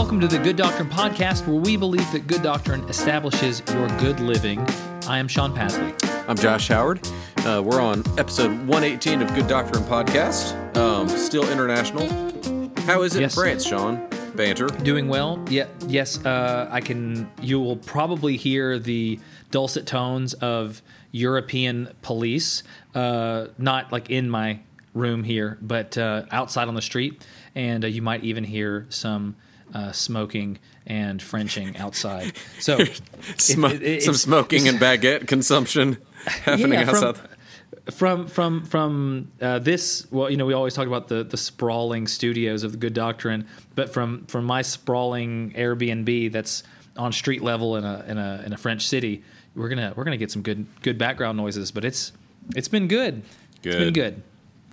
Welcome 0.00 0.18
to 0.20 0.28
the 0.28 0.38
Good 0.38 0.56
Doctrine 0.56 0.88
Podcast, 0.88 1.46
where 1.46 1.60
we 1.60 1.76
believe 1.76 2.10
that 2.12 2.26
good 2.26 2.42
doctrine 2.42 2.80
establishes 2.88 3.62
your 3.70 3.86
good 3.98 4.18
living. 4.18 4.58
I 5.06 5.18
am 5.18 5.28
Sean 5.28 5.54
Pasley. 5.54 5.94
I'm 6.26 6.38
Josh 6.38 6.68
Howard. 6.68 7.06
Uh, 7.40 7.62
we're 7.62 7.82
on 7.82 8.02
episode 8.18 8.50
118 8.66 9.20
of 9.20 9.32
Good 9.34 9.46
Doctrine 9.46 9.84
Podcast. 9.84 10.56
Um, 10.74 11.06
still 11.06 11.46
international. 11.52 12.08
How 12.86 13.02
is 13.02 13.14
it 13.14 13.20
Yes. 13.20 13.36
in 13.36 13.40
France, 13.42 13.66
Sean? 13.66 14.08
Banter. 14.34 14.68
Doing 14.68 15.06
well? 15.08 15.44
Yeah. 15.50 15.66
Yes. 15.86 16.24
Uh, 16.24 16.66
I 16.70 16.80
can. 16.80 17.30
You 17.42 17.60
will 17.60 17.76
probably 17.76 18.38
hear 18.38 18.78
the 18.78 19.20
dulcet 19.50 19.84
tones 19.86 20.32
of 20.32 20.80
European 21.12 21.90
police, 22.00 22.62
uh, 22.94 23.48
not 23.58 23.92
like 23.92 24.08
in 24.08 24.30
my 24.30 24.60
room 24.94 25.24
here, 25.24 25.58
but 25.60 25.98
uh, 25.98 26.22
outside 26.30 26.68
on 26.68 26.74
the 26.74 26.82
street, 26.82 27.22
and 27.54 27.84
uh, 27.84 27.86
you 27.86 28.00
might 28.00 28.24
even 28.24 28.44
hear 28.44 28.86
some 28.88 29.36
uh, 29.74 29.92
smoking 29.92 30.58
and 30.86 31.20
Frenching 31.22 31.76
outside. 31.76 32.32
So 32.60 32.78
Sm- 33.38 33.64
it- 33.66 33.82
it- 33.82 34.02
some 34.02 34.14
smoking 34.14 34.68
and 34.68 34.78
baguette 34.78 35.26
consumption 35.28 35.98
happening 36.26 36.72
Yeah, 36.72 36.84
from- 36.86 37.04
outside. 37.04 37.28
from 37.92 38.26
from 38.26 38.64
from 38.64 39.30
uh, 39.40 39.58
this 39.58 40.06
well 40.10 40.30
you 40.30 40.36
know 40.36 40.46
we 40.46 40.52
always 40.54 40.74
talk 40.74 40.86
about 40.86 41.08
the 41.08 41.24
the 41.24 41.36
sprawling 41.36 42.06
studios 42.06 42.62
of 42.62 42.72
the 42.72 42.78
good 42.78 42.92
doctrine 42.94 43.46
but 43.74 43.92
from 43.92 44.26
from 44.26 44.44
my 44.44 44.62
sprawling 44.62 45.52
airbnb 45.52 46.30
that's 46.32 46.62
on 46.96 47.12
street 47.12 47.42
level 47.42 47.76
in 47.76 47.84
a 47.84 48.04
in 48.06 48.18
a 48.18 48.42
in 48.46 48.52
a 48.52 48.56
french 48.58 48.86
city 48.86 49.22
we're 49.54 49.68
gonna 49.68 49.92
we're 49.96 50.04
gonna 50.04 50.16
get 50.16 50.30
some 50.30 50.42
good 50.42 50.66
good 50.82 50.98
background 50.98 51.36
noises 51.38 51.70
but 51.72 51.84
it's 51.84 52.12
it's 52.54 52.68
been 52.68 52.86
good, 52.88 53.22
it's 53.62 53.76
been 53.76 53.92
Good. 53.92 53.94
good 53.94 54.22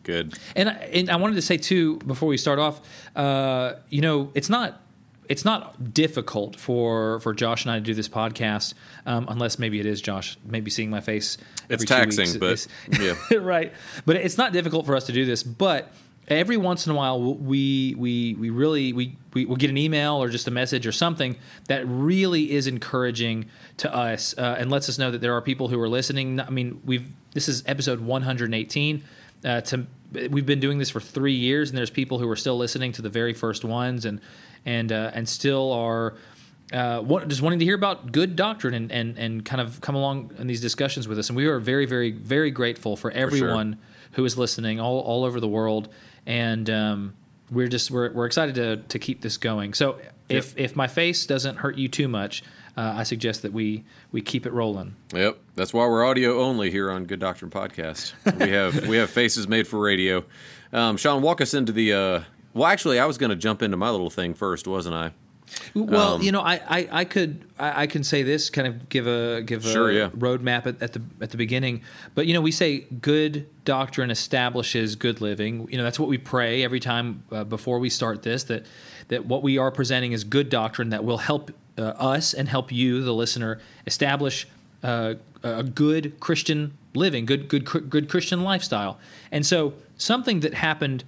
Good. 0.04 0.40
and 0.56 0.70
I, 0.70 0.74
and 0.74 1.10
I 1.10 1.16
wanted 1.18 1.36
to 1.36 1.42
say 1.42 1.58
too 1.58 1.98
before 2.00 2.30
we 2.30 2.38
start 2.38 2.60
off, 2.60 2.80
uh, 3.16 3.74
you 3.90 4.00
know, 4.02 4.32
it's 4.36 4.50
not 4.50 4.82
it's 5.30 5.46
not 5.46 5.94
difficult 5.94 6.56
for 6.60 7.20
for 7.20 7.34
Josh 7.34 7.66
and 7.66 7.72
I 7.72 7.76
to 7.80 7.82
do 7.84 7.94
this 7.94 8.10
podcast, 8.10 8.74
um, 9.06 9.26
unless 9.30 9.60
maybe 9.60 9.80
it 9.80 9.86
is 9.86 10.02
Josh. 10.02 10.38
Maybe 10.46 10.72
seeing 10.72 10.90
my 10.90 11.02
face. 11.02 11.38
It's 11.70 11.86
taxing, 11.86 12.40
but 12.40 12.66
yeah. 13.00 13.16
right. 13.38 13.74
But 14.06 14.18
it's 14.18 14.38
not 14.38 14.54
difficult 14.54 14.86
for 14.86 14.96
us 14.96 15.06
to 15.06 15.12
do 15.12 15.26
this, 15.26 15.44
but. 15.44 15.92
Every 16.30 16.58
once 16.58 16.86
in 16.86 16.92
a 16.92 16.96
while, 16.96 17.24
we 17.24 17.96
we 17.98 18.36
we 18.38 18.50
really 18.50 18.92
we 18.92 19.16
we 19.34 19.46
will 19.46 19.56
get 19.56 19.70
an 19.70 19.78
email 19.78 20.22
or 20.22 20.28
just 20.28 20.46
a 20.46 20.52
message 20.52 20.86
or 20.86 20.92
something 20.92 21.38
that 21.70 21.88
really 21.88 22.52
is 22.52 22.68
encouraging 22.68 23.46
to 23.78 23.96
us 23.96 24.38
uh, 24.38 24.58
and 24.60 24.70
lets 24.70 24.90
us 24.90 24.98
know 24.98 25.10
that 25.10 25.22
there 25.22 25.34
are 25.36 25.42
people 25.42 25.70
who 25.70 25.80
are 25.80 25.88
listening. 25.88 26.42
I 26.42 26.50
mean, 26.50 26.82
we've 26.84 27.08
this 27.32 27.48
is 27.48 27.64
episode 27.66 28.02
118. 28.02 29.04
Uh, 29.46 29.62
to 29.62 29.88
we've 30.30 30.46
been 30.46 30.60
doing 30.60 30.78
this 30.80 30.90
for 30.90 31.00
three 31.00 31.34
years, 31.34 31.70
and 31.70 31.78
there's 31.78 31.90
people 31.90 32.20
who 32.20 32.30
are 32.30 32.36
still 32.36 32.58
listening 32.58 32.92
to 32.94 33.02
the 33.02 33.10
very 33.10 33.34
first 33.34 33.64
ones, 33.64 34.06
and 34.06 34.20
and 34.68 34.92
uh, 34.92 35.12
and 35.14 35.28
still 35.28 35.72
are 35.72 36.14
uh, 36.74 37.00
what, 37.00 37.28
just 37.30 37.42
wanting 37.42 37.60
to 37.60 37.66
hear 37.66 37.76
about 37.76 38.12
good 38.12 38.36
doctrine 38.36 38.74
and, 38.74 38.92
and 38.92 39.18
and 39.18 39.46
kind 39.46 39.62
of 39.62 39.82
come 39.82 39.96
along 39.96 40.32
in 40.38 40.46
these 40.46 40.62
discussions 40.62 41.08
with 41.08 41.18
us. 41.18 41.30
And 41.30 41.38
we 41.38 41.48
are 41.48 41.60
very 41.60 41.88
very 41.88 42.12
very 42.12 42.52
grateful 42.52 42.96
for 42.96 43.10
everyone 43.10 43.80
who 44.12 44.26
is 44.26 44.38
listening 44.38 44.80
all 44.80 45.00
all 45.00 45.24
over 45.24 45.40
the 45.40 45.48
world, 45.48 45.88
and 46.28 46.70
um, 46.70 47.14
we're 47.50 47.70
just 47.70 47.90
we're 47.90 48.12
we're 48.12 48.26
excited 48.26 48.56
to 48.56 48.78
to 48.78 49.00
keep 49.00 49.22
this 49.22 49.38
going. 49.38 49.74
So 49.74 49.98
if 50.28 50.56
if 50.58 50.76
my 50.76 50.88
face 50.88 51.26
doesn't 51.26 51.56
hurt 51.58 51.78
you 51.78 51.88
too 51.88 52.08
much. 52.08 52.44
Uh, 52.76 52.98
I 52.98 53.04
suggest 53.06 53.42
that 53.42 53.54
we 53.54 53.86
we 54.12 54.22
keep 54.22 54.46
it 54.46 54.54
rolling. 54.54 54.96
Yep. 55.12 55.40
That's 55.56 55.74
why 55.74 55.88
we're 55.88 56.06
audio 56.06 56.40
only 56.40 56.70
here 56.70 56.92
on 56.92 57.06
Good 57.06 57.20
Doctrine 57.20 57.50
Podcast. 57.50 58.14
We 58.40 58.52
have 58.52 58.88
we 58.88 58.98
have 58.98 59.10
faces 59.10 59.48
made 59.48 59.68
for 59.68 59.80
radio. 59.80 60.24
Um, 60.72 60.96
Sean, 60.98 61.24
walk 61.24 61.42
us 61.42 61.56
into 61.56 61.72
the. 61.72 61.94
Uh, 61.94 62.24
well, 62.58 62.68
actually, 62.68 63.00
I 63.00 63.06
was 63.06 63.18
going 63.18 63.30
to 63.30 63.36
jump 63.36 63.62
into 63.62 63.78
my 63.78 63.90
little 63.90 64.10
thing 64.10 64.34
first, 64.34 64.68
wasn't 64.68 64.96
I? 64.96 65.12
Well, 65.74 66.16
Um, 66.16 66.22
you 66.22 66.34
know, 66.34 66.42
I, 66.42 66.56
I, 66.68 66.90
I 66.92 67.06
could 67.06 67.46
I, 67.58 67.84
I 67.84 67.88
can 67.88 68.04
say 68.04 68.22
this 68.22 68.50
kind 68.50 68.68
of 68.68 68.90
give 68.90 69.08
a 69.08 69.42
give 69.44 69.66
a 69.66 69.72
Sure, 69.72 69.92
yeah. 69.92 70.10
roadmap 70.10 70.66
at, 70.66 70.82
at 70.82 70.92
the 70.92 71.02
at 71.22 71.30
the 71.30 71.38
beginning, 71.38 71.84
but 72.16 72.28
you 72.28 72.34
know 72.34 72.42
we 72.42 72.52
say 72.52 72.80
good 73.02 73.48
doctrine 73.64 74.12
establishes 74.12 74.98
good 74.98 75.22
living. 75.22 75.66
You 75.72 75.78
know 75.78 75.84
that's 75.86 76.00
what 76.00 76.10
we 76.10 76.18
pray 76.18 76.64
every 76.66 76.82
time 76.82 77.24
uh, 77.32 77.46
before 77.46 77.80
we 77.80 77.90
start 77.90 78.24
this 78.24 78.44
that 78.46 78.66
that 79.08 79.26
what 79.26 79.42
we 79.42 79.58
are 79.58 79.72
presenting 79.72 80.12
is 80.12 80.26
good 80.26 80.50
doctrine 80.50 80.90
that 80.90 81.06
will 81.06 81.20
help 81.20 81.52
uh, 81.78 81.82
us 82.14 82.34
and 82.34 82.50
help 82.50 82.70
you, 82.70 83.02
the 83.02 83.14
listener, 83.14 83.62
establish 83.86 84.48
uh, 84.84 85.14
a 85.44 85.64
good 85.64 86.20
Christian 86.20 86.78
living, 86.94 87.26
good 87.26 87.48
good 87.48 87.64
good 87.90 88.10
Christian 88.10 88.44
lifestyle. 88.44 89.00
And 89.32 89.46
so 89.46 89.76
something 89.96 90.42
that 90.42 90.56
happened 90.56 91.06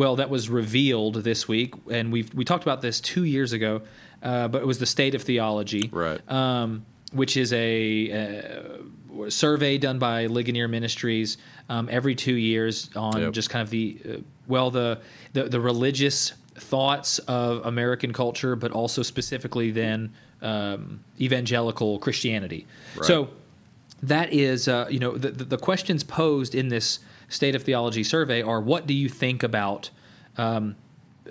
well, 0.00 0.16
that 0.16 0.30
was 0.30 0.48
revealed 0.48 1.16
this 1.30 1.46
week, 1.46 1.74
and 1.90 2.10
we 2.10 2.20
we 2.34 2.42
talked 2.50 2.64
about 2.64 2.80
this 2.80 3.00
two 3.00 3.24
years 3.24 3.52
ago, 3.52 3.82
uh, 4.22 4.48
but 4.48 4.62
it 4.62 4.66
was 4.66 4.78
the 4.78 4.86
state 4.86 5.14
of 5.14 5.22
theology, 5.22 5.90
Right. 5.92 6.20
Um, 6.30 6.86
which 7.12 7.36
is 7.36 7.52
a, 7.52 7.68
uh 8.12 9.28
survey 9.28 9.76
done 9.76 9.98
by 9.98 10.26
Ligonier 10.26 10.68
Ministries 10.68 11.36
um, 11.68 11.88
every 11.90 12.14
two 12.14 12.36
years 12.50 12.88
on 12.96 13.20
Yep. 13.20 13.32
just 13.34 13.50
kind 13.50 13.62
of 13.62 13.70
the 13.70 13.84
uh, 14.08 14.16
well 14.46 14.70
the, 14.70 15.00
the 15.34 15.42
the 15.54 15.60
religious 15.60 16.32
thoughts 16.54 17.18
of 17.20 17.66
American 17.66 18.12
culture, 18.12 18.56
but 18.56 18.70
also 18.72 19.02
specifically 19.02 19.70
then 19.70 20.12
um, 20.40 21.00
evangelical 21.20 21.98
Christianity. 21.98 22.66
Right. 22.96 23.04
So 23.04 23.28
that 24.02 24.32
is 24.32 24.66
uh, 24.68 24.86
you 24.90 24.98
know 24.98 25.12
the, 25.18 25.30
the 25.30 25.44
the 25.44 25.58
questions 25.58 26.02
posed 26.04 26.54
in 26.54 26.68
this 26.68 27.00
state 27.30 27.54
of 27.54 27.62
theology 27.62 28.04
survey 28.04 28.42
are 28.42 28.60
what 28.60 28.86
do 28.86 28.92
you 28.92 29.08
think 29.08 29.42
about 29.42 29.88
um, 30.36 30.76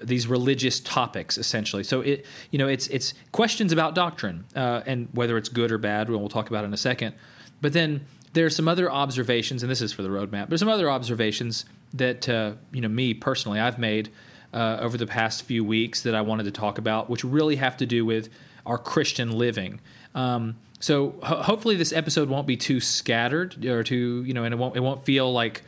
these 0.01 0.25
religious 0.25 0.79
topics 0.79 1.37
essentially? 1.37 1.83
So 1.83 2.01
it 2.01 2.25
you 2.49 2.57
know 2.57 2.67
it's 2.67 2.87
it's 2.87 3.13
questions 3.31 3.71
about 3.71 3.93
doctrine 3.93 4.45
uh, 4.55 4.81
and 4.87 5.07
whether 5.13 5.37
it's 5.37 5.49
good 5.49 5.71
or 5.71 5.77
bad 5.77 6.09
we'll 6.09 6.27
talk 6.29 6.49
about 6.49 6.65
in 6.65 6.73
a 6.73 6.77
second. 6.77 7.13
But 7.61 7.73
then 7.73 8.05
there's 8.33 8.55
some 8.55 8.67
other 8.67 8.91
observations 8.91 9.63
and 9.63 9.71
this 9.71 9.81
is 9.81 9.91
for 9.91 10.03
the 10.03 10.09
roadmap 10.09 10.49
there's 10.49 10.59
some 10.59 10.69
other 10.69 10.89
observations 10.89 11.65
that 11.93 12.29
uh, 12.29 12.53
you 12.71 12.81
know 12.81 12.87
me 12.87 13.13
personally 13.13 13.59
i've 13.59 13.79
made 13.79 14.09
uh, 14.53 14.77
over 14.79 14.97
the 14.97 15.07
past 15.07 15.43
few 15.43 15.63
weeks 15.63 16.03
that 16.03 16.13
i 16.13 16.21
wanted 16.21 16.43
to 16.43 16.51
talk 16.51 16.77
about 16.77 17.09
which 17.09 17.23
really 17.23 17.55
have 17.55 17.75
to 17.77 17.85
do 17.85 18.05
with 18.05 18.29
our 18.65 18.77
christian 18.77 19.31
living. 19.31 19.79
Um, 20.13 20.57
so 20.79 21.15
ho- 21.23 21.41
hopefully 21.41 21.75
this 21.75 21.91
episode 21.91 22.29
won't 22.29 22.47
be 22.47 22.57
too 22.57 22.79
scattered 22.79 23.65
or 23.65 23.83
too 23.83 24.23
you 24.23 24.33
know 24.33 24.43
and 24.43 24.53
it 24.53 24.57
won't 24.57 24.75
it 24.75 24.81
won't 24.81 25.03
feel 25.03 25.31
like 25.31 25.63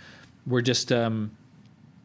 we're 0.45 0.61
just 0.61 0.91
um, 0.91 1.31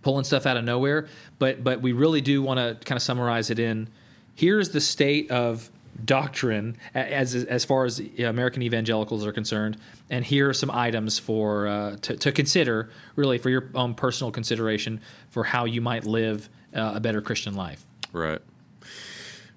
pulling 0.03 0.25
stuff 0.25 0.47
out 0.47 0.57
of 0.57 0.65
nowhere 0.65 1.09
but 1.39 1.63
but 1.63 1.81
we 1.81 1.93
really 1.93 2.21
do 2.21 2.43
want 2.43 2.59
to 2.59 2.77
kind 2.87 2.97
of 2.97 3.03
summarize 3.03 3.51
it 3.51 3.59
in 3.59 3.89
here's 4.35 4.71
the 4.71 4.81
state 4.81 5.31
of 5.31 5.71
doctrine 6.05 6.77
as 6.95 7.35
as 7.35 7.65
far 7.65 7.87
as 7.87 8.01
American 8.19 8.63
evangelicals 8.63 9.25
are 9.25 9.33
concerned 9.33 9.79
and 10.11 10.25
here 10.25 10.51
are 10.51 10.55
some 10.55 10.71
items 10.71 11.19
for 11.19 11.67
uh, 11.67 11.97
to, 12.03 12.17
to 12.17 12.31
consider 12.31 12.91
really 13.17 13.39
for 13.39 13.49
your 13.49 13.71
own 13.75 13.95
personal 13.95 14.31
consideration 14.31 15.01
for 15.31 15.45
how 15.45 15.65
you 15.65 15.81
might 15.81 16.05
live 16.05 16.51
uh, 16.75 16.93
a 16.97 17.01
better 17.01 17.23
Christian 17.23 17.55
life 17.55 17.87
Right. 18.17 18.41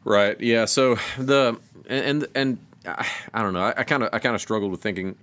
Right. 0.03 0.39
Yeah. 0.41 0.65
So 0.65 0.97
the 1.17 1.57
and 1.87 2.05
and, 2.05 2.27
and 2.35 2.57
I, 2.85 3.07
I 3.33 3.41
don't 3.41 3.53
know. 3.53 3.73
I 3.75 3.83
kind 3.83 4.03
of 4.03 4.09
I 4.11 4.19
kind 4.19 4.35
of 4.35 4.41
struggled 4.41 4.71
with 4.71 4.81
thinking 4.81 5.15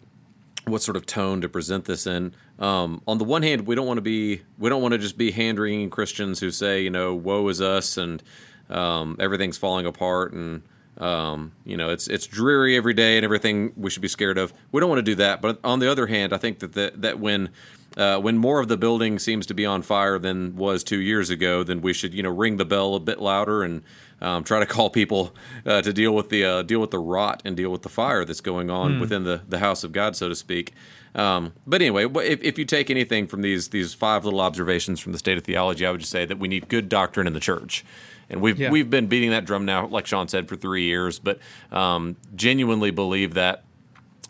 what 0.69 0.83
sort 0.83 0.97
of 0.97 1.07
tone 1.07 1.41
to 1.41 1.49
present 1.49 1.85
this 1.85 2.09
in. 2.09 2.35
Um, 2.59 3.01
on 3.07 3.19
the 3.19 3.25
one 3.25 3.43
hand, 3.45 3.69
we 3.69 3.77
don't 3.77 3.87
want 3.87 3.99
to 3.99 4.03
be 4.03 4.43
we 4.59 4.69
don't 4.69 4.83
want 4.83 4.93
to 4.93 4.99
just 4.99 5.17
be 5.17 5.31
hand 5.31 5.61
wringing 5.61 5.91
Christians 5.91 6.41
who 6.41 6.51
say 6.51 6.83
you 6.83 6.91
know 6.91 7.15
woe 7.15 7.47
is 7.49 7.61
us 7.61 7.97
and 7.97 8.21
um, 8.69 9.17
everything's 9.21 9.57
falling 9.57 9.87
apart 9.87 10.33
and 10.33 10.63
um, 10.99 11.53
you 11.65 11.77
know 11.77 11.91
it's 11.91 12.09
it's 12.09 12.27
dreary 12.27 12.77
every 12.77 12.95
day 12.95 13.17
and 13.17 13.25
everything 13.25 13.75
we 13.77 13.91
should 13.91 14.03
be 14.03 14.09
scared 14.09 14.39
of. 14.39 14.53
We 14.73 14.81
don't 14.81 14.89
want 14.89 14.99
to 14.99 15.05
do 15.05 15.15
that. 15.15 15.41
But 15.41 15.61
on 15.63 15.79
the 15.79 15.89
other 15.89 16.09
hand, 16.09 16.33
I 16.33 16.39
think 16.39 16.59
that 16.59 16.73
that, 16.73 17.01
that 17.01 17.21
when 17.21 17.51
uh, 17.97 18.19
when 18.19 18.37
more 18.37 18.59
of 18.59 18.67
the 18.67 18.77
building 18.77 19.21
seems 19.21 19.47
to 19.47 19.55
be 19.55 19.65
on 19.65 19.83
fire 19.83 20.19
than 20.19 20.57
was 20.57 20.83
two 20.83 21.01
years 21.01 21.31
ago, 21.31 21.63
then 21.63 21.81
we 21.81 21.93
should 21.93 22.13
you 22.13 22.25
know 22.25 22.31
ring 22.31 22.57
the 22.57 22.65
bell 22.65 22.97
a 22.97 23.01
bit 23.01 23.21
louder 23.21 23.63
and 23.63 23.83
um, 24.21 24.45
try 24.45 24.59
to 24.61 24.67
call 24.67 24.89
people 24.91 25.35
uh, 25.65 25.83
to 25.83 25.93
deal 25.93 26.15
with 26.15 26.29
the 26.31 26.45
uh, 26.45 26.63
deal 26.63 26.81
with 26.81 26.91
the 26.91 26.99
rot 26.99 27.43
and 27.45 27.57
deal 27.57 27.71
with 27.71 27.83
the 27.83 27.89
fire 27.89 28.25
that's 28.25 28.41
going 28.41 28.71
on 28.71 28.99
within 29.01 29.25
the, 29.25 29.43
the 29.49 29.59
house 29.59 29.85
of 29.85 29.93
God, 29.93 30.17
so 30.17 30.29
to 30.29 30.35
speak. 30.35 30.73
Um, 31.15 31.53
but 31.67 31.81
anyway, 31.81 32.07
if, 32.07 32.43
if 32.43 32.59
you 32.59 32.65
take 32.65 32.91
anything 32.91 33.27
from 33.27 33.43
these 33.43 33.69
these 33.69 33.95
five 33.95 34.25
little 34.25 34.41
observations 34.41 35.01
from 35.01 35.13
the 35.13 35.19
state 35.19 35.39
of 35.39 35.45
theology, 35.45 35.85
I 35.87 35.91
would 35.91 36.01
just 36.01 36.13
say 36.13 36.25
that 36.27 36.39
we 36.39 36.49
need 36.49 36.69
good 36.69 36.89
doctrine 36.89 37.27
in 37.27 37.33
the 37.33 37.41
church. 37.41 37.85
And 38.29 38.41
we've 38.41 38.59
Yeah. 38.59 38.71
we've 38.71 38.91
been 38.91 39.07
beating 39.07 39.31
that 39.31 39.45
drum 39.45 39.65
now, 39.65 39.87
like 39.87 40.07
Sean 40.07 40.29
said, 40.29 40.49
for 40.49 40.57
three 40.57 40.83
years. 40.85 41.19
But 41.19 41.39
um, 41.71 42.17
genuinely 42.35 42.91
believe 42.91 43.35
that 43.35 43.65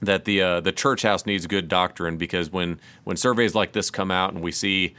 that 0.03 0.27
the 0.27 0.43
uh, 0.43 0.61
the 0.61 0.73
church 0.73 1.03
house 1.03 1.27
needs 1.27 1.47
good 1.47 1.69
doctrine 1.69 2.17
because 2.19 2.51
when 2.53 2.79
when 3.05 3.17
surveys 3.17 3.55
like 3.55 3.73
this 3.73 3.91
come 3.91 4.11
out 4.11 4.33
and 4.35 4.43
we 4.43 4.53
see 4.53 4.95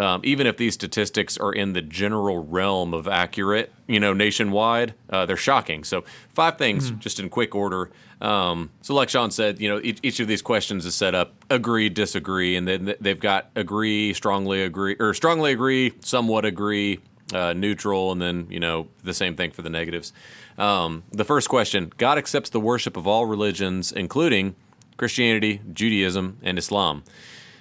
um, 0.00 0.22
even 0.24 0.46
if 0.46 0.56
these 0.56 0.72
statistics 0.72 1.36
are 1.36 1.52
in 1.52 1.74
the 1.74 1.82
general 1.82 2.42
realm 2.42 2.94
of 2.94 3.06
accurate, 3.06 3.70
you 3.86 4.00
know, 4.00 4.14
nationwide, 4.14 4.94
uh, 5.10 5.26
they're 5.26 5.36
shocking. 5.36 5.84
So 5.84 6.04
five 6.30 6.56
things, 6.56 6.90
just 6.92 7.20
in 7.20 7.28
quick 7.28 7.54
order. 7.54 7.90
Um, 8.22 8.70
so 8.80 8.94
like 8.94 9.10
Sean 9.10 9.30
said, 9.30 9.60
you 9.60 9.68
know, 9.68 9.78
each, 9.84 9.98
each 10.02 10.18
of 10.18 10.26
these 10.26 10.40
questions 10.40 10.86
is 10.86 10.94
set 10.94 11.14
up 11.14 11.34
agree, 11.50 11.90
disagree, 11.90 12.56
and 12.56 12.66
then 12.66 12.94
they've 12.98 13.20
got 13.20 13.50
agree, 13.54 14.14
strongly 14.14 14.62
agree, 14.62 14.96
or 14.98 15.12
strongly 15.12 15.52
agree, 15.52 15.92
somewhat 16.00 16.46
agree, 16.46 17.00
uh, 17.34 17.52
neutral, 17.52 18.10
and 18.10 18.22
then 18.22 18.46
you 18.48 18.58
know 18.58 18.88
the 19.04 19.14
same 19.14 19.36
thing 19.36 19.50
for 19.50 19.60
the 19.60 19.70
negatives. 19.70 20.14
Um, 20.56 21.02
the 21.12 21.24
first 21.24 21.50
question: 21.50 21.92
God 21.98 22.16
accepts 22.16 22.48
the 22.48 22.60
worship 22.60 22.96
of 22.96 23.06
all 23.06 23.26
religions, 23.26 23.92
including 23.92 24.54
Christianity, 24.96 25.60
Judaism, 25.72 26.38
and 26.42 26.58
Islam. 26.58 27.04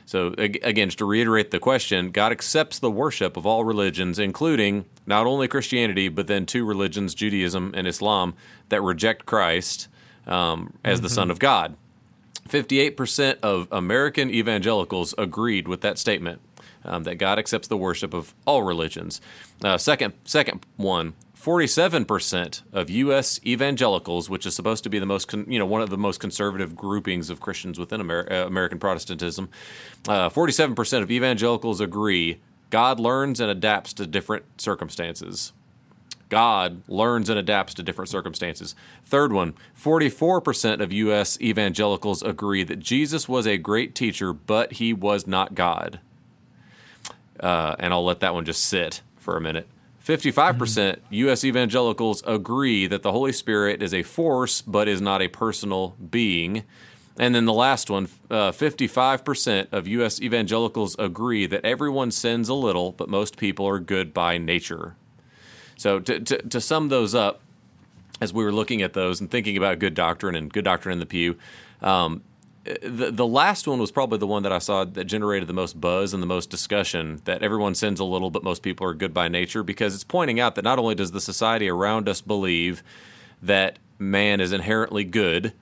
So 0.10 0.34
again, 0.40 0.88
just 0.88 0.98
to 0.98 1.06
reiterate 1.06 1.52
the 1.52 1.60
question, 1.60 2.10
God 2.10 2.32
accepts 2.32 2.80
the 2.80 2.90
worship 2.90 3.38
of 3.38 3.46
all 3.46 3.64
religions, 3.64 4.18
including 4.18 4.86
not 5.06 5.28
only 5.28 5.48
Christianity, 5.48 6.10
but 6.10 6.26
then 6.26 6.48
two 6.48 6.66
religions, 6.66 7.14
Judaism 7.14 7.76
and 7.78 7.86
Islam, 7.86 8.34
that 8.70 8.82
reject 8.82 9.28
Christ 9.28 9.88
um, 10.26 10.74
as 10.84 10.98
mm-hmm. 10.98 11.04
the 11.04 11.10
Son 11.12 11.30
of 11.30 11.38
God. 11.38 11.78
58% 12.48 13.38
of 13.44 13.68
American 13.72 14.32
evangelicals 14.32 15.14
agreed 15.16 15.68
with 15.68 15.82
that 15.82 16.00
statement 16.00 16.42
um, 16.84 17.04
that 17.04 17.20
God 17.20 17.38
accepts 17.38 17.68
the 17.68 17.78
worship 17.78 18.12
of 18.12 18.34
all 18.48 18.64
religions. 18.64 19.22
Uh, 19.64 19.78
second, 19.78 20.16
second 20.24 20.66
one, 20.76 21.14
47% 21.42 22.64
of 22.74 22.90
U.S. 22.90 23.40
evangelicals, 23.46 24.30
which 24.30 24.46
is 24.46 24.54
supposed 24.54 24.84
to 24.84 24.90
be 24.90 25.00
the 25.00 25.06
most, 25.06 25.32
you 25.32 25.58
know, 25.58 25.66
one 25.66 25.82
of 25.82 25.90
the 25.90 25.98
most 25.98 26.20
conservative 26.20 26.76
groupings 26.76 27.30
of 27.30 27.40
Christians 27.40 27.80
within 27.80 28.02
Amer- 28.02 28.28
uh, 28.30 28.46
American 28.46 28.78
Protestantism, 28.78 29.50
uh, 30.08 30.30
47% 30.30 31.02
of 31.02 31.10
evangelicals 31.10 31.80
agree 31.80 32.42
God 32.70 33.00
learns 33.00 33.40
and 33.40 33.50
adapts 33.50 33.94
to 33.94 34.06
different 34.06 34.44
circumstances. 34.60 35.54
God 36.28 36.82
learns 36.88 37.30
and 37.30 37.40
adapts 37.40 37.74
to 37.76 37.84
different 37.84 38.10
circumstances. 38.10 38.76
Third 39.06 39.32
one 39.32 39.54
44% 39.82 40.82
of 40.82 40.92
U.S. 40.92 41.40
evangelicals 41.40 42.22
agree 42.22 42.64
that 42.64 42.80
Jesus 42.80 43.30
was 43.30 43.48
a 43.48 43.58
great 43.58 43.96
teacher, 43.96 44.34
but 44.34 44.74
he 44.74 44.92
was 44.92 45.26
not 45.26 45.56
God. 45.56 46.02
Uh, 47.40 47.76
and 47.80 47.94
I'll 47.94 48.04
let 48.04 48.20
that 48.20 48.34
one 48.34 48.44
just 48.44 48.66
sit 48.66 49.02
for 49.18 49.38
a 49.38 49.42
minute. 49.42 49.68
55% 50.04 51.00
U.S. 51.10 51.44
evangelicals 51.44 52.24
agree 52.26 52.88
that 52.88 53.04
the 53.04 53.12
Holy 53.12 53.32
Spirit 53.32 53.84
is 53.84 53.94
a 53.94 54.04
force 54.04 54.62
but 54.62 54.88
is 54.88 55.02
not 55.02 55.22
a 55.22 55.28
personal 55.28 55.96
being. 56.10 56.64
And 57.18 57.36
then 57.36 57.46
the 57.46 57.54
last 57.54 57.90
one 57.90 58.08
uh, 58.32 58.52
55% 58.52 59.68
of 59.72 59.88
U.S. 59.88 60.22
evangelicals 60.22 60.96
agree 60.98 61.46
that 61.48 61.66
everyone 61.66 62.12
sins 62.12 62.48
a 62.48 62.54
little, 62.54 62.94
but 62.94 63.10
most 63.10 63.38
people 63.38 63.68
are 63.68 63.80
good 63.80 64.14
by 64.14 64.38
nature. 64.38 64.96
So, 65.76 66.00
to, 66.00 66.20
to, 66.20 66.38
to 66.38 66.62
sum 66.62 66.90
those 66.90 67.14
up, 67.14 67.42
as 68.22 68.34
we 68.34 68.44
were 68.44 68.52
looking 68.52 68.82
at 68.82 68.94
those 68.94 69.22
and 69.22 69.30
thinking 69.30 69.58
about 69.58 69.80
good 69.80 69.94
doctrine 69.94 70.36
and 70.36 70.52
good 70.52 70.66
doctrine 70.66 70.94
in 70.94 71.00
the 71.00 71.06
pew, 71.06 71.38
um, 71.82 72.22
the 72.64 73.12
the 73.12 73.26
last 73.26 73.68
one 73.68 73.80
was 73.80 73.92
probably 73.92 74.18
the 74.18 74.28
one 74.28 74.44
that 74.44 74.52
I 74.52 74.60
saw 74.60 74.84
that 74.86 75.06
generated 75.06 75.48
the 75.48 75.54
most 75.54 75.80
buzz 75.80 76.14
and 76.14 76.22
the 76.22 76.28
most 76.28 76.50
discussion. 76.50 77.22
That 77.26 77.42
everyone 77.42 77.76
sins 77.76 78.00
a 78.00 78.04
little, 78.04 78.30
but 78.30 78.44
most 78.44 78.62
people 78.64 78.86
are 78.86 78.94
good 78.94 79.14
by 79.14 79.28
nature, 79.28 79.64
because 79.64 79.96
it's 79.96 80.04
pointing 80.04 80.40
out 80.40 80.56
that 80.56 80.64
not 80.64 80.80
only 80.80 80.96
does 80.96 81.12
the 81.12 81.22
society 81.22 81.70
around 81.70 82.10
us 82.10 82.22
believe 82.22 82.84
that 83.42 83.80
man 83.98 84.42
is 84.42 84.52
inherently 84.52 85.04
good, 85.04 85.54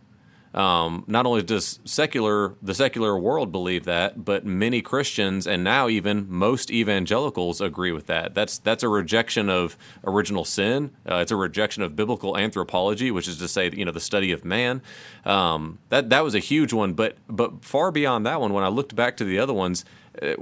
um, 0.53 1.03
not 1.07 1.25
only 1.25 1.43
does 1.43 1.79
secular 1.85 2.55
the 2.61 2.73
secular 2.73 3.17
world 3.17 3.51
believe 3.51 3.85
that, 3.85 4.23
but 4.23 4.45
many 4.45 4.81
Christians 4.81 5.45
and 5.45 5.63
now 5.63 5.87
even 5.89 6.25
most 6.29 6.71
evangelicals 6.71 7.61
agree 7.61 7.91
with 7.91 8.07
that. 8.07 8.33
That's 8.33 8.57
that's 8.57 8.83
a 8.83 8.89
rejection 8.89 9.49
of 9.49 9.77
original 10.05 10.45
sin. 10.45 10.91
Uh, 11.09 11.17
it's 11.17 11.31
a 11.31 11.35
rejection 11.35 11.83
of 11.83 11.95
biblical 11.95 12.37
anthropology, 12.37 13.11
which 13.11 13.27
is 13.27 13.37
to 13.37 13.47
say, 13.47 13.69
you 13.71 13.85
know, 13.85 13.91
the 13.91 13.99
study 13.99 14.31
of 14.31 14.45
man. 14.45 14.81
Um, 15.25 15.79
that 15.89 16.09
that 16.09 16.23
was 16.23 16.33
a 16.33 16.39
huge 16.39 16.73
one, 16.73 16.93
but 16.93 17.17
but 17.27 17.63
far 17.63 17.91
beyond 17.91 18.25
that 18.25 18.39
one, 18.39 18.53
when 18.53 18.63
I 18.63 18.69
looked 18.69 18.95
back 18.95 19.17
to 19.17 19.25
the 19.25 19.39
other 19.39 19.53
ones, 19.53 19.83
uh, 20.21 20.35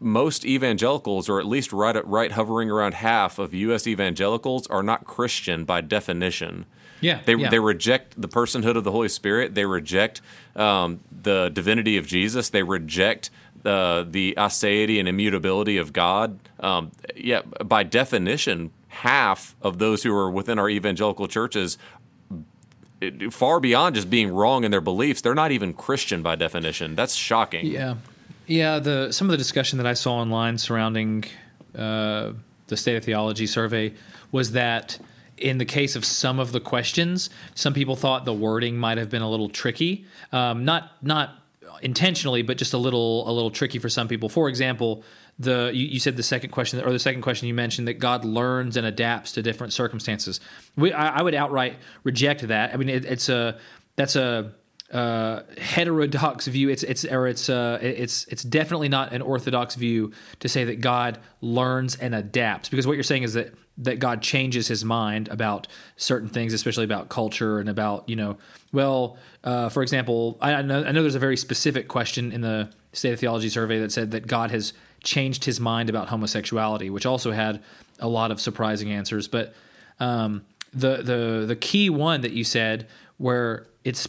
most 0.00 0.44
evangelicals, 0.44 1.28
or 1.28 1.38
at 1.38 1.46
least 1.46 1.72
right 1.72 1.96
right 2.06 2.32
hovering 2.32 2.70
around 2.70 2.94
half 2.94 3.38
of 3.38 3.54
U.S. 3.54 3.86
evangelicals, 3.86 4.66
are 4.68 4.82
not 4.82 5.04
Christian 5.04 5.64
by 5.64 5.82
definition. 5.82 6.66
Yeah, 7.02 7.20
they 7.24 7.34
yeah. 7.34 7.50
they 7.50 7.58
reject 7.58 8.20
the 8.20 8.28
personhood 8.28 8.76
of 8.76 8.84
the 8.84 8.92
Holy 8.92 9.08
Spirit. 9.08 9.54
They 9.54 9.66
reject 9.66 10.22
um, 10.56 11.00
the 11.10 11.50
divinity 11.52 11.98
of 11.98 12.06
Jesus. 12.06 12.48
They 12.48 12.62
reject 12.62 13.28
the 13.62 14.06
the 14.08 14.34
aseity 14.38 14.98
and 14.98 15.08
immutability 15.08 15.76
of 15.76 15.92
God. 15.92 16.38
Um, 16.60 16.92
yeah, 17.14 17.42
by 17.42 17.82
definition, 17.82 18.70
half 18.88 19.54
of 19.60 19.78
those 19.78 20.04
who 20.04 20.14
are 20.16 20.30
within 20.30 20.58
our 20.58 20.70
evangelical 20.70 21.28
churches 21.28 21.76
far 23.30 23.60
beyond 23.60 23.94
just 23.94 24.10
being 24.10 24.32
wrong 24.32 24.64
in 24.64 24.70
their 24.70 24.80
beliefs, 24.80 25.20
they're 25.20 25.34
not 25.34 25.50
even 25.50 25.72
Christian 25.72 26.22
by 26.22 26.36
definition. 26.36 26.94
That's 26.94 27.14
shocking. 27.14 27.66
Yeah, 27.66 27.96
yeah. 28.46 28.78
The 28.78 29.12
some 29.12 29.26
of 29.26 29.32
the 29.32 29.36
discussion 29.38 29.78
that 29.78 29.86
I 29.86 29.94
saw 29.94 30.14
online 30.14 30.58
surrounding 30.58 31.24
uh, 31.76 32.32
the 32.68 32.76
State 32.76 32.96
of 32.96 33.04
Theology 33.04 33.46
survey 33.46 33.94
was 34.30 34.52
that 34.52 34.98
in 35.42 35.58
the 35.58 35.64
case 35.64 35.96
of 35.96 36.04
some 36.04 36.38
of 36.38 36.52
the 36.52 36.60
questions, 36.60 37.30
some 37.54 37.74
people 37.74 37.96
thought 37.96 38.24
the 38.24 38.32
wording 38.32 38.76
might 38.76 38.98
have 38.98 39.10
been 39.10 39.22
a 39.22 39.30
little 39.30 39.48
tricky. 39.48 40.06
Um, 40.30 40.64
not 40.64 40.92
not 41.02 41.30
intentionally, 41.82 42.42
but 42.42 42.56
just 42.56 42.72
a 42.72 42.78
little 42.78 43.28
a 43.28 43.32
little 43.32 43.50
tricky 43.50 43.78
for 43.78 43.88
some 43.88 44.08
people. 44.08 44.28
For 44.28 44.48
example, 44.48 45.04
the 45.38 45.70
you, 45.74 45.86
you, 45.86 46.00
said 46.00 46.16
the 46.16 46.22
second 46.22 46.50
question 46.50 46.80
or 46.80 46.92
the 46.92 46.98
second 46.98 47.22
question 47.22 47.48
you 47.48 47.54
mentioned 47.54 47.88
that 47.88 47.94
God 47.94 48.24
learns 48.24 48.76
and 48.76 48.86
adapts 48.86 49.32
to 49.32 49.42
different 49.42 49.72
circumstances. 49.72 50.40
We, 50.76 50.92
I, 50.92 51.18
I 51.18 51.22
would 51.22 51.34
outright 51.34 51.76
reject 52.04 52.46
that. 52.48 52.72
I 52.72 52.76
mean, 52.76 52.88
it, 52.88 53.04
it's 53.04 53.28
a 53.28 53.58
that's 53.96 54.16
a 54.16 54.52
uh, 54.92 55.42
heterodox 55.58 56.46
view. 56.46 56.68
It's 56.68 56.82
it's 56.82 57.04
or 57.04 57.26
it's 57.26 57.48
uh, 57.48 57.78
it's 57.80 58.26
it's 58.26 58.42
definitely 58.42 58.88
not 58.88 59.12
an 59.12 59.22
orthodox 59.22 59.74
view 59.74 60.12
to 60.40 60.48
say 60.48 60.64
that 60.64 60.80
God 60.80 61.18
learns 61.40 61.96
and 61.96 62.14
adapts 62.14 62.68
because 62.68 62.86
what 62.86 62.94
you're 62.94 63.02
saying 63.02 63.22
is 63.22 63.34
that 63.34 63.54
that 63.78 63.98
God 63.98 64.22
changes 64.22 64.68
His 64.68 64.84
mind 64.84 65.28
about 65.28 65.66
certain 65.96 66.28
things, 66.28 66.52
especially 66.52 66.84
about 66.84 67.08
culture 67.08 67.58
and 67.58 67.68
about 67.68 68.08
you 68.08 68.16
know. 68.16 68.36
Well, 68.72 69.16
uh, 69.44 69.68
for 69.68 69.82
example, 69.82 70.38
I, 70.40 70.54
I, 70.54 70.62
know 70.62 70.84
I 70.84 70.92
know 70.92 71.02
there's 71.02 71.14
a 71.14 71.20
very 71.20 71.36
specific 71.36 71.88
question 71.88 72.32
in 72.32 72.40
the 72.40 72.70
State 72.92 73.12
of 73.12 73.20
Theology 73.20 73.48
survey 73.48 73.80
that 73.80 73.92
said 73.92 74.10
that 74.12 74.26
God 74.26 74.50
has 74.50 74.72
changed 75.02 75.44
His 75.44 75.60
mind 75.60 75.88
about 75.88 76.08
homosexuality, 76.08 76.90
which 76.90 77.06
also 77.06 77.32
had 77.32 77.62
a 77.98 78.08
lot 78.08 78.30
of 78.30 78.40
surprising 78.40 78.90
answers. 78.90 79.28
But 79.28 79.54
um, 80.00 80.44
the 80.72 80.98
the 80.98 81.44
the 81.46 81.56
key 81.56 81.90
one 81.90 82.20
that 82.22 82.32
you 82.32 82.44
said 82.44 82.88
where 83.18 83.66
it's 83.84 84.06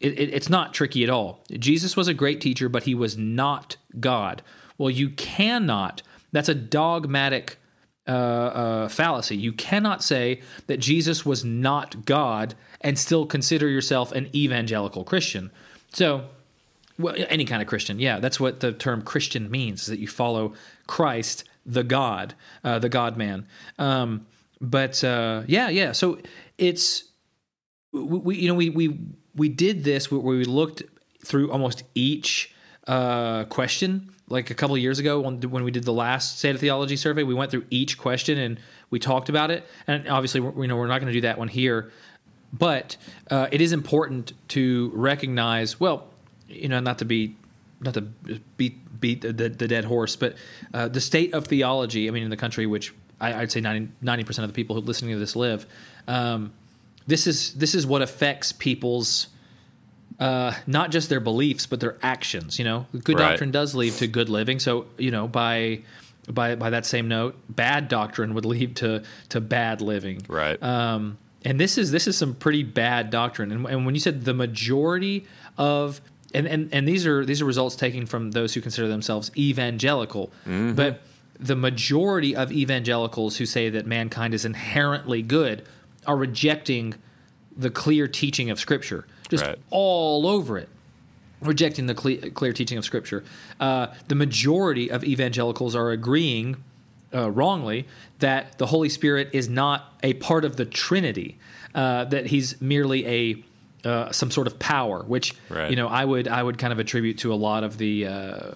it, 0.00 0.18
it, 0.18 0.34
it's 0.34 0.48
not 0.48 0.72
tricky 0.72 1.04
at 1.04 1.10
all. 1.10 1.40
Jesus 1.50 1.96
was 1.96 2.08
a 2.08 2.14
great 2.14 2.40
teacher, 2.40 2.68
but 2.68 2.84
he 2.84 2.94
was 2.94 3.16
not 3.16 3.76
God. 3.98 4.42
Well, 4.78 4.90
you 4.90 5.10
cannot. 5.10 6.02
That's 6.32 6.48
a 6.48 6.54
dogmatic 6.54 7.58
uh, 8.10 8.12
uh, 8.12 8.88
fallacy. 8.88 9.36
You 9.36 9.52
cannot 9.52 10.02
say 10.02 10.40
that 10.66 10.78
Jesus 10.78 11.24
was 11.24 11.44
not 11.44 12.04
God 12.04 12.54
and 12.80 12.98
still 12.98 13.24
consider 13.24 13.68
yourself 13.68 14.10
an 14.12 14.28
evangelical 14.34 15.04
Christian. 15.04 15.52
So, 15.92 16.24
well, 16.98 17.14
any 17.28 17.44
kind 17.44 17.62
of 17.62 17.68
Christian, 17.68 18.00
yeah, 18.00 18.18
that's 18.18 18.40
what 18.40 18.60
the 18.60 18.72
term 18.72 19.02
Christian 19.02 19.50
means: 19.50 19.82
is 19.82 19.86
that 19.86 20.00
you 20.00 20.08
follow 20.08 20.54
Christ, 20.88 21.44
the 21.64 21.84
God, 21.84 22.34
uh, 22.64 22.80
the 22.80 22.88
God 22.88 23.16
Man. 23.16 23.46
Um, 23.78 24.26
but 24.60 25.04
uh, 25.04 25.42
yeah, 25.46 25.68
yeah. 25.68 25.92
So 25.92 26.18
it's 26.58 27.04
we, 27.92 28.36
you 28.36 28.48
know, 28.48 28.54
we 28.54 28.70
we 28.70 28.98
we 29.36 29.48
did 29.48 29.84
this 29.84 30.10
where 30.10 30.20
we 30.20 30.44
looked 30.44 30.82
through 31.24 31.52
almost 31.52 31.84
each 31.94 32.52
uh, 32.88 33.44
question. 33.44 34.10
Like 34.30 34.50
a 34.50 34.54
couple 34.54 34.76
of 34.76 34.80
years 34.80 34.98
ago, 34.98 35.20
when, 35.20 35.40
when 35.42 35.64
we 35.64 35.70
did 35.70 35.84
the 35.84 35.92
last 35.92 36.38
State 36.38 36.54
of 36.54 36.60
Theology 36.60 36.96
survey, 36.96 37.24
we 37.24 37.34
went 37.34 37.50
through 37.50 37.66
each 37.68 37.98
question 37.98 38.38
and 38.38 38.58
we 38.88 38.98
talked 38.98 39.28
about 39.28 39.50
it. 39.50 39.66
And 39.86 40.08
obviously, 40.08 40.40
you 40.40 40.66
know, 40.68 40.76
we're 40.76 40.86
not 40.86 41.00
going 41.00 41.08
to 41.08 41.12
do 41.12 41.22
that 41.22 41.36
one 41.36 41.48
here, 41.48 41.90
but 42.52 42.96
uh, 43.30 43.48
it 43.50 43.60
is 43.60 43.72
important 43.72 44.32
to 44.48 44.90
recognize. 44.94 45.78
Well, 45.78 46.06
you 46.48 46.68
know, 46.68 46.80
not 46.80 46.98
to 46.98 47.04
be 47.04 47.36
not 47.80 47.94
to 47.94 48.02
beat 48.02 49.00
beat 49.00 49.22
the, 49.22 49.32
the, 49.32 49.48
the 49.48 49.68
dead 49.68 49.84
horse, 49.84 50.16
but 50.16 50.36
uh, 50.74 50.88
the 50.88 51.00
state 51.00 51.34
of 51.34 51.46
theology. 51.46 52.08
I 52.08 52.10
mean, 52.10 52.22
in 52.22 52.30
the 52.30 52.36
country, 52.36 52.66
which 52.66 52.94
I, 53.20 53.40
would 53.40 53.52
say 53.52 53.60
90 53.60 54.24
percent 54.24 54.44
of 54.44 54.50
the 54.50 54.54
people 54.54 54.76
who 54.76 54.82
listening 54.82 55.12
to 55.12 55.18
this 55.18 55.36
live, 55.36 55.66
um, 56.08 56.52
this 57.06 57.26
is 57.26 57.54
this 57.54 57.74
is 57.74 57.86
what 57.86 58.02
affects 58.02 58.52
people's 58.52 59.28
uh, 60.20 60.54
not 60.66 60.90
just 60.90 61.08
their 61.08 61.20
beliefs 61.20 61.66
but 61.66 61.80
their 61.80 61.96
actions. 62.02 62.58
You 62.58 62.64
know, 62.64 62.86
good 63.04 63.18
right. 63.18 63.30
doctrine 63.30 63.50
does 63.50 63.74
lead 63.74 63.94
to 63.94 64.06
good 64.06 64.28
living. 64.28 64.60
So 64.60 64.86
you 64.98 65.10
know, 65.10 65.26
by 65.26 65.80
by 66.28 66.54
by 66.54 66.70
that 66.70 66.86
same 66.86 67.08
note, 67.08 67.36
bad 67.48 67.88
doctrine 67.88 68.34
would 68.34 68.44
lead 68.54 68.76
to 68.76 69.02
to 69.30 69.40
bad 69.40 69.80
living. 69.80 70.22
Right. 70.28 70.62
Um, 70.62 71.18
and 71.44 71.58
this 71.58 71.78
is 71.78 71.90
this 71.90 72.06
is 72.06 72.16
some 72.16 72.34
pretty 72.34 72.62
bad 72.62 73.10
doctrine. 73.10 73.50
And, 73.50 73.66
and 73.66 73.86
when 73.86 73.94
you 73.94 74.00
said 74.00 74.24
the 74.24 74.34
majority 74.34 75.26
of 75.56 76.00
and, 76.34 76.46
and 76.46 76.68
and 76.72 76.86
these 76.86 77.06
are 77.06 77.24
these 77.24 77.40
are 77.42 77.46
results 77.46 77.76
taken 77.76 78.06
from 78.06 78.30
those 78.32 78.54
who 78.54 78.60
consider 78.60 78.88
themselves 78.88 79.30
evangelical, 79.36 80.28
mm-hmm. 80.46 80.74
but 80.74 81.00
the 81.38 81.56
majority 81.56 82.36
of 82.36 82.52
evangelicals 82.52 83.38
who 83.38 83.46
say 83.46 83.70
that 83.70 83.86
mankind 83.86 84.34
is 84.34 84.44
inherently 84.44 85.22
good 85.22 85.64
are 86.06 86.16
rejecting 86.16 86.94
the 87.60 87.70
clear 87.70 88.08
teaching 88.08 88.50
of 88.50 88.58
Scripture, 88.58 89.06
just 89.28 89.44
right. 89.44 89.58
all 89.70 90.26
over 90.26 90.58
it, 90.58 90.68
rejecting 91.40 91.86
the 91.86 91.94
clear, 91.94 92.18
clear 92.30 92.52
teaching 92.52 92.78
of 92.78 92.84
Scripture. 92.84 93.24
Uh, 93.58 93.88
the 94.08 94.14
majority 94.14 94.90
of 94.90 95.04
evangelicals 95.04 95.76
are 95.76 95.90
agreeing 95.90 96.56
uh, 97.14 97.30
wrongly 97.30 97.86
that 98.20 98.58
the 98.58 98.66
Holy 98.66 98.88
Spirit 98.88 99.30
is 99.32 99.48
not 99.48 99.94
a 100.02 100.14
part 100.14 100.44
of 100.44 100.56
the 100.56 100.64
Trinity, 100.64 101.38
uh, 101.74 102.04
that 102.06 102.26
he's 102.26 102.60
merely 102.60 103.06
a 103.06 103.44
uh, 103.82 104.12
some 104.12 104.30
sort 104.30 104.46
of 104.46 104.58
power, 104.58 105.02
which 105.04 105.34
Right. 105.48 105.70
you 105.70 105.76
know 105.76 105.88
I 105.88 106.04
would 106.04 106.28
I 106.28 106.42
would 106.42 106.58
kind 106.58 106.72
of 106.72 106.78
attribute 106.78 107.18
to 107.18 107.32
a 107.32 107.36
lot 107.36 107.64
of 107.64 107.78
the 107.78 108.06
uh, 108.06 108.50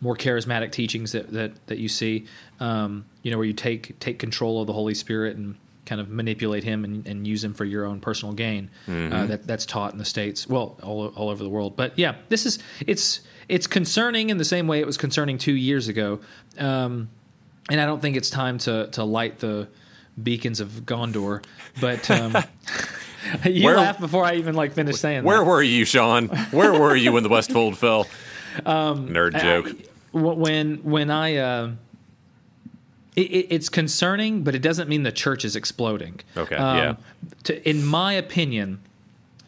more 0.00 0.16
charismatic 0.16 0.72
teachings 0.72 1.12
that 1.12 1.30
that, 1.32 1.66
that 1.66 1.78
you 1.78 1.88
see, 1.88 2.26
um, 2.60 3.04
you 3.22 3.30
know, 3.30 3.36
where 3.36 3.46
you 3.46 3.52
take 3.52 3.98
take 3.98 4.18
control 4.18 4.60
of 4.60 4.66
the 4.66 4.72
Holy 4.72 4.94
Spirit 4.94 5.36
and 5.36 5.56
kind 5.86 6.00
of 6.00 6.08
manipulate 6.08 6.62
him 6.64 6.84
and, 6.84 7.06
and 7.06 7.26
use 7.26 7.42
him 7.42 7.54
for 7.54 7.64
your 7.64 7.84
own 7.86 8.00
personal 8.00 8.34
gain. 8.34 8.70
Uh, 8.88 9.26
that 9.26 9.46
that's 9.46 9.66
taught 9.66 9.92
in 9.92 9.98
the 9.98 10.04
states, 10.04 10.46
well, 10.46 10.78
all 10.82 11.08
all 11.16 11.28
over 11.30 11.42
the 11.42 11.48
world. 11.50 11.76
But 11.76 11.98
yeah, 11.98 12.16
this 12.28 12.46
is 12.46 12.58
it's 12.86 13.20
it's 13.48 13.66
concerning 13.66 14.30
in 14.30 14.38
the 14.38 14.44
same 14.44 14.66
way 14.66 14.80
it 14.80 14.86
was 14.86 14.96
concerning 14.96 15.38
two 15.38 15.54
years 15.56 15.88
ago, 15.88 16.20
um, 16.58 17.08
and 17.70 17.80
I 17.80 17.86
don't 17.86 18.00
think 18.00 18.16
it's 18.16 18.30
time 18.30 18.58
to 18.58 18.88
to 18.92 19.04
light 19.04 19.38
the 19.38 19.68
beacons 20.22 20.60
of 20.60 20.68
Gondor, 20.84 21.44
but. 21.80 22.10
Um, 22.10 22.36
You 23.44 23.66
Where- 23.66 23.76
laughed 23.76 24.00
before 24.00 24.24
I 24.24 24.36
even 24.36 24.54
like 24.54 24.72
finished 24.72 24.98
saying 24.98 25.18
that. 25.22 25.24
Where 25.26 25.38
that. 25.40 25.44
were 25.44 25.62
you, 25.62 25.84
Sean? 25.84 26.28
Where 26.50 26.72
were 26.72 26.96
you 26.96 27.12
when 27.12 27.22
the 27.22 27.28
Westfold 27.28 27.76
fell? 27.76 28.06
Nerd 28.64 29.38
joke. 29.40 29.66
Um, 29.66 29.76
I- 30.14 30.34
when 30.34 30.76
when 30.78 31.10
I 31.10 31.36
uh, 31.36 31.70
it, 33.16 33.22
it, 33.22 33.46
it's 33.50 33.68
concerning, 33.68 34.42
but 34.44 34.54
it 34.54 34.62
doesn't 34.62 34.88
mean 34.88 35.02
the 35.02 35.12
church 35.12 35.44
is 35.44 35.56
exploding. 35.56 36.20
Okay, 36.36 36.56
um, 36.56 36.76
yeah. 36.76 36.94
To, 37.44 37.68
in 37.68 37.84
my 37.84 38.12
opinion, 38.12 38.80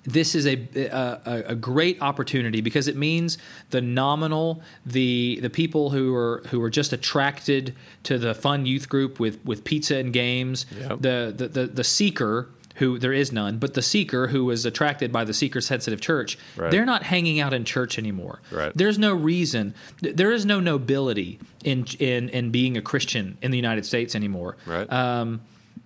this 0.04 0.34
is 0.34 0.46
a, 0.46 0.54
a 0.74 1.44
a 1.52 1.54
great 1.54 2.02
opportunity 2.02 2.60
because 2.60 2.88
it 2.88 2.96
means 2.96 3.38
the 3.70 3.80
nominal, 3.80 4.60
the 4.84 5.38
the 5.40 5.50
people 5.50 5.90
who 5.90 6.12
are 6.14 6.42
who 6.48 6.60
are 6.60 6.70
just 6.70 6.92
attracted 6.92 7.74
to 8.02 8.18
the 8.18 8.34
fun 8.34 8.66
youth 8.66 8.88
group 8.88 9.20
with 9.20 9.38
with 9.44 9.62
pizza 9.62 9.96
and 9.96 10.12
games, 10.12 10.66
Yep. 10.76 11.00
the, 11.02 11.34
the 11.36 11.48
the 11.48 11.66
the 11.68 11.84
seeker 11.84 12.48
who 12.76 12.98
there 12.98 13.12
is 13.12 13.32
none, 13.32 13.58
but 13.58 13.74
the 13.74 13.82
seeker 13.82 14.28
who 14.28 14.44
was 14.44 14.64
attracted 14.64 15.12
by 15.12 15.24
the 15.24 15.34
seeker 15.34 15.60
sensitive 15.60 16.00
church, 16.00 16.38
Right. 16.56 16.70
they're 16.70 16.84
not 16.86 17.02
hanging 17.02 17.40
out 17.40 17.52
in 17.52 17.64
church 17.64 17.98
anymore. 17.98 18.40
Right. 18.50 18.72
There's 18.74 18.98
no 18.98 19.14
reason. 19.14 19.74
There 20.00 20.32
is 20.32 20.44
no 20.46 20.60
nobility 20.60 21.38
in 21.64 21.86
in 21.98 22.28
in 22.30 22.50
being 22.50 22.76
a 22.76 22.82
Christian 22.82 23.36
in 23.42 23.50
the 23.50 23.58
United 23.58 23.84
States 23.86 24.14
anymore. 24.14 24.56
Right. 24.66 24.90
Um, 24.92 25.40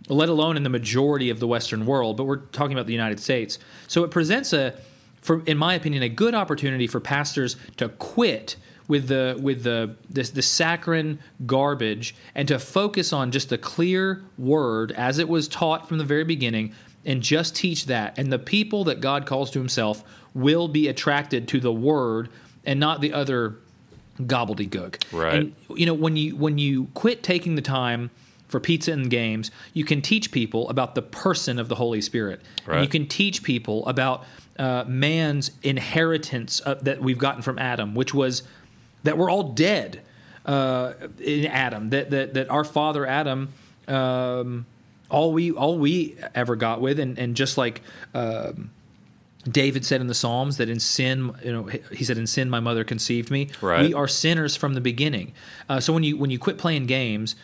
let 0.08 0.28
alone 0.28 0.56
in 0.56 0.62
the 0.62 0.70
majority 0.70 1.30
of 1.30 1.40
the 1.40 1.46
Western 1.48 1.84
world, 1.86 2.16
but 2.16 2.24
we're 2.24 2.36
talking 2.36 2.72
about 2.76 2.86
the 2.86 2.92
United 2.92 3.18
States. 3.18 3.58
So 3.88 4.04
it 4.04 4.10
presents 4.12 4.52
a, 4.52 4.72
for 5.20 5.42
in 5.46 5.58
my 5.58 5.74
opinion, 5.74 6.04
a 6.04 6.08
good 6.08 6.32
opportunity 6.34 6.86
for 6.86 7.00
pastors 7.00 7.56
to 7.78 7.88
quit 7.88 8.56
with 8.88 9.08
the 9.08 9.38
with 9.40 9.62
the 9.62 9.96
this 10.08 10.30
the 10.30 10.42
saccharine 10.42 11.18
garbage 11.44 12.14
and 12.34 12.48
to 12.48 12.58
focus 12.58 13.12
on 13.12 13.30
just 13.30 13.48
the 13.48 13.58
clear 13.58 14.22
word 14.38 14.92
as 14.92 15.18
it 15.18 15.28
was 15.28 15.48
taught 15.48 15.88
from 15.88 15.98
the 15.98 16.04
very 16.04 16.24
beginning 16.24 16.72
and 17.04 17.22
just 17.22 17.54
teach 17.54 17.86
that. 17.86 18.18
And 18.18 18.32
the 18.32 18.38
people 18.38 18.84
that 18.84 19.00
God 19.00 19.26
calls 19.26 19.50
to 19.52 19.58
Himself 19.58 20.04
will 20.34 20.68
be 20.68 20.88
attracted 20.88 21.48
to 21.48 21.60
the 21.60 21.72
word 21.72 22.28
and 22.64 22.78
not 22.80 23.00
the 23.00 23.12
other 23.12 23.56
gobbledygook. 24.20 25.02
Right. 25.12 25.34
And 25.34 25.54
you 25.74 25.86
know 25.86 25.94
when 25.94 26.16
you 26.16 26.36
when 26.36 26.58
you 26.58 26.86
quit 26.94 27.22
taking 27.22 27.54
the 27.54 27.62
time 27.62 28.10
for 28.48 28.60
pizza 28.60 28.92
and 28.92 29.10
games, 29.10 29.50
you 29.72 29.84
can 29.84 30.02
teach 30.02 30.30
people 30.30 30.68
about 30.68 30.94
the 30.94 31.02
person 31.02 31.58
of 31.58 31.68
the 31.68 31.74
Holy 31.74 32.00
Spirit, 32.00 32.42
and 32.66 32.82
you 32.82 32.88
can 32.88 33.06
teach 33.06 33.42
people 33.42 33.86
about 33.86 34.24
uh, 34.58 34.84
man's 34.86 35.50
inheritance 35.62 36.62
uh, 36.64 36.74
that 36.82 37.00
we've 37.00 37.18
gotten 37.18 37.42
from 37.42 37.58
Adam, 37.58 37.94
which 37.94 38.14
was 38.14 38.42
that 39.06 39.18
we're 39.18 39.30
all 39.30 39.42
dead 39.42 40.00
uh, 40.44 40.92
in 41.18 41.46
Adam. 41.46 41.90
That 41.90 42.10
that 42.10 42.34
that 42.34 42.50
our 42.50 42.64
father 42.64 43.06
Adam. 43.06 43.52
Um, 43.88 44.66
all 45.08 45.32
we 45.32 45.52
all 45.52 45.78
we 45.78 46.16
ever 46.34 46.56
got 46.56 46.80
with, 46.80 46.98
and, 46.98 47.18
and 47.18 47.36
just 47.36 47.56
like 47.56 47.82
um, 48.14 48.70
David 49.48 49.84
said 49.84 50.00
in 50.00 50.06
the 50.08 50.14
Psalms 50.14 50.56
that 50.56 50.68
in 50.68 50.80
sin, 50.80 51.32
you 51.44 51.52
know, 51.52 51.64
he 51.64 52.04
said, 52.04 52.18
"In 52.18 52.26
sin, 52.26 52.50
my 52.50 52.60
mother 52.60 52.84
conceived 52.84 53.30
me." 53.30 53.48
Right. 53.60 53.86
We 53.86 53.94
are 53.94 54.08
sinners 54.08 54.56
from 54.56 54.74
the 54.74 54.80
beginning. 54.80 55.32
Uh, 55.68 55.80
so 55.80 55.92
when 55.92 56.02
you 56.02 56.16
when 56.16 56.30
you 56.30 56.38
quit 56.38 56.58
playing 56.58 56.86
games, 56.86 57.36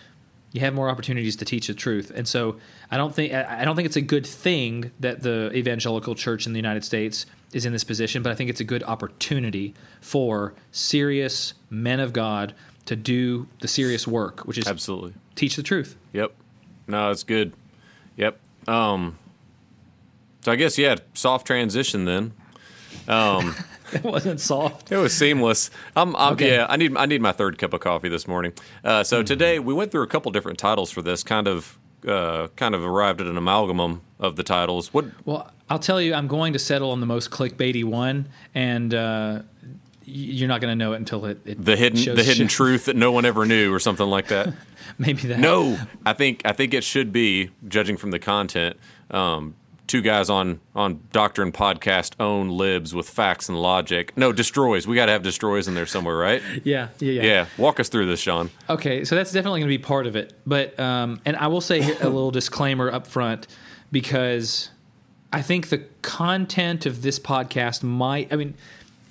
you 0.52 0.60
have 0.60 0.74
more 0.74 0.88
opportunities 0.88 1.36
to 1.36 1.44
teach 1.44 1.68
the 1.68 1.74
truth. 1.74 2.10
And 2.14 2.26
so 2.26 2.56
I 2.90 2.96
don't 2.96 3.14
think 3.14 3.32
I 3.32 3.60
I 3.60 3.64
don't 3.64 3.76
think 3.76 3.86
it's 3.86 3.96
a 3.96 4.02
good 4.02 4.26
thing 4.26 4.90
that 5.00 5.22
the 5.22 5.52
evangelical 5.54 6.14
church 6.14 6.46
in 6.46 6.52
the 6.52 6.58
United 6.58 6.84
States 6.84 7.26
is 7.52 7.66
in 7.66 7.72
this 7.72 7.84
position, 7.84 8.22
but 8.22 8.32
I 8.32 8.34
think 8.34 8.50
it's 8.50 8.60
a 8.60 8.64
good 8.64 8.82
opportunity 8.82 9.74
for 10.00 10.54
serious 10.70 11.54
men 11.70 12.00
of 12.00 12.12
God 12.12 12.54
to 12.86 12.96
do 12.96 13.46
the 13.60 13.68
serious 13.68 14.06
work, 14.06 14.40
which 14.40 14.58
is 14.58 14.66
Absolutely. 14.66 15.14
teach 15.36 15.56
the 15.56 15.62
truth. 15.62 15.96
Yep. 16.12 16.32
No, 16.88 17.10
it's 17.10 17.22
good. 17.24 17.52
Yep. 18.16 18.38
Um. 18.66 19.18
So 20.44 20.50
I 20.52 20.56
guess 20.56 20.76
yeah, 20.78 20.96
soft 21.14 21.46
transition 21.46 22.04
then. 22.04 22.32
It 23.92 24.04
wasn't 24.04 24.40
soft. 24.40 24.90
It 24.90 24.96
was 24.96 25.12
seamless. 25.12 25.70
I'm, 25.94 26.16
I'm 26.16 26.32
Okay. 26.32 26.54
yeah. 26.54 26.66
I 26.66 26.76
need 26.78 26.96
I 26.96 27.04
need 27.04 27.20
my 27.20 27.32
third 27.32 27.58
cup 27.58 27.74
of 27.74 27.80
coffee 27.80 28.08
this 28.08 28.26
morning. 28.26 28.54
Uh, 28.82 29.04
so 29.04 29.22
today 29.22 29.58
we 29.58 29.74
went 29.74 29.90
through 29.92 30.02
a 30.02 30.06
couple 30.06 30.32
different 30.32 30.58
titles 30.58 30.90
for 30.90 31.02
this. 31.02 31.22
Kind 31.22 31.46
of 31.46 31.78
uh, 32.06 32.48
kind 32.56 32.74
of 32.74 32.84
arrived 32.84 33.20
at 33.20 33.26
an 33.26 33.36
amalgamum 33.36 34.00
of 34.18 34.36
the 34.36 34.42
titles. 34.42 34.92
What 34.92 35.06
Well, 35.24 35.50
I'll 35.68 35.78
tell 35.78 36.00
you, 36.00 36.14
I'm 36.14 36.28
going 36.28 36.52
to 36.52 36.58
settle 36.58 36.90
on 36.90 37.00
the 37.00 37.06
most 37.06 37.30
clickbaity 37.30 37.84
one, 37.84 38.28
and 38.54 38.92
uh, 38.92 39.42
you're 40.04 40.48
not 40.48 40.60
going 40.60 40.70
to 40.70 40.76
know 40.76 40.92
it 40.92 40.96
until 40.96 41.24
it, 41.26 41.38
it 41.44 41.64
the 41.64 41.76
hidden 41.76 42.14
the 42.14 42.22
hidden 42.24 42.48
truth 42.48 42.86
that 42.86 42.96
no 42.96 43.12
one 43.12 43.24
ever 43.24 43.46
knew 43.46 43.72
or 43.72 43.78
something 43.78 44.06
like 44.06 44.28
that. 44.28 44.52
Maybe 44.98 45.22
that. 45.28 45.38
No, 45.38 45.78
I 46.04 46.12
think 46.12 46.42
I 46.44 46.52
think 46.52 46.74
it 46.74 46.84
should 46.84 47.12
be 47.12 47.50
judging 47.68 47.96
from 47.96 48.10
the 48.10 48.18
content. 48.18 48.76
Um, 49.10 49.54
two 49.92 50.00
guys 50.00 50.30
on 50.30 50.58
on 50.74 50.98
Doctrine 51.12 51.52
podcast 51.52 52.14
own 52.18 52.48
libs 52.48 52.94
with 52.94 53.06
facts 53.06 53.50
and 53.50 53.60
logic. 53.60 54.16
No, 54.16 54.32
destroys. 54.32 54.86
We 54.86 54.96
got 54.96 55.06
to 55.06 55.12
have 55.12 55.22
destroys 55.22 55.68
in 55.68 55.74
there 55.74 55.84
somewhere, 55.84 56.16
right? 56.16 56.42
Yeah, 56.64 56.88
yeah, 56.98 57.12
yeah. 57.12 57.22
Yeah. 57.22 57.46
Walk 57.58 57.78
us 57.80 57.88
through 57.88 58.06
this, 58.06 58.20
Sean. 58.20 58.50
Okay, 58.70 59.04
so 59.04 59.16
that's 59.16 59.32
definitely 59.32 59.60
going 59.60 59.70
to 59.70 59.78
be 59.78 59.82
part 59.82 60.06
of 60.06 60.16
it. 60.16 60.32
But 60.46 60.78
um, 60.80 61.20
and 61.26 61.36
I 61.36 61.48
will 61.48 61.60
say 61.60 61.80
a 61.98 62.08
little 62.08 62.30
disclaimer 62.30 62.90
up 62.90 63.06
front 63.06 63.48
because 63.90 64.70
I 65.30 65.42
think 65.42 65.68
the 65.68 65.78
content 66.00 66.86
of 66.86 67.02
this 67.02 67.18
podcast 67.18 67.82
might. 67.82 68.32
I 68.32 68.36
mean, 68.36 68.54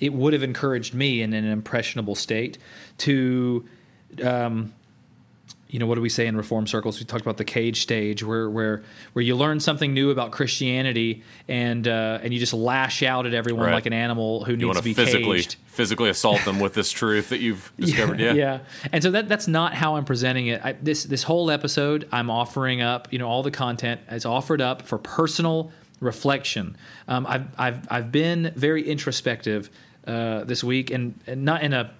it 0.00 0.12
would 0.12 0.32
have 0.32 0.42
encouraged 0.42 0.94
me 0.94 1.22
in 1.22 1.32
an 1.32 1.44
impressionable 1.44 2.16
state 2.16 2.58
to. 2.98 3.64
Um, 4.22 4.74
you 5.72 5.78
know 5.80 5.86
what 5.86 5.96
do 5.96 6.00
we 6.02 6.08
say 6.08 6.26
in 6.28 6.36
reform 6.36 6.66
circles? 6.68 7.00
We 7.00 7.06
talked 7.06 7.22
about 7.22 7.38
the 7.38 7.44
cage 7.44 7.80
stage, 7.82 8.22
where 8.22 8.48
where 8.48 8.82
where 9.14 9.24
you 9.24 9.34
learn 9.34 9.58
something 9.58 9.92
new 9.92 10.10
about 10.10 10.30
Christianity, 10.30 11.22
and 11.48 11.88
uh, 11.88 12.20
and 12.22 12.32
you 12.32 12.38
just 12.38 12.54
lash 12.54 13.02
out 13.02 13.26
at 13.26 13.34
everyone 13.34 13.66
Right. 13.66 13.74
like 13.74 13.86
an 13.86 13.92
animal 13.92 14.44
who 14.44 14.52
You 14.52 14.66
needs 14.66 14.76
to 14.76 14.82
be 14.84 14.94
physically 14.94 15.38
caged. 15.38 15.56
physically 15.66 16.10
assault 16.10 16.44
them 16.44 16.60
with 16.60 16.74
this 16.74 16.92
truth 17.00 17.30
that 17.30 17.40
you've 17.40 17.72
discovered. 17.80 18.20
Yeah. 18.20 18.34
yeah. 18.34 18.58
And 18.92 19.02
so 19.02 19.10
that 19.10 19.28
that's 19.28 19.48
not 19.48 19.74
how 19.74 19.96
I'm 19.96 20.04
presenting 20.04 20.46
it. 20.48 20.60
I, 20.64 20.72
this 20.72 21.04
this 21.04 21.22
whole 21.24 21.50
episode, 21.50 22.06
I'm 22.12 22.30
offering 22.30 22.82
up, 22.82 23.12
you 23.12 23.18
know, 23.18 23.28
all 23.28 23.42
the 23.42 23.50
content 23.50 24.00
is 24.10 24.24
offered 24.24 24.60
up 24.60 24.82
for 24.82 24.98
personal 24.98 25.72
reflection. 26.00 26.76
Um, 27.08 27.26
I've 27.26 27.46
I've 27.58 27.86
I've 27.90 28.12
been 28.12 28.52
very 28.56 28.86
introspective 28.86 29.70
uh, 30.06 30.44
this 30.44 30.62
week, 30.62 30.90
and, 30.90 31.18
and 31.26 31.44
not 31.44 31.62
in 31.62 31.72
a 31.72 31.92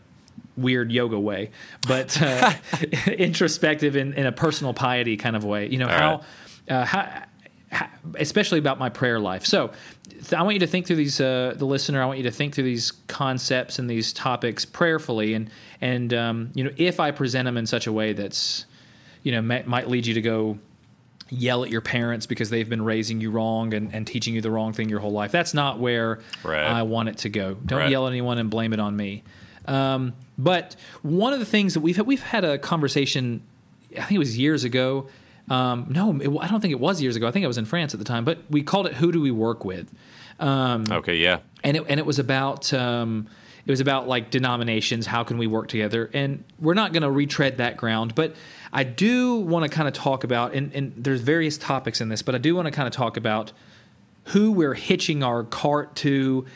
weird 0.57 0.93
yoga 0.93 1.19
way, 1.19 1.51
but 1.87 2.21
uh, 2.21 2.53
introspective 3.07 3.97
in, 3.97 4.13
in 4.15 4.27
a 4.27 4.33
personal 4.33 4.75
piety 4.75 5.17
kind 5.17 5.37
of 5.37 5.45
way. 5.45 5.69
You 5.69 5.79
know 5.79 5.89
how, 5.89 6.23
right. 6.69 6.75
uh, 6.77 6.85
how, 6.85 7.23
how, 7.71 7.89
especially 8.19 8.59
about 8.59 8.79
my 8.79 8.89
prayer 8.89 9.19
life. 9.19 9.47
So 9.47 9.71
th- 10.11 10.35
I 10.35 10.43
want 10.43 10.55
you 10.55 10.61
to 10.61 10.67
think 10.67 10.87
through 10.87 10.97
these. 10.97 11.21
Uh, 11.21 11.55
the 11.57 11.65
listener, 11.65 12.03
I 12.03 12.07
want 12.07 12.19
you 12.19 12.25
to 12.25 12.31
think 12.31 12.55
through 12.55 12.65
these 12.65 12.93
concepts 13.09 13.79
and 13.79 13.89
these 13.89 14.13
topics 14.13 14.65
prayerfully, 14.65 15.35
and 15.35 15.51
and 15.81 16.13
um, 16.15 16.51
you 16.55 16.65
know 16.65 16.71
if 16.77 17.01
I 17.01 17.11
present 17.11 17.47
them 17.47 17.57
in 17.57 17.67
such 17.67 17.87
a 17.87 17.93
way 17.93 18.13
that's 18.13 18.67
you 19.23 19.33
know 19.33 19.43
may, 19.43 19.63
might 19.65 19.89
lead 19.89 20.07
you 20.07 20.15
to 20.15 20.23
go 20.23 20.59
yell 21.31 21.65
at 21.65 21.71
your 21.71 21.81
parents 21.81 22.27
because 22.27 22.51
they've 22.51 22.69
been 22.69 22.83
raising 22.85 23.19
you 23.19 23.31
wrong 23.31 23.73
and, 23.73 23.95
and 23.95 24.07
teaching 24.07 24.35
you 24.35 24.43
the 24.43 24.51
wrong 24.51 24.75
thing 24.75 24.91
your 24.91 25.01
whole 25.01 25.13
life. 25.13 25.33
That's 25.33 25.55
not 25.55 25.79
where 25.79 26.21
Right. 26.45 26.63
I 26.63 26.83
want 26.83 27.09
it 27.09 27.17
to 27.19 27.31
go. 27.31 27.55
Don't 27.55 27.79
Right. 27.79 27.91
yell 27.91 28.07
at 28.07 28.11
anyone 28.11 28.37
and 28.37 28.51
blame 28.51 28.75
it 28.75 28.81
on 28.81 28.95
me. 28.95 29.23
Um, 29.67 30.15
but 30.39 30.77
one 31.03 31.33
of 31.33 31.39
the 31.39 31.45
things 31.47 31.75
that 31.75 31.81
we've 31.81 31.97
had, 31.97 32.07
we've 32.07 32.23
had 32.23 32.45
a 32.45 32.59
conversation, 32.59 33.43
I 33.93 34.03
think 34.03 34.13
it 34.13 34.19
was 34.19 34.37
years 34.39 34.65
ago. 34.65 35.09
Um, 35.51 35.87
no, 35.91 36.11
it, 36.21 36.29
I 36.41 36.49
don't 36.49 36.61
think 36.61 36.73
it 36.73 36.81
was 36.81 37.03
years 37.03 37.17
ago. 37.17 37.27
I 37.27 37.31
think 37.31 37.45
I 37.45 37.49
was 37.49 37.59
in 37.59 37.65
France 37.65 37.95
at 37.95 37.99
the 37.99 38.05
time, 38.05 38.25
but 38.25 38.39
we 38.51 38.63
called 38.63 38.87
it 38.87 38.95
"Who 38.95 39.11
Do 39.13 39.21
We 39.21 39.31
Work 39.31 39.65
With?" 39.65 39.93
Um, 40.39 40.87
Okay. 40.91 41.17
Yeah. 41.17 41.39
and 41.65 41.77
it 41.77 41.85
and 41.89 41.99
it 42.01 42.07
was 42.07 42.19
about 42.19 42.73
um, 42.73 43.27
it 43.67 43.71
was 43.71 43.81
about 43.81 44.09
like 44.09 44.31
denominations. 44.31 45.07
How 45.07 45.25
can 45.25 45.39
we 45.39 45.47
work 45.47 45.69
together? 45.69 46.11
And 46.15 46.45
we're 46.59 46.75
not 46.75 46.93
going 46.93 47.03
to 47.03 47.11
retread 47.11 47.59
that 47.59 47.77
ground, 47.77 48.15
but 48.15 48.35
I 48.73 48.85
do 48.85 49.37
want 49.37 49.65
to 49.65 49.69
kind 49.69 49.87
of 49.87 49.95
talk 49.95 50.25
about 50.25 50.55
and, 50.55 50.73
and 50.75 50.93
there's 50.97 51.21
various 51.21 51.59
topics 51.59 52.01
in 52.01 52.09
this, 52.09 52.23
but 52.23 52.35
I 52.35 52.39
do 52.39 52.55
want 52.57 52.67
to 52.67 52.73
kind 52.73 52.87
of 52.89 52.95
talk 52.95 53.17
about 53.17 53.53
who 54.27 54.53
we're 54.53 54.75
hitching 54.75 55.23
our 55.23 55.43
cart 55.43 55.97
to, 55.97 56.47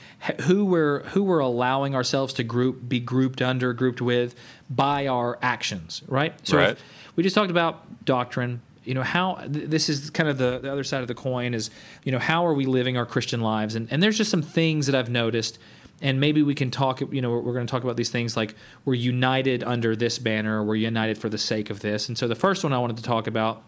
who 0.42 0.64
we're 0.64 1.02
who 1.04 1.22
we're 1.24 1.40
allowing 1.40 1.94
ourselves 1.94 2.32
to 2.34 2.44
group 2.44 2.88
be 2.88 3.00
grouped 3.00 3.42
under, 3.42 3.72
grouped 3.72 4.00
with 4.00 4.34
by 4.70 5.06
our 5.06 5.38
actions, 5.42 6.02
right? 6.06 6.34
So 6.46 6.56
Right. 6.56 6.78
we 7.16 7.22
just 7.22 7.34
talked 7.34 7.50
about 7.50 8.04
doctrine. 8.04 8.60
You 8.84 8.94
know 8.94 9.02
how 9.02 9.34
th- 9.34 9.68
this 9.68 9.88
is 9.88 10.10
kind 10.10 10.28
of 10.28 10.38
the, 10.38 10.60
the 10.60 10.70
other 10.70 10.84
side 10.84 11.02
of 11.02 11.08
the 11.08 11.14
coin 11.14 11.54
is 11.54 11.70
you 12.04 12.12
know 12.12 12.20
how 12.20 12.46
are 12.46 12.54
we 12.54 12.66
living 12.66 12.96
our 12.96 13.06
Christian 13.06 13.40
lives 13.40 13.74
and 13.74 13.88
and 13.90 14.00
there's 14.00 14.16
just 14.16 14.30
some 14.30 14.42
things 14.42 14.86
that 14.86 14.94
I've 14.94 15.10
noticed 15.10 15.58
and 16.02 16.20
maybe 16.20 16.42
we 16.42 16.54
can 16.54 16.70
talk 16.70 17.00
you 17.00 17.20
know 17.20 17.30
we're 17.30 17.52
going 17.52 17.66
to 17.66 17.70
talk 17.70 17.82
about 17.82 17.96
these 17.96 18.10
things 18.10 18.36
like 18.36 18.54
we're 18.84 18.94
united 18.94 19.64
under 19.64 19.96
this 19.96 20.18
banner 20.18 20.62
we're 20.62 20.74
united 20.76 21.16
for 21.18 21.28
the 21.28 21.38
sake 21.38 21.70
of 21.70 21.80
this 21.80 22.08
and 22.08 22.18
so 22.18 22.28
the 22.28 22.34
first 22.34 22.62
one 22.62 22.72
i 22.74 22.78
wanted 22.78 22.98
to 22.98 23.02
talk 23.02 23.26
about 23.26 23.62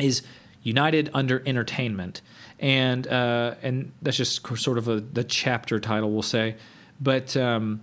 is 0.00 0.22
united 0.62 1.10
under 1.12 1.42
entertainment 1.46 2.22
and 2.60 3.06
uh, 3.06 3.54
and 3.62 3.92
that's 4.02 4.16
just 4.16 4.46
sort 4.58 4.78
of 4.78 4.88
a 4.88 5.00
the 5.00 5.24
chapter 5.24 5.78
title 5.78 6.10
we'll 6.10 6.22
say 6.22 6.56
but 7.00 7.36
um, 7.36 7.80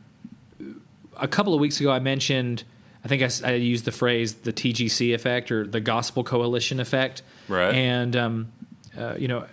a 1.17 1.27
couple 1.27 1.53
of 1.53 1.59
weeks 1.59 1.79
ago 1.79 1.91
i 1.91 1.99
mentioned 1.99 2.63
i 3.03 3.07
think 3.07 3.21
I 3.43 3.53
used 3.53 3.85
the 3.85 3.91
phrase 3.91 4.33
the 4.35 4.53
tgc 4.53 5.13
effect 5.13 5.51
or 5.51 5.65
the 5.65 5.79
gospel 5.81 6.23
coalition 6.23 6.79
effect 6.79 7.21
Right. 7.47 7.73
and 7.73 8.15
um, 8.15 8.51
uh, 8.97 9.15
you 9.17 9.27
know 9.27 9.45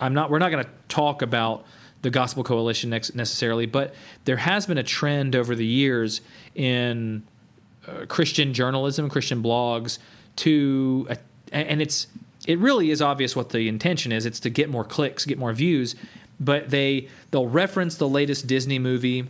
i'm 0.00 0.14
not 0.14 0.30
we're 0.30 0.38
not 0.38 0.50
going 0.50 0.64
to 0.64 0.70
talk 0.88 1.22
about 1.22 1.64
the 2.02 2.10
gospel 2.10 2.42
coalition 2.44 2.90
necessarily 2.90 3.66
but 3.66 3.94
there 4.24 4.36
has 4.36 4.66
been 4.66 4.78
a 4.78 4.82
trend 4.82 5.34
over 5.36 5.54
the 5.54 5.66
years 5.66 6.20
in 6.54 7.22
uh, 7.88 8.06
Christian 8.06 8.54
journalism, 8.54 9.08
Christian 9.08 9.42
blogs 9.42 9.98
to, 10.36 11.06
uh, 11.10 11.14
and 11.50 11.82
it's 11.82 12.06
it 12.46 12.58
really 12.58 12.90
is 12.90 13.00
obvious 13.00 13.36
what 13.36 13.50
the 13.50 13.68
intention 13.68 14.12
is. 14.12 14.26
It's 14.26 14.40
to 14.40 14.50
get 14.50 14.68
more 14.68 14.84
clicks, 14.84 15.24
get 15.24 15.38
more 15.38 15.52
views, 15.52 15.94
but 16.40 16.70
they 16.70 17.08
they'll 17.30 17.46
reference 17.46 17.96
the 17.96 18.08
latest 18.08 18.46
Disney 18.46 18.78
movie. 18.78 19.28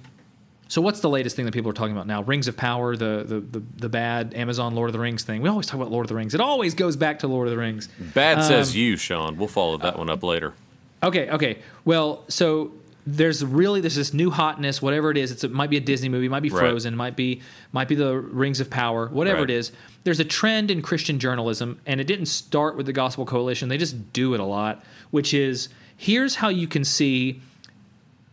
So 0.68 0.80
what's 0.80 1.00
the 1.00 1.10
latest 1.10 1.36
thing 1.36 1.44
that 1.44 1.52
people 1.52 1.70
are 1.70 1.74
talking 1.74 1.92
about 1.92 2.06
now? 2.06 2.22
Rings 2.22 2.48
of 2.48 2.56
Power, 2.56 2.96
the 2.96 3.24
the 3.26 3.40
the, 3.40 3.62
the 3.76 3.88
bad 3.90 4.32
Amazon 4.34 4.74
Lord 4.74 4.88
of 4.88 4.94
the 4.94 4.98
Rings 5.00 5.22
thing. 5.22 5.42
We 5.42 5.48
always 5.50 5.66
talk 5.66 5.78
about 5.78 5.90
Lord 5.90 6.06
of 6.06 6.08
the 6.08 6.14
Rings. 6.14 6.34
It 6.34 6.40
always 6.40 6.74
goes 6.74 6.96
back 6.96 7.18
to 7.18 7.26
Lord 7.28 7.48
of 7.48 7.50
the 7.52 7.58
Rings. 7.58 7.88
Bad 8.14 8.38
Um, 8.38 8.44
says 8.44 8.74
you, 8.74 8.96
Sean. 8.96 9.36
We'll 9.36 9.48
follow 9.48 9.76
that 9.78 9.98
one 9.98 10.08
up 10.08 10.22
later. 10.22 10.54
Okay, 11.02 11.28
okay. 11.30 11.58
Well, 11.84 12.24
so 12.28 12.72
there's 13.06 13.44
really 13.44 13.80
there's 13.80 13.96
this 13.96 14.14
new 14.14 14.30
hotness, 14.30 14.80
whatever 14.80 15.10
it 15.10 15.16
is. 15.16 15.30
It's, 15.32 15.42
it 15.44 15.52
might 15.52 15.70
be 15.70 15.76
a 15.76 15.80
Disney 15.80 16.08
movie, 16.08 16.28
might 16.28 16.42
be 16.42 16.50
Right. 16.50 16.60
Frozen, 16.60 16.96
might 16.96 17.16
be 17.16 17.40
might 17.72 17.88
be 17.88 17.94
the 17.94 18.16
Rings 18.18 18.60
of 18.60 18.70
Power, 18.70 19.08
whatever 19.08 19.40
Right. 19.40 19.50
it 19.50 19.54
is. 19.54 19.72
There's 20.04 20.20
a 20.20 20.24
trend 20.24 20.70
in 20.70 20.82
Christian 20.82 21.18
journalism, 21.18 21.80
and 21.86 22.00
it 22.00 22.06
didn't 22.06 22.26
start 22.26 22.76
with 22.76 22.86
the 22.86 22.92
Gospel 22.92 23.24
Coalition. 23.26 23.68
They 23.68 23.78
just 23.78 24.12
do 24.12 24.34
it 24.34 24.40
a 24.40 24.44
lot, 24.44 24.84
which 25.10 25.34
is 25.34 25.68
here's 25.96 26.36
how 26.36 26.48
you 26.48 26.66
can 26.68 26.84
see 26.84 27.40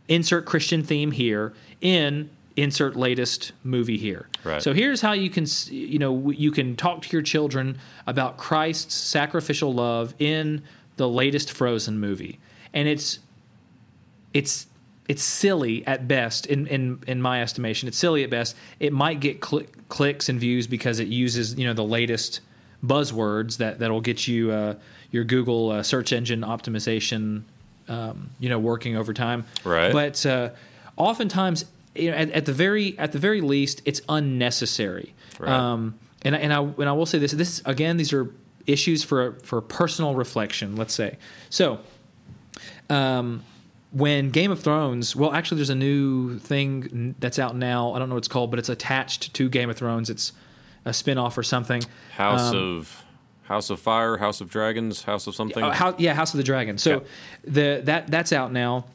insert 0.07 0.45
Christian 0.45 0.83
theme 0.83 1.11
here 1.11 1.53
in 1.81 2.29
insert 2.55 2.95
latest 2.95 3.53
movie 3.63 3.97
here. 3.97 4.27
Right. 4.43 4.61
So 4.61 4.73
here's 4.73 5.01
how 5.01 5.13
you 5.13 5.29
can 5.29 5.45
you 5.69 5.97
know 5.97 6.29
you 6.31 6.51
can 6.51 6.75
talk 6.75 7.01
to 7.03 7.09
your 7.09 7.21
children 7.21 7.77
about 8.05 8.37
Christ's 8.37 8.93
sacrificial 8.95 9.73
love 9.73 10.13
in 10.19 10.61
the 10.97 11.07
latest 11.07 11.51
Frozen 11.51 11.99
movie. 11.99 12.39
And 12.73 12.87
it's 12.87 13.19
it's 14.33 14.67
it's 15.07 15.23
silly 15.23 15.85
at 15.87 16.07
best 16.07 16.45
in 16.45 16.67
in 16.67 17.01
in 17.07 17.21
my 17.21 17.41
estimation. 17.41 17.87
It's 17.87 17.97
silly 17.97 18.23
at 18.23 18.29
best. 18.29 18.55
It 18.79 18.93
might 18.93 19.19
get 19.19 19.43
cl- 19.43 19.65
clicks 19.87 20.29
and 20.29 20.39
views 20.39 20.67
because 20.67 20.99
it 20.99 21.07
uses, 21.07 21.55
you 21.55 21.65
know, 21.65 21.73
the 21.73 21.83
latest 21.83 22.41
buzzwords 22.85 23.57
that 23.57 23.79
that'll 23.79 24.01
get 24.01 24.27
you 24.27 24.51
uh, 24.51 24.75
your 25.11 25.23
Google 25.23 25.71
uh, 25.71 25.83
search 25.83 26.13
engine 26.13 26.41
optimization 26.41 27.43
um, 27.87 28.29
you 28.39 28.49
know 28.49 28.59
working 28.59 28.95
over 28.95 29.13
time. 29.13 29.45
Right. 29.63 29.91
But 29.91 30.23
uh, 30.25 30.51
oftentimes 30.95 31.65
you 31.95 32.11
know, 32.11 32.17
at, 32.17 32.29
at 32.31 32.45
the 32.45 32.53
very 32.53 32.97
at 32.99 33.11
the 33.11 33.19
very 33.19 33.41
least, 33.41 33.81
it's 33.85 34.01
unnecessary. 34.07 35.13
Right. 35.39 35.51
Um, 35.51 35.97
and 36.21 36.35
I- 36.35 36.39
and 36.39 36.53
I 36.53 36.59
and 36.61 36.87
I 36.87 36.91
will 36.91 37.05
say 37.07 37.17
this. 37.17 37.31
This 37.31 37.61
again, 37.65 37.97
these 37.97 38.13
are 38.13 38.31
issues 38.67 39.03
for 39.03 39.39
for 39.43 39.59
personal 39.61 40.13
reflection. 40.13 40.75
Let's 40.75 40.93
say 40.93 41.17
so. 41.49 41.79
Um, 42.89 43.43
when 43.91 44.29
Game 44.29 44.51
of 44.51 44.61
Thrones, 44.61 45.15
well, 45.15 45.33
actually, 45.33 45.57
there's 45.57 45.69
a 45.71 45.75
new 45.75 46.37
thing 46.39 47.15
that's 47.19 47.39
out 47.39 47.55
now. 47.55 47.93
I 47.93 47.99
don't 47.99 48.09
know 48.09 48.15
what 48.15 48.19
it's 48.19 48.27
called, 48.27 48.49
but 48.51 48.59
it's 48.59 48.69
attached 48.69 49.33
to 49.33 49.49
Game 49.49 49.69
of 49.69 49.77
Thrones. 49.77 50.09
It's 50.09 50.31
a 50.85 50.93
spin-off 50.93 51.37
or 51.37 51.43
something. 51.43 51.83
House 52.15 52.51
Um, 52.53 52.57
of 52.77 53.03
House 53.43 53.69
of 53.71 53.79
Fire, 53.79 54.17
House 54.17 54.41
of 54.41 54.49
Dragons, 54.49 55.03
House 55.03 55.25
of 55.25 55.33
something. 55.35 55.63
Oh, 55.63 55.71
how, 55.71 55.95
yeah, 55.97 56.13
House 56.13 56.33
of 56.33 56.37
the 56.37 56.43
Dragon. 56.43 56.77
So 56.77 56.97
Okay. 56.97 57.05
the 57.45 57.81
that 57.85 58.07
that's 58.07 58.31
out 58.31 58.51
now, 58.53 58.85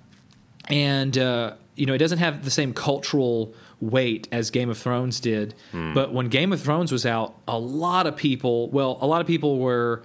and 0.69 1.17
uh, 1.19 1.55
you 1.75 1.87
know 1.87 1.95
it 1.95 1.99
doesn't 1.99 2.19
have 2.19 2.45
the 2.45 2.51
same 2.51 2.73
cultural 2.73 3.53
weight 3.81 4.29
as 4.33 4.51
Game 4.51 4.71
of 4.71 4.79
Thrones 4.79 5.19
did. 5.21 5.55
But 5.73 6.13
when 6.13 6.29
Game 6.29 6.53
of 6.53 6.61
Thrones 6.63 6.93
was 6.93 7.05
out, 7.05 7.35
a 7.49 7.59
lot 7.59 8.07
of 8.07 8.17
people, 8.17 8.71
well, 8.71 8.97
a 9.01 9.07
lot 9.07 9.21
of 9.21 9.27
people 9.27 9.59
were 9.59 10.03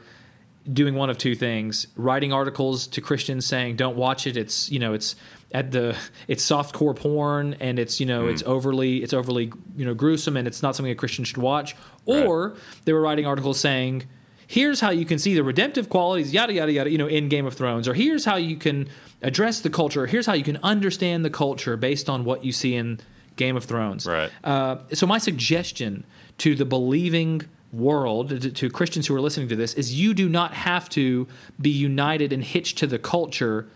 doing 0.72 0.96
one 0.96 1.10
of 1.10 1.18
two 1.18 1.36
things: 1.36 1.88
writing 1.96 2.34
articles 2.34 2.88
to 2.88 3.02
Christians 3.02 3.46
saying, 3.46 3.76
"Don't 3.76 3.96
watch 3.96 4.28
it. 4.28 4.38
It's 4.38 4.72
you 4.72 4.80
know 4.80 4.94
it's." 4.94 5.16
At 5.52 5.72
the 5.72 5.98
it's 6.28 6.44
soft 6.44 6.76
core 6.76 6.94
porn 6.94 7.56
and 7.60 7.80
it's 7.80 8.00
you 8.00 8.06
know 8.06 8.28
it's 8.28 8.44
overly 8.44 9.02
it's 9.02 9.14
overly 9.14 9.52
you 9.76 9.84
know 9.84 9.96
gruesome 9.96 10.38
and 10.38 10.48
it's 10.48 10.62
not 10.62 10.76
something 10.76 10.92
a 10.92 10.96
Christian 10.96 11.26
should 11.26 11.40
watch 11.40 11.76
or 12.06 12.56
they 12.86 12.94
were 12.94 13.02
writing 13.02 13.26
articles 13.26 13.60
saying 13.60 14.08
here's 14.50 14.80
how 14.80 14.90
you 14.90 15.06
can 15.06 15.20
see 15.20 15.36
the 15.36 15.44
redemptive 15.44 15.90
qualities, 15.90 16.34
yada 16.34 16.52
yada 16.52 16.72
yada, 16.72 16.90
you 16.90 16.98
know, 16.98 17.08
in 17.08 17.30
Game 17.30 17.46
of 17.46 17.54
Thrones, 17.54 17.88
or 17.88 17.94
here's 17.94 18.26
how 18.26 18.36
you 18.36 18.58
can 18.58 18.90
address 19.22 19.62
the 19.62 19.70
culture, 19.70 20.08
here's 20.08 20.26
how 20.26 20.34
you 20.34 20.44
can 20.44 20.58
understand 20.64 21.24
the 21.24 21.30
culture 21.30 21.78
based 21.78 22.10
on 22.10 22.26
what 22.26 22.44
you 22.44 22.52
see 22.52 22.76
in 22.76 23.00
Game 23.36 23.56
of 23.56 23.64
Thrones. 23.64 24.08
Right. 24.08 24.32
Uh, 24.44 24.78
so 24.94 25.06
my 25.06 25.20
suggestion 25.20 26.04
to 26.40 26.56
the 26.56 26.66
believing 26.66 27.44
world, 27.72 28.30
to, 28.30 28.52
to 28.52 28.70
Christians 28.70 29.08
who 29.08 29.16
are 29.16 29.22
listening 29.22 29.48
to 29.50 29.56
this, 29.56 29.74
is 29.74 29.94
you 29.94 30.14
do 30.14 30.28
not 30.28 30.54
have 30.54 30.90
to 30.90 31.28
be 31.60 31.70
united 31.70 32.34
and 32.34 32.44
hitched 32.44 32.78
to 32.80 32.88
the 32.88 33.00
culture 33.00 33.68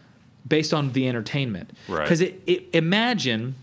based 0.47 0.73
on 0.73 0.91
the 0.91 1.07
entertainment. 1.07 1.71
Right. 1.87 2.03
Because 2.03 2.21
it, 2.21 2.41
it, 2.45 2.65
imagine 2.73 3.55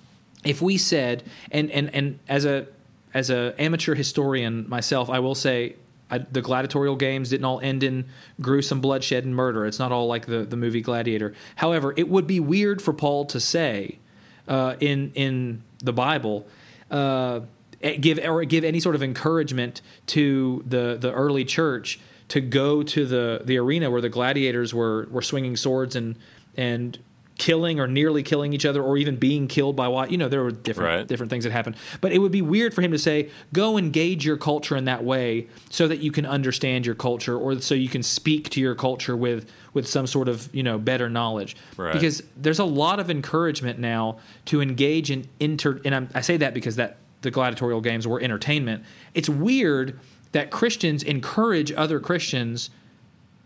if 0.45 0.63
we 0.63 0.79
said, 0.79 1.23
and 1.51 1.71
and 1.71 1.95
and 1.95 2.19
as 2.29 2.45
a 2.45 2.67
as 3.13 3.31
a 3.31 3.55
amateur 3.59 3.95
historian 3.95 4.69
myself, 4.69 5.11
I 5.11 5.19
will 5.19 5.35
say. 5.35 5.77
I, 6.13 6.19
the 6.19 6.43
gladiatorial 6.43 6.97
games 6.97 7.31
didn't 7.31 7.45
all 7.45 7.61
end 7.61 7.85
in 7.85 8.05
gruesome 8.41 8.81
bloodshed 8.81 9.25
and 9.25 9.33
murder. 9.33 9.65
It's 9.65 9.79
not 9.79 9.93
all 9.93 10.09
like 10.09 10.27
the, 10.27 10.39
the 10.39 10.57
movie 10.57 10.81
Gladiator. 10.81 11.35
However, 11.55 11.95
it 11.97 12.09
would 12.09 12.27
be 12.27 12.41
weird 12.41 12.83
for 12.83 12.93
Paul 12.93 13.27
to 13.27 13.39
say 13.39 14.01
uh, 14.49 14.75
in 14.81 15.13
in 15.15 15.63
the 15.79 15.93
Bible, 15.93 16.49
uh, 16.91 17.41
Eh, 17.83 17.97
give 17.97 18.19
or 18.19 18.45
give 18.45 18.63
any 18.65 18.79
sort 18.81 18.95
of 18.95 19.03
encouragement 19.03 19.81
to 20.07 20.63
the 20.67 20.97
the 21.01 21.11
early 21.13 21.45
church 21.45 21.99
to 22.29 22.41
go 22.41 22.83
to 22.83 23.07
the 23.07 23.41
the 23.45 23.57
arena 23.57 23.91
where 23.91 24.01
the 24.03 24.09
gladiators 24.11 24.75
were 24.75 25.09
were 25.11 25.23
swinging 25.23 25.57
swords 25.57 25.97
and 25.97 26.17
and 26.57 26.99
killing 27.39 27.81
or 27.81 27.87
nearly 27.87 28.23
killing 28.23 28.53
each 28.53 28.67
other 28.67 28.83
or 28.83 28.99
even 28.99 29.17
being 29.17 29.49
killed 29.49 29.75
by 29.75 29.89
what 29.89 30.11
you 30.13 30.19
know 30.19 30.29
there 30.29 30.43
were 30.43 30.51
different 30.51 30.95
Right. 30.99 31.09
different 31.09 31.31
things 31.31 31.45
that 31.45 31.53
happened 31.53 31.75
but 32.03 32.13
it 32.13 32.19
would 32.19 32.33
be 32.33 32.43
weird 32.43 32.75
for 32.75 32.83
him 32.83 32.91
to 32.93 32.99
say 32.99 33.31
go 33.55 33.79
engage 33.79 34.27
your 34.27 34.37
culture 34.37 34.77
in 34.77 34.85
that 34.85 35.03
way 35.03 35.47
so 35.71 35.89
that 35.89 36.01
you 36.01 36.13
can 36.13 36.27
understand 36.27 36.85
your 36.85 36.95
culture 36.95 37.35
or 37.39 37.59
so 37.63 37.75
you 37.75 37.89
can 37.89 38.03
speak 38.03 38.51
to 38.51 38.61
your 38.61 38.75
culture 38.75 39.17
with 39.17 39.51
with 39.73 39.89
some 39.89 40.07
sort 40.07 40.29
of 40.29 40.55
you 40.55 40.63
know 40.63 40.77
better 40.79 41.09
knowledge 41.09 41.57
Right. 41.79 41.95
because 41.95 42.23
there's 42.37 42.59
a 42.59 42.65
lot 42.65 43.01
of 43.01 43.09
encouragement 43.11 43.79
now 43.79 44.19
to 44.47 44.61
engage 44.61 45.11
in 45.11 45.27
inter 45.41 45.81
and 45.87 45.95
I'm, 45.95 46.11
i 46.15 46.21
say 46.21 46.37
that 46.37 46.53
because 46.53 46.77
that 46.77 46.99
the 47.23 47.31
gladiatorial 47.31 47.81
games 47.81 48.07
were 48.07 48.21
entertainment. 48.21 48.85
It's 49.15 49.29
weird 49.29 49.99
that 50.33 50.51
christians 50.51 51.03
encourage 51.03 51.73
other 51.73 51.99
christians 51.99 52.71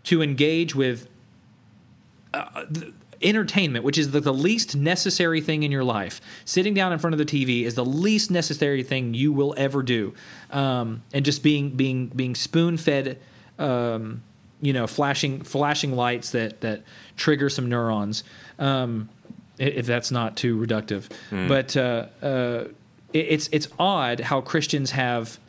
to 0.03 0.21
engage 0.21 0.75
with 0.75 1.07
uh, 2.33 2.65
entertainment 3.21 3.83
which 3.83 3.97
is 3.97 4.11
the, 4.11 4.19
the 4.19 4.33
least 4.33 4.75
necessary 4.75 5.41
thing 5.41 5.63
in 5.63 5.71
your 5.71 5.83
life. 5.83 6.21
Sitting 6.43 6.73
down 6.73 6.93
in 6.93 6.99
front 6.99 7.13
of 7.13 7.17
the 7.17 7.25
tv 7.25 7.63
is 7.63 7.75
the 7.75 7.85
least 7.85 8.29
necessary 8.29 8.83
thing 8.83 9.13
you 9.13 9.31
will 9.31 9.53
ever 9.57 9.81
do. 9.81 10.13
Um, 10.51 11.01
and 11.13 11.25
just 11.25 11.41
being 11.43 11.71
being 11.71 12.07
being 12.07 12.35
spoon 12.35 12.77
fed 12.77 13.17
um, 13.57 14.21
you 14.61 14.73
know 14.73 14.85
flashing 14.85 15.41
flashing 15.41 15.95
lights 15.95 16.31
that 16.31 16.61
that 16.61 16.83
trigger 17.17 17.49
some 17.49 17.67
neurons 17.69 18.23
um, 18.59 19.09
if 19.57 19.85
that's 19.85 20.11
not 20.11 20.35
too 20.35 20.57
reductive. 20.59 21.09
But 21.47 21.75
uh, 21.77 22.05
uh, 22.21 22.63
it's 23.19 23.49
it's 23.51 23.67
odd 23.79 24.19
how 24.19 24.41
christians 24.41 24.91
have 24.91 25.39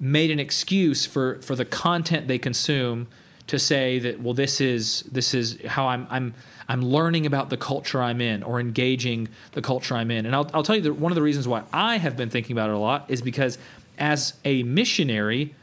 made 0.00 0.30
an 0.30 0.38
excuse 0.40 1.04
for 1.06 1.40
for 1.42 1.54
the 1.56 1.64
content 1.64 2.28
they 2.28 2.38
consume 2.38 3.06
to 3.46 3.58
say 3.58 3.98
that 3.98 4.20
well 4.20 4.34
this 4.34 4.60
is 4.60 5.02
this 5.12 5.34
is 5.34 5.58
how 5.66 5.86
I'm 5.88 6.06
I'm 6.10 6.34
I'm 6.68 6.80
learning 6.82 7.26
about 7.26 7.50
the 7.50 7.56
culture 7.58 8.02
I'm 8.02 8.20
in 8.22 8.42
or 8.42 8.58
engaging 8.58 9.28
the 9.52 9.60
culture 9.62 9.94
I'm 9.94 10.10
in 10.10 10.24
and 10.26 10.34
I'll 10.34 10.50
I'll 10.54 10.62
tell 10.62 10.76
you 10.76 10.82
that 10.82 10.94
one 10.94 11.12
of 11.12 11.16
the 11.16 11.22
reasons 11.22 11.46
why 11.46 11.62
I 11.72 11.98
have 11.98 12.16
been 12.16 12.30
thinking 12.30 12.54
about 12.56 12.70
it 12.70 12.74
a 12.74 12.78
lot 12.78 13.04
is 13.08 13.20
because 13.22 13.58
as 13.98 14.34
a 14.44 14.62
missionary 14.62 15.54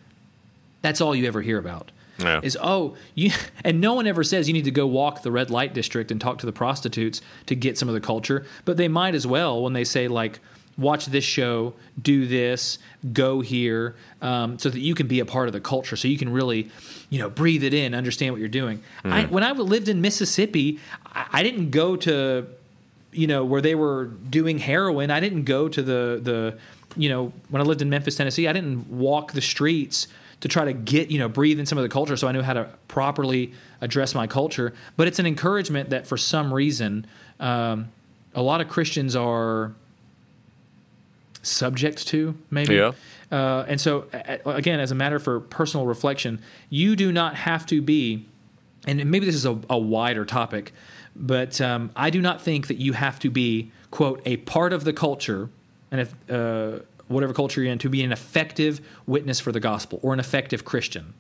that's 0.82 1.02
all 1.02 1.16
you 1.16 1.28
ever 1.28 1.42
hear 1.42 1.58
about 1.58 1.92
Yeah. 2.20 2.40
is 2.44 2.58
oh 2.62 2.96
you 3.16 3.32
and 3.64 3.82
no 3.82 3.94
one 3.96 4.06
ever 4.08 4.24
says 4.24 4.48
you 4.48 4.54
need 4.54 4.66
to 4.66 4.72
go 4.72 4.86
walk 4.88 5.24
the 5.24 5.32
red 5.32 5.50
light 5.50 5.74
district 5.74 6.12
and 6.12 6.22
talk 6.22 6.38
to 6.40 6.46
the 6.46 6.54
prostitutes 6.54 7.22
to 7.48 7.56
get 7.56 7.78
some 7.78 7.88
of 7.90 7.96
the 7.96 8.02
culture 8.02 8.46
but 8.64 8.78
they 8.78 8.88
might 8.88 9.16
as 9.16 9.26
well 9.26 9.62
when 9.62 9.74
they 9.74 9.84
say 9.84 10.08
like 10.08 10.40
watch 10.78 11.06
this 11.08 11.24
show 11.24 11.74
do 12.02 12.26
this 12.26 12.80
go 13.14 13.42
here 13.42 13.96
um, 14.22 14.58
so 14.58 14.70
that 14.70 14.80
you 14.80 14.96
can 14.96 15.08
be 15.08 15.20
a 15.20 15.26
part 15.26 15.48
of 15.48 15.54
the 15.54 15.60
culture 15.60 15.96
so 15.96 16.08
you 16.08 16.18
can 16.18 16.32
really 16.32 16.70
you 17.10 17.20
know 17.20 17.30
breathe 17.30 17.64
it 17.64 17.74
in 17.74 17.94
understand 17.94 18.34
what 18.34 18.40
you're 18.40 18.50
doing. 18.50 18.82
I, 19.04 19.26
when 19.26 19.44
i 19.44 19.52
lived 19.52 19.90
in 19.90 20.02
mississippi 20.02 20.80
I, 21.06 21.28
I 21.34 21.44
didn't 21.44 21.72
go 21.72 21.96
to 21.98 22.48
you 23.12 23.28
know 23.28 23.44
where 23.44 23.62
they 23.62 23.76
were 23.76 24.06
doing 24.06 24.58
heroin. 24.58 25.12
I 25.12 25.20
didn't 25.20 25.44
go 25.44 25.68
to 25.68 25.82
the 25.82 26.20
the 26.22 26.58
you 26.96 27.10
know 27.10 27.34
when 27.50 27.62
i 27.62 27.66
lived 27.66 27.82
in 27.82 27.90
memphis 27.90 28.16
tennessee 28.16 28.48
i 28.48 28.54
didn't 28.54 28.90
walk 28.90 29.32
the 29.32 29.42
streets 29.42 30.08
to 30.42 30.48
try 30.48 30.66
to 30.66 30.74
get 30.74 31.10
you 31.10 31.20
know 31.20 31.30
breathe 31.30 31.60
in 31.60 31.66
some 31.66 31.78
of 31.78 31.84
the 31.84 31.90
culture 31.90 32.18
so 32.18 32.28
i 32.28 32.32
knew 32.32 32.42
how 32.42 32.54
to 32.54 32.70
properly 32.88 33.54
address 33.82 34.14
my 34.14 34.28
culture. 34.28 34.74
But 34.96 35.08
it's 35.08 35.20
an 35.20 35.26
encouragement 35.26 35.90
that 35.90 36.08
for 36.08 36.18
some 36.18 36.54
reason 36.54 37.08
um, 37.40 37.90
a 38.34 38.42
lot 38.42 38.62
of 38.62 38.70
christians 38.70 39.16
are 39.16 39.74
subject 41.42 42.08
to 42.08 42.36
maybe 42.50 42.76
Yeah. 42.76 42.92
uh, 43.32 43.66
and 43.68 43.80
so 43.82 44.06
again 44.46 44.80
as 44.80 44.92
a 44.92 44.96
matter 44.96 45.20
for 45.20 45.40
personal 45.40 45.86
reflection 45.86 46.40
you 46.70 46.96
do 46.96 47.12
not 47.12 47.36
have 47.36 47.66
to 47.68 47.82
be 47.82 48.26
and 48.88 49.06
maybe 49.12 49.26
this 49.26 49.36
is 49.36 49.46
a, 49.46 49.60
a 49.70 49.78
wider 49.78 50.26
topic, 50.26 50.74
but 51.16 51.62
um, 51.62 51.92
I 51.96 52.10
do 52.10 52.22
not 52.22 52.42
think 52.42 52.68
that 52.68 52.78
you 52.78 52.94
have 52.94 53.20
to 53.20 53.30
be 53.30 53.72
quote 53.92 54.22
a 54.26 54.38
part 54.38 54.74
of 54.74 54.86
the 54.86 54.94
culture, 54.94 55.50
and 55.92 56.02
if 56.02 56.16
uh, 56.32 56.80
whatever 57.08 57.34
culture 57.34 57.62
you're 57.62 57.72
in, 57.72 57.78
to 57.78 57.90
be 57.90 58.02
an 58.04 58.12
effective 58.12 58.82
witness 59.06 59.40
for 59.40 59.52
the 59.52 59.60
gospel 59.60 60.00
or 60.02 60.14
an 60.14 60.20
effective 60.20 60.66
Christian. 60.66 61.14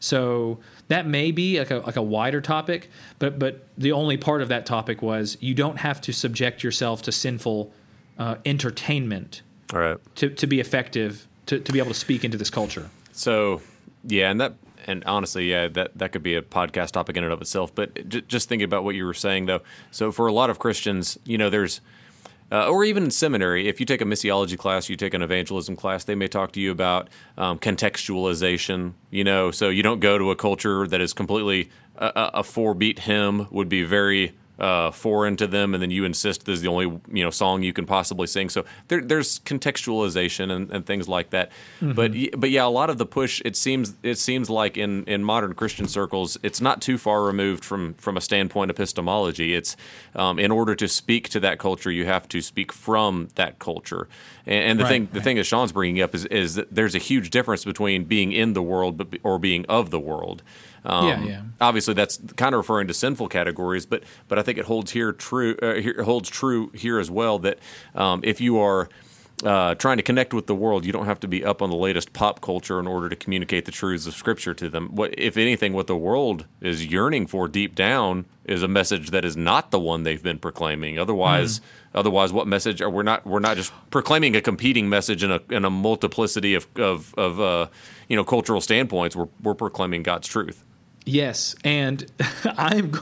So 0.00 0.58
that 0.88 1.06
may 1.06 1.30
be 1.30 1.58
like 1.58 1.70
a 1.70 1.76
like 1.78 1.96
a 1.96 2.02
wider 2.02 2.40
topic, 2.40 2.90
but 3.18 3.38
but 3.38 3.66
the 3.78 3.92
only 3.92 4.16
part 4.18 4.42
of 4.42 4.48
that 4.48 4.66
topic 4.66 5.00
was 5.00 5.38
you 5.40 5.54
don't 5.54 5.78
have 5.78 6.00
to 6.02 6.12
subject 6.12 6.62
yourself 6.62 7.00
to 7.02 7.12
sinful 7.12 7.72
uh, 8.18 8.34
entertainment 8.44 9.40
All 9.72 9.80
right. 9.80 9.98
to 10.16 10.30
to 10.30 10.46
be 10.46 10.60
effective 10.60 11.26
to, 11.46 11.58
to 11.58 11.72
be 11.72 11.78
able 11.78 11.90
to 11.90 11.94
speak 11.98 12.24
into 12.24 12.36
this 12.36 12.50
culture. 12.50 12.88
So 13.12 13.60
yeah, 14.04 14.30
and 14.30 14.40
that 14.40 14.54
and 14.86 15.04
honestly, 15.04 15.50
yeah, 15.50 15.68
that 15.68 15.96
that 15.98 16.12
could 16.12 16.22
be 16.22 16.34
a 16.34 16.42
podcast 16.42 16.92
topic 16.92 17.16
in 17.16 17.24
and 17.24 17.32
of 17.32 17.40
itself. 17.40 17.74
But 17.74 18.08
j- 18.08 18.22
just 18.22 18.48
thinking 18.48 18.64
about 18.64 18.84
what 18.84 18.94
you 18.94 19.04
were 19.04 19.14
saying, 19.14 19.46
though, 19.46 19.60
so 19.90 20.10
for 20.12 20.26
a 20.26 20.32
lot 20.32 20.50
of 20.50 20.58
Christians, 20.58 21.18
you 21.24 21.36
know, 21.36 21.50
there's 21.50 21.80
uh, 22.50 22.70
or 22.70 22.82
even 22.84 23.04
in 23.04 23.10
seminary, 23.10 23.68
if 23.68 23.78
you 23.78 23.84
take 23.84 24.00
a 24.00 24.04
missiology 24.04 24.56
class, 24.56 24.88
you 24.88 24.96
take 24.96 25.12
an 25.12 25.20
evangelism 25.20 25.76
class, 25.76 26.04
they 26.04 26.14
may 26.14 26.28
talk 26.28 26.52
to 26.52 26.60
you 26.60 26.70
about 26.70 27.08
um, 27.36 27.58
contextualization. 27.58 28.94
You 29.10 29.24
know, 29.24 29.50
so 29.50 29.68
you 29.68 29.82
don't 29.82 30.00
go 30.00 30.16
to 30.16 30.30
a 30.30 30.36
culture 30.36 30.86
that 30.86 31.00
is 31.00 31.12
completely 31.12 31.70
a, 31.96 32.06
a 32.06 32.30
a 32.34 32.42
four 32.42 32.74
beat 32.74 33.00
hymn 33.00 33.48
would 33.50 33.68
be 33.68 33.82
very 33.82 34.32
uh, 34.58 34.90
foreign 34.90 35.36
to 35.36 35.46
them, 35.46 35.74
and 35.74 35.82
then 35.82 35.90
you 35.90 36.04
insist 36.04 36.44
this 36.46 36.56
is 36.56 36.62
the 36.62 36.68
only 36.68 36.86
you 37.12 37.24
know 37.24 37.30
song 37.30 37.62
you 37.62 37.72
can 37.72 37.86
possibly 37.86 38.26
sing. 38.26 38.48
So 38.48 38.64
there, 38.88 39.00
there's 39.00 39.38
contextualization 39.40 40.50
and, 40.50 40.70
and 40.70 40.84
things 40.86 41.08
like 41.08 41.30
that. 41.30 41.50
But 41.80 42.12
y- 42.12 42.30
but 42.36 42.50
yeah, 42.50 42.64
a 42.64 42.68
lot 42.68 42.90
of 42.90 42.98
the 42.98 43.06
push 43.06 43.40
it 43.44 43.56
seems 43.56 43.94
it 44.02 44.18
seems 44.18 44.50
like 44.50 44.76
in, 44.76 45.04
in 45.04 45.22
modern 45.24 45.54
Christian 45.54 45.86
circles, 45.86 46.36
it's 46.42 46.60
not 46.60 46.80
too 46.82 46.98
far 46.98 47.22
removed 47.24 47.64
from 47.64 47.94
from 47.94 48.16
a 48.16 48.20
standpoint 48.20 48.70
epistemology. 48.70 49.54
It's 49.54 49.76
um, 50.14 50.38
in 50.38 50.50
order 50.50 50.74
to 50.74 50.88
speak 50.88 51.28
to 51.30 51.40
that 51.40 51.58
culture, 51.58 51.90
you 51.90 52.06
have 52.06 52.28
to 52.28 52.40
speak 52.40 52.72
from 52.72 53.28
that 53.36 53.58
culture. 53.58 54.08
And, 54.46 54.70
and 54.70 54.80
the 54.80 54.84
Right, 54.84 54.90
thing 54.90 55.08
the 55.12 55.18
right. 55.18 55.24
thing 55.24 55.36
that 55.36 55.44
Sean's 55.44 55.72
bringing 55.72 56.02
up 56.02 56.14
is 56.14 56.24
is 56.26 56.54
that 56.56 56.74
there's 56.74 56.94
a 56.94 56.98
huge 56.98 57.30
difference 57.30 57.64
between 57.64 58.04
being 58.04 58.32
in 58.32 58.54
the 58.54 58.62
world 58.62 58.96
but 58.96 59.08
or 59.22 59.38
being 59.38 59.64
of 59.66 59.90
the 59.90 60.00
world. 60.00 60.42
Um, 60.84 61.08
Yeah, 61.08 61.22
yeah. 61.24 61.42
Obviously, 61.60 61.94
that's 61.94 62.18
kind 62.36 62.54
of 62.54 62.58
referring 62.58 62.88
to 62.88 62.94
sinful 62.94 63.28
categories, 63.28 63.86
but 63.86 64.02
but 64.28 64.38
I 64.38 64.42
think 64.42 64.58
it 64.58 64.66
holds 64.66 64.92
here 64.92 65.12
true. 65.12 65.56
Uh, 65.62 65.74
here, 65.74 66.02
holds 66.02 66.28
true 66.28 66.70
here 66.74 66.98
as 66.98 67.10
well 67.10 67.38
that 67.40 67.58
um, 67.94 68.20
if 68.22 68.40
you 68.40 68.58
are 68.58 68.88
uh, 69.44 69.74
trying 69.76 69.96
to 69.96 70.02
connect 70.02 70.34
with 70.34 70.46
the 70.46 70.54
world, 70.54 70.84
you 70.84 70.92
don't 70.92 71.06
have 71.06 71.20
to 71.20 71.28
be 71.28 71.44
up 71.44 71.62
on 71.62 71.70
the 71.70 71.76
latest 71.76 72.12
pop 72.12 72.40
culture 72.40 72.80
in 72.80 72.86
order 72.86 73.08
to 73.08 73.16
communicate 73.16 73.64
the 73.66 73.70
truths 73.70 74.06
of 74.06 74.14
Scripture 74.14 74.52
to 74.54 74.68
them. 74.68 74.88
What, 74.94 75.14
if 75.16 75.36
anything, 75.36 75.72
what 75.72 75.86
the 75.86 75.96
world 75.96 76.46
is 76.60 76.86
yearning 76.86 77.26
for 77.26 77.46
deep 77.46 77.74
down 77.74 78.24
is 78.44 78.62
a 78.62 78.68
message 78.68 79.10
that 79.10 79.24
is 79.24 79.36
not 79.36 79.70
the 79.70 79.78
one 79.78 80.02
they've 80.02 80.22
been 80.22 80.38
proclaiming. 80.38 80.98
Otherwise, 80.98 81.60
otherwise, 81.94 82.32
what 82.32 82.46
message 82.46 82.80
are 82.82 82.90
we're 82.90 83.02
not 83.02 83.26
we're 83.26 83.38
not 83.38 83.56
just 83.56 83.72
proclaiming 83.90 84.34
a 84.34 84.40
competing 84.40 84.88
message 84.88 85.22
in 85.22 85.30
a 85.30 85.40
in 85.50 85.64
a 85.64 85.70
multiplicity 85.70 86.54
of 86.54 86.66
of, 86.76 87.14
of 87.16 87.40
uh, 87.40 87.68
you 88.08 88.16
know 88.16 88.24
cultural 88.24 88.60
standpoints. 88.60 89.14
We're 89.14 89.28
we're 89.42 89.54
proclaiming 89.54 90.02
God's 90.02 90.26
truth. 90.26 90.64
Yes, 91.08 91.54
and 91.64 92.04
I'm 92.44 92.92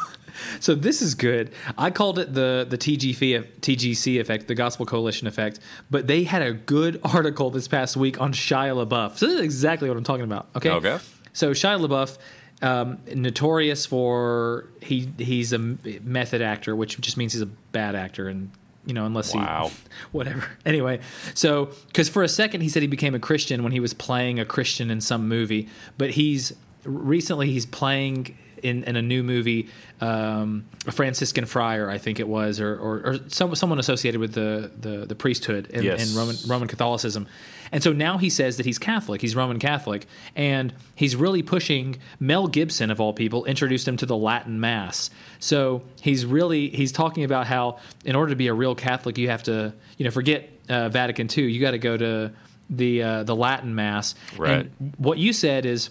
so 0.60 0.74
this 0.74 1.02
is 1.02 1.14
good. 1.14 1.50
I 1.76 1.90
called 1.90 2.18
it 2.18 2.32
the 2.34 2.66
the 2.68 2.78
TGC 2.78 3.60
TGC 3.60 4.20
effect, 4.20 4.48
the 4.48 4.54
Gospel 4.54 4.86
Coalition 4.86 5.26
effect, 5.26 5.60
but 5.90 6.06
they 6.06 6.24
had 6.24 6.42
a 6.42 6.52
good 6.52 7.00
article 7.04 7.50
this 7.50 7.68
past 7.68 7.96
week 7.96 8.20
on 8.20 8.32
Shia 8.32 8.86
LaBeouf. 8.86 9.16
So 9.16 9.26
this 9.26 9.34
is 9.36 9.40
exactly 9.40 9.88
what 9.88 9.96
I'm 9.98 10.04
talking 10.04 10.24
about. 10.24 10.48
Okay. 10.56 10.70
Okay. 10.70 10.98
So 11.32 11.50
Shia 11.52 11.84
LaBeouf, 11.84 12.18
um, 12.62 12.98
notorious 13.14 13.86
for 13.86 14.70
he 14.82 15.10
he's 15.18 15.52
a 15.52 15.58
method 15.58 16.42
actor, 16.42 16.76
which 16.76 17.00
just 17.00 17.16
means 17.16 17.32
he's 17.32 17.42
a 17.42 17.46
bad 17.46 17.94
actor, 17.94 18.28
and 18.28 18.50
you 18.86 18.94
know 18.94 19.04
unless 19.04 19.34
Wow. 19.34 19.70
he 19.72 19.76
whatever. 20.12 20.48
Anyway, 20.64 21.00
so 21.34 21.70
because 21.88 22.08
for 22.08 22.22
a 22.22 22.28
second 22.28 22.60
he 22.60 22.68
said 22.68 22.82
he 22.82 22.88
became 22.88 23.14
a 23.14 23.18
Christian 23.20 23.62
when 23.62 23.72
he 23.72 23.80
was 23.80 23.92
playing 23.94 24.38
a 24.38 24.44
Christian 24.44 24.90
in 24.90 25.00
some 25.00 25.26
movie, 25.28 25.68
but 25.98 26.10
he's 26.10 26.52
recently 26.86 27.50
he's 27.50 27.66
playing 27.66 28.36
in, 28.62 28.84
in 28.84 28.96
a 28.96 29.02
new 29.02 29.22
movie, 29.22 29.68
um, 30.00 30.64
a 30.86 30.92
Franciscan 30.92 31.44
friar, 31.44 31.90
I 31.90 31.98
think 31.98 32.18
it 32.20 32.26
was, 32.28 32.58
or 32.60 32.74
or, 32.74 33.00
or 33.06 33.18
some, 33.28 33.54
someone 33.54 33.78
associated 33.78 34.20
with 34.20 34.32
the 34.32 34.70
the, 34.78 35.06
the 35.06 35.14
priesthood 35.14 35.66
in, 35.68 35.82
Yes. 35.84 36.10
in 36.10 36.16
Roman 36.18 36.36
Roman 36.48 36.68
Catholicism. 36.68 37.26
And 37.72 37.82
so 37.82 37.92
now 37.92 38.16
he 38.16 38.30
says 38.30 38.58
that 38.58 38.66
he's 38.66 38.78
Catholic, 38.78 39.20
he's 39.20 39.34
Roman 39.34 39.58
Catholic, 39.58 40.06
and 40.36 40.72
he's 40.94 41.16
really 41.16 41.42
pushing 41.42 41.96
Mel 42.20 42.46
Gibson 42.46 42.90
of 42.92 43.00
all 43.00 43.12
people 43.12 43.44
introduced 43.44 43.86
him 43.88 43.96
to 43.98 44.06
the 44.06 44.16
Latin 44.16 44.60
Mass. 44.60 45.10
So 45.40 45.82
he's 46.00 46.24
really 46.24 46.70
he's 46.70 46.92
talking 46.92 47.24
about 47.24 47.46
how 47.46 47.78
in 48.04 48.14
order 48.16 48.30
to 48.30 48.36
be 48.36 48.46
a 48.46 48.54
real 48.54 48.74
Catholic, 48.74 49.18
you 49.18 49.28
have 49.28 49.42
to 49.44 49.74
you 49.98 50.04
know 50.04 50.10
forget 50.10 50.48
uh, 50.68 50.88
Vatican 50.88 51.28
II, 51.36 51.50
you 51.50 51.60
got 51.60 51.72
to 51.72 51.78
go 51.78 51.96
to 51.96 52.32
the 52.70 53.02
uh, 53.02 53.22
the 53.24 53.36
Latin 53.36 53.74
Mass. 53.74 54.14
Right. 54.38 54.70
And 54.80 54.94
what 54.96 55.18
you 55.18 55.32
said 55.32 55.66
is 55.66 55.90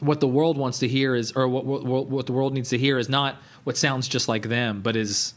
what 0.00 0.20
the 0.20 0.28
world 0.28 0.58
wants 0.58 0.78
to 0.80 0.88
hear 0.88 1.14
is, 1.14 1.32
or 1.32 1.48
what, 1.48 1.64
what 1.64 2.06
what 2.08 2.26
the 2.26 2.32
world 2.32 2.52
needs 2.54 2.68
to 2.70 2.78
hear 2.78 2.98
is 2.98 3.08
not 3.08 3.36
what 3.64 3.76
sounds 3.76 4.08
just 4.08 4.28
like 4.28 4.42
them, 4.48 4.80
but 4.82 4.94
is 4.96 5.34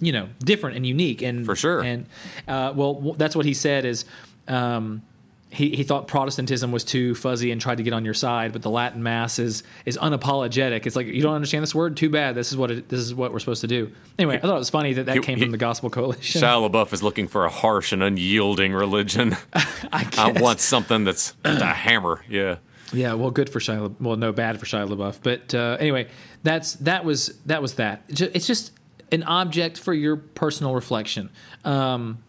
you 0.00 0.10
know 0.12 0.28
different 0.40 0.76
and 0.76 0.84
unique 0.86 1.22
and 1.22 1.46
For 1.46 1.54
sure. 1.56 1.80
and 1.82 2.06
uh, 2.48 2.72
well 2.74 2.94
w- 2.94 3.14
that's 3.16 3.36
what 3.36 3.46
he 3.46 3.54
said 3.54 3.84
is 3.84 4.04
um, 4.48 5.02
he, 5.50 5.76
he 5.76 5.84
thought 5.84 6.08
protestantism 6.08 6.72
was 6.72 6.82
too 6.82 7.14
fuzzy 7.14 7.52
and 7.52 7.60
tried 7.60 7.76
to 7.76 7.82
get 7.84 7.92
on 7.92 8.04
your 8.04 8.14
side 8.14 8.52
but 8.52 8.62
the 8.62 8.70
latin 8.70 9.02
mass 9.02 9.38
is 9.38 9.62
is 9.84 9.96
unapologetic 9.98 10.86
it's 10.86 10.96
like 10.96 11.06
you 11.06 11.22
don't 11.22 11.34
understand 11.34 11.62
this 11.62 11.74
word 11.74 11.96
too 11.96 12.08
bad 12.10 12.34
this 12.34 12.50
is 12.50 12.56
what 12.56 12.70
it, 12.70 12.88
this 12.88 12.98
is 13.00 13.14
what 13.14 13.32
we're 13.32 13.38
supposed 13.38 13.60
to 13.60 13.66
do 13.68 13.92
anyway 14.18 14.36
i 14.36 14.40
thought 14.40 14.56
it 14.56 14.58
was 14.58 14.70
funny 14.70 14.94
that 14.94 15.06
that 15.06 15.16
He- 15.16 15.20
came 15.22 15.36
he- 15.36 15.44
from 15.44 15.52
the 15.52 15.58
gospel 15.58 15.88
coalition 15.90 16.40
Shia 16.42 16.68
LaBeouf 16.70 16.92
is 16.92 17.02
looking 17.02 17.28
for 17.28 17.44
a 17.44 17.50
harsh 17.50 17.92
and 17.92 18.02
unyielding 18.02 18.72
religion. 18.72 19.36
I, 19.54 20.08
I 20.16 20.32
want 20.40 20.58
something 20.60 21.04
that's 21.04 21.34
a 21.44 21.66
hammer. 21.66 22.22
Yeah. 22.28 22.56
Yeah, 22.92 23.14
well, 23.14 23.30
good 23.30 23.48
for 23.48 23.58
Shia. 23.58 23.94
Well, 24.00 24.16
no, 24.16 24.32
bad 24.32 24.60
for 24.60 24.66
Shia 24.66 24.88
LaBeouf. 24.88 25.20
But 25.22 25.54
uh, 25.54 25.76
anyway, 25.80 26.08
that's 26.42 26.74
that 26.74 27.04
was 27.04 27.38
that 27.46 27.62
was 27.62 27.74
that. 27.74 28.02
It's 28.08 28.46
just 28.46 28.72
an 29.10 29.22
object 29.22 29.78
for 29.78 29.94
your 29.94 30.16
personal 30.16 30.74
reflection. 30.74 31.30
Um, 31.64 32.22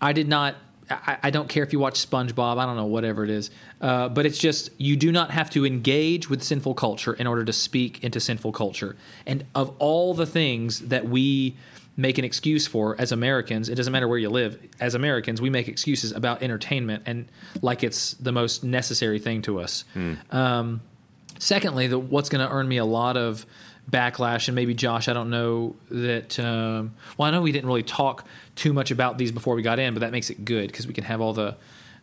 I 0.00 0.12
did 0.12 0.28
not. 0.28 0.56
I, 0.90 1.18
I 1.24 1.30
don't 1.30 1.48
care 1.48 1.62
if 1.62 1.72
you 1.72 1.78
watch 1.78 1.94
SpongeBob. 2.08 2.58
I 2.58 2.64
don't 2.64 2.76
know 2.76 2.86
whatever 2.86 3.22
it 3.22 3.30
is. 3.30 3.50
Uh, 3.80 4.08
but 4.08 4.24
it's 4.24 4.38
just 4.38 4.70
you 4.78 4.96
do 4.96 5.12
not 5.12 5.30
have 5.30 5.50
to 5.50 5.66
engage 5.66 6.30
with 6.30 6.42
sinful 6.42 6.74
culture 6.74 7.12
in 7.12 7.26
order 7.26 7.44
to 7.44 7.52
speak 7.52 8.02
into 8.02 8.20
sinful 8.20 8.52
culture. 8.52 8.96
And 9.26 9.44
of 9.54 9.74
all 9.78 10.14
the 10.14 10.26
things 10.26 10.80
that 10.88 11.06
we 11.06 11.56
make 11.98 12.16
an 12.16 12.24
excuse 12.24 12.66
for 12.66 12.94
as 12.98 13.10
Americans, 13.12 13.68
it 13.68 13.74
doesn't 13.74 13.92
matter 13.92 14.06
where 14.08 14.16
you 14.18 14.30
live. 14.30 14.56
As 14.80 14.94
Americans, 14.94 15.40
we 15.42 15.50
make 15.50 15.66
excuses 15.68 16.12
about 16.12 16.42
entertainment 16.42 17.02
and 17.06 17.26
like 17.60 17.82
it's 17.82 18.14
the 18.14 18.30
most 18.32 18.62
necessary 18.64 19.18
thing 19.18 19.42
to 19.42 19.58
us. 19.60 19.84
Um, 20.30 20.80
secondly, 21.38 21.88
the, 21.88 21.98
what's 21.98 22.28
going 22.28 22.46
to 22.46 22.50
earn 22.52 22.68
me 22.68 22.76
a 22.76 22.84
lot 22.84 23.16
of 23.16 23.44
backlash, 23.90 24.46
and 24.48 24.54
maybe 24.54 24.74
Josh, 24.74 25.08
I 25.08 25.12
don't 25.12 25.28
know 25.30 25.74
that. 25.90 26.38
Um, 26.38 26.94
well, 27.16 27.26
I 27.28 27.30
know 27.32 27.42
we 27.42 27.52
didn't 27.52 27.66
really 27.66 27.82
talk 27.82 28.24
too 28.54 28.72
much 28.72 28.90
about 28.90 29.18
these 29.18 29.32
before 29.32 29.54
we 29.56 29.62
got 29.62 29.78
in, 29.78 29.92
but 29.94 30.00
that 30.00 30.12
makes 30.12 30.30
it 30.30 30.44
good 30.44 30.68
because 30.70 30.86
we 30.86 30.94
can 30.94 31.04
have 31.04 31.20
all 31.20 31.32
the 31.32 31.56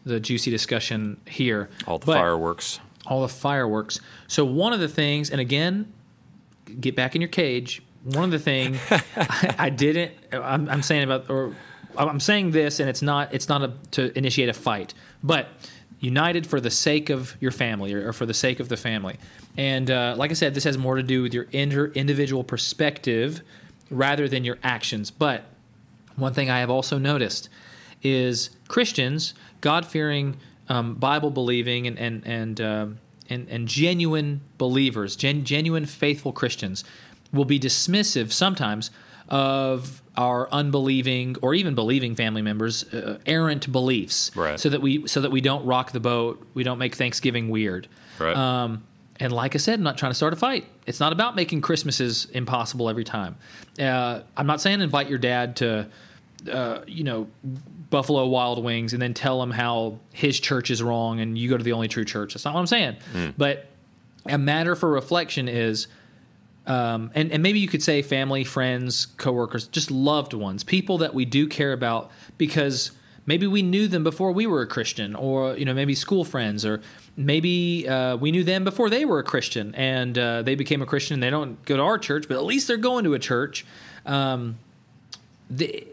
the 0.05 0.19
juicy 0.19 0.51
discussion 0.51 1.17
here. 1.27 1.69
All 1.87 1.97
the 1.99 2.05
But- 2.07 2.17
fireworks. 2.17 2.79
all 3.07 3.21
the 3.21 3.27
fireworks. 3.29 3.99
So 4.27 4.43
one 4.45 4.73
of 4.73 4.79
the 4.79 4.87
things, 4.89 5.29
and 5.31 5.39
again, 5.39 5.91
get 6.81 6.95
back 6.95 7.15
in 7.15 7.21
your 7.21 7.29
cage. 7.29 7.81
One 8.05 8.25
of 8.25 8.31
the 8.31 8.39
thing 8.39 8.79
I, 9.15 9.55
I 9.57 9.69
didn't. 9.69 10.13
I'm, 10.31 10.69
I'm 10.69 10.81
saying 10.81 11.03
about, 11.03 11.29
or 11.29 11.55
I'm 11.97 12.19
saying 12.19 12.51
this, 12.51 12.79
and 12.79 12.89
it's 12.89 13.01
not. 13.01 13.33
It's 13.33 13.49
not 13.49 13.63
a, 13.63 13.73
to 13.91 14.17
initiate 14.17 14.49
a 14.49 14.53
fight, 14.53 14.93
but 15.23 15.47
united 15.99 16.45
for 16.45 16.61
the 16.61 16.69
sake 16.69 17.09
of 17.09 17.35
your 17.39 17.51
family 17.51 17.93
or, 17.93 18.09
or 18.09 18.13
for 18.13 18.25
the 18.25 18.33
sake 18.33 18.59
of 18.59 18.69
the 18.69 18.77
family. 18.77 19.17
And 19.57 19.89
uh, 19.89 20.15
like 20.17 20.31
I 20.31 20.33
said, 20.33 20.53
this 20.53 20.65
has 20.65 20.77
more 20.77 20.95
to 20.95 21.03
do 21.03 21.23
with 21.23 21.33
your 21.33 21.47
inter- 21.51 21.91
individual 21.95 22.43
perspective 22.43 23.41
rather 23.89 24.27
than 24.27 24.43
your 24.43 24.57
actions. 24.61 25.09
But 25.09 25.45
one 26.15 26.33
thing 26.33 26.49
I 26.49 26.59
have 26.59 26.69
also 26.69 26.97
noticed 26.97 27.49
is 28.03 28.51
Christians, 28.67 29.33
God 29.61 29.85
fearing, 29.85 30.37
um, 30.69 30.95
Bible 30.95 31.31
believing, 31.31 31.87
and 31.87 31.97
and 31.97 32.25
and, 32.25 32.61
um, 32.61 32.97
and 33.29 33.47
and 33.49 33.67
genuine 33.67 34.41
believers, 34.57 35.15
gen- 35.15 35.43
genuine 35.43 35.85
faithful 35.85 36.31
Christians, 36.31 36.83
will 37.35 37.45
be 37.45 37.59
dismissive 37.59 38.31
sometimes 38.31 38.89
of 39.29 40.01
our 40.17 40.47
unbelieving 40.51 41.35
or 41.41 41.53
even 41.53 41.75
believing 41.75 42.15
family 42.15 42.41
members' 42.41 42.83
uh, 42.93 43.17
errant 43.25 43.71
beliefs, 43.71 44.31
Right. 44.35 44.59
so 44.59 44.69
that 44.69 44.81
we 44.81 45.07
so 45.07 45.21
that 45.21 45.31
we 45.31 45.41
don't 45.41 45.65
rock 45.65 45.91
the 45.91 45.99
boat, 45.99 46.45
we 46.53 46.63
don't 46.63 46.77
make 46.77 46.95
Thanksgiving 46.95 47.49
weird. 47.49 47.87
Right. 48.19 48.35
Um, 48.35 48.83
and 49.19 49.31
like 49.33 49.55
I 49.55 49.57
said, 49.59 49.75
I'm 49.79 49.83
not 49.83 49.97
trying 49.97 50.11
to 50.11 50.15
start 50.15 50.33
a 50.33 50.35
fight. 50.35 50.65
It's 50.85 50.99
not 50.99 51.13
about 51.13 51.35
making 51.35 51.61
Christmases 51.61 52.25
impossible 52.33 52.89
every 52.89 53.03
time. 53.05 53.35
Uh, 53.79 54.21
I'm 54.35 54.47
not 54.47 54.59
saying 54.61 54.81
invite 54.81 55.09
your 55.09 55.19
dad 55.19 55.55
to, 55.57 55.87
uh, 56.51 56.79
you 56.85 57.03
know, 57.05 57.27
Buffalo 57.89 58.25
Wild 58.27 58.61
Wings 58.63 58.91
and 58.93 59.01
then 59.01 59.13
tell 59.13 59.41
him 59.41 59.51
how 59.51 59.99
his 60.11 60.37
church 60.39 60.69
is 60.69 60.83
wrong 60.83 61.19
and 61.21 61.37
you 61.37 61.49
go 61.49 61.57
to 61.57 61.63
the 61.63 61.71
only 61.71 61.87
true 61.87 62.03
church. 62.03 62.33
That's 62.33 62.43
not 62.45 62.53
what 62.53 62.59
I'm 62.59 62.67
saying. 62.67 62.97
But 63.37 63.67
a 64.25 64.37
matter 64.37 64.75
for 64.75 64.89
reflection 64.89 65.47
is, 65.47 65.87
um, 66.67 67.11
and, 67.13 67.31
and 67.31 67.43
maybe 67.43 67.59
you 67.59 67.67
could 67.67 67.83
say 67.83 68.01
family, 68.01 68.43
friends, 68.43 69.07
coworkers, 69.17 69.67
just 69.67 69.91
loved 69.91 70.33
ones, 70.33 70.63
people 70.63 70.97
that 70.99 71.13
we 71.13 71.25
do 71.25 71.47
care 71.47 71.73
about 71.73 72.11
because 72.37 72.91
maybe 73.25 73.47
we 73.47 73.61
knew 73.61 73.87
them 73.87 74.03
before 74.03 74.31
we 74.31 74.47
were 74.47 74.61
a 74.61 74.67
Christian, 74.67 75.15
or 75.15 75.55
you 75.57 75.65
know 75.65 75.73
maybe 75.73 75.95
school 75.95 76.23
friends, 76.23 76.65
or 76.65 76.81
maybe 77.17 77.87
uh, 77.87 78.17
we 78.17 78.31
knew 78.31 78.43
them 78.43 78.63
before 78.63 78.89
they 78.89 79.05
were 79.05 79.19
a 79.19 79.23
Christian 79.23 79.73
and 79.75 80.17
uh, 80.17 80.41
they 80.41 80.55
became 80.55 80.81
a 80.81 80.85
Christian. 80.85 81.15
And 81.15 81.23
they 81.23 81.29
don't 81.29 81.63
go 81.65 81.77
to 81.77 81.83
our 81.83 81.97
church, 81.97 82.27
but 82.27 82.35
at 82.35 82.43
least 82.43 82.67
they're 82.67 82.77
going 82.77 83.03
to 83.05 83.13
a 83.13 83.19
church. 83.19 83.65
Um, 84.05 84.57
the, 85.49 85.85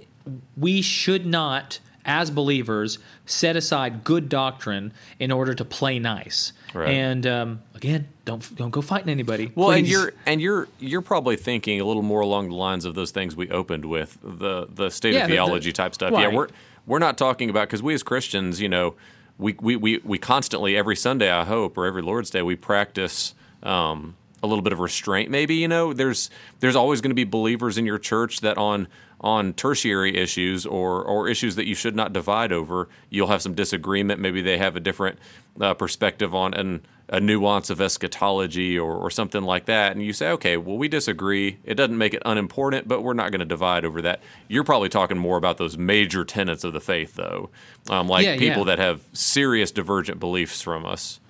we 0.56 0.82
should 0.82 1.26
not, 1.26 1.80
as 2.04 2.30
believers, 2.30 2.98
set 3.26 3.56
aside 3.56 4.04
good 4.04 4.28
doctrine 4.28 4.92
in 5.18 5.30
order 5.30 5.54
to 5.54 5.64
play 5.64 5.98
nice. 5.98 6.52
Right. 6.74 6.88
And 6.88 7.26
um, 7.26 7.62
again, 7.74 8.08
don't 8.24 8.54
don't 8.56 8.70
go 8.70 8.80
fighting 8.82 9.08
anybody. 9.10 9.52
Well, 9.54 9.70
and 9.72 9.86
you're 9.86 10.12
and 10.26 10.40
you're 10.40 10.68
you're 10.78 11.02
probably 11.02 11.36
thinking 11.36 11.80
a 11.80 11.84
little 11.84 12.02
more 12.02 12.20
along 12.20 12.48
the 12.48 12.54
lines 12.54 12.84
of 12.84 12.94
those 12.94 13.10
things 13.10 13.36
we 13.36 13.50
opened 13.50 13.84
with 13.84 14.18
the 14.22 14.66
the 14.72 14.90
state 14.90 15.14
Yeah, 15.14 15.20
of 15.24 15.28
the- 15.28 15.34
the- 15.34 15.36
theology 15.36 15.72
type 15.72 15.94
stuff. 15.94 16.12
right. 16.12 16.22
Yeah, 16.30 16.36
we're 16.36 16.48
we're 16.86 16.98
not 16.98 17.18
talking 17.18 17.50
about 17.50 17.68
because 17.68 17.82
we 17.82 17.94
as 17.94 18.02
Christians, 18.02 18.60
you 18.60 18.68
know, 18.68 18.94
we, 19.38 19.54
we 19.60 19.76
we 19.76 19.98
we 20.04 20.18
constantly 20.18 20.76
every 20.76 20.96
Sunday, 20.96 21.30
I 21.30 21.44
hope, 21.44 21.76
or 21.78 21.86
every 21.86 22.02
Lord's 22.02 22.30
Day, 22.30 22.42
we 22.42 22.56
practice. 22.56 23.34
Um, 23.62 24.16
a 24.42 24.46
little 24.46 24.62
bit 24.62 24.72
of 24.72 24.80
restraint, 24.80 25.30
maybe 25.30 25.54
you 25.54 25.68
know. 25.68 25.92
There's 25.92 26.30
there's 26.60 26.76
always 26.76 27.00
going 27.00 27.10
to 27.10 27.14
be 27.14 27.24
believers 27.24 27.78
in 27.78 27.86
your 27.86 27.98
church 27.98 28.40
that 28.40 28.58
on 28.58 28.88
on 29.20 29.52
tertiary 29.52 30.16
issues 30.16 30.66
or 30.66 31.02
or 31.02 31.28
issues 31.28 31.56
that 31.56 31.66
you 31.66 31.74
should 31.74 31.94
not 31.94 32.12
divide 32.12 32.52
over, 32.52 32.88
you'll 33.08 33.28
have 33.28 33.42
some 33.42 33.54
disagreement. 33.54 34.20
Maybe 34.20 34.42
they 34.42 34.58
have 34.58 34.74
a 34.76 34.80
different 34.80 35.18
uh, 35.60 35.74
perspective 35.74 36.34
on 36.34 36.54
an, 36.54 36.84
a 37.08 37.20
nuance 37.20 37.68
of 37.70 37.80
eschatology 37.80 38.78
or, 38.78 38.96
or 38.96 39.10
something 39.10 39.42
like 39.42 39.66
that, 39.66 39.92
and 39.92 40.02
you 40.02 40.12
say, 40.12 40.30
okay, 40.30 40.56
well, 40.56 40.78
we 40.78 40.88
disagree. 40.88 41.58
It 41.64 41.74
doesn't 41.74 41.96
make 41.98 42.14
it 42.14 42.22
unimportant, 42.24 42.88
but 42.88 43.02
we're 43.02 43.12
not 43.12 43.30
going 43.30 43.40
to 43.40 43.44
divide 43.44 43.84
over 43.84 44.02
that. 44.02 44.20
You're 44.48 44.64
probably 44.64 44.88
talking 44.88 45.18
more 45.18 45.36
about 45.36 45.58
those 45.58 45.76
major 45.76 46.24
tenets 46.24 46.64
of 46.64 46.72
the 46.72 46.80
faith, 46.80 47.14
though, 47.14 47.50
um, 47.90 48.08
like 48.08 48.24
Yeah, 48.24 48.38
people 48.38 48.60
yeah. 48.66 48.76
that 48.76 48.78
have 48.78 49.02
serious 49.12 49.70
divergent 49.70 50.20
beliefs 50.20 50.62
from 50.62 50.86
us. 50.86 51.20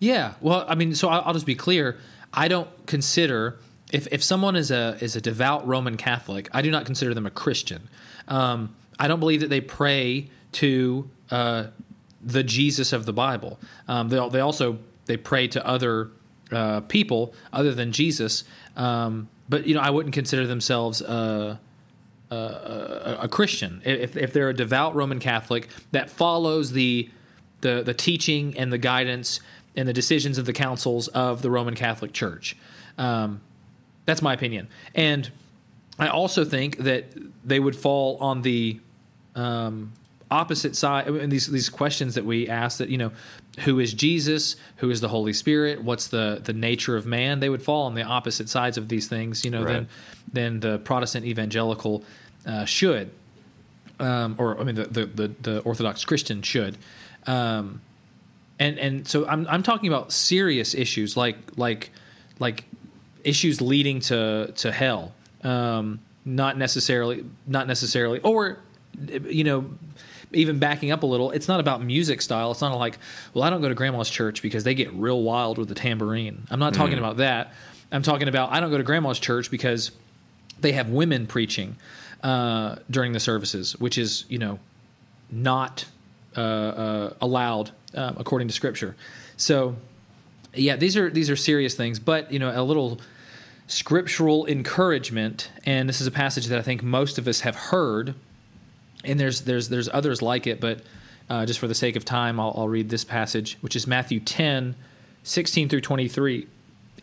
Yeah, 0.00 0.34
well, 0.40 0.64
I 0.68 0.74
mean, 0.74 0.94
so 0.94 1.08
I'll, 1.08 1.22
I'll 1.26 1.34
just 1.34 1.46
be 1.46 1.54
clear. 1.54 1.96
I 2.32 2.48
don't 2.48 2.68
consider 2.86 3.58
if, 3.92 4.06
if 4.12 4.22
someone 4.22 4.56
is 4.56 4.70
a 4.70 4.96
is 5.00 5.16
a 5.16 5.20
devout 5.20 5.66
Roman 5.66 5.96
Catholic, 5.96 6.48
I 6.52 6.62
do 6.62 6.70
not 6.70 6.86
consider 6.86 7.14
them 7.14 7.26
a 7.26 7.30
Christian. 7.30 7.88
Um, 8.28 8.74
I 8.98 9.08
don't 9.08 9.20
believe 9.20 9.40
that 9.40 9.50
they 9.50 9.60
pray 9.60 10.30
to 10.52 11.10
uh, 11.30 11.66
the 12.22 12.42
Jesus 12.42 12.92
of 12.92 13.06
the 13.06 13.12
Bible. 13.12 13.58
Um, 13.88 14.08
they 14.08 14.28
they 14.28 14.40
also 14.40 14.78
they 15.06 15.16
pray 15.16 15.48
to 15.48 15.66
other 15.66 16.10
uh, 16.52 16.80
people 16.80 17.34
other 17.52 17.74
than 17.74 17.92
Jesus. 17.92 18.44
Um, 18.76 19.28
but 19.48 19.66
you 19.66 19.74
know, 19.74 19.80
I 19.80 19.90
wouldn't 19.90 20.14
consider 20.14 20.46
themselves. 20.46 21.02
Uh, 21.02 21.56
a, 22.32 23.18
a 23.22 23.28
Christian, 23.28 23.82
if, 23.84 24.16
if 24.16 24.32
they're 24.32 24.50
a 24.50 24.54
devout 24.54 24.94
Roman 24.94 25.18
Catholic 25.18 25.68
that 25.90 26.10
follows 26.10 26.70
the, 26.70 27.10
the 27.60 27.82
the 27.84 27.92
teaching 27.92 28.56
and 28.56 28.72
the 28.72 28.78
guidance 28.78 29.40
and 29.76 29.88
the 29.88 29.92
decisions 29.92 30.38
of 30.38 30.46
the 30.46 30.52
councils 30.52 31.08
of 31.08 31.42
the 31.42 31.50
Roman 31.50 31.74
Catholic 31.74 32.12
Church, 32.12 32.56
um, 32.98 33.40
that's 34.06 34.22
my 34.22 34.32
opinion. 34.34 34.68
And 34.94 35.30
I 35.98 36.08
also 36.08 36.44
think 36.44 36.78
that 36.78 37.04
they 37.44 37.60
would 37.60 37.76
fall 37.76 38.16
on 38.18 38.42
the 38.42 38.80
um, 39.36 39.92
opposite 40.30 40.76
side. 40.76 41.06
I 41.08 41.10
mean, 41.10 41.28
these 41.28 41.46
these 41.46 41.68
questions 41.68 42.14
that 42.14 42.24
we 42.24 42.48
ask 42.48 42.78
that 42.78 42.88
you 42.88 42.98
know, 42.98 43.12
who 43.60 43.78
is 43.80 43.92
Jesus? 43.92 44.56
Who 44.76 44.90
is 44.90 45.00
the 45.00 45.08
Holy 45.08 45.32
Spirit? 45.32 45.82
What's 45.84 46.08
the 46.08 46.40
the 46.42 46.52
nature 46.52 46.96
of 46.96 47.06
man? 47.06 47.40
They 47.40 47.48
would 47.48 47.62
fall 47.62 47.86
on 47.86 47.94
the 47.94 48.02
opposite 48.02 48.48
sides 48.48 48.78
of 48.78 48.88
these 48.88 49.08
things. 49.08 49.44
You 49.44 49.50
know, 49.50 49.62
Right. 49.62 49.72
than 49.72 49.88
than 50.32 50.60
the 50.60 50.78
Protestant 50.78 51.26
evangelical 51.26 52.02
uh, 52.46 52.64
should, 52.64 53.10
um, 53.98 54.36
or 54.38 54.58
I 54.58 54.64
mean, 54.64 54.76
the, 54.76 54.84
the 54.84 55.06
the 55.06 55.28
the 55.42 55.58
Orthodox 55.60 56.04
Christian 56.04 56.42
should. 56.42 56.78
Um, 57.26 57.82
and 58.60 58.78
and 58.78 59.08
so 59.08 59.26
I'm 59.26 59.46
I'm 59.48 59.64
talking 59.64 59.88
about 59.88 60.12
serious 60.12 60.74
issues 60.74 61.16
like 61.16 61.36
like 61.56 61.90
like 62.38 62.64
issues 63.24 63.60
leading 63.60 64.00
to 64.00 64.52
to 64.56 64.70
hell. 64.70 65.12
Um, 65.42 66.00
not 66.24 66.58
necessarily 66.58 67.24
not 67.46 67.66
necessarily 67.66 68.20
or 68.20 68.58
you 69.08 69.42
know 69.42 69.70
even 70.32 70.58
backing 70.58 70.92
up 70.92 71.02
a 71.02 71.06
little 71.06 71.30
it's 71.30 71.48
not 71.48 71.58
about 71.58 71.82
music 71.82 72.20
style. 72.20 72.50
It's 72.50 72.60
not 72.60 72.76
like 72.76 72.98
well 73.32 73.42
i 73.42 73.50
don't 73.50 73.62
go 73.62 73.70
to 73.70 73.74
grandma's 73.74 74.10
church 74.10 74.42
because 74.42 74.62
they 74.62 74.74
get 74.74 74.92
real 74.92 75.22
wild 75.22 75.56
with 75.56 75.68
the 75.68 75.74
tambourine. 75.74 76.46
I'm 76.50 76.60
not 76.60 76.74
talking 76.74 76.98
about 76.98 77.16
that. 77.16 77.54
I'm 77.90 78.02
talking 78.02 78.28
about 78.28 78.52
i 78.52 78.60
don't 78.60 78.70
go 78.70 78.78
to 78.78 78.84
grandma's 78.84 79.18
church 79.18 79.50
because 79.50 79.90
they 80.60 80.72
have 80.72 80.90
women 80.90 81.26
preaching 81.26 81.76
uh, 82.22 82.76
during 82.90 83.12
the 83.12 83.20
services 83.20 83.74
which 83.80 83.96
is 83.96 84.26
you 84.28 84.38
know 84.38 84.58
not 85.30 85.86
uh, 86.36 86.40
uh, 86.40 87.14
allowed 87.20 87.70
um, 87.94 88.16
according 88.18 88.48
to 88.48 88.54
scripture. 88.54 88.96
So 89.36 89.76
yeah 90.54 90.76
these 90.76 90.96
are 90.96 91.10
these 91.10 91.30
are 91.30 91.36
serious 91.36 91.74
things 91.74 91.98
but 91.98 92.32
you 92.32 92.38
know 92.38 92.50
a 92.54 92.62
little 92.62 93.00
scriptural 93.66 94.46
encouragement 94.46 95.50
and 95.64 95.88
this 95.88 96.00
is 96.00 96.06
a 96.06 96.10
passage 96.10 96.46
that 96.46 96.58
i 96.58 96.62
think 96.62 96.82
most 96.82 97.18
of 97.18 97.28
us 97.28 97.40
have 97.40 97.54
heard 97.54 98.14
and 99.04 99.20
there's 99.20 99.42
there's 99.42 99.68
there's 99.68 99.88
others 99.90 100.22
like 100.22 100.46
it 100.46 100.60
but 100.60 100.82
uh, 101.28 101.46
just 101.46 101.60
for 101.60 101.68
the 101.68 101.74
sake 101.76 101.94
of 101.94 102.04
time 102.04 102.40
I'll, 102.40 102.52
I'll 102.56 102.68
read 102.68 102.88
this 102.88 103.04
passage 103.04 103.56
which 103.60 103.76
is 103.76 103.86
matthew 103.86 104.18
10 104.18 104.74
16 105.22 105.68
through 105.68 105.80
23 105.80 106.46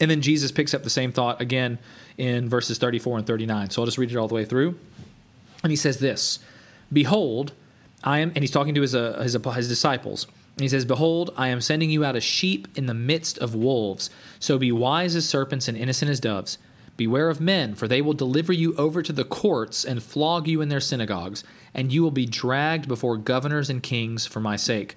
and 0.02 0.12
then 0.12 0.22
jesus 0.22 0.52
picks 0.52 0.74
up 0.74 0.84
the 0.84 0.90
same 0.90 1.14
thought 1.14 1.40
again 1.40 1.80
in 2.18 2.50
verses 2.50 2.78
34 2.78 3.20
and 3.20 3.28
39 3.28 3.70
so 3.70 3.82
i'll 3.82 3.86
just 3.86 3.98
read 3.98 4.12
it 4.12 4.18
all 4.18 4.28
the 4.28 4.36
way 4.36 4.46
through. 4.46 4.78
And 5.64 5.72
he 5.72 5.78
says 5.78 6.00
this 6.00 6.40
behold 6.92 7.54
i 8.04 8.20
am 8.20 8.30
and 8.30 8.40
he's 8.40 8.52
talking 8.52 8.76
to 8.76 8.82
his, 8.82 8.94
uh, 8.94 9.22
his, 9.22 9.34
his 9.34 9.70
disciples 9.70 10.28
he 10.60 10.70
says 10.70 10.86
behold 10.86 11.34
i 11.38 11.48
am 11.48 11.62
sending 11.62 11.90
you 11.90 12.04
out 12.04 12.16
as 12.16 12.24
sheep 12.24 12.68
in 12.76 12.86
the 12.86 12.94
midst 12.94 13.38
of 13.40 13.56
wolves. 13.56 14.10
So 14.40 14.58
be 14.58 14.72
wise 14.72 15.16
as 15.16 15.28
serpents 15.28 15.68
and 15.68 15.78
innocent 15.78 16.12
as 16.12 16.20
doves. 16.20 16.58
Beware 16.96 17.30
of 17.30 17.42
men 17.42 17.76
for 17.76 17.88
they 17.88 18.02
will 18.02 18.14
deliver 18.14 18.54
you 18.54 18.76
over 18.76 19.02
to 19.02 19.14
the 19.14 19.24
courts 19.24 19.86
and 19.86 20.02
flog 20.02 20.48
you 20.48 20.62
in 20.62 20.70
their 20.70 20.80
synagogues 20.80 21.44
and 21.74 21.92
you 21.92 22.02
will 22.02 22.12
be 22.12 22.26
dragged 22.26 22.88
before 22.88 23.18
governors 23.18 23.70
and 23.70 23.84
kings 23.84 24.26
for 24.26 24.40
my 24.40 24.56
sake 24.56 24.96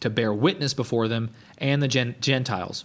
to 0.00 0.10
bear 0.10 0.32
witness 0.32 0.74
before 0.74 1.08
them 1.08 1.30
and 1.58 1.82
the 1.82 1.88
Gen- 1.88 2.16
gentiles. 2.20 2.84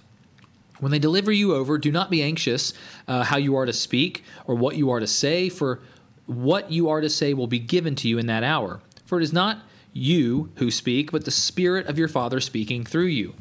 When 0.80 0.92
they 0.92 1.00
deliver 1.00 1.32
you 1.32 1.54
over, 1.54 1.78
do 1.78 1.92
not 1.92 2.10
be 2.10 2.24
anxious 2.24 2.74
uh, 3.08 3.24
how 3.24 3.38
you 3.38 3.56
are 3.56 3.68
to 3.68 3.74
speak 3.74 4.24
or 4.48 4.56
what 4.56 4.76
you 4.76 4.90
are 4.90 5.00
to 5.00 5.08
say, 5.08 5.48
for 5.48 5.80
what 6.26 6.72
you 6.72 6.90
are 6.90 7.02
to 7.02 7.10
say 7.10 7.34
will 7.34 7.48
be 7.48 7.60
given 7.60 7.96
to 7.98 8.08
you 8.08 8.18
in 8.18 8.26
that 8.26 8.44
hour. 8.44 8.82
For 9.06 9.20
it 9.20 9.24
is 9.24 9.32
not 9.32 9.60
you 9.94 10.52
who 10.56 10.72
speak, 10.72 11.12
but 11.12 11.26
the 11.26 11.32
Spirit 11.32 11.88
of 11.88 11.98
your 11.98 12.08
Father 12.08 12.40
speaking 12.40 12.84
through 12.84 13.08
you. 13.08 13.34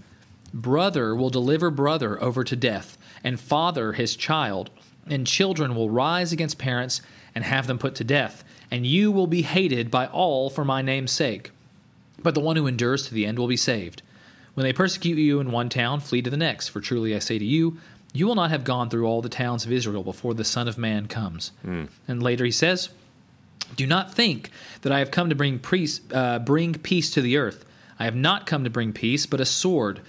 Brother 0.53 1.15
will 1.15 1.31
deliver 1.31 1.71
brother 1.71 2.21
over 2.23 2.43
to 2.45 2.57
death, 2.57 2.99
and 3.23 3.39
father 3.39 3.93
his 3.93 4.17
child, 4.17 4.71
and 5.07 5.27
children 5.27 5.75
will 5.75 5.91
rise 5.91 6.33
against 6.33 6.59
parents 6.59 7.01
and 7.35 7.45
have 7.45 7.67
them 7.67 7.79
put 7.79 7.95
to 7.97 8.05
death, 8.05 8.43
and 8.71 8.87
you 8.87 9.13
will 9.13 9.27
be 9.27 9.43
hated 9.43 9.91
by 9.91 10.07
all 10.07 10.51
for 10.51 10.65
my 10.65 10.83
name's 10.83 11.13
sake. 11.13 11.53
But 12.23 12.35
the 12.35 12.41
one 12.41 12.57
who 12.57 12.67
endures 12.67 13.07
to 13.07 13.15
the 13.15 13.27
end 13.27 13.39
will 13.39 13.47
be 13.47 13.57
saved. 13.57 14.03
When 14.55 14.65
they 14.65 14.73
persecute 14.73 15.17
you 15.17 15.41
in 15.41 15.53
one 15.53 15.69
town, 15.69 16.01
flee 16.01 16.23
to 16.23 16.31
the 16.31 16.37
next, 16.37 16.69
for 16.69 16.81
truly 16.81 17.15
I 17.15 17.21
say 17.21 17.39
to 17.39 17.45
you, 17.45 17.79
you 18.13 18.27
will 18.27 18.35
not 18.35 18.51
have 18.51 18.65
gone 18.65 18.91
through 18.91 19.07
all 19.07 19.23
the 19.23 19.29
towns 19.29 19.65
of 19.65 19.73
Israel 19.73 20.03
before 20.03 20.35
the 20.35 20.45
Son 20.45 20.67
of 20.67 20.77
Man 20.77 21.07
comes. 21.07 21.53
Hmm. 21.63 21.85
And 22.09 22.23
later 22.23 22.45
he 22.45 22.51
says, 22.51 22.91
Do 23.77 23.87
not 23.87 24.13
think 24.13 24.51
that 24.83 24.93
I 24.93 24.99
have 24.99 25.11
come 25.11 25.29
to 25.29 25.35
bring 25.35 25.59
peace, 25.59 26.01
uh, 26.13 26.39
bring 26.39 26.75
peace 26.75 27.11
to 27.13 27.21
the 27.21 27.37
earth. 27.37 27.65
I 27.99 28.05
have 28.05 28.17
not 28.17 28.47
come 28.47 28.65
to 28.65 28.71
bring 28.71 28.93
peace, 28.93 29.27
but 29.27 29.41
a 29.41 29.45
sword. 29.45 30.01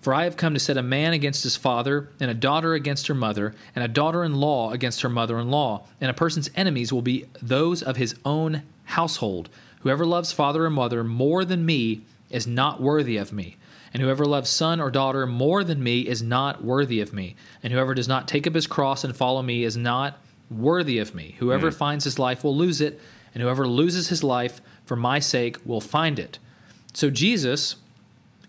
For 0.00 0.14
I 0.14 0.24
have 0.24 0.36
come 0.36 0.54
to 0.54 0.60
set 0.60 0.76
a 0.76 0.82
man 0.82 1.12
against 1.12 1.42
his 1.42 1.56
father, 1.56 2.08
and 2.20 2.30
a 2.30 2.34
daughter 2.34 2.74
against 2.74 3.08
her 3.08 3.14
mother, 3.14 3.54
and 3.74 3.84
a 3.84 3.88
daughter 3.88 4.22
in 4.22 4.34
law 4.36 4.70
against 4.70 5.02
her 5.02 5.08
mother 5.08 5.38
in 5.38 5.50
law. 5.50 5.86
And 6.00 6.10
a 6.10 6.14
person's 6.14 6.50
enemies 6.54 6.92
will 6.92 7.02
be 7.02 7.26
those 7.42 7.82
of 7.82 7.96
his 7.96 8.14
own 8.24 8.62
household. 8.84 9.48
Whoever 9.80 10.06
loves 10.06 10.32
father 10.32 10.64
or 10.64 10.70
mother 10.70 11.02
more 11.02 11.44
than 11.44 11.66
me 11.66 12.02
is 12.30 12.46
not 12.46 12.80
worthy 12.80 13.16
of 13.16 13.32
me. 13.32 13.56
And 13.92 14.02
whoever 14.02 14.24
loves 14.24 14.50
son 14.50 14.80
or 14.80 14.90
daughter 14.90 15.26
more 15.26 15.64
than 15.64 15.82
me 15.82 16.02
is 16.02 16.22
not 16.22 16.62
worthy 16.62 17.00
of 17.00 17.12
me. 17.12 17.36
And 17.62 17.72
whoever 17.72 17.94
does 17.94 18.08
not 18.08 18.28
take 18.28 18.46
up 18.46 18.54
his 18.54 18.66
cross 18.66 19.02
and 19.02 19.16
follow 19.16 19.42
me 19.42 19.64
is 19.64 19.76
not 19.76 20.18
worthy 20.50 20.98
of 20.98 21.14
me. 21.14 21.36
Whoever 21.38 21.70
mm. 21.70 21.74
finds 21.74 22.04
his 22.04 22.18
life 22.18 22.44
will 22.44 22.56
lose 22.56 22.80
it, 22.80 23.00
and 23.34 23.42
whoever 23.42 23.66
loses 23.66 24.08
his 24.08 24.24
life 24.24 24.60
for 24.84 24.96
my 24.96 25.18
sake 25.18 25.58
will 25.64 25.80
find 25.80 26.18
it. 26.18 26.38
So 26.94 27.10
Jesus, 27.10 27.76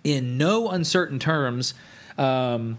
in 0.03 0.37
no 0.37 0.69
uncertain 0.69 1.19
terms, 1.19 1.73
um, 2.17 2.77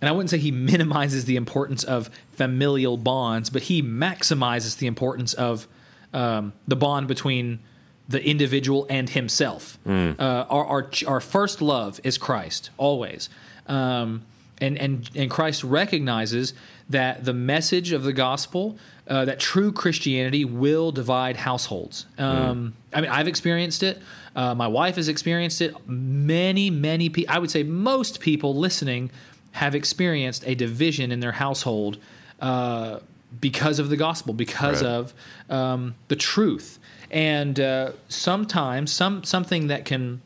and 0.00 0.08
I 0.08 0.12
wouldn't 0.12 0.30
say 0.30 0.38
he 0.38 0.50
minimizes 0.50 1.24
the 1.24 1.36
importance 1.36 1.84
of 1.84 2.10
familial 2.32 2.96
bonds, 2.96 3.50
but 3.50 3.62
he 3.62 3.82
maximizes 3.82 4.78
the 4.78 4.86
importance 4.86 5.34
of 5.34 5.68
um, 6.12 6.52
the 6.66 6.76
bond 6.76 7.08
between 7.08 7.60
the 8.08 8.22
individual 8.22 8.86
and 8.90 9.08
himself. 9.08 9.78
Mm. 9.86 10.20
Uh, 10.20 10.46
our, 10.50 10.64
our, 10.66 10.90
our 11.06 11.20
first 11.20 11.62
love 11.62 12.00
is 12.04 12.18
Christ 12.18 12.70
always, 12.76 13.28
um, 13.66 14.24
and 14.60 14.78
and 14.78 15.10
and 15.14 15.30
Christ 15.30 15.64
recognizes 15.64 16.54
that 16.90 17.24
the 17.24 17.32
message 17.32 17.92
of 17.92 18.02
the 18.02 18.12
gospel, 18.12 18.76
uh, 19.08 19.24
that 19.24 19.40
true 19.40 19.72
Christianity 19.72 20.44
will 20.44 20.92
divide 20.92 21.36
households. 21.36 22.06
Um, 22.18 22.74
mm. 22.92 22.96
I 22.96 23.00
mean, 23.00 23.10
I've 23.10 23.28
experienced 23.28 23.82
it. 23.82 23.98
Uh, 24.36 24.54
my 24.54 24.66
wife 24.66 24.96
has 24.96 25.08
experienced 25.08 25.60
it. 25.60 25.74
Many, 25.88 26.70
many 26.70 27.08
people, 27.08 27.34
I 27.34 27.38
would 27.38 27.50
say 27.50 27.62
most 27.62 28.20
people 28.20 28.54
listening 28.54 29.10
have 29.52 29.74
experienced 29.74 30.44
a 30.46 30.54
division 30.54 31.12
in 31.12 31.20
their 31.20 31.32
household 31.32 31.98
uh, 32.40 32.98
because 33.40 33.78
of 33.78 33.88
the 33.88 33.96
gospel, 33.96 34.34
because 34.34 34.82
right. 34.82 34.90
of 34.90 35.14
um, 35.48 35.94
the 36.08 36.16
truth. 36.16 36.78
And 37.10 37.60
uh, 37.60 37.92
sometimes, 38.08 38.92
some 38.92 39.24
something 39.24 39.68
that 39.68 39.84
can, 39.84 40.20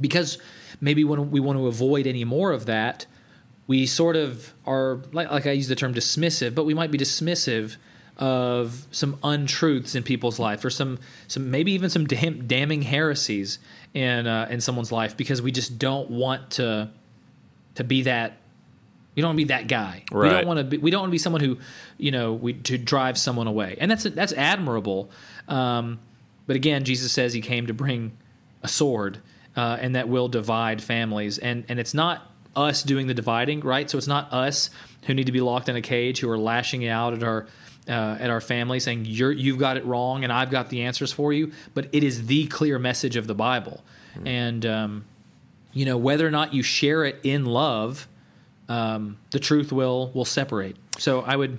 because 0.00 0.38
maybe 0.80 1.02
when 1.02 1.30
we 1.30 1.40
want 1.40 1.58
to 1.58 1.66
avoid 1.66 2.06
any 2.06 2.24
more 2.24 2.52
of 2.52 2.66
that, 2.66 3.06
we 3.68 3.86
sort 3.86 4.16
of 4.16 4.52
are 4.66 5.00
like, 5.12 5.30
like 5.30 5.46
I 5.46 5.52
use 5.52 5.68
the 5.68 5.76
term 5.76 5.94
dismissive, 5.94 6.56
but 6.56 6.64
we 6.64 6.74
might 6.74 6.90
be 6.90 6.98
dismissive 6.98 7.76
of 8.16 8.86
some 8.90 9.16
untruths 9.22 9.94
in 9.94 10.02
people's 10.02 10.40
life, 10.40 10.64
or 10.64 10.70
some 10.70 10.98
some 11.28 11.52
maybe 11.52 11.70
even 11.70 11.88
some 11.88 12.06
dam- 12.06 12.48
damning 12.48 12.82
heresies 12.82 13.60
in 13.94 14.26
uh, 14.26 14.48
in 14.50 14.60
someone's 14.60 14.90
life 14.90 15.16
because 15.16 15.40
we 15.40 15.52
just 15.52 15.78
don't 15.78 16.10
want 16.10 16.50
to 16.52 16.90
to 17.76 17.84
be 17.84 18.02
that. 18.02 18.38
you 19.14 19.22
don't 19.22 19.28
want 19.28 19.38
to 19.38 19.44
be 19.44 19.48
that 19.48 19.68
guy. 19.68 20.02
Right. 20.10 20.28
We 20.28 20.34
don't 20.34 20.46
want 20.46 20.58
to 20.58 20.64
be. 20.64 20.78
We 20.78 20.90
don't 20.90 21.02
want 21.02 21.10
to 21.10 21.12
be 21.12 21.18
someone 21.18 21.42
who, 21.42 21.58
you 21.96 22.10
know, 22.10 22.32
we 22.32 22.54
to 22.54 22.78
drive 22.78 23.18
someone 23.18 23.46
away, 23.46 23.76
and 23.80 23.90
that's 23.90 24.04
that's 24.04 24.32
admirable. 24.32 25.10
Um, 25.46 26.00
but 26.46 26.56
again, 26.56 26.84
Jesus 26.84 27.12
says 27.12 27.34
he 27.34 27.40
came 27.40 27.66
to 27.66 27.74
bring 27.74 28.16
a 28.62 28.68
sword, 28.68 29.18
uh, 29.56 29.76
and 29.80 29.94
that 29.94 30.08
will 30.08 30.28
divide 30.28 30.82
families, 30.82 31.38
and 31.38 31.64
and 31.68 31.78
it's 31.78 31.94
not 31.94 32.32
us 32.58 32.82
doing 32.82 33.06
the 33.06 33.14
dividing, 33.14 33.60
right? 33.60 33.88
So 33.88 33.96
it's 33.96 34.06
not 34.06 34.32
us 34.32 34.70
who 35.04 35.14
need 35.14 35.26
to 35.26 35.32
be 35.32 35.40
locked 35.40 35.68
in 35.68 35.76
a 35.76 35.80
cage 35.80 36.20
who 36.20 36.28
are 36.28 36.38
lashing 36.38 36.86
out 36.86 37.14
at 37.14 37.22
our 37.22 37.46
uh, 37.88 38.18
at 38.20 38.28
our 38.28 38.40
family 38.40 38.80
saying 38.80 39.06
you're 39.06 39.32
you've 39.32 39.58
got 39.58 39.76
it 39.76 39.84
wrong 39.86 40.22
and 40.24 40.32
I've 40.32 40.50
got 40.50 40.68
the 40.68 40.82
answers 40.82 41.12
for 41.12 41.32
you, 41.32 41.52
but 41.72 41.88
it 41.92 42.04
is 42.04 42.26
the 42.26 42.46
clear 42.46 42.78
message 42.78 43.16
of 43.16 43.26
the 43.26 43.34
Bible, 43.34 43.82
mm-hmm. 44.14 44.26
and 44.26 44.66
um, 44.66 45.04
you 45.72 45.86
know 45.86 45.96
whether 45.96 46.26
or 46.26 46.30
not 46.30 46.52
you 46.52 46.62
share 46.62 47.04
it 47.04 47.18
in 47.22 47.46
love, 47.46 48.06
um, 48.68 49.16
the 49.30 49.40
truth 49.40 49.72
will 49.72 50.10
will 50.12 50.26
separate. 50.26 50.76
So 50.98 51.22
I 51.22 51.36
would, 51.36 51.58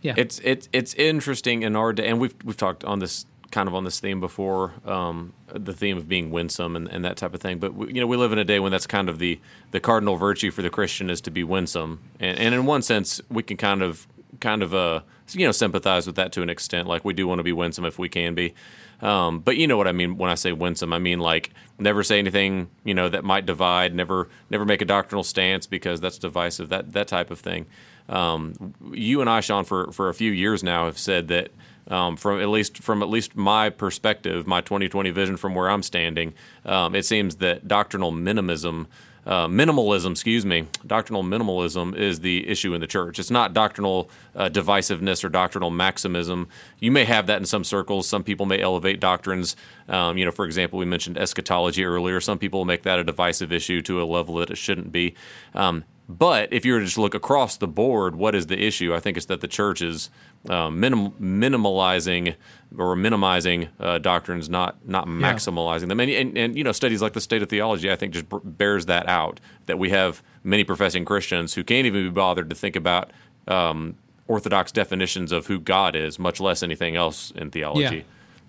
yeah, 0.00 0.14
it's 0.16 0.40
it's 0.40 0.68
it's 0.72 0.94
interesting 0.94 1.62
in 1.62 1.76
our 1.76 1.92
day, 1.92 2.08
and 2.08 2.20
we've 2.20 2.34
we've 2.42 2.56
talked 2.56 2.84
on 2.84 2.98
this 2.98 3.26
kind 3.52 3.68
of 3.68 3.74
on 3.74 3.84
this 3.84 4.00
theme 4.00 4.18
before, 4.18 4.72
um, 4.84 5.34
the 5.46 5.72
theme 5.72 5.96
of 5.96 6.08
being 6.08 6.30
winsome 6.30 6.74
and, 6.74 6.88
and 6.88 7.04
that 7.04 7.16
type 7.16 7.34
of 7.34 7.40
thing. 7.40 7.58
But 7.58 7.74
we, 7.74 7.92
you 7.92 8.00
know, 8.00 8.06
we 8.06 8.16
live 8.16 8.32
in 8.32 8.38
a 8.38 8.44
day 8.44 8.58
when 8.58 8.72
that's 8.72 8.86
kind 8.86 9.08
of 9.08 9.20
the 9.20 9.38
the 9.70 9.78
cardinal 9.78 10.16
virtue 10.16 10.50
for 10.50 10.62
the 10.62 10.70
Christian 10.70 11.08
is 11.08 11.20
to 11.20 11.30
be 11.30 11.44
winsome, 11.44 12.00
and, 12.18 12.36
and 12.38 12.54
in 12.54 12.66
one 12.66 12.82
sense, 12.82 13.20
we 13.30 13.44
can 13.44 13.56
kind 13.56 13.82
of 13.82 14.08
kind 14.40 14.62
of 14.62 14.74
uh 14.74 15.00
you 15.32 15.46
know 15.46 15.52
sympathize 15.52 16.06
with 16.06 16.16
that 16.16 16.32
to 16.32 16.42
an 16.42 16.50
extent. 16.50 16.88
Like 16.88 17.04
we 17.04 17.12
do 17.12 17.28
want 17.28 17.38
to 17.38 17.44
be 17.44 17.52
winsome 17.52 17.84
if 17.84 17.98
we 17.98 18.08
can 18.08 18.34
be. 18.34 18.54
Um, 19.00 19.40
but 19.40 19.56
you 19.56 19.66
know 19.66 19.76
what 19.76 19.88
I 19.88 19.92
mean 19.92 20.16
when 20.16 20.30
I 20.30 20.34
say 20.34 20.52
winsome. 20.52 20.92
I 20.92 20.98
mean 20.98 21.20
like 21.20 21.50
never 21.78 22.02
say 22.02 22.18
anything 22.18 22.70
you 22.84 22.94
know 22.94 23.08
that 23.08 23.22
might 23.22 23.46
divide. 23.46 23.94
Never 23.94 24.28
never 24.50 24.64
make 24.64 24.80
a 24.80 24.86
doctrinal 24.86 25.24
stance 25.24 25.66
because 25.66 26.00
that's 26.00 26.18
divisive. 26.18 26.70
That 26.70 26.92
that 26.92 27.08
type 27.08 27.30
of 27.30 27.38
thing. 27.38 27.66
Um, 28.08 28.74
you 28.92 29.20
and 29.20 29.30
I, 29.30 29.40
Sean, 29.40 29.64
for 29.64 29.92
for 29.92 30.08
a 30.08 30.14
few 30.14 30.32
years 30.32 30.62
now, 30.62 30.86
have 30.86 30.98
said 30.98 31.28
that 31.28 31.50
um, 31.88 32.16
from 32.16 32.40
at 32.40 32.48
least 32.48 32.78
from 32.78 33.02
at 33.02 33.08
least 33.08 33.36
my 33.36 33.70
perspective, 33.70 34.46
my 34.46 34.60
2020 34.60 35.10
vision 35.10 35.36
from 35.36 35.54
where 35.54 35.68
I'm 35.68 35.82
standing, 35.82 36.34
um, 36.64 36.94
it 36.94 37.04
seems 37.04 37.36
that 37.36 37.68
doctrinal 37.68 38.10
minimism. 38.10 38.86
Uh, 39.24 39.46
minimalism, 39.46 40.10
excuse 40.10 40.44
me, 40.44 40.66
doctrinal 40.84 41.22
minimalism 41.22 41.94
is 41.94 42.18
the 42.20 42.48
issue 42.48 42.74
in 42.74 42.80
the 42.80 42.88
church. 42.88 43.20
It's 43.20 43.30
not 43.30 43.54
doctrinal 43.54 44.10
uh, 44.34 44.48
divisiveness 44.48 45.22
or 45.22 45.28
doctrinal 45.28 45.70
maximism. 45.70 46.48
You 46.80 46.90
may 46.90 47.04
have 47.04 47.28
that 47.28 47.38
in 47.38 47.44
some 47.46 47.62
circles. 47.62 48.08
Some 48.08 48.24
people 48.24 48.46
may 48.46 48.60
elevate 48.60 48.98
doctrines. 48.98 49.54
Um, 49.88 50.18
you 50.18 50.24
know, 50.24 50.32
for 50.32 50.44
example, 50.44 50.76
we 50.76 50.86
mentioned 50.86 51.18
eschatology 51.18 51.84
earlier. 51.84 52.20
Some 52.20 52.40
people 52.40 52.64
make 52.64 52.82
that 52.82 52.98
a 52.98 53.04
divisive 53.04 53.52
issue 53.52 53.80
to 53.82 54.02
a 54.02 54.04
level 54.04 54.34
that 54.36 54.50
it 54.50 54.56
shouldn't 54.56 54.90
be. 54.90 55.14
Um, 55.54 55.84
but 56.08 56.52
if 56.52 56.64
you 56.64 56.74
were 56.74 56.80
to 56.80 56.84
just 56.84 56.98
look 56.98 57.14
across 57.14 57.56
the 57.56 57.68
board, 57.68 58.16
what 58.16 58.34
is 58.34 58.48
the 58.48 58.60
issue? 58.60 58.94
I 58.94 59.00
think 59.00 59.16
it's 59.16 59.26
that 59.26 59.40
the 59.40 59.48
church 59.48 59.80
is 59.80 60.10
uh, 60.48 60.70
minim- 60.70 61.12
minimalizing 61.20 62.34
or 62.78 62.96
minimizing 62.96 63.68
uh, 63.78 63.98
doctrines, 63.98 64.48
not 64.48 64.76
not 64.88 65.06
maximalizing 65.06 65.82
yeah. 65.82 65.86
them. 65.88 66.00
And, 66.00 66.10
and, 66.10 66.38
and, 66.38 66.56
you 66.56 66.64
know, 66.64 66.72
studies 66.72 67.02
like 67.02 67.12
the 67.12 67.20
State 67.20 67.42
of 67.42 67.48
Theology, 67.48 67.90
I 67.90 67.96
think, 67.96 68.14
just 68.14 68.28
b- 68.28 68.38
bears 68.42 68.86
that 68.86 69.08
out. 69.08 69.40
That 69.66 69.78
we 69.78 69.90
have 69.90 70.22
many 70.42 70.64
professing 70.64 71.04
Christians 71.04 71.54
who 71.54 71.62
can't 71.64 71.86
even 71.86 72.04
be 72.04 72.10
bothered 72.10 72.50
to 72.50 72.56
think 72.56 72.76
about 72.76 73.10
um, 73.46 73.96
orthodox 74.26 74.72
definitions 74.72 75.32
of 75.32 75.46
who 75.46 75.60
God 75.60 75.94
is, 75.94 76.18
much 76.18 76.40
less 76.40 76.62
anything 76.62 76.96
else 76.96 77.30
in 77.32 77.50
theology. 77.50 77.96
Yeah. 77.96 78.02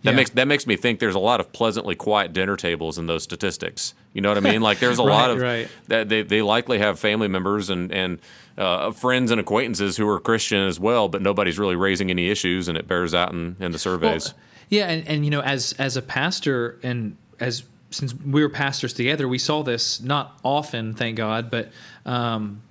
That 0.03 0.11
yeah. 0.11 0.15
makes 0.17 0.29
that 0.31 0.47
makes 0.47 0.67
me 0.67 0.75
think 0.75 0.99
there's 0.99 1.15
a 1.15 1.19
lot 1.19 1.39
of 1.39 1.53
pleasantly 1.53 1.95
quiet 1.95 2.33
dinner 2.33 2.57
tables 2.57 2.97
in 2.97 3.07
those 3.07 3.23
statistics. 3.23 3.93
You 4.11 4.21
know 4.21 4.29
what 4.29 4.37
I 4.37 4.41
mean? 4.41 4.61
Like 4.61 4.79
there's 4.79 4.99
a 4.99 5.03
right, 5.05 5.09
lot 5.09 5.31
of 5.31 5.39
right. 5.39 5.69
that 5.87 6.09
they, 6.09 6.23
they 6.23 6.41
likely 6.41 6.79
have 6.79 6.99
family 6.99 7.29
members 7.29 7.69
and 7.69 7.91
and 7.91 8.19
uh, 8.57 8.91
friends 8.91 9.31
and 9.31 9.39
acquaintances 9.39 9.95
who 9.95 10.07
are 10.09 10.19
Christian 10.19 10.67
as 10.67 10.79
well, 10.79 11.07
but 11.07 11.21
nobody's 11.21 11.57
really 11.57 11.77
raising 11.77 12.09
any 12.09 12.29
issues, 12.29 12.67
and 12.67 12.77
it 12.77 12.87
bears 12.87 13.13
out 13.13 13.31
in, 13.31 13.55
in 13.59 13.71
the 13.71 13.79
surveys. 13.79 14.25
Well, 14.25 14.43
yeah, 14.69 14.89
and, 14.89 15.07
and 15.07 15.23
you 15.23 15.31
know, 15.31 15.41
as 15.41 15.73
as 15.79 15.95
a 15.95 16.01
pastor 16.01 16.79
and 16.83 17.15
as 17.39 17.63
since 17.89 18.13
we 18.13 18.41
were 18.41 18.49
pastors 18.49 18.91
together, 18.91 19.27
we 19.27 19.37
saw 19.37 19.63
this 19.63 20.01
not 20.01 20.37
often, 20.43 20.93
thank 20.95 21.15
God, 21.15 21.49
but 21.49 21.71
um, 22.05 22.61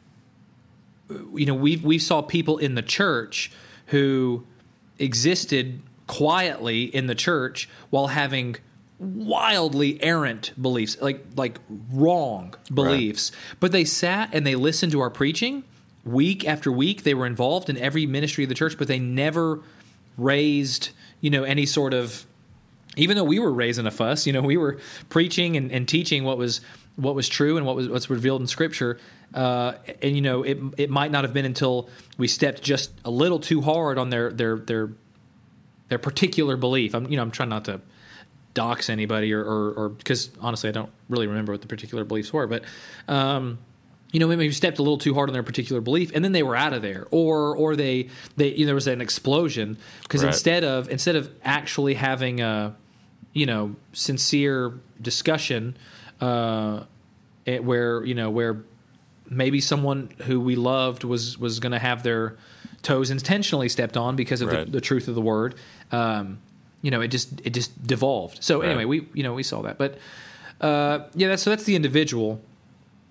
you 1.09 1.47
know, 1.47 1.55
we 1.55 1.77
we 1.79 1.99
saw 1.99 2.21
people 2.21 2.59
in 2.59 2.75
the 2.75 2.83
church 2.83 3.51
who 3.87 4.45
existed 4.99 5.81
quietly 6.07 6.85
in 6.85 7.07
the 7.07 7.15
church 7.15 7.69
while 7.91 8.09
having 8.09 8.57
wildly 8.99 10.03
errant 10.03 10.53
beliefs, 10.61 10.97
like 11.01 11.25
like 11.37 11.59
wrong 11.93 12.55
beliefs. 12.73 13.33
Right. 13.33 13.57
But 13.61 13.73
they 13.73 13.85
sat 13.85 14.31
and 14.33 14.47
they 14.47 14.55
listened 14.55 14.93
to 14.93 15.01
our 15.01 15.11
preaching 15.11 15.65
week 16.05 16.47
after 16.47 16.71
week. 16.71 17.03
They 17.03 17.15
were 17.15 17.27
involved 17.27 17.69
in 17.69 17.77
every 17.77 18.07
ministry 18.07 18.45
of 18.45 18.49
the 18.49 18.55
church, 18.55 18.79
but 18.79 18.89
they 18.89 18.99
never 18.99 19.61
raised, 20.17 20.91
you 21.21 21.31
know, 21.31 21.43
any 21.43 21.67
sort 21.67 21.95
of 21.95 22.27
even 22.97 23.17
though 23.17 23.25
we 23.25 23.39
were 23.39 23.53
raising 23.53 23.87
a 23.87 23.91
fuss, 23.91 24.27
you 24.27 24.33
know, 24.33 24.43
we 24.43 24.57
were 24.57 24.79
preaching 25.09 25.57
and, 25.57 25.73
and 25.73 25.89
teaching 25.89 26.25
what 26.25 26.39
was 26.39 26.61
what 26.97 27.15
was 27.15 27.29
true 27.29 27.57
and 27.57 27.65
what 27.67 27.75
was 27.75 27.89
what's 27.89 28.11
revealed 28.11 28.41
in 28.41 28.47
Scripture. 28.47 28.99
Uh, 29.35 29.73
and 30.03 30.15
you 30.15 30.21
know, 30.21 30.43
it 30.43 30.59
it 30.77 30.91
might 30.91 31.11
not 31.11 31.25
have 31.25 31.33
been 31.33 31.47
until 31.47 31.89
we 32.19 32.29
stepped 32.29 32.63
just 32.63 32.93
a 33.05 33.11
little 33.11 33.39
too 33.39 33.63
hard 33.63 33.99
on 33.99 34.11
their 34.11 34.31
their 34.31 34.59
their 34.59 34.91
their 35.93 35.99
particular 35.99 36.57
belief. 36.57 36.95
I'm 36.95 37.11
you 37.11 37.17
know 37.17 37.23
I'm 37.23 37.31
trying 37.31 37.51
not 37.51 37.67
to 37.67 37.83
dox 38.55 38.89
anybody 38.89 39.33
or 39.33 39.45
or 39.45 39.91
because 39.91 40.31
honestly 40.41 40.71
I 40.71 40.73
don't 40.73 40.91
really 41.11 41.27
remember 41.27 41.53
what 41.53 41.61
the 41.61 41.69
particular 41.69 42.05
beliefs 42.05 42.33
were, 42.33 42.47
but. 42.47 42.65
Um, 43.07 43.59
you 44.11 44.21
know, 44.21 44.29
maybe 44.29 44.53
stepped 44.53 44.79
a 44.79 44.83
little 44.83 44.99
too 44.99 45.15
hard 45.15 45.31
on 45.31 45.33
their 45.33 45.43
particular 45.43 45.81
belief, 45.81 46.13
and 46.15 46.23
then 46.23 46.33
they 46.33 46.43
were 46.43 46.55
out 46.55 46.75
of 46.75 46.83
there, 46.83 47.07
or 47.11 47.57
or 47.57 47.77
they 47.77 48.11
they 48.37 48.53
you 48.53 48.59
know, 48.59 48.67
there 48.67 48.75
was 48.75 48.87
an 48.87 49.01
explosion 49.01 49.79
because 50.03 50.23
right. 50.23 50.29
instead 50.29 50.65
of 50.65 50.91
instead 50.91 51.17
of 51.17 51.31
actually 51.43 51.95
having 51.95 52.43
a 52.43 52.77
you 53.33 53.47
know 53.47 53.75
sincere 53.95 54.75
discussion, 55.01 55.79
uh, 56.21 56.83
where 57.47 58.05
you 58.05 58.15
know 58.15 58.29
where 58.29 58.63
maybe 59.31 59.63
someone 59.63 60.11
who 60.25 60.41
we 60.41 60.57
loved 60.57 61.05
was 61.05 61.39
was 61.39 61.59
going 61.59 61.73
to 61.73 61.79
have 61.79 62.03
their 62.03 62.37
toes 62.83 63.11
intentionally 63.11 63.69
stepped 63.69 63.97
on 63.97 64.17
because 64.17 64.41
of 64.41 64.49
right. 64.49 64.67
the, 64.67 64.73
the, 64.73 64.81
truth 64.81 65.09
of 65.09 65.15
the 65.15 65.21
word. 65.21 65.55
Um, 65.91 66.39
you 66.83 66.91
know, 66.91 67.01
it 67.01 67.09
just 67.09 67.41
it 67.45 67.51
just 67.51 67.87
devolved. 67.87 68.43
So 68.43 68.61
right. 68.61 68.69
anyway, 68.69 68.85
we 68.85 69.09
you 69.15 69.23
know 69.23 69.35
we 69.35 69.43
saw 69.43 69.63
that, 69.63 69.79
but 69.79 69.99
uh, 70.61 71.07
yeah, 71.15 71.29
that's 71.29 71.43
so 71.43 71.51
that's 71.51 71.65
the 71.65 71.77
individual, 71.77 72.41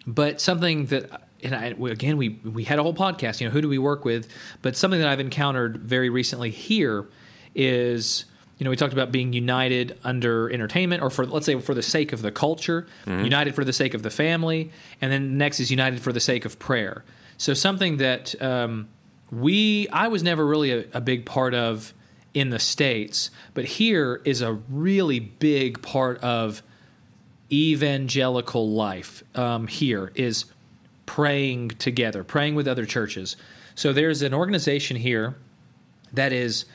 but 0.06 0.42
something 0.42 0.88
that 0.88 1.10
and 1.44 1.56
I, 1.56 1.68
again 1.90 2.18
we 2.18 2.30
we 2.44 2.66
had 2.66 2.80
a 2.80 2.84
whole 2.84 2.94
podcast. 2.94 3.40
You 3.40 3.48
know, 3.48 3.54
who 3.54 3.62
do 3.62 3.70
we 3.70 3.78
work 3.78 4.04
with? 4.04 4.28
But 4.62 4.76
something 4.76 5.00
that 5.00 5.08
I've 5.08 5.20
encountered 5.20 5.78
very 5.78 6.10
recently 6.10 6.52
here 6.52 7.08
is 7.56 8.26
you 8.62 8.66
know, 8.66 8.70
we 8.70 8.76
talked 8.76 8.94
about 8.94 9.12
being 9.12 9.34
united 9.34 9.98
under 10.04 10.48
entertainment, 10.52 11.02
or 11.02 11.10
for 11.10 11.26
let's 11.26 11.48
say 11.48 11.60
for 11.60 11.74
the 11.74 11.82
sake 11.82 12.14
of 12.14 12.22
the 12.22 12.32
culture, 12.32 12.86
mm-hmm. 13.08 13.24
united 13.24 13.56
for 13.56 13.66
the 13.66 13.74
sake 13.74 13.96
of 13.96 14.04
the 14.04 14.12
family, 14.12 14.72
and 15.02 15.12
then 15.12 15.36
next 15.36 15.60
is 15.60 15.72
united 15.72 16.00
for 16.00 16.14
the 16.14 16.20
sake 16.20 16.46
of 16.46 16.60
prayer. 16.60 17.04
So 17.38 17.56
something 17.56 17.98
that 17.98 18.40
um, 18.40 18.88
we 19.32 19.88
I 19.90 20.08
was 20.08 20.24
never 20.24 20.46
really 20.46 20.72
a, 20.72 20.86
a 20.94 21.02
big 21.02 21.26
part 21.26 21.54
of 21.54 21.94
in 22.34 22.50
the 22.50 22.60
states, 22.60 23.30
but 23.54 23.66
here 23.66 24.22
is 24.24 24.42
a 24.42 24.54
really 24.54 25.20
big 25.20 25.82
part 25.82 26.20
of 26.20 26.62
evangelical 27.52 28.72
life. 28.72 29.24
Um, 29.36 29.68
here 29.68 30.12
is 30.16 30.46
praying 31.06 31.70
together, 31.70 32.24
praying 32.24 32.56
with 32.56 32.68
other 32.68 32.86
churches. 32.86 33.36
So 33.76 33.92
there's 33.92 34.22
an 34.22 34.34
organization 34.34 34.96
here 34.96 35.36
that 36.14 36.32
is 36.32 36.66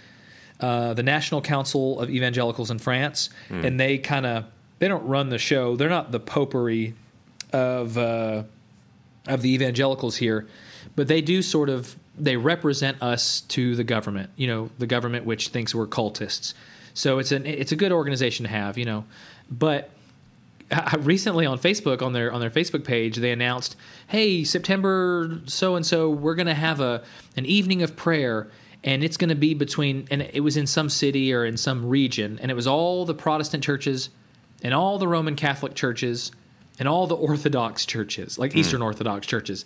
uh, 0.61 0.95
the 0.95 1.03
National 1.03 1.41
Council 1.41 2.01
of 2.01 2.11
Evangelicals 2.11 2.71
in 2.71 2.79
France, 2.79 3.31
mm. 3.49 3.65
and 3.65 3.79
they 3.79 3.99
kind 3.99 4.27
of 4.27 4.45
they 4.79 4.89
don't 4.89 5.07
run 5.07 5.31
the 5.31 5.39
show. 5.39 5.77
They're 5.77 5.89
not 5.89 6.13
the 6.13 6.21
popery 6.21 6.95
of 7.53 7.97
uh, 7.97 8.43
of 9.27 9.43
the 9.43 9.53
evangelicals 9.55 10.17
here, 10.17 10.47
but 10.95 11.09
they 11.09 11.21
do 11.21 11.43
sort 11.43 11.69
of 11.69 11.97
they 12.19 12.37
represent 12.37 13.03
us 13.03 13.43
to 13.43 13.75
the 13.77 13.85
government. 13.85 14.31
You 14.37 14.47
know, 14.47 14.71
the 14.79 14.87
government 14.87 15.25
which 15.25 15.49
thinks 15.49 15.75
we're 15.75 15.87
cultists. 15.87 16.55
So 16.95 17.19
it's 17.19 17.33
an 17.33 17.47
it's 17.47 17.73
a 17.73 17.77
good 17.77 17.93
organization 17.93 18.45
to 18.45 18.51
have. 18.51 18.79
You 18.79 18.85
know, 18.85 19.05
but 19.51 19.91
recently 20.99 21.47
on 21.47 21.59
Facebook 21.59 22.03
on 22.03 22.13
their 22.13 22.33
on 22.33 22.41
their 22.41 22.51
Facebook 22.51 22.85
page 22.85 23.17
they 23.17 23.33
announced, 23.33 23.77
"Hey, 24.07 24.45
September 24.45 25.41
so 25.47 25.77
and 25.77 25.85
so, 25.85 26.11
we're 26.11 26.35
going 26.35 26.47
to 26.47 26.55
have 26.55 26.81
a 26.81 27.03
an 27.37 27.47
evening 27.47 27.83
of 27.83 27.97
prayer 27.97 28.49
and 28.87 29.03
it's 29.03 29.17
going 29.17 29.29
to 29.29 29.35
be 29.35 29.53
between 29.53 30.07
and 30.11 30.23
it 30.23 30.41
was 30.41 30.57
in 30.57 30.67
some 30.67 30.89
city 30.89 31.35
or 31.35 31.45
in 31.45 31.57
some 31.57 31.87
region 31.87 32.39
and 32.41 32.51
it 32.51 32.55
was 32.55 32.67
all 32.67 33.05
the 33.05 33.15
protestant 33.15 33.63
churches 33.63 34.09
and 34.63 34.73
all 34.73 34.99
the 34.99 35.09
roman 35.09 35.37
catholic 35.37 35.75
churches 35.75 36.33
and 36.79 36.89
all 36.89 37.07
the 37.07 37.17
orthodox 37.17 37.85
churches 37.85 38.39
like 38.39 38.53
mm. 38.53 38.57
eastern 38.57 38.81
orthodox 38.81 39.27
churches 39.27 39.65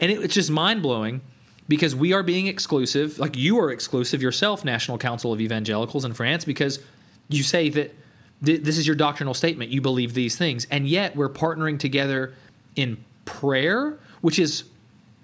and 0.00 0.10
it, 0.10 0.20
it's 0.22 0.34
just 0.34 0.50
mind-blowing 0.50 1.20
because 1.68 1.94
we 1.94 2.12
are 2.12 2.22
being 2.22 2.46
exclusive 2.46 3.18
like 3.18 3.36
you 3.36 3.58
are 3.58 3.70
exclusive 3.70 4.22
yourself 4.22 4.64
national 4.64 4.98
council 4.98 5.32
of 5.32 5.40
evangelicals 5.40 6.04
in 6.04 6.12
france 6.12 6.44
because 6.44 6.80
you 7.28 7.42
say 7.42 7.68
that 7.68 7.94
th- 8.44 8.62
this 8.62 8.78
is 8.78 8.86
your 8.86 8.96
doctrinal 8.96 9.34
statement 9.34 9.70
you 9.70 9.80
believe 9.80 10.14
these 10.14 10.36
things 10.36 10.66
and 10.70 10.88
yet 10.88 11.14
we're 11.16 11.28
partnering 11.28 11.78
together 11.78 12.34
in 12.76 13.02
prayer 13.24 13.98
which 14.20 14.38
is 14.38 14.64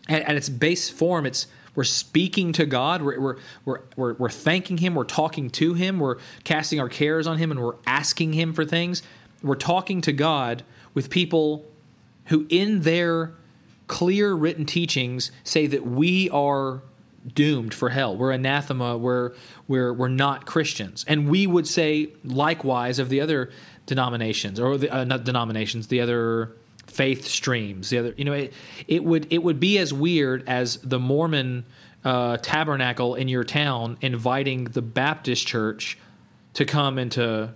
at, 0.08 0.22
at 0.22 0.36
its 0.36 0.48
base 0.48 0.88
form 0.88 1.26
it's 1.26 1.46
we're 1.78 1.84
speaking 1.84 2.52
to 2.54 2.66
God. 2.66 3.02
We're, 3.02 3.20
we're, 3.20 3.36
we're, 3.64 3.80
we're, 3.94 4.14
we're 4.14 4.30
thanking 4.30 4.78
Him. 4.78 4.96
We're 4.96 5.04
talking 5.04 5.48
to 5.50 5.74
Him. 5.74 6.00
We're 6.00 6.16
casting 6.42 6.80
our 6.80 6.88
cares 6.88 7.28
on 7.28 7.38
Him 7.38 7.52
and 7.52 7.60
we're 7.60 7.76
asking 7.86 8.32
Him 8.32 8.52
for 8.52 8.64
things. 8.64 9.00
We're 9.44 9.54
talking 9.54 10.00
to 10.00 10.12
God 10.12 10.64
with 10.92 11.08
people 11.08 11.64
who, 12.24 12.48
in 12.48 12.80
their 12.80 13.32
clear 13.88 14.34
written 14.34 14.64
teachings, 14.64 15.32
say 15.42 15.66
that 15.66 15.84
we 15.84 16.30
are 16.30 16.82
doomed 17.34 17.74
for 17.74 17.88
hell. 17.88 18.16
We're 18.16 18.30
anathema. 18.30 18.96
We're, 18.96 19.32
we're, 19.66 19.92
we're 19.92 20.08
not 20.08 20.46
Christians. 20.46 21.04
And 21.08 21.28
we 21.28 21.46
would 21.46 21.66
say 21.66 22.10
likewise 22.24 22.98
of 22.98 23.08
the 23.08 23.20
other 23.20 23.50
denominations 23.86 24.60
or 24.60 24.78
the, 24.78 24.90
uh, 24.90 25.04
not 25.04 25.24
denominations, 25.24 25.88
the 25.88 26.00
other 26.00 26.52
faith 26.86 27.26
streams. 27.26 27.90
The 27.90 27.98
other, 27.98 28.14
you 28.16 28.24
know, 28.24 28.32
it, 28.32 28.52
it 28.86 29.04
would 29.04 29.32
it 29.32 29.42
would 29.42 29.60
be 29.60 29.78
as 29.78 29.92
weird 29.92 30.48
as 30.48 30.76
the 30.78 30.98
Mormon 30.98 31.64
uh, 32.04 32.38
tabernacle 32.38 33.14
in 33.14 33.28
your 33.28 33.44
town 33.44 33.98
inviting 34.00 34.64
the 34.64 34.82
Baptist 34.82 35.46
church 35.46 35.98
to 36.54 36.64
come 36.64 36.98
and 36.98 37.10
to 37.12 37.54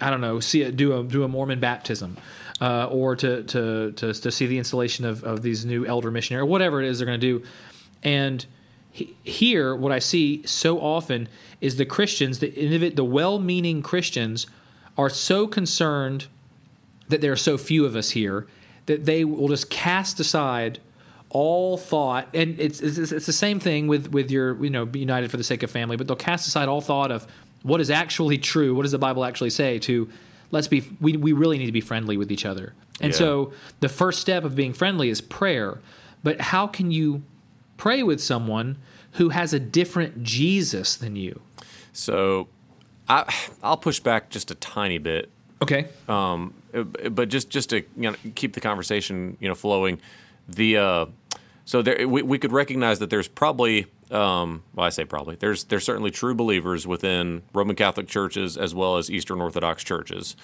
I 0.00 0.10
don't 0.10 0.20
know, 0.20 0.38
see 0.40 0.62
it, 0.62 0.76
do 0.76 0.98
a 0.98 1.04
do 1.04 1.24
a 1.24 1.28
Mormon 1.28 1.60
baptism. 1.60 2.16
Uh, 2.60 2.88
or 2.90 3.14
to, 3.14 3.44
to, 3.44 3.92
to, 3.92 4.12
to 4.12 4.32
see 4.32 4.46
the 4.46 4.58
installation 4.58 5.04
of, 5.04 5.22
of 5.22 5.42
these 5.42 5.64
new 5.64 5.86
elder 5.86 6.10
missionary, 6.10 6.42
or 6.42 6.46
whatever 6.46 6.82
it 6.82 6.88
is 6.88 6.98
they're 6.98 7.06
going 7.06 7.20
to 7.20 7.38
do. 7.38 7.46
And 8.02 8.44
he, 8.90 9.14
here, 9.22 9.76
what 9.76 9.92
I 9.92 10.00
see 10.00 10.44
so 10.44 10.80
often 10.80 11.28
is 11.60 11.76
the 11.76 11.86
Christians, 11.86 12.40
the, 12.40 12.90
the 12.90 13.04
well 13.04 13.38
meaning 13.38 13.80
Christians, 13.80 14.48
are 14.96 15.08
so 15.08 15.46
concerned 15.46 16.26
that 17.08 17.20
there 17.20 17.32
are 17.32 17.36
so 17.36 17.56
few 17.56 17.84
of 17.84 17.96
us 17.96 18.10
here 18.10 18.46
that 18.86 19.04
they 19.04 19.24
will 19.24 19.48
just 19.48 19.70
cast 19.70 20.18
aside 20.18 20.80
all 21.30 21.76
thought 21.76 22.26
and 22.32 22.58
it's, 22.58 22.80
it's, 22.80 23.12
it's 23.12 23.26
the 23.26 23.32
same 23.32 23.60
thing 23.60 23.86
with 23.86 24.10
with 24.12 24.30
your 24.30 24.62
you 24.64 24.70
know 24.70 24.86
be 24.86 24.98
united 24.98 25.30
for 25.30 25.36
the 25.36 25.44
sake 25.44 25.62
of 25.62 25.70
family 25.70 25.94
but 25.94 26.06
they'll 26.06 26.16
cast 26.16 26.48
aside 26.48 26.68
all 26.68 26.80
thought 26.80 27.12
of 27.12 27.26
what 27.62 27.82
is 27.82 27.90
actually 27.90 28.38
true 28.38 28.74
what 28.74 28.82
does 28.82 28.92
the 28.92 28.98
bible 28.98 29.24
actually 29.24 29.50
say 29.50 29.78
to 29.78 30.08
let's 30.50 30.68
be 30.68 30.84
we, 31.00 31.16
we 31.16 31.32
really 31.32 31.58
need 31.58 31.66
to 31.66 31.72
be 31.72 31.80
friendly 31.80 32.16
with 32.16 32.30
each 32.32 32.46
other. 32.46 32.74
And 33.00 33.12
yeah. 33.12 33.18
so 33.18 33.52
the 33.80 33.88
first 33.88 34.20
step 34.20 34.44
of 34.44 34.54
being 34.54 34.72
friendly 34.72 35.08
is 35.08 35.20
prayer. 35.20 35.80
But 36.22 36.40
how 36.40 36.66
can 36.66 36.90
you 36.90 37.22
pray 37.76 38.02
with 38.02 38.20
someone 38.20 38.78
who 39.12 39.28
has 39.28 39.52
a 39.52 39.60
different 39.60 40.22
jesus 40.22 40.96
than 40.96 41.16
you? 41.16 41.40
So 41.92 42.48
I, 43.08 43.32
i'll 43.62 43.76
push 43.76 44.00
back 44.00 44.30
just 44.30 44.50
a 44.50 44.54
tiny 44.54 44.98
bit. 44.98 45.30
Okay. 45.60 45.86
Um, 46.08 46.54
but 47.10 47.28
just 47.28 47.50
just 47.50 47.70
to 47.70 47.78
you 47.96 48.10
know, 48.10 48.14
keep 48.34 48.52
the 48.52 48.60
conversation 48.60 49.36
you 49.40 49.48
know 49.48 49.54
flowing, 49.54 50.00
the 50.48 50.76
uh, 50.76 51.06
so 51.64 51.82
there 51.82 52.06
we, 52.06 52.22
we 52.22 52.38
could 52.38 52.52
recognize 52.52 52.98
that 53.00 53.10
there's 53.10 53.28
probably 53.28 53.86
um, 54.10 54.62
well 54.74 54.86
I 54.86 54.90
say 54.90 55.04
probably 55.04 55.36
there's 55.36 55.64
there's 55.64 55.84
certainly 55.84 56.10
true 56.10 56.34
believers 56.34 56.86
within 56.86 57.42
Roman 57.52 57.76
Catholic 57.76 58.08
churches 58.08 58.56
as 58.56 58.74
well 58.74 58.96
as 58.96 59.10
Eastern 59.10 59.40
Orthodox 59.40 59.84
churches. 59.84 60.36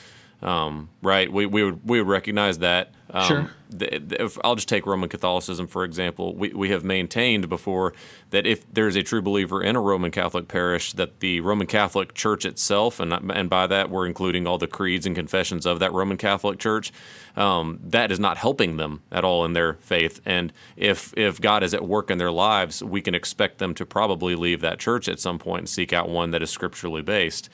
Um, 0.44 0.90
right? 1.00 1.32
We, 1.32 1.46
we 1.46 1.64
would 1.64 1.88
we 1.88 2.00
would 2.00 2.08
recognize 2.08 2.58
that. 2.58 2.92
Um, 3.10 3.26
sure. 3.26 3.50
The, 3.70 3.98
the, 3.98 4.22
if 4.22 4.38
I'll 4.44 4.54
just 4.54 4.68
take 4.68 4.86
Roman 4.86 5.08
Catholicism 5.08 5.66
for 5.66 5.84
example. 5.84 6.34
We 6.34 6.50
we 6.50 6.70
have 6.70 6.84
maintained 6.84 7.48
before 7.48 7.94
that 8.30 8.46
if 8.46 8.70
there 8.72 8.86
is 8.86 8.94
a 8.94 9.02
true 9.02 9.22
believer 9.22 9.62
in 9.62 9.74
a 9.74 9.80
Roman 9.80 10.10
Catholic 10.10 10.46
parish, 10.46 10.92
that 10.92 11.20
the 11.20 11.40
Roman 11.40 11.66
Catholic 11.66 12.12
Church 12.12 12.44
itself, 12.44 13.00
and 13.00 13.12
and 13.12 13.48
by 13.48 13.66
that 13.66 13.88
we're 13.88 14.06
including 14.06 14.46
all 14.46 14.58
the 14.58 14.66
creeds 14.66 15.06
and 15.06 15.16
confessions 15.16 15.64
of 15.64 15.78
that 15.78 15.92
Roman 15.92 16.18
Catholic 16.18 16.58
Church, 16.58 16.92
um, 17.36 17.80
that 17.82 18.12
is 18.12 18.20
not 18.20 18.36
helping 18.36 18.76
them 18.76 19.02
at 19.10 19.24
all 19.24 19.44
in 19.46 19.54
their 19.54 19.74
faith. 19.74 20.20
And 20.26 20.52
if 20.76 21.14
if 21.16 21.40
God 21.40 21.62
is 21.62 21.72
at 21.72 21.86
work 21.86 22.10
in 22.10 22.18
their 22.18 22.32
lives, 22.32 22.82
we 22.82 23.00
can 23.00 23.14
expect 23.14 23.58
them 23.58 23.74
to 23.74 23.86
probably 23.86 24.34
leave 24.34 24.60
that 24.60 24.78
church 24.78 25.08
at 25.08 25.18
some 25.18 25.38
point 25.38 25.60
and 25.60 25.68
seek 25.68 25.92
out 25.92 26.08
one 26.10 26.32
that 26.32 26.42
is 26.42 26.50
scripturally 26.50 27.02
based. 27.02 27.48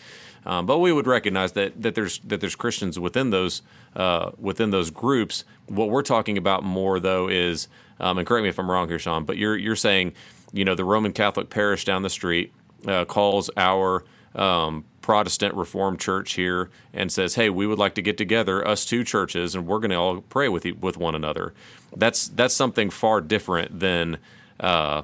Um, 0.47 0.67
but 0.67 0.79
we 0.79 0.93
would 0.93 1.07
recognize 1.07 1.53
that 1.53 1.83
that 1.83 1.95
there's 1.95 2.19
that 2.21 2.41
there's 2.41 2.57
Christians 2.57 2.99
within 2.99 3.31
those 3.31 3.63
uh, 3.95 4.31
within 4.39 4.71
those 4.71 4.91
groups. 4.91 5.45
What 5.67 5.91
we're 5.91 6.03
talking 6.03 6.39
about 6.39 6.63
more 6.65 6.99
though 7.01 7.29
is, 7.29 7.69
um, 7.99 8.19
and 8.19 8.27
correct 8.27 8.43
me 8.43 8.49
if 8.49 8.59
I'm 8.59 8.71
wrong 8.71 8.89
here, 8.89 8.99
Sean, 8.99 9.25
but 9.25 9.37
you're 9.37 9.57
you're 9.57 9.77
saying, 9.77 10.15
you 10.53 10.65
know, 10.65 10.75
the 10.75 10.85
Roman 10.85 11.13
Catholic 11.13 11.51
parish 11.51 11.85
down 11.85 12.03
the 12.03 12.11
street 12.11 12.53
uh, 12.87 13.05
calls 13.05 13.51
our 13.57 14.05
um, 14.35 14.85
Protestant 15.03 15.55
Reformed 15.55 16.01
Church 16.01 16.35
here 16.35 16.71
and 16.95 17.13
says, 17.13 17.35
"Hey, 17.35 17.51
we 17.51 17.67
would 17.67 17.79
like 17.79 17.95
to 17.97 18.03
get 18.03 18.17
together, 18.17 18.67
us 18.67 18.85
two 18.85 19.05
churches, 19.05 19.55
and 19.55 19.67
we're 19.67 19.79
going 19.79 19.91
to 19.91 19.97
all 19.97 20.21
pray 20.23 20.49
with 20.49 20.65
with 20.81 20.97
one 20.97 21.15
another." 21.15 21.53
That's 21.95 22.29
that's 22.29 22.55
something 22.55 22.91
far 22.91 23.21
different 23.21 23.81
than. 23.81 24.19
Uh, 24.59 25.03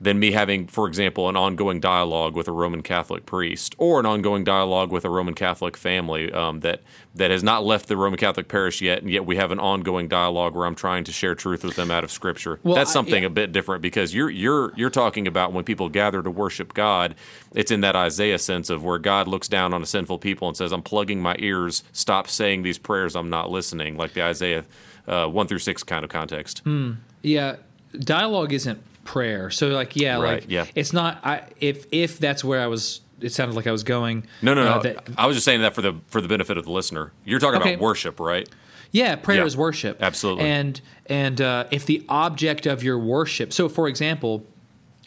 than 0.00 0.18
me 0.18 0.30
having, 0.30 0.66
for 0.68 0.86
example, 0.86 1.28
an 1.28 1.36
ongoing 1.36 1.80
dialogue 1.80 2.36
with 2.36 2.46
a 2.46 2.52
Roman 2.52 2.82
Catholic 2.82 3.26
priest 3.26 3.74
or 3.78 3.98
an 3.98 4.06
ongoing 4.06 4.44
dialogue 4.44 4.92
with 4.92 5.04
a 5.04 5.10
Roman 5.10 5.34
Catholic 5.34 5.76
family 5.76 6.32
um, 6.32 6.60
that 6.60 6.82
that 7.16 7.32
has 7.32 7.42
not 7.42 7.64
left 7.64 7.88
the 7.88 7.96
Roman 7.96 8.16
Catholic 8.16 8.46
parish 8.46 8.80
yet, 8.80 9.02
and 9.02 9.10
yet 9.10 9.26
we 9.26 9.34
have 9.36 9.50
an 9.50 9.58
ongoing 9.58 10.06
dialogue 10.06 10.54
where 10.54 10.66
I'm 10.66 10.76
trying 10.76 11.02
to 11.04 11.12
share 11.12 11.34
truth 11.34 11.64
with 11.64 11.74
them 11.74 11.90
out 11.90 12.04
of 12.04 12.12
Scripture. 12.12 12.60
Well, 12.62 12.76
That's 12.76 12.92
something 12.92 13.14
I, 13.14 13.18
yeah. 13.20 13.26
a 13.26 13.30
bit 13.30 13.50
different 13.50 13.82
because 13.82 14.14
you're 14.14 14.30
you're 14.30 14.72
you're 14.76 14.90
talking 14.90 15.26
about 15.26 15.52
when 15.52 15.64
people 15.64 15.88
gather 15.88 16.22
to 16.22 16.30
worship 16.30 16.74
God. 16.74 17.16
It's 17.54 17.72
in 17.72 17.80
that 17.80 17.96
Isaiah 17.96 18.38
sense 18.38 18.70
of 18.70 18.84
where 18.84 18.98
God 18.98 19.26
looks 19.26 19.48
down 19.48 19.74
on 19.74 19.82
a 19.82 19.86
sinful 19.86 20.18
people 20.18 20.46
and 20.46 20.56
says, 20.56 20.70
"I'm 20.70 20.82
plugging 20.82 21.20
my 21.20 21.34
ears. 21.40 21.82
Stop 21.92 22.28
saying 22.28 22.62
these 22.62 22.78
prayers. 22.78 23.16
I'm 23.16 23.30
not 23.30 23.50
listening." 23.50 23.96
Like 23.96 24.12
the 24.12 24.22
Isaiah 24.22 24.64
uh, 25.08 25.26
one 25.26 25.48
through 25.48 25.58
six 25.58 25.82
kind 25.82 26.04
of 26.04 26.10
context. 26.10 26.62
Mm, 26.64 26.98
yeah, 27.22 27.56
dialogue 27.98 28.52
isn't 28.52 28.80
prayer. 29.08 29.48
So 29.50 29.68
like 29.68 29.96
yeah, 29.96 30.20
right, 30.20 30.42
like 30.42 30.44
yeah. 30.48 30.66
it's 30.74 30.92
not 30.92 31.18
I 31.24 31.48
if 31.60 31.86
if 31.90 32.18
that's 32.18 32.44
where 32.44 32.60
I 32.60 32.66
was 32.66 33.00
it 33.22 33.32
sounded 33.32 33.56
like 33.56 33.66
I 33.66 33.72
was 33.72 33.82
going. 33.82 34.26
No, 34.42 34.52
no, 34.52 34.60
uh, 34.60 34.74
no. 34.76 34.82
That, 34.82 35.08
I 35.16 35.26
was 35.26 35.34
just 35.34 35.46
saying 35.46 35.62
that 35.62 35.74
for 35.74 35.80
the 35.80 35.98
for 36.08 36.20
the 36.20 36.28
benefit 36.28 36.58
of 36.58 36.66
the 36.66 36.72
listener. 36.72 37.12
You're 37.24 37.40
talking 37.40 37.60
okay. 37.60 37.74
about 37.74 37.82
worship, 37.82 38.20
right? 38.20 38.46
Yeah, 38.92 39.16
prayer 39.16 39.38
yeah, 39.38 39.46
is 39.46 39.56
worship. 39.56 40.02
Absolutely. 40.02 40.44
And 40.44 40.80
and 41.06 41.40
uh, 41.40 41.64
if 41.70 41.86
the 41.86 42.04
object 42.10 42.66
of 42.66 42.82
your 42.82 42.98
worship, 42.98 43.54
so 43.54 43.70
for 43.70 43.88
example, 43.88 44.44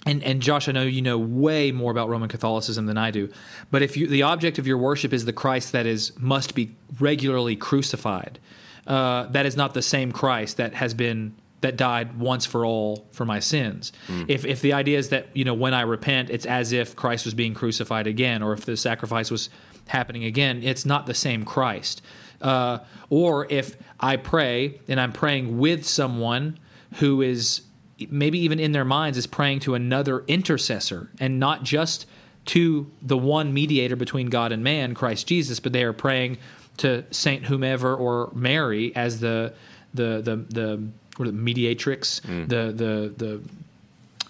and 0.07 0.23
and 0.23 0.41
Josh, 0.41 0.67
I 0.67 0.71
know 0.71 0.81
you 0.81 1.03
know 1.03 1.19
way 1.19 1.71
more 1.71 1.91
about 1.91 2.09
Roman 2.09 2.27
Catholicism 2.27 2.87
than 2.87 2.97
I 2.97 3.11
do, 3.11 3.31
but 3.69 3.83
if 3.83 3.95
you 3.95 4.07
the 4.07 4.23
object 4.23 4.57
of 4.57 4.65
your 4.65 4.79
worship 4.79 5.13
is 5.13 5.25
the 5.25 5.33
Christ 5.33 5.73
that 5.73 5.85
is 5.85 6.11
must 6.19 6.55
be 6.55 6.75
regularly 6.99 7.55
crucified, 7.55 8.39
uh, 8.87 9.27
that 9.27 9.45
is 9.45 9.55
not 9.55 9.75
the 9.75 9.83
same 9.83 10.11
Christ 10.11 10.57
that 10.57 10.73
has 10.73 10.95
been 10.95 11.35
that 11.61 11.77
died 11.77 12.19
once 12.19 12.45
for 12.45 12.65
all 12.65 13.07
for 13.11 13.25
my 13.25 13.39
sins. 13.39 13.91
Mm. 14.07 14.25
If 14.27 14.45
if 14.45 14.61
the 14.61 14.73
idea 14.73 14.97
is 14.97 15.09
that 15.09 15.35
you 15.35 15.45
know 15.45 15.53
when 15.53 15.73
I 15.73 15.81
repent, 15.81 16.29
it's 16.29 16.45
as 16.45 16.71
if 16.71 16.95
Christ 16.95 17.25
was 17.25 17.33
being 17.33 17.53
crucified 17.53 18.07
again, 18.07 18.43
or 18.43 18.53
if 18.53 18.65
the 18.65 18.75
sacrifice 18.75 19.31
was 19.31 19.49
happening 19.87 20.23
again, 20.23 20.63
it's 20.63 20.85
not 20.85 21.05
the 21.05 21.13
same 21.13 21.45
Christ. 21.45 22.01
Uh, 22.41 22.79
or 23.09 23.45
if 23.51 23.75
I 23.99 24.17
pray 24.17 24.79
and 24.87 24.99
I'm 24.99 25.13
praying 25.13 25.59
with 25.59 25.85
someone 25.85 26.57
who 26.95 27.21
is 27.21 27.61
maybe 28.09 28.39
even 28.39 28.59
in 28.59 28.71
their 28.71 28.85
minds 28.85 29.17
is 29.17 29.27
praying 29.27 29.59
to 29.59 29.75
another 29.75 30.23
intercessor 30.27 31.11
and 31.19 31.39
not 31.39 31.63
just 31.63 32.07
to 32.45 32.91
the 33.01 33.17
one 33.17 33.53
mediator 33.53 33.95
between 33.95 34.27
God 34.27 34.51
and 34.51 34.63
man, 34.63 34.95
Christ 34.95 35.27
Jesus, 35.27 35.59
but 35.59 35.73
they 35.73 35.83
are 35.83 35.93
praying 35.93 36.39
to 36.77 37.05
Saint 37.11 37.45
whomever 37.45 37.95
or 37.95 38.31
Mary 38.33 38.95
as 38.95 39.19
the 39.19 39.53
the 39.93 40.21
the 40.21 40.35
the, 40.49 40.87
the 41.25 41.33
mediatrix, 41.33 42.21
mm. 42.21 42.47
the 42.47 42.71
the 42.71 43.41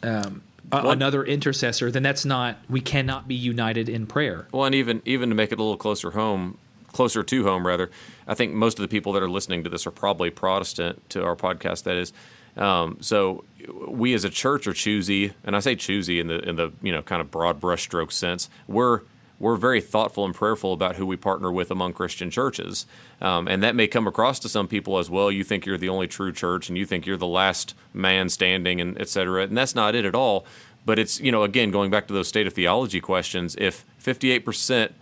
the 0.02 0.26
um, 0.26 0.42
another 0.72 1.24
intercessor, 1.24 1.92
then 1.92 2.04
that's 2.04 2.26
not 2.26 2.58
we 2.70 2.82
cannot 2.82 3.28
be 3.28 3.36
united 3.36 3.90
in 3.90 4.08
prayer. 4.08 4.48
Well, 4.52 4.66
and 4.66 4.76
even 4.76 5.02
even 5.06 5.30
to 5.30 5.36
make 5.36 5.52
it 5.52 5.60
a 5.60 5.64
little 5.64 5.78
closer 5.78 6.12
home, 6.12 6.58
closer 6.92 7.24
to 7.24 7.44
home 7.44 7.66
rather, 7.66 7.90
I 8.28 8.34
think 8.34 8.54
most 8.54 8.80
of 8.80 8.82
the 8.82 8.88
people 8.88 9.14
that 9.14 9.24
are 9.24 9.30
listening 9.30 9.64
to 9.64 9.70
this 9.70 9.86
are 9.86 9.92
probably 9.92 10.30
Protestant 10.30 11.10
to 11.12 11.24
our 11.24 11.36
podcast. 11.36 11.84
That 11.84 11.98
is, 11.98 12.14
um, 12.58 12.98
so 13.02 13.44
we 13.88 14.14
as 14.14 14.24
a 14.24 14.30
church 14.30 14.68
are 14.68 14.74
choosy, 14.74 15.34
and 15.44 15.56
I 15.56 15.60
say 15.60 15.76
choosy 15.76 16.20
in 16.20 16.28
the 16.28 16.40
in 16.48 16.56
the 16.56 16.72
you 16.82 16.92
know 16.92 17.02
kind 17.02 17.22
of 17.22 17.32
broad 17.32 17.60
brushstroke 17.60 18.12
sense. 18.12 18.50
We're 18.68 19.02
we're 19.42 19.56
very 19.56 19.82
thoughtful 19.82 20.24
and 20.24 20.34
prayerful 20.34 20.72
about 20.72 20.96
who 20.96 21.06
we 21.06 21.18
partner 21.18 21.52
with 21.52 21.72
among 21.72 21.94
Christian 21.94 22.30
churches, 22.30 22.86
um, 23.20 23.48
and 23.48 23.62
that 23.64 23.76
may 23.76 23.88
come 23.88 24.08
across 24.08 24.40
to 24.40 24.50
some 24.50 24.68
people 24.68 24.98
as 24.98 25.10
well. 25.10 25.32
You 25.32 25.44
think 25.44 25.66
you're 25.66 25.78
the 25.78 25.90
only 25.90 26.08
true 26.08 26.32
church, 26.32 26.70
and 26.70 26.78
you 26.78 26.86
think 26.86 27.06
you're 27.06 27.18
the 27.18 27.28
last 27.28 27.76
man 27.94 28.30
standing, 28.30 28.80
and 28.80 29.00
et 29.02 29.10
cetera. 29.10 29.44
And 29.44 29.58
that's 29.58 29.76
not 29.76 29.96
it 29.96 30.06
at 30.06 30.16
all. 30.16 30.46
But 30.86 31.00
it's 31.00 31.20
you 31.20 31.32
know 31.32 31.44
again 31.44 31.72
going 31.72 31.92
back 31.92 32.08
to 32.08 32.14
those 32.14 32.28
state 32.28 32.48
of 32.48 32.54
theology 32.54 33.02
questions. 33.02 33.56
If 33.60 33.84
58 33.98 34.46
percent 34.46 34.94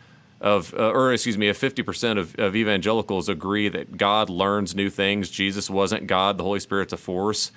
of, 0.41 0.73
uh, 0.73 0.91
or 0.91 1.11
excuse 1.11 1.37
me, 1.37 1.49
if 1.49 1.59
50% 1.59 2.17
of, 2.17 2.33
of 2.39 2.55
evangelicals 2.55 3.27
agree 3.27 3.67
that 3.67 3.97
God 3.97 4.29
learns 4.29 4.73
new 4.73 4.89
things, 4.89 5.29
Jesus 5.29 5.69
wasn't 5.69 6.07
God, 6.07 6.37
the 6.37 6.45
Holy 6.45 6.61
Spirit's 6.61 6.93
a 6.93 6.97
force, 6.97 7.51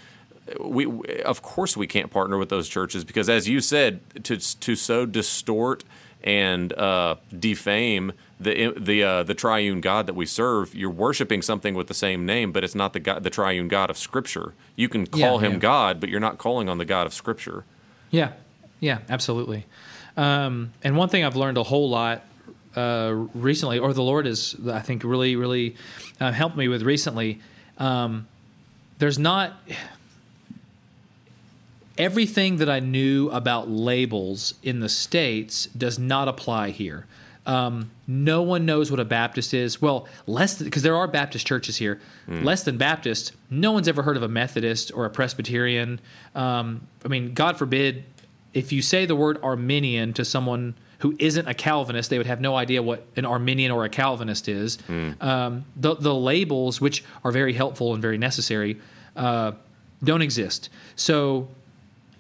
we, 0.59 0.87
of 1.25 1.43
course 1.43 1.77
we 1.77 1.87
can't 1.87 2.11
partner 2.11 2.37
with 2.37 2.49
those 2.49 2.69
churches 2.69 3.05
because 3.05 3.29
as 3.29 3.49
you 3.49 3.61
said 3.61 4.01
to 4.25 4.37
to 4.37 4.75
so 4.75 5.07
distort 5.07 5.85
and 6.25 6.73
uh, 6.73 7.17
defame 7.37 8.13
the 8.41 8.75
the 8.77 9.03
uh, 9.03 9.23
the 9.23 9.35
triune 9.35 9.81
God 9.81 10.07
that 10.07 10.15
we 10.15 10.27
serve, 10.27 10.75
you're 10.75 10.91
worshiping 10.91 11.43
something 11.43 11.75
with 11.75 11.87
the 11.87 11.95
same 11.95 12.27
name, 12.27 12.53
but 12.53 12.65
it's 12.65 12.75
not 12.75 12.93
the 12.93 13.01
God, 13.01 13.23
the 13.23 13.31
triune 13.31 13.69
God 13.69 13.91
of 13.91 13.97
Scripture. 13.97 14.55
You 14.77 14.89
can 14.89 15.07
call 15.07 15.41
yeah, 15.41 15.47
him 15.49 15.53
yeah. 15.55 15.59
God, 15.59 16.01
but 16.01 16.09
you're 16.09 16.21
not 16.21 16.39
calling 16.39 16.69
on 16.69 16.79
the 16.79 16.85
God 16.85 17.07
of 17.07 17.15
Scripture. 17.15 17.65
Yeah, 18.11 18.33
yeah, 18.81 18.99
absolutely. 19.09 19.67
Um, 20.17 20.73
and 20.83 20.97
one 20.97 21.09
thing 21.09 21.25
I've 21.25 21.37
learned 21.37 21.57
a 21.57 21.63
whole 21.63 21.89
lot 21.89 22.25
uh, 22.77 23.13
recently, 23.35 23.79
or 23.79 23.93
the 23.93 24.03
Lord 24.03 24.27
has, 24.27 24.57
I 24.71 24.81
think, 24.81 25.05
really, 25.05 25.37
really 25.37 25.77
uh, 26.21 26.33
helped 26.33 26.57
me 26.57 26.69
with 26.69 26.83
recently. 26.83 27.41
Um, 27.79 28.27
there's 28.99 29.19
not 29.19 29.55
everything 32.03 32.57
that 32.57 32.69
I 32.69 32.81
knew 32.81 33.31
about 33.31 33.71
labels 33.71 34.55
in 34.63 34.81
the 34.81 34.89
states 34.89 35.67
does 35.67 36.01
not 36.01 36.27
apply 36.27 36.71
here. 36.71 37.07
Um, 37.47 37.91
no 38.09 38.43
one 38.43 38.67
knows 38.67 38.91
what 38.91 38.99
a 38.99 39.05
Baptist 39.05 39.55
is. 39.55 39.81
Well, 39.81 40.09
less 40.27 40.61
because 40.61 40.83
there 40.83 40.97
are 40.97 41.07
Baptist 41.07 41.47
churches 41.47 41.77
here. 41.77 42.01
Mm. 42.29 42.45
Less 42.45 42.65
than 42.65 42.77
Baptist, 42.77 43.33
no 43.51 43.71
one's 43.71 43.87
ever 43.87 44.03
heard 44.03 44.17
of 44.17 44.23
a 44.25 44.29
Methodist 44.29 44.93
or 44.95 45.05
a 45.05 45.11
Presbyterian. 45.11 46.01
Um, 46.35 46.87
I 47.05 47.09
mean, 47.09 47.35
God 47.35 47.57
forbid, 47.57 48.05
if 48.53 48.73
you 48.73 48.83
say 48.83 49.07
the 49.07 49.17
word 49.17 49.39
Arminian 49.43 50.13
to 50.15 50.25
someone 50.25 50.75
who 50.99 51.15
isn't 51.19 51.49
a 51.49 51.55
Calvinist, 51.55 52.11
they 52.11 52.19
would 52.19 52.29
have 52.29 52.41
no 52.41 52.57
idea 52.57 52.83
what 52.83 53.05
an 53.17 53.25
Arminian 53.25 53.71
or 53.71 53.85
a 53.85 53.89
Calvinist 53.89 54.49
is. 54.49 54.79
Mm. 54.89 55.23
Um, 55.23 55.65
the, 55.77 55.95
the 55.95 56.15
labels, 56.15 56.81
which 56.81 57.05
are 57.25 57.33
very 57.33 57.53
helpful 57.53 57.93
and 57.93 58.03
very 58.03 58.19
necessary, 58.19 58.81
uh, 59.17 59.53
don't 60.03 60.23
exist. 60.23 60.69
So 60.97 61.49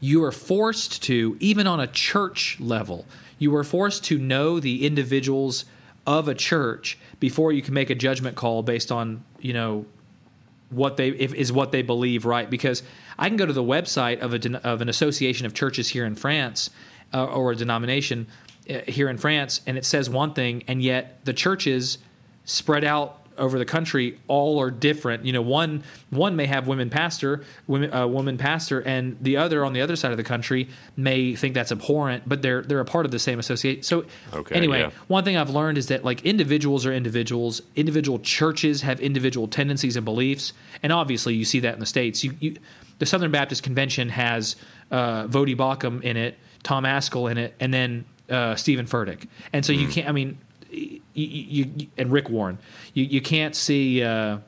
you 0.03 0.24
are 0.24 0.32
forced 0.32 1.05
to, 1.05 1.36
even 1.38 1.68
on 1.68 1.78
a 1.78 1.86
church 1.86 2.59
level, 2.59 3.07
you 3.38 3.55
are 3.55 3.62
forced 3.62 4.05
to 4.07 4.18
know 4.18 4.59
the 4.59 4.84
individuals 4.84 5.64
of 6.09 6.26
a 6.26 6.34
church 6.34 6.98
before 7.20 7.53
you 7.53 7.62
can 7.62 7.72
make 7.72 7.88
a 7.88 7.94
judgment 7.94 8.36
call 8.36 8.64
based 8.64 8.90
on 8.90 9.22
you 9.38 9.53
know 9.53 9.86
what 10.70 10.96
they 10.96 11.11
if, 11.11 11.32
is 11.34 11.53
what 11.53 11.70
they 11.70 11.82
believe 11.82 12.24
right? 12.24 12.50
Because 12.50 12.82
I 13.16 13.28
can 13.28 13.36
go 13.36 13.46
to 13.46 13.53
the 13.53 13.62
website 13.62 14.18
of 14.18 14.34
a 14.34 14.66
of 14.66 14.80
an 14.80 14.88
association 14.88 15.46
of 15.46 15.55
churches 15.55 15.88
here 15.88 16.05
in 16.05 16.16
France 16.16 16.68
uh, 17.14 17.24
or 17.24 17.53
a 17.53 17.57
denomination 17.57 18.26
uh, 18.68 18.80
here 18.88 19.09
in 19.09 19.18
France, 19.18 19.61
and 19.68 19.78
it 19.78 19.84
says 19.84 20.11
one 20.11 20.34
thing, 20.34 20.64
and 20.66 20.82
yet 20.82 21.24
the 21.24 21.32
churches 21.32 21.98
spread 22.44 22.82
out 22.82 23.22
over 23.39 23.59
the 23.59 23.64
country 23.64 24.18
all 24.28 24.61
are 24.61 24.70
different. 24.70 25.24
You 25.24 25.33
know, 25.33 25.43
one 25.43 25.83
one 26.11 26.37
may 26.37 26.47
have 26.47 26.66
women 26.66 26.91
pastor, 26.91 27.45
women 27.66 27.93
uh, 27.93 28.07
woman 28.07 28.39
pastor, 28.39 28.80
and 28.80 29.16
the 29.20 29.37
other 29.37 29.64
on 29.64 29.72
the 29.72 29.80
other 29.80 29.97
side 29.97 30.11
of 30.11 30.16
the 30.16 30.24
country 30.24 30.68
may 30.97 31.35
think 31.35 31.55
that's 31.55 31.72
abhorrent, 31.72 32.28
but 32.28 32.43
they're 32.43 32.62
they're 32.62 32.80
a 32.80 32.85
part 32.85 33.05
of 33.05 33.12
the 33.12 33.18
same 33.18 33.39
association. 33.39 33.83
So 33.83 34.05
okay, 34.33 34.55
anyway, 34.55 34.80
yeah. 34.80 34.91
one 35.09 35.24
thing 35.24 35.37
I've 35.37 35.51
learned 35.51 35.78
is 35.78 35.89
that 35.89 36.05
like 36.05 36.22
individuals 36.24 36.87
are 36.87 36.93
individuals. 36.93 37.62
Individual 37.76 38.18
churches 38.20 38.83
have 38.83 39.01
individual 39.01 39.49
tendencies 39.49 39.97
and 39.97 40.05
beliefs, 40.05 40.53
and 40.83 40.93
obviously 40.93 41.35
you 41.35 41.45
see 41.45 41.61
that 41.61 41.74
in 41.74 41.80
the 41.80 41.87
states. 41.87 42.24
You, 42.24 42.35
you 42.41 42.57
the 42.99 43.07
Southern 43.07 43.33
Baptist 43.33 43.62
Convention 43.62 44.09
has 44.11 44.57
uh, 44.91 45.26
Voddie 45.26 45.57
Baucham 45.57 46.03
in 46.03 46.16
it, 46.16 46.39
Tom 46.62 46.85
Ascol 46.85 47.30
in 47.30 47.39
it, 47.39 47.55
and 47.59 47.74
then 47.74 48.05
uh, 48.30 48.55
Steven 48.55 48.87
Furtick. 48.87 49.26
And 49.53 49.64
so 49.64 49.72
you 49.72 49.87
hmm. 49.87 49.93
can't. 49.93 50.09
I 50.09 50.12
mean, 50.12 50.39
you, 51.14 51.26
you, 51.76 51.86
and 51.98 52.10
Rick 52.10 52.30
Warren. 52.30 52.58
You 52.94 53.04
you 53.04 53.20
can't 53.20 53.54
see. 53.54 54.02
Uh, 54.02 54.38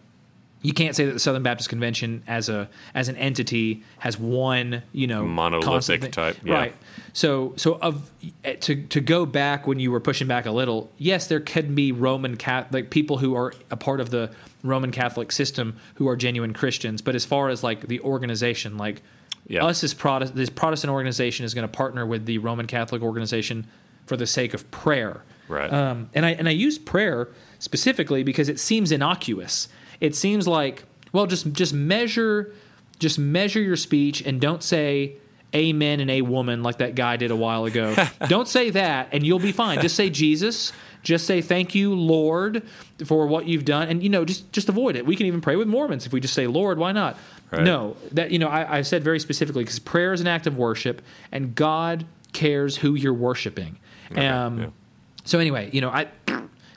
you 0.63 0.73
can't 0.73 0.97
say 0.97 1.05
that 1.05 1.13
the 1.13 1.21
Southern 1.21 1.43
Baptist 1.43 1.69
Convention 1.69 2.23
as 2.27 2.49
a 2.49 2.71
as 2.95 3.09
an 3.09 3.17
entity 3.17 3.83
has 3.99 4.19
one 4.19 4.83
you 4.93 5.07
know 5.07 5.27
monolithic 5.27 6.11
type 6.11 6.39
yeah. 6.43 6.55
right. 6.55 6.75
So 7.13 7.53
so 7.57 7.75
of 7.75 8.11
to 8.43 8.75
to 8.75 9.01
go 9.01 9.27
back 9.27 9.67
when 9.67 9.79
you 9.79 9.93
were 9.93 10.01
pushing 10.01 10.27
back 10.27 10.47
a 10.47 10.51
little, 10.51 10.91
yes, 10.97 11.27
there 11.27 11.41
could 11.41 11.75
be 11.75 11.93
Roman 11.93 12.39
Catholic 12.39 12.89
people 12.89 13.19
who 13.19 13.37
are 13.37 13.53
a 13.71 13.77
part 13.77 14.01
of 14.01 14.09
the 14.09 14.31
Roman 14.63 14.91
Catholic 14.91 15.33
system 15.33 15.77
who 15.97 16.09
are 16.09 16.17
genuine 16.17 16.55
Christians, 16.55 17.03
but 17.03 17.15
as 17.15 17.27
far 17.27 17.51
as 17.51 17.63
like 17.63 17.87
the 17.87 18.01
organization, 18.01 18.79
like 18.79 19.03
yeah. 19.47 19.65
us 19.65 19.85
as 19.85 19.93
Protestant, 19.93 20.37
this 20.37 20.49
Protestant 20.49 20.91
organization 20.91 21.45
is 21.45 21.53
going 21.53 21.69
to 21.69 21.73
partner 21.73 22.07
with 22.07 22.25
the 22.25 22.39
Roman 22.39 22.67
Catholic 22.67 23.03
organization 23.03 23.67
for 24.07 24.17
the 24.17 24.27
sake 24.27 24.55
of 24.55 24.71
prayer. 24.71 25.23
Right. 25.49 25.73
Um, 25.73 26.11
and 26.15 26.25
I 26.25 26.31
and 26.31 26.49
I 26.49 26.53
use 26.53 26.79
prayer 26.79 27.29
specifically 27.59 28.23
because 28.23 28.49
it 28.49 28.59
seems 28.59 28.93
innocuous. 28.93 29.69
It 30.01 30.15
seems 30.15 30.49
like 30.49 30.85
well, 31.13 31.27
just 31.27 31.53
just 31.53 31.73
measure 31.73 32.53
just 32.99 33.19
measure 33.19 33.61
your 33.61 33.77
speech 33.77 34.23
and 34.23 34.41
don't 34.41 34.63
say 34.63 35.17
amen 35.55 36.01
and 36.01 36.11
a 36.11 36.23
woman 36.23 36.63
like 36.63 36.79
that 36.79 36.95
guy 36.95 37.17
did 37.17 37.31
a 37.31 37.37
while 37.37 37.65
ago. 37.65 37.95
don't 38.29 38.49
say 38.49 38.71
that 38.71 39.09
and 39.13 39.25
you'll 39.27 39.39
be 39.39 39.53
fine. 39.53 39.81
Just 39.81 39.97
say 39.97 40.11
Jesus. 40.11 40.73
Just 41.03 41.27
say 41.27 41.43
thank 41.43 41.75
you, 41.75 41.95
Lord, 41.95 42.63
for 43.05 43.27
what 43.27 43.47
you've 43.47 43.67
done, 43.67 43.89
and 43.89 44.03
you 44.03 44.09
know, 44.09 44.25
just 44.25 44.51
just 44.53 44.71
avoid 44.71 44.97
it. 44.97 45.05
We 45.05 45.17
can 45.17 45.27
even 45.27 45.43
pray 45.43 45.55
with 45.55 45.69
Mormons 45.69 46.07
if 46.07 46.13
we 46.15 46.21
just 46.21 46.33
say 46.33 46.47
Lord. 46.47 46.79
Why 46.79 46.93
not? 46.93 47.19
Right. 47.51 47.63
No, 47.63 47.97
that 48.13 48.31
you 48.31 48.39
know, 48.39 48.49
I, 48.49 48.79
I 48.79 48.83
said 48.83 49.05
very 49.05 49.21
specifically 49.21 49.65
because 49.65 49.79
prayer 49.79 50.15
is 50.15 50.23
an 50.23 50.27
act 50.27 50.47
of 50.47 50.57
worship, 50.57 51.03
and 51.31 51.55
God 51.55 52.07
cares 52.33 52.79
who 52.79 52.95
you're 52.95 53.13
worshiping. 53.13 53.79
Okay. 54.11 54.27
Um, 54.27 54.61
yeah. 54.61 54.67
So 55.25 55.39
anyway, 55.39 55.71
you 55.73 55.81
know, 55.81 55.91
I 55.91 56.09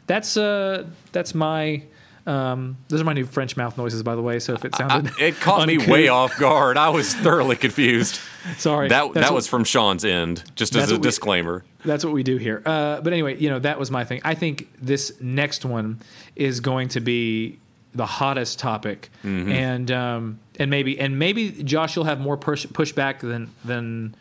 that's 0.08 0.38
uh 0.38 0.86
that's 1.12 1.36
my 1.36 1.84
um, 2.28 2.78
those 2.90 3.00
are 3.00 3.06
my 3.06 3.14
new 3.14 3.26
French 3.26 3.56
mouth 3.56 3.78
noises, 3.78 4.04
by 4.04 4.16
the 4.16 4.22
way. 4.22 4.40
So 4.40 4.54
if 4.54 4.66
it 4.66 4.76
sounded, 4.76 5.14
I, 5.18 5.24
it 5.24 5.36
caught 5.38 5.66
me 5.66 5.78
way 5.78 6.10
off 6.10 6.38
guard. 6.38 6.76
I 6.76 6.90
was 6.90 7.16
thoroughly 7.16 7.56
confused. 7.56 8.20
Sorry, 8.58 8.90
that 8.90 9.14
that 9.14 9.24
what, 9.24 9.34
was 9.34 9.48
from 9.48 9.64
Sean's 9.64 10.04
end. 10.04 10.44
Just 10.56 10.76
as 10.76 10.92
a 10.92 10.98
disclaimer. 10.98 11.64
We, 11.84 11.88
that's 11.88 12.04
what 12.04 12.14
we 12.14 12.24
do 12.24 12.36
here. 12.36 12.62
Uh, 12.66 13.00
but 13.00 13.14
anyway, 13.14 13.38
you 13.38 13.50
know 13.50 13.60
that 13.60 13.80
was 13.80 13.90
my 13.90 14.04
thing. 14.04 14.20
I 14.26 14.36
think 14.36 14.68
this 14.82 15.14
next 15.22 15.64
one 15.64 16.02
is 16.36 16.60
going 16.60 16.90
to 16.90 17.00
be 17.00 17.60
the 17.94 18.06
hottest 18.06 18.60
topic, 18.60 19.10
mm-hmm. 19.24 19.50
and 19.50 19.90
um, 19.90 20.40
and 20.60 20.70
maybe 20.70 21.00
and 21.00 21.18
maybe 21.18 21.64
Josh, 21.64 21.96
you'll 21.96 22.06
have 22.06 22.20
more 22.20 22.36
push 22.36 22.66
pushback 22.68 23.20
than 23.20 23.54
than. 23.64 24.16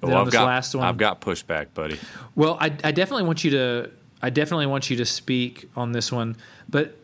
Than 0.00 0.12
oh, 0.12 0.22
I've 0.22 0.30
got, 0.30 0.46
last 0.46 0.74
one. 0.74 0.86
I've 0.86 0.96
got 0.96 1.20
pushback, 1.20 1.74
buddy. 1.74 1.98
Well, 2.34 2.56
I, 2.60 2.66
I 2.84 2.92
definitely 2.92 3.24
want 3.24 3.44
you 3.44 3.50
to 3.52 3.90
I 4.22 4.30
definitely 4.30 4.66
want 4.66 4.90
you 4.90 4.96
to 4.96 5.06
speak 5.06 5.68
on 5.76 5.92
this 5.92 6.12
one, 6.12 6.36
but 6.68 6.96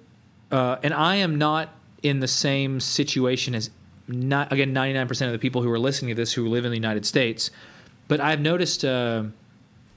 uh, 0.51 0.77
and 0.83 0.93
I 0.93 1.17
am 1.17 1.39
not 1.39 1.71
in 2.03 2.21
the 2.21 2.29
same 2.29 2.79
situation 2.81 3.55
as 3.55 3.71
not 4.09 4.53
again 4.53 4.75
99% 4.75 5.27
of 5.27 5.33
the 5.33 5.39
people 5.39 5.63
who 5.63 5.71
are 5.71 5.79
listening 5.79 6.11
to 6.11 6.15
this 6.15 6.33
who 6.33 6.47
live 6.47 6.65
in 6.65 6.71
the 6.71 6.77
United 6.77 7.07
States. 7.07 7.51
but 8.09 8.21
I've 8.21 8.41
noticed, 8.41 8.85
uh, 8.85 9.25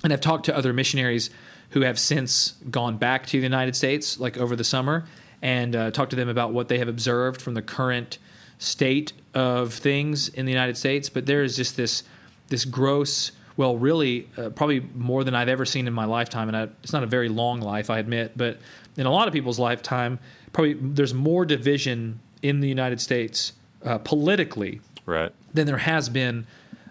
and 0.03 0.13
I've 0.13 0.21
talked 0.21 0.45
to 0.45 0.55
other 0.55 0.73
missionaries 0.73 1.29
who 1.71 1.81
have 1.81 1.99
since 1.99 2.53
gone 2.71 2.97
back 2.97 3.27
to 3.27 3.37
the 3.37 3.43
United 3.43 3.75
States, 3.75 4.19
like 4.19 4.37
over 4.37 4.55
the 4.55 4.63
summer, 4.63 5.05
and 5.41 5.75
uh, 5.75 5.91
talked 5.91 6.09
to 6.09 6.15
them 6.15 6.29
about 6.29 6.51
what 6.51 6.67
they 6.67 6.79
have 6.79 6.87
observed 6.87 7.41
from 7.41 7.53
the 7.53 7.61
current 7.61 8.17
state 8.57 9.13
of 9.33 9.73
things 9.73 10.29
in 10.29 10.45
the 10.45 10.51
United 10.51 10.77
States. 10.77 11.09
But 11.09 11.27
there 11.27 11.43
is 11.43 11.55
just 11.55 11.77
this 11.77 12.03
this 12.49 12.65
gross, 12.65 13.31
well, 13.57 13.77
really, 13.77 14.27
uh, 14.37 14.49
probably 14.49 14.81
more 14.95 15.23
than 15.23 15.35
I've 15.35 15.49
ever 15.49 15.65
seen 15.65 15.87
in 15.87 15.93
my 15.93 16.05
lifetime, 16.05 16.47
and 16.47 16.57
I, 16.57 16.63
it's 16.83 16.93
not 16.93 17.03
a 17.03 17.07
very 17.07 17.29
long 17.29 17.61
life, 17.61 17.89
I 17.89 17.99
admit, 17.99 18.33
but 18.35 18.57
in 18.97 19.05
a 19.05 19.11
lot 19.11 19.27
of 19.27 19.33
people's 19.33 19.59
lifetime, 19.59 20.19
probably 20.53 20.73
there's 20.73 21.13
more 21.13 21.45
division 21.45 22.19
in 22.41 22.59
the 22.59 22.67
United 22.67 22.99
States 23.01 23.53
uh, 23.85 23.97
politically 23.99 24.81
Right. 25.05 25.31
than 25.53 25.65
there 25.67 25.77
has 25.77 26.09
been 26.09 26.45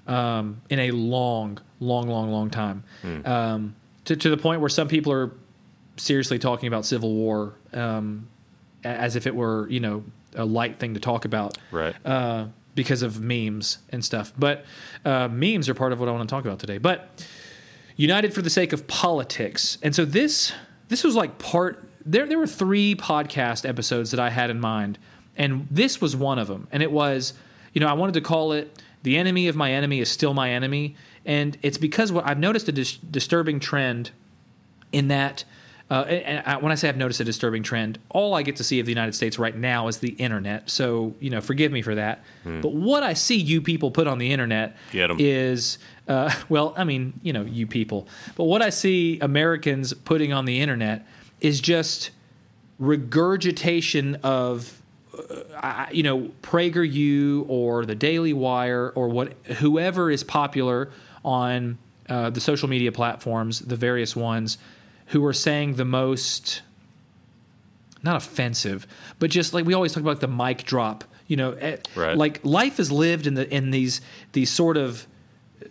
um, 0.06 0.60
in 0.70 0.78
a 0.78 0.90
long, 0.90 1.58
long, 1.80 2.08
long, 2.08 2.30
long 2.30 2.50
time. 2.50 2.82
Um, 3.24 3.74
to, 4.06 4.16
to 4.16 4.30
the 4.30 4.36
point 4.36 4.60
where 4.60 4.70
some 4.70 4.88
people 4.88 5.12
are 5.12 5.32
seriously 5.96 6.38
talking 6.38 6.66
about 6.66 6.84
civil 6.86 7.12
war 7.12 7.54
um, 7.72 8.28
as 8.84 9.16
if 9.16 9.26
it 9.26 9.34
were, 9.34 9.68
you 9.68 9.80
know, 9.80 10.04
a 10.34 10.44
light 10.44 10.78
thing 10.78 10.94
to 10.94 11.00
talk 11.00 11.24
about 11.24 11.58
Right. 11.70 11.94
uh, 12.04 12.46
because 12.78 13.02
of 13.02 13.20
memes 13.20 13.78
and 13.90 14.04
stuff. 14.04 14.32
But 14.38 14.64
uh, 15.04 15.26
memes 15.26 15.68
are 15.68 15.74
part 15.74 15.92
of 15.92 15.98
what 15.98 16.08
I 16.08 16.12
want 16.12 16.28
to 16.28 16.32
talk 16.32 16.44
about 16.44 16.60
today. 16.60 16.78
But 16.78 17.10
united 17.96 18.32
for 18.32 18.40
the 18.40 18.48
sake 18.48 18.72
of 18.72 18.86
politics, 18.86 19.78
and 19.82 19.94
so 19.94 20.04
this 20.04 20.52
this 20.88 21.02
was 21.02 21.16
like 21.16 21.38
part. 21.38 21.84
There 22.06 22.24
there 22.24 22.38
were 22.38 22.46
three 22.46 22.94
podcast 22.94 23.68
episodes 23.68 24.12
that 24.12 24.20
I 24.20 24.30
had 24.30 24.48
in 24.48 24.60
mind, 24.60 24.96
and 25.36 25.66
this 25.72 26.00
was 26.00 26.14
one 26.14 26.38
of 26.38 26.46
them. 26.46 26.68
And 26.70 26.80
it 26.80 26.92
was, 26.92 27.34
you 27.74 27.80
know, 27.80 27.88
I 27.88 27.94
wanted 27.94 28.14
to 28.14 28.20
call 28.20 28.52
it 28.52 28.80
"The 29.02 29.16
Enemy 29.18 29.48
of 29.48 29.56
My 29.56 29.72
Enemy 29.72 29.98
is 29.98 30.08
Still 30.08 30.32
My 30.32 30.50
Enemy," 30.50 30.94
and 31.26 31.58
it's 31.62 31.78
because 31.78 32.12
what 32.12 32.24
I've 32.24 32.38
noticed 32.38 32.68
a 32.68 32.72
dis- 32.72 32.96
disturbing 32.96 33.58
trend 33.58 34.12
in 34.92 35.08
that. 35.08 35.44
Uh, 35.90 36.02
and 36.02 36.42
I, 36.46 36.56
when 36.58 36.70
I 36.70 36.74
say 36.74 36.88
I've 36.88 36.98
noticed 36.98 37.18
a 37.20 37.24
disturbing 37.24 37.62
trend, 37.62 37.98
all 38.10 38.34
I 38.34 38.42
get 38.42 38.56
to 38.56 38.64
see 38.64 38.78
of 38.78 38.84
the 38.84 38.92
United 38.92 39.14
States 39.14 39.38
right 39.38 39.56
now 39.56 39.88
is 39.88 39.98
the 39.98 40.10
internet. 40.10 40.68
So 40.68 41.14
you 41.18 41.30
know, 41.30 41.40
forgive 41.40 41.72
me 41.72 41.80
for 41.80 41.94
that. 41.94 42.22
But 42.44 42.74
what 42.74 43.02
I 43.02 43.14
see 43.14 43.36
you 43.36 43.62
people 43.62 43.90
put 43.90 44.06
on 44.06 44.18
the 44.18 44.30
internet 44.32 44.76
is, 45.18 45.78
uh, 46.06 46.30
well, 46.50 46.74
I 46.76 46.84
mean, 46.84 47.14
you 47.22 47.32
know, 47.32 47.42
you 47.42 47.66
people. 47.66 48.06
But 48.36 48.44
what 48.44 48.60
I 48.60 48.68
see 48.70 49.18
Americans 49.20 49.94
putting 49.94 50.32
on 50.32 50.44
the 50.44 50.60
internet 50.60 51.06
is 51.40 51.58
just 51.60 52.10
regurgitation 52.78 54.16
of 54.22 54.74
I- 55.56 55.88
you 55.90 56.02
know 56.02 56.30
PragerU 56.42 57.44
or 57.48 57.84
the 57.86 57.94
Daily 57.94 58.32
Wire 58.32 58.90
or 58.94 59.08
what 59.08 59.32
whoever 59.58 60.10
is 60.10 60.22
popular 60.22 60.90
on 61.24 61.78
uh, 62.08 62.30
the 62.30 62.40
social 62.40 62.68
media 62.68 62.92
platforms, 62.92 63.60
the 63.60 63.76
various 63.76 64.14
ones 64.14 64.58
who 65.08 65.24
are 65.24 65.32
saying 65.32 65.74
the 65.74 65.84
most 65.84 66.62
not 68.02 68.16
offensive, 68.16 68.86
but 69.18 69.30
just 69.30 69.52
like 69.52 69.64
we 69.64 69.74
always 69.74 69.92
talk 69.92 70.02
about 70.02 70.20
the 70.20 70.28
mic 70.28 70.62
drop. 70.64 71.04
You 71.26 71.36
know, 71.36 71.52
eh, 71.52 71.76
Right. 71.94 72.16
like 72.16 72.40
life 72.44 72.78
is 72.80 72.90
lived 72.92 73.26
in 73.26 73.34
the 73.34 73.52
in 73.52 73.70
these 73.70 74.00
these 74.32 74.50
sort 74.50 74.76
of 74.76 75.06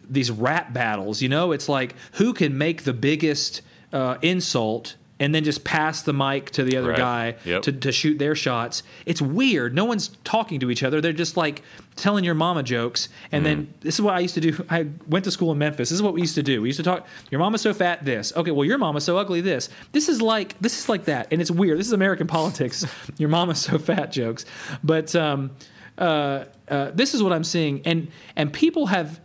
these 0.09 0.29
rap 0.29 0.73
battles. 0.73 1.21
You 1.21 1.29
know, 1.29 1.51
it's 1.51 1.69
like 1.69 1.95
who 2.13 2.33
can 2.33 2.57
make 2.57 2.83
the 2.83 2.93
biggest 2.93 3.61
uh, 3.93 4.17
insult 4.21 4.95
and 5.20 5.34
then 5.34 5.43
just 5.43 5.63
pass 5.63 6.01
the 6.03 6.13
mic 6.13 6.51
to 6.51 6.63
the 6.63 6.78
other 6.78 6.89
Right. 6.89 6.97
guy 6.97 7.36
Yep. 7.45 7.61
to, 7.63 7.72
to 7.72 7.91
shoot 7.91 8.20
their 8.20 8.36
shots. 8.36 8.84
It's 9.05 9.22
weird. 9.22 9.74
No 9.74 9.84
one's 9.86 10.09
talking 10.24 10.59
to 10.59 10.70
each 10.70 10.84
other. 10.84 11.01
They're 11.01 11.11
just 11.13 11.36
like 11.38 11.63
telling 11.95 12.24
your 12.24 12.36
mama 12.36 12.61
jokes. 12.63 13.09
And 13.32 13.43
then 13.45 13.57
Mm-hmm. 13.63 13.72
this 13.82 13.95
is 13.95 14.01
what 14.01 14.13
I 14.13 14.20
used 14.20 14.36
to 14.36 14.41
do. 14.41 14.65
I 14.70 14.88
went 15.07 15.26
to 15.26 15.32
school 15.32 15.51
in 15.51 15.57
Memphis. 15.57 15.89
This 15.89 15.95
is 15.95 16.03
what 16.03 16.13
we 16.13 16.22
used 16.22 16.36
to 16.36 16.43
do. 16.43 16.61
We 16.61 16.70
used 16.70 16.78
to 16.78 16.84
talk. 16.84 17.07
Your 17.32 17.39
mama's 17.39 17.61
so 17.61 17.74
fat. 17.74 18.05
This. 18.05 18.32
Okay. 18.36 18.51
Well, 18.51 18.65
your 18.65 18.78
mama's 18.78 19.03
so 19.03 19.18
ugly. 19.18 19.41
This. 19.41 19.70
This 19.91 20.07
is 20.07 20.22
like 20.22 20.57
this 20.59 20.78
is 20.80 20.88
like 20.88 21.05
that. 21.05 21.28
And 21.32 21.41
it's 21.41 21.49
weird. 21.51 21.80
This 21.80 21.88
is 21.88 21.93
American 21.93 22.28
politics. 22.38 22.86
your 23.18 23.30
mama's 23.30 23.59
so 23.59 23.80
fat 23.80 24.11
jokes. 24.11 24.45
But 24.84 25.15
um, 25.15 25.51
uh, 25.97 26.45
uh, 26.70 26.91
this 26.93 27.13
is 27.15 27.24
what 27.24 27.34
I'm 27.34 27.43
seeing. 27.43 27.82
And 27.86 28.09
and 28.36 28.53
people 28.53 28.86
have 28.88 29.20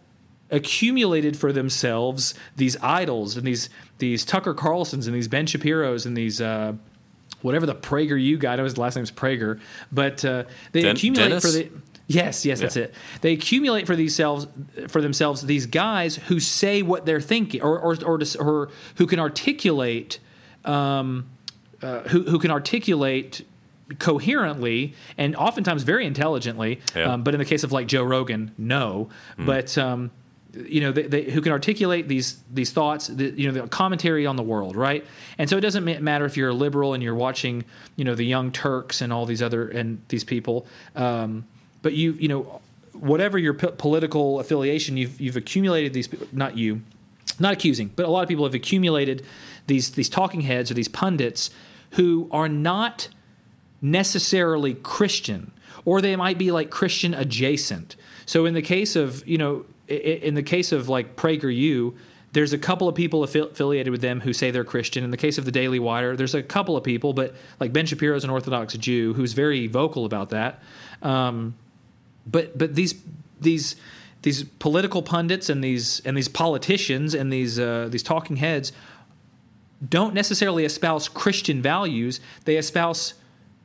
accumulated 0.53 1.37
for 1.37 1.53
themselves 1.53 2.35
these 2.57 2.77
idols 2.83 3.37
and 3.37 3.45
these 3.47 3.69
these 3.99 4.25
Tucker 4.25 4.55
Carlsons 4.55 5.07
and 5.07 5.15
these 5.17 5.27
Ben 5.29 5.47
Shapiro's 5.47 6.07
and 6.07 6.17
these 6.17 6.41
uh, 6.41 6.75
whatever 7.41 7.67
the 7.67 7.75
PragerU 7.75 8.39
guy. 8.39 8.53
I 8.53 8.57
know 8.57 8.65
his 8.65 8.79
last 8.79 8.95
name's 8.95 9.11
Prager, 9.11 9.59
but 9.91 10.25
uh, 10.25 10.45
they 10.73 10.83
Den- 10.83 10.95
accumulate 10.97 11.29
Dennis? 11.31 11.45
for 11.45 11.51
the. 11.51 11.71
Yes, 12.09 12.45
yes, 12.45 12.61
that's 12.61 12.77
Yeah. 12.77 12.85
it. 12.85 12.95
They 13.23 13.33
accumulate 13.33 13.87
for 13.87 13.97
themselves 13.97 14.47
for 14.89 15.01
themselves 15.01 15.43
these 15.43 15.67
guys 15.67 16.17
who 16.17 16.41
say 16.41 16.83
what 16.83 17.07
they're 17.07 17.21
thinking, 17.21 17.63
or 17.63 17.79
or 17.79 17.97
or, 18.05 18.21
or 18.39 18.71
who 18.97 19.07
can 19.07 19.19
articulate, 19.19 20.19
um, 20.65 21.31
uh, 21.81 22.01
who 22.09 22.25
who 22.25 22.39
can 22.39 22.51
articulate 22.51 23.47
coherently 23.99 24.95
and 25.19 25.37
oftentimes 25.37 25.83
very 25.85 26.05
intelligently. 26.07 26.81
Yeah. 26.95 27.13
Um, 27.15 27.23
but 27.23 27.35
in 27.35 27.39
the 27.39 27.45
case 27.47 27.63
of 27.65 27.73
like 27.73 27.87
Joe 27.87 28.03
Rogan, 28.05 28.53
no. 28.59 29.09
But 29.39 29.77
um, 29.79 30.11
you 30.55 30.81
know, 30.81 30.93
they, 30.93 31.03
they, 31.03 31.23
who 31.25 31.41
can 31.41 31.53
articulate 31.53 32.09
these 32.09 32.43
these 32.53 32.73
thoughts, 32.73 33.07
the, 33.07 33.31
you 33.31 33.51
know, 33.51 33.63
the 33.63 33.69
commentary 33.69 34.27
on 34.27 34.37
the 34.37 34.43
world, 34.43 34.77
right? 34.77 35.05
And 35.39 35.49
so 35.49 35.57
it 35.57 35.63
doesn't 35.63 35.85
ma- 35.85 36.01
matter 36.01 36.25
if 36.25 36.37
you're 36.37 36.51
a 36.51 36.55
liberal 36.55 36.95
and 36.95 37.03
you're 37.03 37.15
watching, 37.15 37.65
you 37.97 38.05
know, 38.05 38.15
the 38.15 38.25
Young 38.25 38.53
Turks 38.53 39.01
and 39.01 39.13
all 39.13 39.25
these 39.25 39.43
other 39.43 39.69
and 39.69 40.03
these 40.09 40.25
people, 40.25 40.67
um, 40.95 41.47
but 41.81 41.95
you 41.95 42.13
you 42.13 42.29
know, 42.29 42.61
whatever 42.93 43.39
your 43.39 43.55
p- 43.55 43.69
political 43.79 44.41
affiliation, 44.41 44.97
you've 44.97 45.21
you've 45.21 45.37
accumulated 45.37 45.95
these. 45.95 46.09
Not 46.33 46.57
you, 46.57 46.83
not 47.39 47.55
accusing, 47.55 47.89
but 47.97 48.05
a 48.05 48.09
lot 48.11 48.23
of 48.23 48.29
people 48.29 48.45
have 48.45 48.55
accumulated 48.55 49.25
these 49.67 49.93
these 49.93 50.09
talking 50.09 50.43
heads 50.43 50.71
or 50.71 50.75
these 50.75 50.89
pundits 50.89 51.51
who 51.93 52.29
are 52.31 52.49
not 52.49 53.09
necessarily 53.81 54.75
Christian, 54.75 55.51
or 55.85 56.01
they 56.01 56.15
might 56.17 56.39
be 56.39 56.53
like 56.53 56.71
Christian 56.71 57.15
adjacent. 57.15 57.97
So 58.27 58.47
in 58.47 58.55
the 58.55 58.63
case 58.63 58.97
of 58.97 59.27
you 59.27 59.39
know, 59.39 59.65
in 59.89 60.35
the 60.35 60.43
case 60.43 60.73
of 60.73 60.89
like 60.89 61.17
PragerU, 61.17 61.95
there's 62.33 62.53
a 62.53 62.59
couple 62.59 62.89
of 62.89 62.95
people 62.95 63.21
affi- 63.23 63.51
affiliated 63.51 63.91
with 63.91 64.01
them 64.01 64.21
who 64.21 64.33
say 64.33 64.51
they're 64.51 64.65
Christian. 64.65 65.05
In 65.05 65.11
the 65.11 65.17
case 65.17 65.39
of 65.39 65.45
the 65.45 65.53
Daily 65.53 65.79
Wire, 65.79 66.17
there's 66.17 66.35
a 66.35 66.43
couple 66.43 66.77
of 66.77 66.85
people, 66.85 67.13
but 67.13 67.35
like 67.61 67.73
Ben 67.73 67.87
Shapiro 67.87 68.17
is 68.17 68.25
an 68.25 68.31
Orthodox 68.31 68.75
Jew 68.75 69.13
who's 69.15 69.33
very 69.35 69.67
vocal 69.67 70.05
about 70.05 70.31
that. 70.31 70.63
Um, 71.03 71.55
but 72.27 72.57
but 72.57 72.75
these 72.75 72.95
these 73.41 73.77
these 74.23 74.45
political 74.45 75.03
pundits 75.03 75.49
and 75.49 75.63
these 75.63 76.01
and 76.01 76.17
these 76.17 76.29
politicians 76.29 77.15
and 77.15 77.33
these 77.33 77.59
uh, 77.59 77.89
these 77.91 78.03
talking 78.03 78.37
heads 78.37 78.73
don't 79.87 80.15
necessarily 80.15 80.65
espouse 80.65 81.09
Christian 81.09 81.61
values. 81.61 82.21
They 82.45 82.57
espouse 82.57 83.15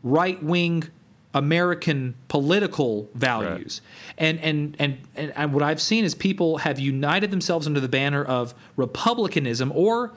right 0.04 0.42
wing 0.42 0.90
American 1.38 2.16
political 2.30 3.08
values. 3.14 3.82
And, 4.18 4.40
and, 4.40 4.76
and, 4.80 4.98
and, 5.16 5.32
and 5.36 5.54
what 5.54 5.62
I've 5.62 5.82
seen 5.82 6.04
is 6.04 6.16
people 6.16 6.58
have 6.58 6.80
united 6.80 7.30
themselves 7.30 7.68
under 7.68 7.80
the 7.80 7.88
banner 7.88 8.24
of 8.24 8.56
republicanism 8.76 9.72
or 9.76 10.14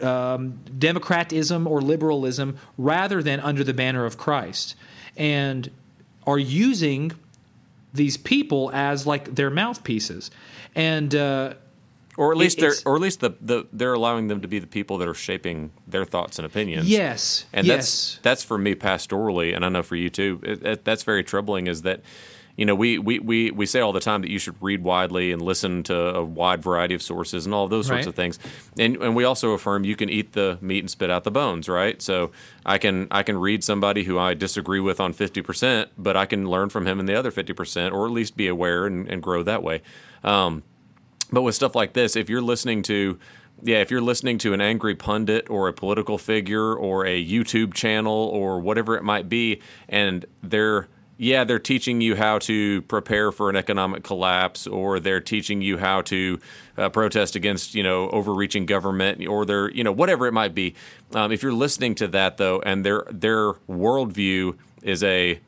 um, 0.00 0.58
democratism 0.78 1.66
or 1.66 1.82
liberalism 1.82 2.56
rather 2.78 3.22
than 3.22 3.40
under 3.40 3.62
the 3.62 3.74
banner 3.74 4.06
of 4.06 4.16
Christ. 4.16 4.74
And 5.16 5.70
are 6.26 6.38
using 6.38 7.12
these 7.92 8.16
people 8.16 8.70
as 8.72 9.06
like 9.06 9.34
their 9.34 9.50
mouthpieces. 9.50 10.30
And, 10.74 11.14
uh, 11.14 11.54
Or 12.16 12.30
at 12.30 12.38
least 12.38 12.58
they're, 12.60 12.74
or 12.86 12.94
at 12.94 13.00
least 13.02 13.20
the, 13.20 13.30
the 13.40 13.66
they're 13.72 13.94
allowing 13.94 14.28
them 14.28 14.40
to 14.42 14.48
be 14.48 14.58
the 14.60 14.66
people 14.68 14.98
that 14.98 15.08
are 15.08 15.14
shaping 15.14 15.72
their 15.86 16.04
thoughts 16.04 16.38
and 16.38 16.46
opinions. 16.46 16.88
yes, 16.88 17.44
and 17.52 17.66
yes. 17.66 17.76
that's 17.76 18.18
that's 18.22 18.44
for 18.44 18.56
me 18.56 18.74
pastorally, 18.76 19.54
and 19.54 19.64
I 19.64 19.68
know 19.68 19.82
for 19.82 19.96
you 19.96 20.10
too. 20.10 20.40
It, 20.44 20.64
it, 20.64 20.84
that's 20.84 21.02
very 21.02 21.24
troubling. 21.24 21.66
Is 21.66 21.82
that 21.82 22.02
you 22.56 22.64
know 22.64 22.76
we, 22.76 22.98
we 23.00 23.18
we 23.18 23.50
we 23.50 23.66
say 23.66 23.80
all 23.80 23.92
the 23.92 23.98
time 23.98 24.22
that 24.22 24.30
you 24.30 24.38
should 24.38 24.54
read 24.62 24.84
widely 24.84 25.32
and 25.32 25.42
listen 25.42 25.82
to 25.84 26.14
a 26.14 26.22
wide 26.24 26.62
variety 26.62 26.94
of 26.94 27.02
sources 27.02 27.46
and 27.46 27.54
all 27.54 27.64
of 27.64 27.70
those 27.70 27.88
sorts 27.88 28.02
Right. 28.02 28.06
of 28.06 28.14
things, 28.14 28.38
and 28.78 28.96
and 28.98 29.16
we 29.16 29.24
also 29.24 29.50
affirm 29.50 29.82
you 29.84 29.96
can 29.96 30.08
eat 30.08 30.34
the 30.34 30.56
meat 30.60 30.78
and 30.84 30.90
spit 30.90 31.10
out 31.10 31.24
the 31.24 31.32
bones, 31.32 31.68
right? 31.68 32.00
So 32.00 32.30
I 32.64 32.78
can 32.78 33.08
I 33.10 33.24
can 33.24 33.38
read 33.38 33.64
somebody 33.64 34.04
who 34.04 34.20
I 34.20 34.34
disagree 34.34 34.78
with 34.78 35.00
on 35.00 35.14
fifty 35.14 35.42
percent, 35.42 35.90
but 35.98 36.16
I 36.16 36.26
can 36.26 36.48
learn 36.48 36.68
from 36.68 36.86
him 36.86 37.00
in 37.00 37.06
the 37.06 37.14
other 37.16 37.32
fifty 37.32 37.52
percent, 37.54 37.92
or 37.92 38.06
at 38.06 38.12
least 38.12 38.36
be 38.36 38.46
aware 38.46 38.86
and, 38.86 39.08
and 39.08 39.20
grow 39.20 39.42
that 39.42 39.64
way. 39.64 39.82
Um, 40.22 40.62
but 41.32 41.42
with 41.42 41.54
stuff 41.54 41.74
like 41.74 41.92
this, 41.92 42.16
if 42.16 42.28
you're 42.28 42.42
listening 42.42 42.82
to, 42.84 43.18
yeah, 43.62 43.78
if 43.78 43.90
you're 43.90 44.00
listening 44.00 44.38
to 44.38 44.52
an 44.52 44.60
angry 44.60 44.94
pundit 44.94 45.48
or 45.48 45.68
a 45.68 45.72
political 45.72 46.18
figure 46.18 46.74
or 46.74 47.06
a 47.06 47.24
YouTube 47.24 47.74
channel 47.74 48.12
or 48.12 48.60
whatever 48.60 48.96
it 48.96 49.02
might 49.02 49.28
be, 49.28 49.60
and 49.88 50.26
they're, 50.42 50.88
yeah, 51.16 51.44
they're 51.44 51.60
teaching 51.60 52.00
you 52.00 52.16
how 52.16 52.38
to 52.40 52.82
prepare 52.82 53.30
for 53.30 53.48
an 53.48 53.56
economic 53.56 54.02
collapse 54.02 54.66
or 54.66 54.98
they're 54.98 55.20
teaching 55.20 55.62
you 55.62 55.78
how 55.78 56.02
to 56.02 56.40
uh, 56.76 56.88
protest 56.88 57.36
against, 57.36 57.74
you 57.74 57.82
know, 57.82 58.10
overreaching 58.10 58.66
government 58.66 59.26
or 59.26 59.46
they're, 59.46 59.70
you 59.70 59.84
know, 59.84 59.92
whatever 59.92 60.26
it 60.26 60.32
might 60.32 60.54
be. 60.54 60.74
Um, 61.14 61.30
if 61.30 61.42
you're 61.42 61.52
listening 61.52 61.94
to 61.96 62.08
that 62.08 62.36
though, 62.36 62.60
and 62.66 62.84
their 62.84 63.04
their 63.10 63.52
worldview 63.68 64.58
is 64.82 65.04
a 65.04 65.38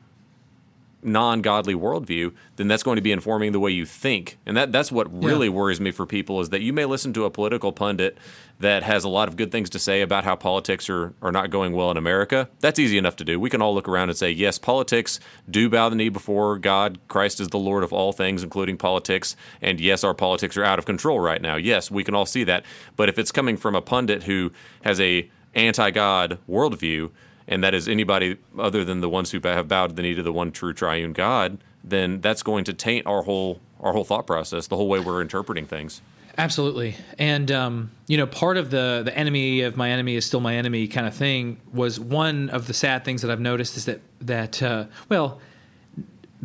non-godly 1.03 1.75
worldview, 1.75 2.33
then 2.55 2.67
that's 2.67 2.83
going 2.83 2.95
to 2.95 3.01
be 3.01 3.11
informing 3.11 3.51
the 3.51 3.59
way 3.59 3.71
you 3.71 3.85
think, 3.85 4.37
and 4.45 4.57
that 4.57 4.71
that's 4.71 4.91
what 4.91 5.07
really 5.23 5.47
Yeah. 5.47 5.53
worries 5.53 5.79
me 5.79 5.91
for 5.91 6.05
people 6.05 6.41
is 6.41 6.49
that 6.49 6.61
you 6.61 6.73
may 6.73 6.85
listen 6.85 7.13
to 7.13 7.25
a 7.25 7.29
political 7.29 7.71
pundit 7.71 8.17
that 8.59 8.81
has 8.81 9.03
a 9.03 9.09
lot 9.09 9.27
of 9.27 9.37
good 9.37 9.51
things 9.51 9.69
to 9.69 9.77
say 9.77 10.01
about 10.01 10.23
how 10.23 10.35
politics 10.35 10.89
are, 10.89 11.13
are 11.21 11.31
not 11.31 11.51
going 11.51 11.73
well 11.73 11.91
in 11.91 11.97
America. 11.97 12.49
That's 12.59 12.79
easy 12.79 12.97
enough 12.97 13.15
to 13.17 13.23
do. 13.23 13.39
We 13.39 13.51
can 13.51 13.61
all 13.61 13.75
look 13.75 13.87
around 13.87 14.09
and 14.09 14.17
say, 14.17 14.31
yes, 14.31 14.57
politics 14.57 15.19
do 15.47 15.69
bow 15.69 15.89
the 15.89 15.95
knee 15.95 16.09
before 16.09 16.57
God. 16.57 16.97
Christ 17.07 17.39
is 17.39 17.49
the 17.49 17.59
Lord 17.59 17.83
of 17.83 17.93
all 17.93 18.11
things, 18.11 18.41
including 18.41 18.77
politics. 18.77 19.35
And 19.61 19.79
yes, 19.79 20.03
our 20.03 20.15
politics 20.15 20.57
are 20.57 20.63
out 20.63 20.79
of 20.79 20.85
control 20.87 21.19
right 21.19 21.41
now. 21.41 21.55
Yes, 21.55 21.91
we 21.91 22.03
can 22.03 22.15
all 22.15 22.25
see 22.25 22.43
that. 22.45 22.65
But 22.95 23.09
if 23.09 23.19
it's 23.19 23.31
coming 23.31 23.57
from 23.57 23.75
a 23.75 23.81
pundit 23.81 24.23
who 24.23 24.51
has 24.83 24.99
a 24.99 25.29
anti-God 25.53 26.39
worldview, 26.49 27.11
and 27.47 27.63
that 27.63 27.73
is 27.73 27.87
anybody 27.87 28.37
other 28.57 28.83
than 28.83 29.01
the 29.01 29.09
ones 29.09 29.31
who 29.31 29.39
have 29.43 29.67
bowed 29.67 29.95
the 29.95 30.01
knee 30.01 30.15
to 30.15 30.23
the 30.23 30.33
one 30.33 30.51
true 30.51 30.73
triune 30.73 31.13
God, 31.13 31.57
then 31.83 32.19
that's 32.21 32.43
going 32.43 32.63
to 32.65 32.73
taint 32.73 33.05
our 33.07 33.23
whole 33.23 33.59
our 33.79 33.93
whole 33.93 34.03
thought 34.03 34.25
process, 34.27 34.67
the 34.67 34.75
whole 34.75 34.87
way 34.89 34.99
we're 34.99 35.21
interpreting 35.21 35.65
things. 35.65 36.01
Absolutely, 36.39 36.95
and 37.17 37.51
um, 37.51 37.91
you 38.07 38.15
know, 38.17 38.27
part 38.27 38.57
of 38.57 38.69
the 38.69 39.01
the 39.03 39.17
enemy 39.17 39.61
of 39.61 39.75
my 39.75 39.89
enemy 39.89 40.15
is 40.15 40.25
still 40.25 40.39
my 40.39 40.55
enemy 40.55 40.87
kind 40.87 41.07
of 41.07 41.15
thing 41.15 41.59
was 41.73 41.99
one 41.99 42.49
of 42.49 42.67
the 42.67 42.73
sad 42.73 43.03
things 43.05 43.21
that 43.23 43.31
I've 43.31 43.39
noticed 43.39 43.75
is 43.77 43.85
that 43.85 44.01
that 44.21 44.61
uh, 44.61 44.85
well, 45.09 45.39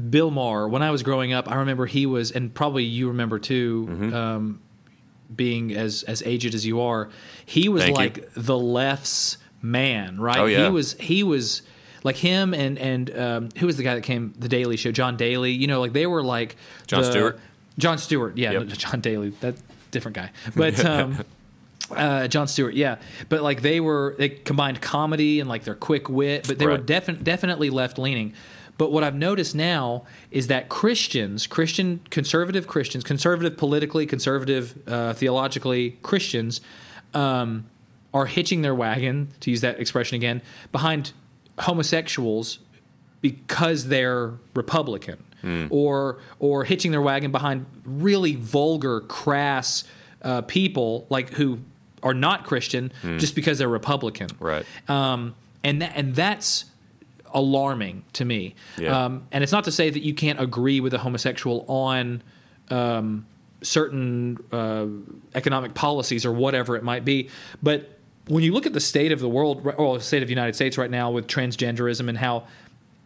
Bill 0.09 0.31
Maher. 0.31 0.67
When 0.69 0.83
I 0.83 0.91
was 0.91 1.03
growing 1.03 1.33
up, 1.35 1.51
I 1.51 1.57
remember 1.57 1.85
he 1.87 2.07
was, 2.07 2.31
and 2.31 2.55
probably 2.55 2.85
you 2.85 3.09
remember 3.09 3.39
too, 3.39 3.87
Mm-hmm. 3.91 4.15
um, 4.15 4.61
being 5.35 5.73
as 5.75 6.03
as 6.05 6.23
aged 6.25 6.55
as 6.55 6.65
you 6.67 6.81
are, 6.81 7.09
he 7.45 7.69
was 7.69 7.83
Thank 7.83 7.97
you. 7.99 8.03
like 8.03 8.29
the 8.35 8.57
left's 8.59 9.37
man, 9.63 10.21
right? 10.21 10.39
Oh, 10.39 10.47
yeah. 10.47 10.65
He 10.65 10.71
was 10.71 10.93
he 10.95 11.23
was 11.23 11.63
like 12.05 12.17
him 12.17 12.53
and 12.53 12.79
and 12.79 13.17
um, 13.19 13.49
who 13.59 13.67
was 13.67 13.77
the 13.77 13.83
guy 13.85 13.95
that 13.95 14.03
came 14.03 14.35
the 14.39 14.49
Daily 14.49 14.77
Show, 14.77 14.93
John 14.93 15.17
Daly. 15.17 15.53
You 15.53 15.67
know, 15.69 15.81
like 15.81 15.93
they 15.93 16.07
were 16.07 16.23
like 16.23 16.57
John 16.87 17.03
the- 17.03 17.11
Stewart? 17.11 17.41
Jon 17.79 17.97
Stewart, 17.97 18.37
yeah, 18.37 18.51
Yep. 18.51 18.67
John 18.69 19.01
Daly, 19.01 19.31
that 19.41 19.55
different 19.91 20.17
guy, 20.17 20.31
but. 20.55 20.85
Um, 20.85 21.25
uh, 21.91 22.27
Jon 22.29 22.49
Stewart, 22.49 22.73
yeah, 22.75 22.97
but 23.29 23.43
like 23.43 23.61
they 23.61 23.79
were, 23.79 24.15
they 24.17 24.31
combined 24.31 24.81
comedy 24.81 25.41
and 25.41 25.49
like 25.49 25.65
their 25.65 25.75
quick 25.75 26.09
wit, 26.09 26.47
but 26.49 26.59
they 26.59 26.65
were 26.65 26.73
Right. 26.77 26.87
defi- 26.87 27.13
definitely 27.23 27.69
left 27.69 27.99
leaning. 27.99 28.33
But 28.79 28.93
what 28.93 29.05
I've 29.05 29.17
noticed 29.17 29.55
now 29.55 30.05
is 30.31 30.47
that 30.47 30.71
Christians, 30.71 31.47
Christian 31.47 32.01
conservative 32.09 32.67
Christians, 32.67 33.05
conservative 33.05 33.59
politically, 33.59 34.07
conservative 34.07 34.79
uh, 34.87 35.13
theologically 35.13 35.99
Christians, 36.03 36.63
um, 37.13 37.67
are 38.15 38.27
hitching 38.27 38.63
their 38.63 38.75
wagon, 38.75 39.29
to 39.41 39.51
use 39.51 39.61
that 39.63 39.81
expression 39.81 40.17
again, 40.17 40.43
behind 40.71 41.13
homosexuals 41.59 42.59
because 43.21 43.89
they're 43.89 44.33
Republican, 44.55 45.23
or 45.71 46.19
or 46.39 46.65
hitching 46.65 46.91
their 46.91 47.03
wagon 47.03 47.31
behind 47.33 47.67
really 47.85 48.37
vulgar, 48.37 49.01
crass 49.01 49.85
uh, 50.23 50.43
people 50.43 51.07
like 51.09 51.31
who 51.31 51.59
are 52.03 52.15
not 52.15 52.45
Christian 52.45 52.93
just 53.19 53.35
because 53.35 53.59
they're 53.59 53.69
Republican. 53.69 54.29
Right. 54.41 54.67
Um, 54.89 55.35
and 55.65 55.83
that, 55.83 55.93
and 55.95 56.15
that's 56.15 56.65
alarming 57.33 58.05
to 58.15 58.25
me. 58.25 58.55
Yeah. 58.77 59.05
Um, 59.05 59.27
and 59.31 59.43
it's 59.43 59.53
not 59.53 59.65
to 59.65 59.73
say 59.73 59.91
that 59.91 60.03
you 60.03 60.15
can't 60.15 60.41
agree 60.41 60.81
with 60.81 60.95
a 60.95 60.99
homosexual 60.99 61.65
on 61.69 62.23
um, 62.71 63.27
certain 63.63 64.39
uh, 64.51 64.87
economic 65.35 65.75
policies 65.75 66.27
or 66.27 66.33
whatever 66.33 66.77
it 66.77 66.83
might 66.83 67.05
be, 67.05 67.31
but 67.63 67.99
when 68.29 68.45
you 68.45 68.53
look 68.53 68.67
at 68.67 68.73
the 68.73 68.81
state 68.81 69.13
of 69.13 69.21
the 69.21 69.29
world 69.29 69.67
or 69.77 69.99
the 69.99 70.05
state 70.05 70.23
of 70.23 70.29
the 70.29 70.35
United 70.35 70.55
States 70.55 70.79
right 70.79 70.91
now 70.91 71.11
with 71.11 71.27
transgenderism 71.27 72.09
and 72.09 72.19
how 72.19 72.47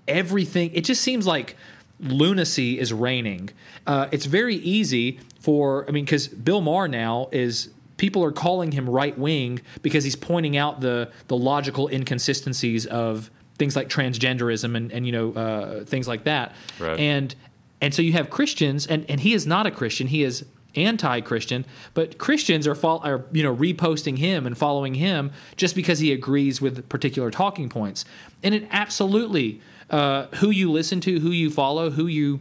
everything 0.06 0.70
it 0.72 0.84
just 0.84 1.02
seems 1.02 1.26
like 1.26 1.56
lunacy 2.00 2.78
is 2.78 2.92
reigning. 2.92 3.50
Uh, 3.86 4.08
it's 4.12 4.26
very 4.26 4.56
easy 4.56 5.18
for 5.40 5.86
i 5.88 5.92
mean 5.92 6.04
because 6.04 6.26
bill 6.26 6.60
maher 6.60 6.88
now 6.88 7.28
is 7.30 7.68
people 7.98 8.24
are 8.24 8.32
calling 8.32 8.72
him 8.72 8.90
right 8.90 9.16
wing 9.16 9.60
because 9.80 10.02
he's 10.02 10.16
pointing 10.16 10.56
out 10.56 10.80
the 10.80 11.10
the 11.28 11.36
logical 11.36 11.88
inconsistencies 11.88 12.84
of 12.86 13.30
things 13.58 13.76
like 13.76 13.88
transgenderism 13.88 14.76
and, 14.76 14.92
and 14.92 15.06
you 15.06 15.12
know 15.12 15.32
uh, 15.32 15.84
things 15.84 16.06
like 16.06 16.24
that. 16.24 16.54
Right. 16.78 16.98
and 16.98 17.34
and 17.80 17.94
so 17.94 18.02
you 18.02 18.12
have 18.12 18.30
christians 18.30 18.86
and 18.86 19.06
and 19.08 19.20
he 19.20 19.34
is 19.34 19.46
not 19.46 19.66
a 19.66 19.70
christian. 19.70 20.08
He 20.08 20.22
is 20.22 20.44
anti-christian 20.76 21.64
but 21.94 22.18
christians 22.18 22.66
are 22.66 22.76
are 22.86 23.24
you 23.32 23.42
know 23.42 23.54
reposting 23.54 24.18
him 24.18 24.46
and 24.46 24.56
following 24.56 24.94
him 24.94 25.30
just 25.56 25.74
because 25.74 25.98
he 25.98 26.12
agrees 26.12 26.60
with 26.60 26.88
particular 26.88 27.30
talking 27.30 27.68
points 27.68 28.04
and 28.42 28.54
it 28.54 28.66
absolutely 28.70 29.60
uh, 29.90 30.26
who 30.36 30.50
you 30.50 30.70
listen 30.70 31.00
to 31.00 31.20
who 31.20 31.30
you 31.30 31.48
follow 31.50 31.90
who 31.90 32.06
you 32.06 32.40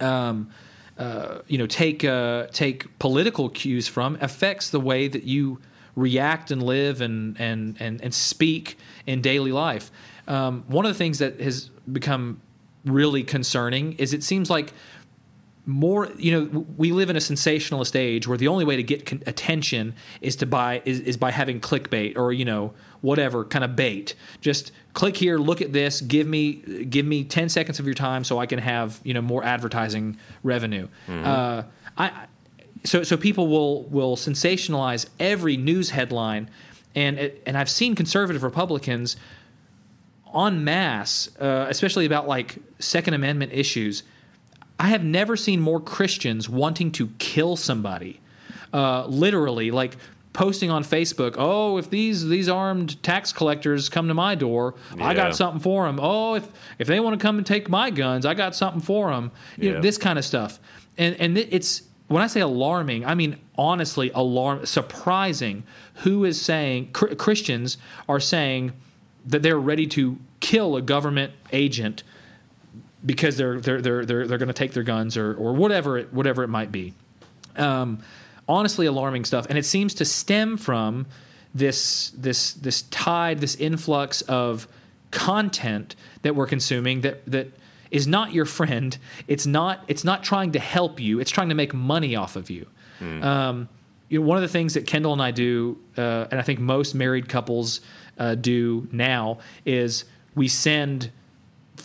um, 0.00 0.50
uh, 0.98 1.38
you 1.46 1.58
know 1.58 1.66
take 1.66 2.04
uh, 2.04 2.46
take 2.52 2.98
political 2.98 3.48
cues 3.48 3.86
from 3.86 4.16
affects 4.20 4.70
the 4.70 4.80
way 4.80 5.08
that 5.08 5.24
you 5.24 5.60
react 5.94 6.50
and 6.50 6.62
live 6.62 7.00
and 7.00 7.38
and 7.40 7.76
and, 7.80 8.00
and 8.02 8.14
speak 8.14 8.78
in 9.06 9.20
daily 9.20 9.52
life. 9.52 9.90
Um, 10.28 10.64
one 10.68 10.84
of 10.84 10.92
the 10.92 10.98
things 10.98 11.18
that 11.18 11.40
has 11.40 11.70
become 11.90 12.40
really 12.84 13.24
concerning 13.24 13.92
is 13.94 14.14
it 14.14 14.22
seems 14.22 14.48
like 14.48 14.72
more 15.68 16.08
you 16.16 16.30
know 16.30 16.64
we 16.76 16.92
live 16.92 17.10
in 17.10 17.16
a 17.16 17.20
sensationalist 17.20 17.96
age 17.96 18.28
where 18.28 18.38
the 18.38 18.46
only 18.46 18.64
way 18.64 18.76
to 18.76 18.82
get 18.84 19.04
con- 19.04 19.22
attention 19.26 19.94
is 20.20 20.36
to 20.36 20.46
buy 20.46 20.80
is, 20.84 21.00
is 21.00 21.16
by 21.16 21.32
having 21.32 21.60
clickbait 21.60 22.16
or 22.16 22.32
you 22.32 22.44
know 22.44 22.72
whatever 23.00 23.44
kind 23.44 23.64
of 23.64 23.74
bait. 23.74 24.14
Just 24.40 24.70
click 24.94 25.16
here 25.16 25.38
look 25.38 25.60
at 25.60 25.72
this 25.72 26.00
give 26.00 26.26
me 26.28 26.84
give 26.88 27.04
me 27.04 27.24
10 27.24 27.48
seconds 27.48 27.78
of 27.80 27.84
your 27.84 27.94
time 27.94 28.22
so 28.24 28.38
i 28.38 28.46
can 28.46 28.58
have 28.60 29.00
you 29.04 29.12
know 29.12 29.20
more 29.22 29.42
advertising 29.44 30.16
revenue. 30.44 30.86
Uh, 31.08 31.62
i 31.98 32.26
so 32.84 33.02
so 33.02 33.16
people 33.16 33.48
will 33.48 33.82
will 33.84 34.16
sensationalize 34.16 35.06
every 35.18 35.56
news 35.56 35.90
headline. 35.90 36.48
And 36.94 37.18
it- 37.18 37.42
and 37.44 37.58
i've 37.58 37.68
seen 37.70 37.94
conservative 37.96 38.42
republicans 38.44 39.16
en 40.34 40.64
masse, 40.64 41.28
uh, 41.40 41.66
especially 41.68 42.06
about 42.06 42.28
like 42.28 42.58
Second 42.78 43.14
Amendment 43.14 43.52
issues, 43.52 44.02
I 44.78 44.88
have 44.88 45.04
never 45.04 45.36
seen 45.36 45.60
more 45.60 45.80
Christians 45.80 46.48
wanting 46.48 46.92
to 46.92 47.08
kill 47.18 47.56
somebody. 47.56 48.20
Uh, 48.72 49.06
literally, 49.06 49.70
like 49.70 49.96
posting 50.32 50.70
on 50.70 50.84
Facebook, 50.84 51.36
"Oh, 51.38 51.78
if 51.78 51.88
these 51.88 52.28
these 52.28 52.48
armed 52.48 53.02
tax 53.02 53.32
collectors 53.32 53.88
come 53.88 54.08
to 54.08 54.14
my 54.14 54.34
door, 54.34 54.74
I 55.00 55.14
got 55.14 55.34
something 55.34 55.60
for 55.60 55.86
them. 55.86 55.98
Oh, 56.00 56.34
if 56.34 56.46
if 56.78 56.86
they 56.86 57.00
want 57.00 57.18
to 57.18 57.22
come 57.24 57.38
and 57.38 57.46
take 57.46 57.68
my 57.70 57.90
guns, 57.90 58.26
I 58.26 58.34
got 58.34 58.54
something 58.54 58.82
for 58.82 59.10
them. 59.10 59.30
You 59.56 59.72
know, 59.72 59.80
this 59.80 59.96
kind 59.96 60.18
of 60.18 60.24
stuff. 60.24 60.60
And 60.98 61.16
and 61.18 61.38
it's 61.38 61.82
when 62.08 62.22
I 62.22 62.26
say 62.26 62.40
alarming, 62.40 63.06
I 63.06 63.14
mean 63.14 63.36
honestly 63.56 64.10
alarm, 64.14 64.66
surprising. 64.66 65.64
Who 66.00 66.24
is 66.26 66.38
saying 66.40 66.90
Chr- 66.92 67.14
Christians 67.14 67.78
are 68.08 68.20
saying 68.20 68.72
that 69.24 69.42
they're 69.42 69.58
ready 69.58 69.86
to 69.88 70.18
kill 70.40 70.76
a 70.76 70.82
government 70.82 71.32
agent 71.52 72.02
because 73.06 73.36
they're 73.36 73.60
they're 73.60 73.80
they're 73.80 74.04
they're, 74.04 74.26
they're 74.26 74.38
going 74.38 74.48
to 74.48 74.52
take 74.54 74.72
their 74.72 74.82
guns 74.82 75.16
or 75.16 75.34
or 75.34 75.54
whatever 75.54 75.96
it 75.96 76.12
whatever 76.12 76.42
it 76.42 76.48
might 76.48 76.72
be. 76.72 76.92
Um, 77.56 78.00
honestly, 78.48 78.86
alarming 78.86 79.24
stuff, 79.24 79.46
and 79.48 79.56
it 79.56 79.64
seems 79.64 79.94
to 79.94 80.04
stem 80.04 80.56
from 80.56 81.06
this 81.54 82.10
this 82.10 82.52
this 82.52 82.82
tide, 82.82 83.38
this 83.38 83.54
influx 83.54 84.20
of 84.22 84.68
content 85.10 85.96
that 86.22 86.34
we're 86.34 86.46
consuming 86.46 87.00
that 87.02 87.24
that 87.30 87.52
is 87.90 88.06
not 88.06 88.32
your 88.32 88.44
friend. 88.44 88.98
It's 89.28 89.46
not 89.46 89.84
it's 89.88 90.04
not 90.04 90.22
trying 90.22 90.52
to 90.52 90.58
help 90.58 91.00
you. 91.00 91.20
It's 91.20 91.30
trying 91.30 91.48
to 91.48 91.54
make 91.54 91.72
money 91.72 92.16
off 92.16 92.36
of 92.36 92.50
you. 92.50 92.66
Um, 93.22 93.68
you 94.08 94.20
know, 94.20 94.26
one 94.26 94.36
of 94.36 94.42
the 94.42 94.48
things 94.48 94.74
that 94.74 94.86
Kendall 94.86 95.12
and 95.12 95.22
I 95.22 95.30
do, 95.30 95.78
uh, 95.98 96.26
and 96.30 96.38
I 96.38 96.42
think 96.42 96.60
most 96.60 96.94
married 96.94 97.28
couples 97.28 97.80
uh, 98.18 98.34
do 98.34 98.88
now, 98.92 99.38
is 99.64 100.04
we 100.34 100.48
send 100.48 101.10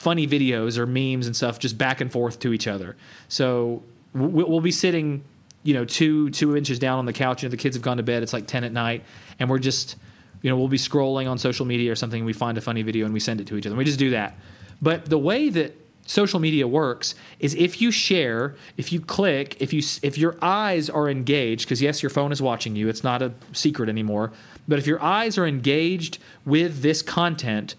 funny 0.02 0.28
videos 0.28 0.78
or 0.78 0.86
memes 0.86 1.28
and 1.28 1.36
stuff 1.36 1.60
just 1.60 1.78
back 1.78 2.02
and 2.02 2.12
forth 2.12 2.40
to 2.40 2.54
each 2.54 2.68
other. 2.68 2.96
So 3.28 3.84
we- 4.14 4.44
we'll 4.44 4.60
be 4.62 4.72
sitting, 4.72 5.24
you 5.64 5.74
know, 5.74 5.86
two 5.86 6.30
two 6.32 6.58
inches 6.58 6.80
down 6.80 7.00
on 7.00 7.06
the 7.06 7.14
couch. 7.14 7.44
You 7.44 7.48
know, 7.50 7.52
the 7.52 7.58
kids 7.58 7.76
have 7.76 7.84
gone 7.84 7.98
to 7.98 8.04
bed. 8.04 8.24
It's 8.24 8.34
like 8.34 8.48
ten 8.48 8.64
at 8.64 8.74
night, 8.74 9.04
and 9.40 9.50
we're 9.50 9.60
just, 9.60 9.96
you 10.42 10.50
know, 10.50 10.58
we'll 10.58 10.68
be 10.68 10.78
scrolling 10.78 11.30
on 11.30 11.38
social 11.38 11.66
media 11.66 11.92
or 11.92 11.96
something. 11.96 12.26
We 12.26 12.34
find 12.34 12.58
a 12.58 12.62
funny 12.62 12.82
video 12.82 13.06
and 13.06 13.14
we 13.14 13.20
send 13.20 13.40
it 13.40 13.48
to 13.48 13.58
each 13.58 13.66
other. 13.66 13.74
And 13.74 13.78
We 13.78 13.86
just 13.86 14.00
do 14.00 14.10
that. 14.10 14.38
But 14.82 15.06
the 15.06 15.20
way 15.20 15.50
that 15.50 15.78
social 16.08 16.40
media 16.40 16.68
works 16.68 17.14
is 17.40 17.54
if 17.54 17.80
you 17.80 17.92
share, 17.92 18.56
if 18.76 18.92
you 18.92 19.00
click, 19.00 19.56
if 19.60 19.72
you 19.72 19.82
if 20.02 20.18
your 20.18 20.36
eyes 20.42 20.90
are 20.90 21.08
engaged, 21.10 21.66
because 21.66 21.82
yes, 21.82 22.02
your 22.02 22.10
phone 22.10 22.32
is 22.32 22.42
watching 22.42 22.76
you. 22.76 22.90
It's 22.90 23.04
not 23.04 23.22
a 23.22 23.32
secret 23.54 23.88
anymore. 23.88 24.32
But 24.68 24.80
if 24.80 24.88
your 24.88 25.02
eyes 25.02 25.38
are 25.38 25.46
engaged 25.46 26.18
with 26.46 26.82
this 26.82 27.02
content, 27.02 27.76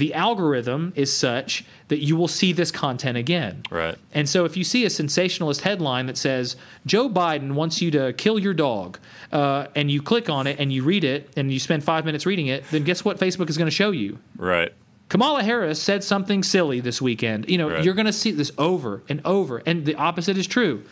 the 0.00 0.12
algorithm 0.14 0.92
is 0.96 1.16
such 1.16 1.64
that 1.88 1.98
you 1.98 2.16
will 2.16 2.28
see 2.28 2.52
this 2.52 2.70
content 2.70 3.16
again. 3.16 3.62
Right. 3.70 3.96
And 4.12 4.28
so 4.28 4.44
if 4.44 4.56
you 4.56 4.64
see 4.64 4.84
a 4.84 4.90
sensationalist 4.90 5.60
headline 5.60 6.06
that 6.06 6.16
says 6.16 6.56
Joe 6.86 7.08
Biden 7.08 7.52
wants 7.52 7.80
you 7.82 7.90
to 7.92 8.12
kill 8.14 8.38
your 8.38 8.54
dog, 8.54 8.98
uh, 9.32 9.66
and 9.76 9.90
you 9.90 10.00
click 10.02 10.28
on 10.28 10.46
it 10.46 10.58
and 10.58 10.72
you 10.72 10.82
read 10.82 11.04
it 11.04 11.30
and 11.36 11.52
you 11.52 11.60
spend 11.60 11.84
five 11.84 12.04
minutes 12.04 12.26
reading 12.26 12.46
it, 12.48 12.64
then 12.70 12.82
guess 12.84 13.04
what 13.04 13.18
Facebook 13.18 13.48
is 13.50 13.56
going 13.58 13.66
to 13.68 13.76
show 13.82 13.90
you? 13.90 14.18
Right. 14.36 14.72
Kamala 15.10 15.42
Harris 15.42 15.82
said 15.82 16.02
something 16.04 16.42
silly 16.42 16.80
this 16.80 17.02
weekend. 17.02 17.48
You 17.48 17.58
know, 17.58 17.68
Right. 17.70 17.84
you're 17.84 17.94
going 17.94 18.06
to 18.06 18.12
see 18.12 18.30
this 18.30 18.52
over 18.56 19.02
and 19.08 19.20
over, 19.24 19.62
and 19.66 19.84
the 19.84 19.96
opposite 19.96 20.38
is 20.38 20.46
true. 20.46 20.82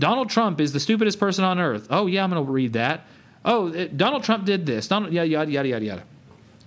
Donald 0.00 0.28
Trump 0.30 0.60
is 0.60 0.72
the 0.72 0.80
stupidest 0.80 1.18
person 1.20 1.44
on 1.44 1.58
earth. 1.60 1.86
Oh 1.90 2.06
yeah, 2.06 2.24
I'm 2.24 2.30
going 2.30 2.44
to 2.44 2.50
read 2.52 2.72
that. 2.72 3.06
Oh, 3.44 3.68
it- 3.72 3.96
Donald 3.96 4.24
Trump 4.24 4.44
did 4.44 4.66
this. 4.66 4.88
Donald, 4.88 5.12
yada 5.12 5.28
yada 5.28 5.50
yada 5.50 5.68
yada 5.68 5.84
yada. 5.84 6.02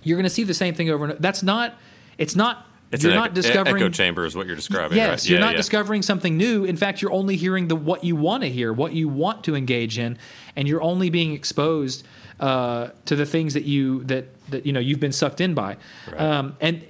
You're 0.02 0.16
going 0.16 0.24
to 0.24 0.30
see 0.30 0.44
the 0.44 0.54
same 0.54 0.74
thing 0.74 0.88
over 0.88 1.04
and 1.04 1.12
over. 1.14 1.20
That's 1.22 1.42
not. 1.42 1.74
It's 2.20 2.36
not. 2.36 2.66
It's 2.92 3.04
you're 3.04 3.14
not 3.14 3.26
echo, 3.30 3.34
discovering. 3.34 3.76
echo 3.76 3.88
chamber 3.88 4.24
is 4.24 4.34
what 4.34 4.46
you're 4.48 4.56
describing. 4.56 4.96
Yes, 4.96 5.22
right? 5.24 5.30
you're 5.30 5.38
not 5.40 5.52
yeah. 5.52 5.58
discovering 5.58 6.02
something 6.02 6.36
new. 6.36 6.64
In 6.64 6.76
fact, 6.76 7.00
you're 7.00 7.12
only 7.12 7.36
hearing 7.36 7.68
the 7.68 7.76
what 7.76 8.02
you 8.02 8.16
want 8.16 8.42
to 8.42 8.48
hear, 8.50 8.72
what 8.72 8.92
you 8.92 9.08
want 9.08 9.44
to 9.44 9.54
engage 9.54 9.96
in, 9.96 10.18
and 10.56 10.66
you're 10.66 10.82
only 10.82 11.08
being 11.08 11.32
exposed 11.32 12.04
uh, 12.40 12.88
to 13.04 13.14
the 13.14 13.24
things 13.26 13.54
that 13.54 13.64
you 13.64 14.02
that 14.04 14.26
that 14.50 14.66
you 14.66 14.72
know 14.72 14.80
you've 14.80 14.98
been 15.00 15.12
sucked 15.12 15.40
in 15.40 15.54
by, 15.54 15.76
Right. 16.10 16.20
um, 16.20 16.56
and 16.60 16.84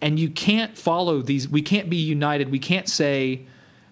and 0.00 0.20
you 0.20 0.30
can't 0.30 0.78
follow 0.78 1.20
these. 1.20 1.48
We 1.48 1.62
can't 1.62 1.90
be 1.90 1.96
united. 1.96 2.50
We 2.50 2.58
can't 2.58 2.88
say, 2.88 3.42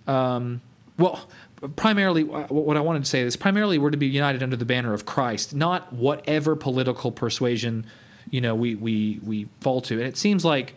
um, 0.06 0.60
well. 0.98 1.28
Primarily, 1.76 2.22
uh, 2.22 2.48
what 2.48 2.76
I 2.76 2.80
wanted 2.80 3.04
to 3.04 3.08
say 3.08 3.20
is 3.20 3.36
primarily 3.36 3.78
we're 3.78 3.92
to 3.92 3.96
be 3.96 4.08
united 4.08 4.42
under 4.42 4.56
the 4.56 4.64
banner 4.64 4.94
of 4.94 5.06
Christ, 5.06 5.54
not 5.54 5.92
whatever 5.92 6.56
political 6.56 7.12
persuasion, 7.12 7.86
you 8.32 8.40
know, 8.40 8.56
we 8.56 8.74
we 8.74 9.20
we 9.22 9.46
fall 9.60 9.80
to. 9.82 9.94
And 9.94 10.08
it 10.08 10.16
seems 10.16 10.44
like 10.44 10.74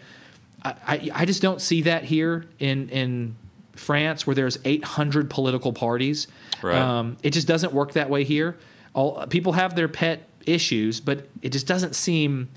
I, 0.63 0.73
I, 0.85 1.09
I 1.15 1.25
just 1.25 1.41
don't 1.41 1.59
see 1.59 1.81
that 1.83 2.03
here 2.03 2.45
in 2.59 2.89
in 2.89 3.35
France 3.73 4.27
where 4.27 4.35
there's 4.35 4.59
800 4.63 5.29
political 5.29 5.73
parties. 5.73 6.27
Right. 6.61 6.77
Um, 6.77 7.17
it 7.23 7.31
just 7.31 7.47
doesn't 7.47 7.73
work 7.73 7.93
that 7.93 8.09
way 8.09 8.23
here. 8.23 8.57
All 8.93 9.25
people 9.27 9.53
have 9.53 9.75
their 9.75 9.87
pet 9.87 10.27
issues, 10.45 10.99
but 10.99 11.27
it 11.41 11.49
just 11.49 11.65
doesn't 11.65 11.95
seem 11.95 12.49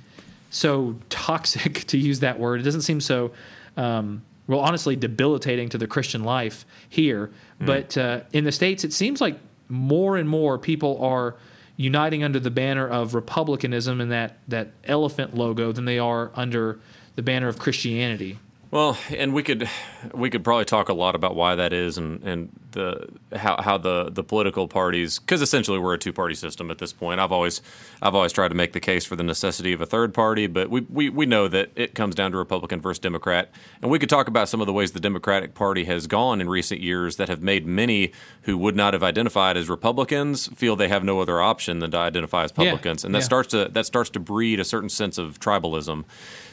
so 0.51 0.97
toxic 1.09 1.85
to 1.87 1.97
use 1.97 2.21
that 2.21 2.39
word. 2.39 2.61
It 2.61 2.65
doesn't 2.65 2.83
seem 2.83 3.01
so 3.01 3.31
um, 3.77 4.23
well, 4.49 4.61
honestly, 4.61 4.97
debilitating 4.97 5.69
to 5.69 5.79
the 5.79 5.87
Christian 5.87 6.25
life 6.25 6.67
here. 6.89 7.31
But 7.61 7.97
uh, 7.99 8.21
in 8.33 8.45
the 8.45 8.53
states, 8.53 8.83
it 8.83 8.93
seems 8.93 9.21
like 9.21 9.39
more 9.69 10.17
and 10.17 10.29
more 10.29 10.59
people 10.59 11.05
are 11.05 11.37
uniting 11.79 12.25
under 12.25 12.41
the 12.41 12.51
banner 12.51 12.87
of 12.87 13.15
republicanism 13.15 14.01
and 14.03 14.13
that 14.13 14.37
that 14.47 14.73
elephant 14.85 15.35
logo 15.35 15.73
than 15.73 15.87
they 15.87 15.99
are 15.99 16.31
under 16.35 16.79
the 17.15 17.23
banner 17.23 17.49
of 17.49 17.59
Christianity. 17.59 18.39
Well, 18.71 18.99
and 19.17 19.33
we 19.33 19.43
could 19.43 19.71
we 20.13 20.29
could 20.29 20.45
probably 20.45 20.67
talk 20.67 20.91
a 20.91 20.93
lot 20.93 21.15
about 21.15 21.35
why 21.35 21.55
that 21.55 21.73
is, 21.73 21.97
and 21.97 22.23
and 22.23 22.51
the 22.73 23.09
how 23.37 23.61
how 23.61 23.79
the 23.79 24.11
the 24.11 24.23
political 24.23 24.69
parties 24.69 25.19
because 25.19 25.43
essentially 25.43 25.79
we're 25.79 25.95
a 25.95 25.99
two 25.99 26.13
party 26.13 26.35
system 26.35 26.71
at 26.71 26.79
this 26.79 26.93
point. 26.93 27.21
I've 27.21 27.33
always 27.33 27.63
I've 28.03 28.15
always 28.15 28.33
tried 28.33 28.49
to 28.49 28.55
make 28.55 28.73
the 28.73 28.81
case 28.81 29.05
for 29.05 29.17
the 29.17 29.23
necessity 29.23 29.73
of 29.73 29.81
a 29.81 29.87
third 29.87 30.15
party, 30.15 30.47
but 30.47 30.71
we 30.71 30.83
we, 30.83 31.09
we 31.09 31.27
know 31.27 31.49
that 31.49 31.71
it 31.75 31.95
comes 31.95 32.15
down 32.15 32.33
to 32.33 32.37
Republican 32.37 32.81
versus 32.81 32.99
Democrat, 32.99 33.51
and 33.83 33.91
we 33.91 33.99
could 33.99 34.09
talk 34.09 34.29
about 34.29 34.49
some 34.49 34.61
of 34.61 34.67
the 34.67 34.73
ways 34.73 34.93
the 34.93 35.01
Democratic 35.01 35.55
Party 35.55 35.85
has 35.85 36.07
gone 36.07 36.41
in 36.41 36.49
recent 36.49 36.81
years 36.81 37.17
that 37.17 37.29
have 37.29 37.43
made 37.43 37.67
many 37.67 38.13
who 38.43 38.57
would 38.59 38.77
not 38.77 38.93
have 38.93 39.03
identified 39.03 39.57
as 39.57 39.69
Republicans 39.69 40.49
feel 40.49 40.77
they 40.77 40.89
have 40.89 41.05
no 41.05 41.21
other 41.21 41.41
option 41.41 41.79
than 41.79 41.91
to 41.91 41.99
identify 41.99 42.45
as 42.45 42.53
Yeah, 42.57 42.65
Republicans, 42.65 43.05
and 43.05 43.15
that 43.15 43.21
yeah. 43.21 43.25
starts 43.25 43.49
to 43.49 43.69
that 43.69 43.87
starts 43.87 44.11
to 44.11 44.21
breed 44.21 44.61
a 44.61 44.65
certain 44.65 44.89
sense 44.89 45.19
of 45.19 45.41
tribalism. 45.41 46.05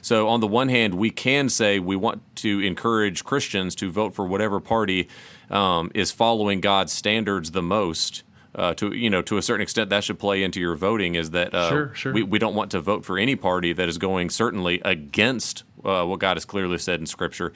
So 0.01 0.27
on 0.27 0.39
the 0.39 0.47
one 0.47 0.69
hand, 0.69 0.93
we 0.93 1.09
can 1.09 1.49
say 1.49 1.79
we 1.79 1.95
want 1.95 2.21
to 2.37 2.59
encourage 2.59 3.23
Christians 3.23 3.75
to 3.75 3.91
vote 3.91 4.13
for 4.13 4.25
whatever 4.25 4.59
party 4.59 5.07
um, 5.49 5.91
is 5.93 6.11
following 6.11 6.61
God's 6.61 6.93
standards 6.93 7.51
the 7.51 7.61
most. 7.61 8.23
Uh, 8.53 8.73
to 8.73 8.93
you 8.93 9.09
know, 9.09 9.21
to 9.21 9.35
a 9.37 9.41
certain 9.41 9.61
extent, 9.61 9.89
that 9.89 10.01
should 10.01 10.17
play 10.17 10.41
into 10.41 10.61
your 10.61 10.75
voting. 10.75 11.15
Is 11.15 11.31
that 11.31 11.53
uh, 11.53 11.69
Sure, 11.69 11.93
sure. 11.93 12.13
We, 12.13 12.23
we 12.23 12.39
don't 12.39 12.55
want 12.55 12.71
to 12.71 12.79
vote 12.79 13.03
for 13.03 13.17
any 13.17 13.35
party 13.35 13.73
that 13.73 13.89
is 13.89 13.97
going 13.97 14.29
certainly 14.29 14.81
against 14.85 15.65
uh, 15.83 16.05
what 16.05 16.19
God 16.19 16.37
has 16.37 16.45
clearly 16.45 16.77
said 16.77 17.01
in 17.01 17.05
Scripture. 17.05 17.51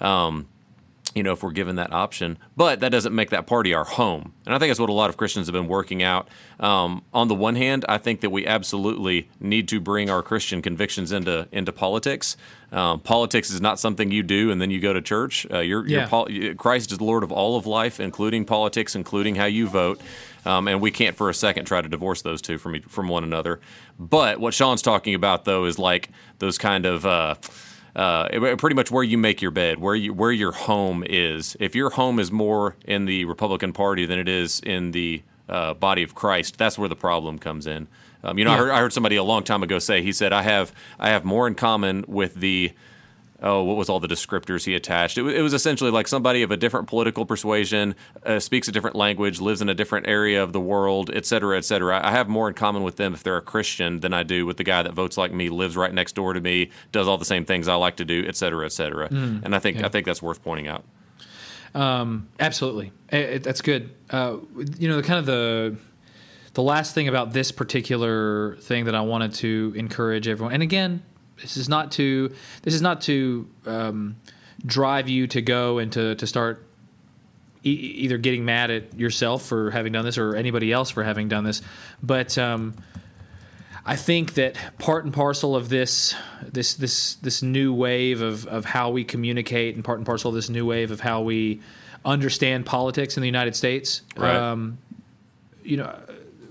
Um, 0.00 0.48
you 1.14 1.22
know, 1.22 1.32
if 1.32 1.42
we're 1.42 1.50
given 1.50 1.76
that 1.76 1.92
option. 1.92 2.38
But 2.56 2.80
that 2.80 2.90
doesn't 2.90 3.14
make 3.14 3.30
that 3.30 3.46
party 3.46 3.74
our 3.74 3.84
home. 3.84 4.32
And 4.46 4.54
I 4.54 4.58
think 4.58 4.70
that's 4.70 4.80
what 4.80 4.90
a 4.90 4.94
lot 4.94 5.10
of 5.10 5.16
Christians 5.16 5.46
have 5.46 5.52
been 5.52 5.68
working 5.68 6.02
out. 6.02 6.28
Um, 6.60 7.04
on 7.12 7.28
the 7.28 7.34
one 7.34 7.56
hand, 7.56 7.84
I 7.88 7.98
think 7.98 8.20
that 8.20 8.30
we 8.30 8.46
absolutely 8.46 9.28
need 9.40 9.68
to 9.68 9.80
bring 9.80 10.10
our 10.10 10.22
Christian 10.22 10.62
convictions 10.62 11.12
into 11.12 11.48
into 11.52 11.72
politics. 11.72 12.36
Um, 12.70 13.00
politics 13.00 13.50
is 13.50 13.60
not 13.60 13.80
something 13.80 14.10
you 14.10 14.22
do 14.22 14.50
and 14.50 14.60
then 14.60 14.70
you 14.70 14.80
go 14.80 14.92
to 14.92 15.00
church. 15.00 15.46
Uh, 15.50 15.60
you're, 15.60 15.86
you're 15.86 16.06
pol- 16.06 16.28
Christ 16.56 16.92
is 16.92 16.98
the 16.98 17.04
Lord 17.04 17.22
of 17.22 17.32
all 17.32 17.56
of 17.56 17.66
life, 17.66 17.98
including 17.98 18.44
politics, 18.44 18.94
including 18.94 19.36
how 19.36 19.46
you 19.46 19.66
vote. 19.68 20.00
Um, 20.44 20.68
and 20.68 20.80
we 20.80 20.90
can't 20.90 21.16
for 21.16 21.30
a 21.30 21.34
second 21.34 21.64
try 21.64 21.80
to 21.80 21.88
divorce 21.88 22.22
those 22.22 22.42
two 22.42 22.58
from 22.58 22.80
from 22.82 23.08
one 23.08 23.24
another. 23.24 23.60
But 23.98 24.38
what 24.40 24.54
Sean's 24.54 24.82
talking 24.82 25.14
about, 25.14 25.44
though, 25.44 25.64
is 25.64 25.78
like 25.78 26.10
those 26.38 26.58
kind 26.58 26.86
of 26.86 27.04
uh, 27.04 27.34
uh, 27.98 28.56
pretty 28.56 28.74
much 28.74 28.92
where 28.92 29.02
you 29.02 29.18
make 29.18 29.42
your 29.42 29.50
bed, 29.50 29.80
where 29.80 29.94
you 29.96 30.14
where 30.14 30.30
your 30.30 30.52
home 30.52 31.02
is. 31.04 31.56
If 31.58 31.74
your 31.74 31.90
home 31.90 32.20
is 32.20 32.30
more 32.30 32.76
in 32.84 33.06
the 33.06 33.24
Republican 33.24 33.72
Party 33.72 34.06
than 34.06 34.20
it 34.20 34.28
is 34.28 34.60
in 34.60 34.92
the 34.92 35.22
uh, 35.48 35.74
body 35.74 36.04
of 36.04 36.14
Christ, 36.14 36.56
that's 36.58 36.78
where 36.78 36.88
the 36.88 36.96
problem 36.96 37.40
comes 37.40 37.66
in. 37.66 37.88
Um, 38.22 38.38
you 38.38 38.44
know, 38.44 38.52
I, 38.52 38.56
heard, 38.56 38.70
I 38.70 38.78
heard 38.78 38.92
somebody 38.92 39.16
a 39.16 39.22
long 39.24 39.42
time 39.42 39.64
ago 39.64 39.80
say 39.80 40.02
he 40.02 40.12
said 40.12 40.32
I 40.32 40.42
have 40.42 40.72
I 40.98 41.10
have 41.10 41.24
more 41.24 41.48
in 41.48 41.56
common 41.56 42.04
with 42.06 42.34
the 42.36 42.72
oh, 43.42 43.62
what 43.62 43.76
was 43.76 43.88
all 43.88 44.00
the 44.00 44.08
descriptors 44.08 44.64
he 44.64 44.74
attached? 44.74 45.16
It, 45.18 45.26
it 45.26 45.42
was 45.42 45.54
essentially 45.54 45.90
like 45.90 46.08
somebody 46.08 46.42
of 46.42 46.50
a 46.50 46.56
different 46.56 46.88
political 46.88 47.24
persuasion, 47.24 47.94
uh, 48.24 48.40
speaks 48.40 48.68
a 48.68 48.72
different 48.72 48.96
language, 48.96 49.40
lives 49.40 49.62
in 49.62 49.68
a 49.68 49.74
different 49.74 50.08
area 50.08 50.42
of 50.42 50.52
the 50.52 50.60
world, 50.60 51.10
et 51.14 51.24
cetera, 51.26 51.56
et 51.56 51.64
cetera. 51.64 52.00
I 52.04 52.10
have 52.10 52.28
more 52.28 52.48
in 52.48 52.54
common 52.54 52.82
with 52.82 52.96
them 52.96 53.14
if 53.14 53.22
they're 53.22 53.36
a 53.36 53.42
Christian 53.42 54.00
than 54.00 54.12
I 54.12 54.22
do 54.22 54.44
with 54.46 54.56
the 54.56 54.64
guy 54.64 54.82
that 54.82 54.92
votes 54.94 55.16
like 55.16 55.32
me, 55.32 55.48
lives 55.50 55.76
right 55.76 55.92
next 55.94 56.14
door 56.14 56.32
to 56.32 56.40
me, 56.40 56.70
does 56.92 57.06
all 57.06 57.18
the 57.18 57.24
same 57.24 57.44
things 57.44 57.68
I 57.68 57.74
like 57.76 57.96
to 57.96 58.04
do, 58.04 58.24
et 58.26 58.36
cetera, 58.36 58.64
et 58.66 58.72
cetera. 58.72 59.08
and 59.10 59.54
I 59.54 59.58
think 59.58 59.78
yeah. 59.78 59.86
I 59.86 59.88
think 59.88 60.06
that's 60.06 60.22
worth 60.22 60.42
pointing 60.42 60.68
out. 60.68 60.84
Absolutely, 61.74 62.92
Eh, 63.10 63.18
eh, 63.18 63.38
that's 63.38 63.60
good. 63.62 63.90
Uh, 64.10 64.38
you 64.78 64.88
know, 64.88 64.96
the 64.96 65.02
kind 65.02 65.18
of 65.18 65.26
the 65.26 65.76
the 66.54 66.62
last 66.62 66.94
thing 66.94 67.06
about 67.08 67.32
this 67.32 67.52
particular 67.52 68.56
thing 68.56 68.86
that 68.86 68.94
I 68.94 69.02
wanted 69.02 69.34
to 69.34 69.72
encourage 69.76 70.26
everyone, 70.26 70.54
and 70.54 70.62
again, 70.62 71.02
this 71.40 71.56
is 71.56 71.68
not 71.68 71.92
to 71.92 72.32
this 72.62 72.74
is 72.74 72.82
not 72.82 73.00
to 73.02 73.48
um, 73.66 74.16
drive 74.64 75.08
you 75.08 75.26
to 75.28 75.40
go 75.42 75.78
and 75.78 75.92
to 75.92 76.14
to 76.16 76.26
start 76.26 76.66
e- 77.64 77.70
either 77.70 78.18
getting 78.18 78.44
mad 78.44 78.70
at 78.70 78.98
yourself 78.98 79.44
for 79.44 79.70
having 79.70 79.92
done 79.92 80.04
this 80.04 80.18
or 80.18 80.34
anybody 80.34 80.72
else 80.72 80.90
for 80.90 81.04
having 81.04 81.28
done 81.28 81.44
this, 81.44 81.62
but 82.02 82.36
um, 82.38 82.74
I 83.88 83.96
think 83.96 84.34
that 84.34 84.56
part 84.78 85.04
and 85.04 85.14
parcel 85.14 85.56
of 85.56 85.70
this 85.70 86.14
this 86.42 86.74
this 86.74 87.14
this 87.14 87.42
new 87.42 87.72
wave 87.72 88.20
of 88.20 88.46
of 88.46 88.66
how 88.66 88.90
we 88.90 89.02
communicate 89.02 89.74
and 89.76 89.84
part 89.84 89.98
and 89.98 90.06
parcel 90.06 90.28
of 90.28 90.34
this 90.34 90.50
new 90.50 90.66
wave 90.66 90.90
of 90.90 91.00
how 91.00 91.22
we 91.22 91.62
understand 92.04 92.66
politics 92.66 93.16
in 93.16 93.22
the 93.22 93.28
United 93.28 93.56
States. 93.56 94.02
Right. 94.16 94.36
Um, 94.36 94.78
you 95.64 95.78
know, 95.78 95.98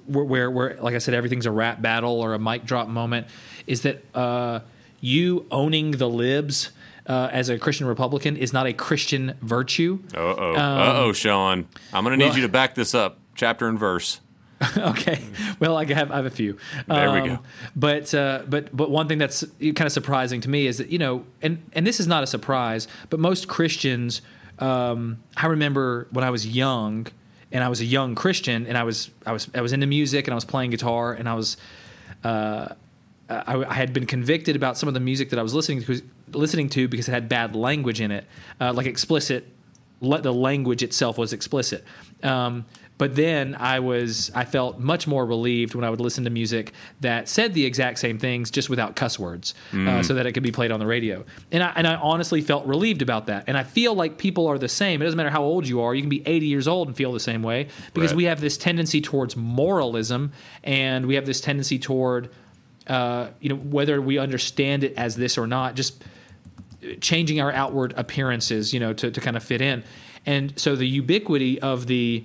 where, 0.07 0.23
where 0.23 0.51
where 0.51 0.77
like 0.77 0.95
I 0.95 0.97
said, 0.97 1.13
everything's 1.13 1.45
a 1.45 1.51
rap 1.51 1.79
battle 1.79 2.21
or 2.21 2.33
a 2.33 2.39
mic 2.39 2.65
drop 2.65 2.87
moment. 2.87 3.27
Is 3.67 3.83
that 3.83 4.03
uh, 4.15 4.61
you 4.99 5.45
owning 5.51 5.91
the 5.91 6.09
libs? 6.09 6.71
Uh, 7.05 7.29
as 7.31 7.47
a 7.47 7.57
Christian 7.57 7.87
Republican 7.87 8.35
is 8.35 8.51
not 8.51 8.67
a 8.67 8.73
Christian 8.73 9.33
virtue. 9.41 9.99
Uh 10.13 10.17
oh, 10.19 10.53
uh 10.55 10.93
oh, 10.97 11.13
Sean, 11.13 11.65
I'm 11.93 12.03
going 12.03 12.11
to 12.11 12.17
need 12.17 12.23
Um, 12.25 12.29
well- 12.31 12.35
you 12.39 12.41
to 12.43 12.49
back 12.51 12.75
this 12.75 12.93
up, 12.93 13.17
chapter 13.33 13.69
and 13.69 13.79
verse. 13.79 14.19
okay. 14.77 15.23
Well, 15.59 15.77
I 15.77 15.85
have 15.85 16.11
I 16.11 16.15
have 16.17 16.25
a 16.25 16.29
few. 16.29 16.57
There 16.87 17.11
we 17.13 17.21
go. 17.29 17.39
But 17.75 18.13
uh, 18.13 18.41
but 18.49 18.75
but 18.75 18.89
one 18.89 19.07
thing 19.07 19.19
that's 19.19 19.45
kind 19.61 19.81
of 19.83 19.91
surprising 19.91 20.41
to 20.41 20.49
me 20.49 20.67
is 20.67 20.79
that 20.79 20.89
you 20.89 20.97
know, 20.97 21.25
and 21.41 21.63
and 21.73 21.85
this 21.87 21.99
is 22.01 22.07
not 22.07 22.23
a 22.23 22.27
surprise, 22.27 22.87
but 23.09 23.19
most 23.19 23.47
Christians. 23.47 24.21
Um, 24.59 25.19
I 25.37 25.45
remember 25.45 26.07
when 26.11 26.25
I 26.25 26.31
was 26.31 26.45
young, 26.47 27.05
and 27.51 27.63
I 27.63 27.69
was 27.69 27.79
a 27.81 27.85
young 27.85 28.15
Christian, 28.15 28.65
and 28.65 28.77
I 28.77 28.83
was 28.83 29.11
I 29.25 29.31
was 29.31 29.47
I 29.55 29.61
was 29.61 29.71
into 29.73 29.85
music, 29.87 30.25
and 30.27 30.33
I 30.33 30.35
was 30.35 30.45
playing 30.45 30.71
guitar, 30.71 31.13
and 31.13 31.29
I 31.29 31.35
was. 31.35 31.55
Uh, 32.23 32.69
I, 33.29 33.63
I 33.65 33.73
had 33.73 33.91
been 33.93 34.05
convicted 34.05 34.55
about 34.55 34.77
some 34.77 34.87
of 34.87 34.93
the 34.93 34.99
music 35.01 35.29
that 35.31 35.39
I 35.39 35.43
was 35.43 35.53
listening 35.53 35.83
to, 35.83 36.01
listening 36.31 36.69
to 36.69 36.87
because 36.87 37.07
it 37.09 37.11
had 37.11 37.27
bad 37.27 37.55
language 37.55 37.99
in 38.01 38.11
it, 38.11 38.25
uh, 38.61 38.73
like 38.73 38.85
explicit. 38.85 39.47
Le- 39.99 40.21
the 40.21 40.33
language 40.33 40.83
itself 40.83 41.17
was 41.17 41.33
explicit. 41.33 41.83
Um, 42.23 42.65
but 42.99 43.15
then 43.15 43.55
I 43.59 43.79
was 43.79 44.31
I 44.33 44.43
felt 44.45 44.79
much 44.79 45.05
more 45.07 45.23
relieved 45.25 45.75
when 45.75 45.83
I 45.83 45.89
would 45.91 45.99
listen 46.01 46.23
to 46.23 46.29
music 46.31 46.71
that 47.01 47.27
said 47.29 47.53
the 47.53 47.63
exact 47.65 47.99
same 47.99 48.17
things 48.17 48.49
just 48.49 48.69
without 48.71 48.95
cuss 48.95 49.19
words, 49.19 49.53
uh, 49.73 50.01
so 50.01 50.13
that 50.15 50.25
it 50.25 50.31
could 50.33 50.41
be 50.43 50.51
played 50.51 50.71
on 50.71 50.79
the 50.79 50.87
radio. 50.87 51.23
And 51.51 51.61
I, 51.61 51.73
and 51.75 51.85
I 51.85 51.95
honestly 51.95 52.41
felt 52.41 52.65
relieved 52.65 53.01
about 53.03 53.27
that. 53.27 53.43
And 53.47 53.55
I 53.57 53.63
feel 53.63 53.93
like 53.93 54.17
people 54.17 54.47
are 54.47 54.57
the 54.57 54.67
same. 54.67 54.99
It 55.01 55.05
doesn't 55.05 55.17
matter 55.17 55.29
how 55.29 55.43
old 55.43 55.67
you 55.67 55.81
are. 55.81 55.93
You 55.93 56.01
can 56.01 56.09
be 56.09 56.23
80 56.27 56.45
years 56.47 56.67
old 56.67 56.87
and 56.87 56.97
feel 56.97 57.11
the 57.13 57.19
same 57.19 57.43
way 57.43 57.67
because 57.93 58.11
Right. 58.11 58.17
we 58.17 58.23
have 58.25 58.41
this 58.41 58.57
tendency 58.57 58.99
towards 59.01 59.35
moralism 59.35 60.31
and 60.63 61.05
we 61.05 61.15
have 61.15 61.25
this 61.27 61.41
tendency 61.41 61.77
toward 61.77 62.29
uh, 62.87 63.29
you 63.39 63.49
know 63.49 63.55
whether 63.55 64.01
we 64.01 64.17
understand 64.17 64.83
it 64.83 64.93
as 64.97 65.15
this 65.15 65.37
or 65.37 65.47
not, 65.47 65.75
just 65.75 66.03
changing 67.01 67.41
our 67.41 67.51
outward 67.51 67.93
appearances, 67.97 68.73
you 68.73 68.79
know, 68.79 68.93
to, 68.93 69.11
to 69.11 69.19
kind 69.21 69.35
of 69.35 69.43
fit 69.43 69.61
in. 69.61 69.83
And 70.25 70.57
so 70.59 70.75
the 70.75 70.87
ubiquity 70.87 71.59
of 71.61 71.87
the 71.87 72.23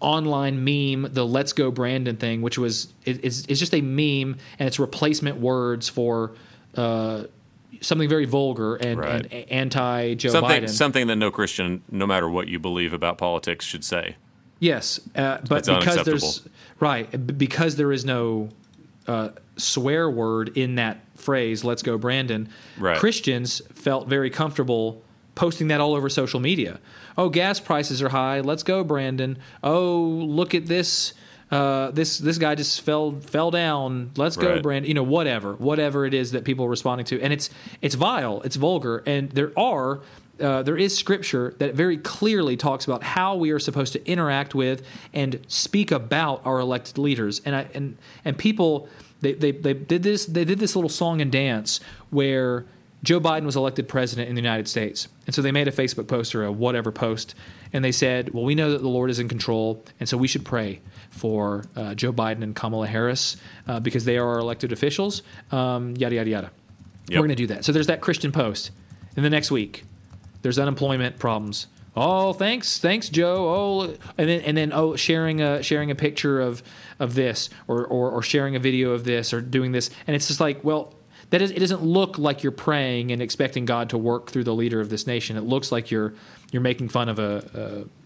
online 0.00 0.64
meme, 0.64 1.12
the 1.12 1.26
"Let's 1.26 1.52
Go 1.52 1.70
Brandon" 1.70 2.16
thing, 2.16 2.42
which 2.42 2.58
was 2.58 2.92
it, 3.04 3.24
it's, 3.24 3.44
it's 3.46 3.60
just 3.60 3.74
a 3.74 3.80
meme 3.80 4.36
and 4.58 4.66
it's 4.66 4.78
replacement 4.78 5.38
words 5.38 5.88
for 5.88 6.32
uh, 6.76 7.24
something 7.80 8.08
very 8.08 8.24
vulgar 8.26 8.76
and, 8.76 8.98
Right. 8.98 9.26
and 9.30 9.50
anti 9.50 10.14
Joe 10.14 10.30
something 10.30 10.64
Biden. 10.64 10.68
something 10.70 11.06
that 11.06 11.16
no 11.16 11.30
Christian, 11.30 11.82
no 11.90 12.06
matter 12.06 12.28
what 12.28 12.48
you 12.48 12.58
believe 12.58 12.92
about 12.92 13.18
politics, 13.18 13.64
should 13.64 13.84
say. 13.84 14.16
Yes, 14.58 15.00
uh, 15.16 15.38
but 15.48 15.66
It's 15.66 15.68
because 15.68 16.04
there's 16.04 16.48
right 16.80 17.38
because 17.38 17.76
there 17.76 17.92
is 17.92 18.04
no 18.04 18.50
uh, 19.06 19.30
swear 19.56 20.10
word 20.10 20.56
in 20.56 20.76
that 20.76 21.00
phrase 21.16 21.64
"Let's 21.64 21.82
go, 21.82 21.98
Brandon." 21.98 22.48
Right. 22.78 22.98
Christians 22.98 23.60
felt 23.74 24.08
very 24.08 24.30
comfortable 24.30 25.02
posting 25.34 25.68
that 25.68 25.80
all 25.80 25.94
over 25.94 26.08
social 26.08 26.40
media. 26.40 26.80
Oh, 27.16 27.28
gas 27.28 27.60
prices 27.60 28.02
are 28.02 28.08
high. 28.10 28.40
Let's 28.40 28.62
go, 28.62 28.84
Brandon. 28.84 29.38
Oh, 29.62 29.98
look 30.00 30.54
at 30.54 30.66
this. 30.66 31.14
Uh, 31.50 31.90
this 31.90 32.18
this 32.18 32.38
guy 32.38 32.54
just 32.54 32.80
fell 32.82 33.12
fell 33.20 33.50
down. 33.50 34.12
Let's 34.16 34.36
go, 34.36 34.52
Right. 34.52 34.62
Brandon. 34.62 34.88
You 34.88 34.94
know, 34.94 35.02
whatever 35.02 35.54
whatever 35.54 36.06
it 36.06 36.14
is 36.14 36.30
that 36.32 36.44
people 36.44 36.64
are 36.66 36.68
responding 36.68 37.06
to, 37.06 37.20
and 37.20 37.32
it's 37.32 37.50
it's 37.82 37.96
vile, 37.96 38.40
it's 38.42 38.54
vulgar, 38.56 39.02
and 39.04 39.30
there 39.32 39.52
are 39.58 40.00
uh, 40.40 40.62
there 40.62 40.76
is 40.76 40.96
scripture 40.96 41.54
that 41.58 41.74
very 41.74 41.96
clearly 41.96 42.56
talks 42.56 42.84
about 42.84 43.02
how 43.02 43.36
we 43.36 43.50
are 43.50 43.58
supposed 43.58 43.92
to 43.92 44.06
interact 44.06 44.54
with 44.54 44.84
and 45.12 45.40
speak 45.48 45.90
about 45.90 46.44
our 46.44 46.58
elected 46.58 46.98
leaders. 46.98 47.40
And 47.44 47.54
I, 47.54 47.68
and 47.74 47.96
and 48.24 48.36
people 48.36 48.88
they, 49.20 49.34
they, 49.34 49.52
they 49.52 49.74
did 49.74 50.02
this 50.02 50.26
they 50.26 50.44
did 50.44 50.58
this 50.58 50.74
little 50.74 50.88
song 50.88 51.20
and 51.20 51.30
dance 51.30 51.80
where 52.10 52.64
Joe 53.02 53.20
Biden 53.20 53.44
was 53.44 53.56
elected 53.56 53.88
president 53.88 54.28
in 54.28 54.34
the 54.34 54.42
United 54.42 54.68
States. 54.68 55.08
And 55.26 55.34
so 55.34 55.40
they 55.40 55.52
made 55.52 55.68
a 55.68 55.72
Facebook 55.72 56.06
post 56.06 56.34
or 56.34 56.44
a 56.44 56.52
whatever 56.52 56.92
post 56.92 57.34
and 57.72 57.84
they 57.84 57.92
said, 57.92 58.34
"Well, 58.34 58.44
we 58.44 58.54
know 58.54 58.72
that 58.72 58.82
the 58.82 58.88
Lord 58.88 59.10
is 59.10 59.18
in 59.18 59.28
control, 59.28 59.84
and 60.00 60.08
so 60.08 60.16
we 60.16 60.28
should 60.28 60.44
pray 60.44 60.80
for 61.10 61.64
uh, 61.76 61.94
Joe 61.94 62.12
Biden 62.12 62.42
and 62.42 62.54
Kamala 62.54 62.86
Harris 62.86 63.36
uh, 63.68 63.80
because 63.80 64.04
they 64.04 64.18
are 64.18 64.28
our 64.28 64.38
elected 64.38 64.72
officials." 64.72 65.22
Um, 65.52 65.94
yada 65.96 66.16
yada 66.16 66.30
yada. 66.30 66.50
Yep. 67.08 67.16
We're 67.16 67.26
going 67.26 67.28
to 67.30 67.34
do 67.34 67.46
that. 67.48 67.64
So 67.64 67.72
there's 67.72 67.88
that 67.88 68.00
Christian 68.00 68.32
post. 68.32 68.70
And 69.16 69.24
the 69.24 69.30
next 69.30 69.50
week, 69.50 69.84
there's 70.42 70.58
unemployment 70.58 71.18
problems. 71.18 71.66
Oh, 71.96 72.32
thanks, 72.32 72.78
thanks, 72.78 73.08
Joe. 73.08 73.48
Oh, 73.48 73.82
and 74.16 74.28
then 74.28 74.40
and 74.42 74.56
then 74.56 74.72
oh, 74.72 74.94
sharing 74.96 75.40
a 75.42 75.62
sharing 75.62 75.90
a 75.90 75.94
picture 75.94 76.40
of 76.40 76.62
of 77.00 77.14
this, 77.14 77.50
or 77.66 77.84
or, 77.86 78.10
or 78.10 78.22
sharing 78.22 78.54
a 78.56 78.60
video 78.60 78.92
of 78.92 79.04
this, 79.04 79.32
or 79.32 79.40
doing 79.40 79.72
this, 79.72 79.90
and 80.06 80.14
it's 80.14 80.28
just 80.28 80.38
like, 80.40 80.62
well, 80.62 80.94
that 81.30 81.42
is, 81.42 81.50
it 81.50 81.58
doesn't 81.58 81.82
look 81.82 82.16
like 82.18 82.42
you're 82.44 82.52
praying 82.52 83.10
and 83.10 83.20
expecting 83.20 83.64
God 83.64 83.90
to 83.90 83.98
work 83.98 84.30
through 84.30 84.44
the 84.44 84.54
leader 84.54 84.80
of 84.80 84.88
this 84.88 85.06
nation. 85.06 85.36
It 85.36 85.42
looks 85.42 85.72
like 85.72 85.90
you're 85.90 86.14
you're 86.52 86.62
making 86.62 86.88
fun 86.90 87.08
of 87.08 87.18
a. 87.18 87.84
a 87.86 88.00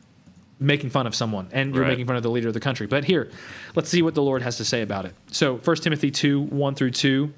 making 0.61 0.89
fun 0.89 1.05
of 1.07 1.15
someone 1.17 1.49
and 1.53 1.75
you're 1.75 1.83
Right. 1.83 1.91
making 1.91 2.07
fun 2.07 2.15
of 2.17 2.23
the 2.23 2.31
leader 2.31 2.47
of 2.47 2.55
the 2.55 2.61
country 2.61 2.87
but 2.87 3.05
here 3.05 3.29
let's 3.75 3.91
see 3.91 4.03
what 4.03 4.15
the 4.15 4.23
lord 4.23 4.41
has 4.41 4.57
to 4.59 4.65
say 4.65 4.83
about 4.83 5.05
it 5.05 5.13
so 5.33 5.57
1 5.57 5.77
timothy 5.79 6.13
2 6.13 6.41
1 6.43 6.75
through 6.77 6.93
2 6.93 7.33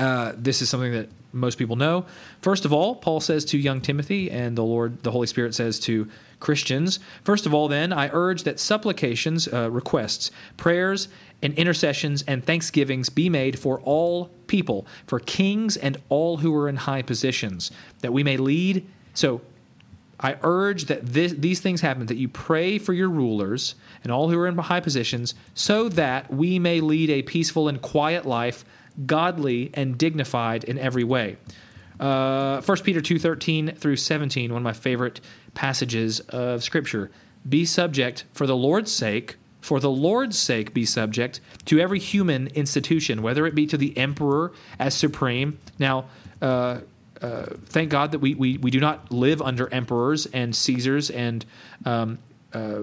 uh, 0.00 0.32
this 0.36 0.62
is 0.62 0.70
something 0.70 0.92
that 0.92 1.08
most 1.32 1.58
people 1.58 1.76
know. 1.76 2.06
First 2.40 2.64
of 2.64 2.72
all, 2.72 2.96
Paul 2.96 3.20
says 3.20 3.44
to 3.46 3.58
young 3.58 3.80
Timothy, 3.80 4.30
and 4.30 4.56
the 4.56 4.64
Lord, 4.64 5.02
the 5.02 5.10
Holy 5.10 5.26
Spirit 5.26 5.54
says 5.54 5.78
to 5.80 6.08
Christians. 6.40 6.98
First 7.22 7.46
of 7.46 7.52
all, 7.52 7.68
then, 7.68 7.92
I 7.92 8.08
urge 8.12 8.44
that 8.44 8.58
supplications, 8.58 9.46
uh, 9.46 9.70
requests, 9.70 10.30
prayers, 10.56 11.08
and 11.42 11.54
intercessions 11.54 12.22
and 12.26 12.44
thanksgivings 12.44 13.10
be 13.10 13.28
made 13.28 13.58
for 13.58 13.80
all 13.80 14.30
people, 14.46 14.86
for 15.06 15.20
kings 15.20 15.76
and 15.76 15.98
all 16.08 16.38
who 16.38 16.54
are 16.54 16.68
in 16.68 16.76
high 16.76 17.02
positions, 17.02 17.70
that 18.00 18.12
we 18.12 18.24
may 18.24 18.36
lead. 18.36 18.86
So, 19.14 19.42
I 20.22 20.36
urge 20.42 20.84
that 20.86 21.06
this, 21.06 21.32
these 21.32 21.60
things 21.60 21.80
happen, 21.80 22.04
that 22.06 22.18
you 22.18 22.28
pray 22.28 22.78
for 22.78 22.92
your 22.92 23.08
rulers 23.08 23.74
and 24.04 24.12
all 24.12 24.28
who 24.28 24.38
are 24.38 24.46
in 24.46 24.58
high 24.58 24.80
positions, 24.80 25.34
so 25.54 25.88
that 25.90 26.30
we 26.30 26.58
may 26.58 26.80
lead 26.80 27.08
a 27.08 27.22
peaceful 27.22 27.68
and 27.68 27.80
quiet 27.80 28.26
life, 28.26 28.64
godly 29.06 29.70
and 29.74 29.96
dignified 29.96 30.64
in 30.64 30.78
every 30.78 31.04
way. 31.04 31.36
Uh, 31.98 32.62
1 32.62 32.78
Peter 32.78 33.00
2.13 33.00 33.76
through 33.76 33.96
17, 33.96 34.52
one 34.52 34.62
of 34.62 34.64
my 34.64 34.72
favorite 34.72 35.20
passages 35.54 36.20
of 36.20 36.62
Scripture. 36.62 37.10
Be 37.48 37.64
subject 37.64 38.24
for 38.32 38.46
the 38.46 38.56
Lord's 38.56 38.90
sake, 38.90 39.36
for 39.60 39.80
the 39.80 39.90
Lord's 39.90 40.38
sake 40.38 40.72
be 40.72 40.86
subject 40.86 41.40
to 41.66 41.78
every 41.78 41.98
human 41.98 42.48
institution, 42.48 43.22
whether 43.22 43.46
it 43.46 43.54
be 43.54 43.66
to 43.66 43.76
the 43.76 43.96
emperor 43.98 44.52
as 44.78 44.94
supreme. 44.94 45.58
Now, 45.78 46.06
uh, 46.40 46.80
uh, 47.20 47.46
thank 47.66 47.90
God 47.90 48.12
that 48.12 48.20
we, 48.20 48.34
we, 48.34 48.56
we 48.56 48.70
do 48.70 48.80
not 48.80 49.12
live 49.12 49.42
under 49.42 49.72
emperors 49.72 50.26
and 50.26 50.56
Caesars 50.56 51.10
and 51.10 51.44
um, 51.84 52.18
uh, 52.54 52.82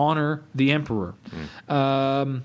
honor 0.00 0.42
the 0.54 0.72
emperor. 0.72 1.14
Um, 1.68 2.44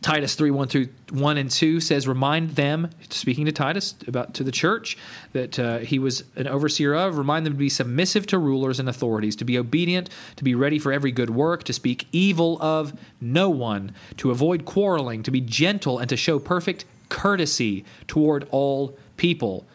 Titus 0.00 0.34
3 0.34 0.50
1 0.50 0.68
through 0.68 0.88
1 1.12 1.36
and 1.38 1.48
2 1.50 1.78
says, 1.80 2.08
Remind 2.08 2.50
them, 2.50 2.90
speaking 3.08 3.46
to 3.46 3.52
Titus 3.52 3.94
about 4.08 4.34
to 4.34 4.42
the 4.42 4.50
church, 4.50 4.98
that 5.32 5.58
uh, 5.58 5.78
he 5.78 5.98
was 6.00 6.24
an 6.34 6.48
overseer 6.48 6.92
of, 6.94 7.18
remind 7.18 7.46
them 7.46 7.52
to 7.52 7.58
be 7.58 7.68
submissive 7.68 8.26
to 8.28 8.38
rulers 8.38 8.80
and 8.80 8.88
authorities, 8.88 9.36
to 9.36 9.44
be 9.44 9.56
obedient, 9.56 10.10
to 10.36 10.44
be 10.44 10.54
ready 10.56 10.78
for 10.78 10.92
every 10.92 11.12
good 11.12 11.30
work, 11.30 11.62
to 11.64 11.72
speak 11.72 12.08
evil 12.10 12.58
of 12.60 12.92
no 13.20 13.48
one, 13.48 13.94
to 14.16 14.32
avoid 14.32 14.64
quarreling, 14.64 15.22
to 15.22 15.30
be 15.30 15.40
gentle, 15.40 15.98
and 16.00 16.08
to 16.08 16.16
show 16.16 16.38
perfect 16.40 16.84
courtesy 17.08 17.84
toward 18.08 18.48
all 18.50 18.96
people. 19.16 19.66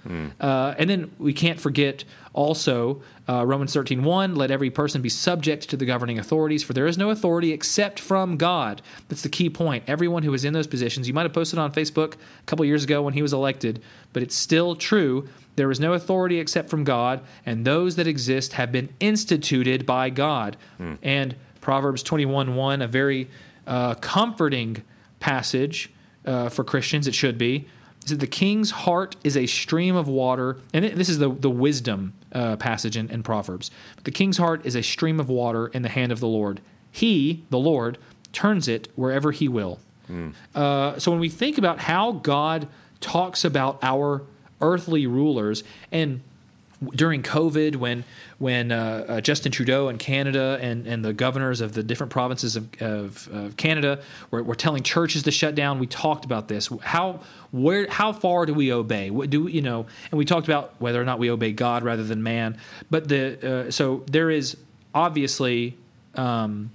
Uh, 0.42 0.76
and 0.78 0.90
then 0.90 1.12
we 1.20 1.32
can't 1.32 1.60
forget 1.62 2.04
also 2.38 3.02
uh, 3.28 3.44
Romans 3.46 3.74
13 3.74 4.04
1, 4.04 4.36
let 4.36 4.52
every 4.52 4.70
person 4.70 5.02
be 5.02 5.10
subject 5.10 5.68
to 5.70 5.76
the 5.76 5.86
governing 5.86 6.20
authorities, 6.20 6.64
for 6.64 6.74
there 6.74 6.86
is 6.88 6.98
no 6.98 7.10
authority 7.10 7.52
except 7.52 8.00
from 8.00 8.38
God. 8.38 8.82
That's 9.10 9.24
the 9.24 9.30
key 9.30 9.50
point. 9.50 9.84
Everyone 9.88 10.24
who 10.24 10.34
is 10.34 10.46
in 10.46 10.54
those 10.54 10.68
positions, 10.68 11.08
you 11.08 11.14
might 11.14 11.24
have 11.24 11.34
posted 11.34 11.60
on 11.60 11.74
Facebook 11.74 12.14
a 12.14 12.44
couple 12.46 12.64
years 12.64 12.84
ago 12.84 13.02
when 13.02 13.14
he 13.16 13.22
was 13.22 13.34
elected, 13.34 13.82
but 14.14 14.22
it's 14.24 14.36
still 14.36 14.76
true. 14.76 15.28
There 15.58 15.72
is 15.72 15.80
no 15.80 15.94
authority 15.94 16.40
except 16.40 16.70
from 16.70 16.84
God, 16.84 17.22
and 17.46 17.66
those 17.66 17.96
that 17.96 18.06
exist 18.08 18.54
have 18.54 18.72
been 18.72 18.90
instituted 19.00 19.86
by 19.88 20.12
God. 20.12 20.56
And 21.02 21.36
Proverbs 21.60 22.04
21 22.04 22.56
1, 22.56 22.82
a 22.84 22.88
very 22.88 23.30
uh, 23.66 23.96
comforting 23.96 24.84
passage 25.20 25.92
uh, 26.26 26.50
for 26.50 26.64
Christians, 26.64 27.08
it 27.08 27.16
should 27.16 27.38
be. 27.38 27.68
Is 28.06 28.12
that 28.12 28.20
the 28.22 28.28
king's 28.28 28.72
heart 28.72 29.16
is 29.26 29.36
a 29.36 29.46
stream 29.48 29.96
of 29.98 30.08
water, 30.08 30.58
and 30.74 30.86
it- 30.86 30.96
this 30.96 31.10
is 31.10 31.18
the, 31.18 31.30
the 31.30 31.50
wisdom 31.50 32.14
uh, 32.38 32.56
passage 32.58 32.96
in, 32.96 33.10
in 33.10 33.24
Proverbs. 33.24 33.72
The 34.04 34.12
king's 34.12 34.38
heart 34.38 34.66
is 34.66 34.76
a 34.76 34.84
stream 34.84 35.20
of 35.20 35.28
water 35.28 35.68
in 35.68 35.82
the 35.82 35.90
hand 35.90 36.12
of 36.12 36.20
the 36.20 36.28
Lord. 36.28 36.62
He, 36.92 37.44
the 37.50 37.58
Lord, 37.58 37.98
turns 38.32 38.68
it 38.68 38.88
wherever 38.96 39.32
he 39.32 39.48
will. 39.48 39.80
Uh, 40.56 41.00
so 41.00 41.12
when 41.12 41.20
we 41.20 41.30
think 41.30 41.58
about 41.58 41.80
how 41.80 42.14
God 42.14 42.68
talks 43.02 43.44
about 43.44 43.80
our 43.82 44.24
earthly 44.62 45.06
rulers, 45.08 45.64
and 45.92 46.22
during 46.96 47.24
COVID, 47.24 47.76
when 47.78 48.04
when 48.38 48.72
uh, 48.72 49.06
uh, 49.08 49.22
Justin 49.22 49.52
Trudeau 49.52 49.90
in 49.90 49.98
Canada 49.98 50.60
and, 50.62 50.86
and 50.86 51.04
the 51.04 51.14
governors 51.14 51.60
of 51.60 51.74
the 51.74 51.82
different 51.82 52.12
provinces 52.12 52.56
of, 52.56 52.70
of, 52.82 53.28
of 53.32 53.58
Canada 53.58 54.00
were, 54.30 54.44
were 54.44 54.56
telling 54.56 54.84
churches 54.84 55.24
to 55.24 55.32
shut 55.32 55.56
down, 55.56 55.80
we 55.80 55.88
talked 55.88 56.24
about 56.24 56.48
this. 56.48 56.70
How 56.82 57.22
where 57.52 57.90
how 57.90 58.14
far 58.14 58.46
do 58.46 58.54
we 58.54 58.72
obey? 58.72 59.10
What 59.10 59.30
do 59.30 59.48
you 59.48 59.62
know? 59.62 59.88
And 60.12 60.18
we 60.18 60.26
talked 60.26 60.48
about 60.48 60.74
whether 60.80 61.02
or 61.02 61.06
not 61.06 61.18
we 61.20 61.32
obey 61.32 61.52
God 61.52 61.84
rather 61.84 62.04
than 62.04 62.22
man. 62.22 62.58
But 62.92 63.08
the 63.08 63.68
uh, 63.68 63.72
so 63.72 64.04
there 64.08 64.30
is 64.30 64.58
obviously. 64.94 65.78
Um, 66.16 66.72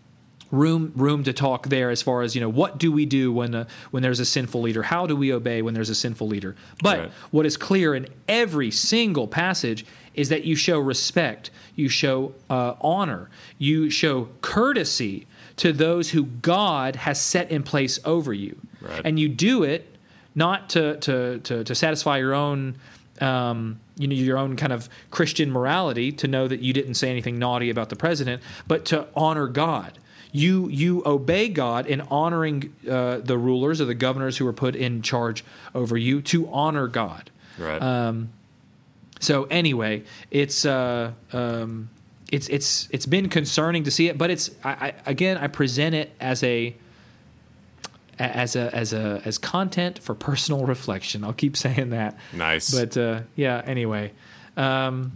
room 0.53 0.93
room 0.95 1.25
to 1.25 1.33
talk 1.33 1.67
there 1.69 1.91
as 1.91 2.03
far 2.03 2.23
as 2.23 2.35
you 2.37 2.41
know 2.41 2.49
what 2.49 2.77
do 2.79 2.93
we 2.93 3.05
do 3.07 3.33
when 3.33 3.55
uh, 3.55 3.65
when 3.91 4.03
there's 4.03 4.21
a 4.21 4.25
sinful 4.25 4.61
leader 4.61 4.83
how 4.83 5.07
do 5.07 5.17
we 5.17 5.33
obey 5.33 5.63
when 5.63 5.73
there's 5.75 5.89
a 5.89 5.95
sinful 5.95 6.29
leader 6.29 6.55
but 6.83 6.99
Right. 6.99 7.11
what 7.33 7.47
is 7.47 7.57
clear 7.57 7.95
in 7.95 8.07
every 8.29 8.71
single 8.71 9.27
passage 9.27 9.85
is 10.15 10.29
that 10.29 10.45
you 10.45 10.55
show 10.55 10.79
respect 10.79 11.51
you 11.75 11.89
show 11.89 12.35
uh, 12.51 12.75
honor 12.83 13.31
you 13.59 13.89
show 13.91 14.29
courtesy 14.43 15.27
to 15.57 15.73
those 15.73 16.11
who 16.11 16.25
god 16.25 16.97
has 16.97 17.19
set 17.21 17.51
in 17.51 17.63
place 17.63 17.99
over 18.05 18.33
you 18.35 18.57
Right. 18.83 19.01
and 19.07 19.19
you 19.19 19.29
do 19.31 19.63
it 19.63 19.97
not 20.35 20.69
to 20.71 20.97
to 20.99 21.39
to, 21.41 21.65
to 21.65 21.75
satisfy 21.75 22.19
your 22.19 22.35
own 22.35 22.77
um, 23.23 23.81
you 23.97 24.07
know 24.09 24.15
your 24.15 24.37
own 24.39 24.57
kind 24.57 24.73
of 24.73 24.89
Christian 25.11 25.51
morality 25.51 26.11
to 26.13 26.27
know 26.29 26.49
that 26.49 26.61
you 26.61 26.73
didn't 26.73 26.95
say 26.95 27.09
anything 27.11 27.39
naughty 27.39 27.71
about 27.71 27.89
the 27.91 27.97
president, 27.97 28.43
but 28.67 28.85
to 28.87 29.07
honor 29.15 29.47
God. 29.47 29.99
You 30.33 30.69
you 30.69 31.03
obey 31.05 31.49
God 31.49 31.87
in 31.87 32.01
honoring 32.03 32.75
uh, 32.89 33.19
the 33.19 33.37
rulers 33.37 33.81
or 33.81 33.85
the 33.85 33.95
governors 33.95 34.39
who 34.39 34.47
were 34.47 34.53
put 34.55 34.75
in 34.75 35.03
charge 35.03 35.45
over 35.75 35.97
you 35.97 36.23
to 36.23 36.49
honor 36.49 36.89
God. 36.89 37.31
Right. 37.59 37.81
Um, 37.83 38.31
so 39.21 39.45
anyway, 39.45 40.05
it's 40.31 40.65
uh, 40.65 41.13
um, 41.33 41.91
it's 42.33 42.49
it's 42.49 42.89
it's 42.91 43.07
been 43.07 43.29
concerning 43.29 43.85
to 43.85 43.91
see 43.91 44.09
it, 44.09 44.17
but 44.17 44.31
it's 44.31 44.51
I, 44.65 44.71
I, 44.71 44.95
again 45.07 45.37
I 45.37 45.49
present 45.49 45.95
it 45.95 46.13
as 46.19 46.43
a 46.43 46.75
as 48.19 48.57
a 48.57 48.75
as 48.75 48.93
a 48.95 49.21
as 49.25 49.37
content 49.37 49.99
for 49.99 50.15
personal 50.15 50.65
reflection. 50.65 51.25
I'll 51.25 51.33
keep 51.35 51.57
saying 51.57 51.91
that. 51.91 52.17
Nice. 52.33 52.75
But 52.75 52.97
uh, 52.97 53.21
yeah. 53.37 53.63
Anyway. 53.65 54.13
Um, 54.57 55.13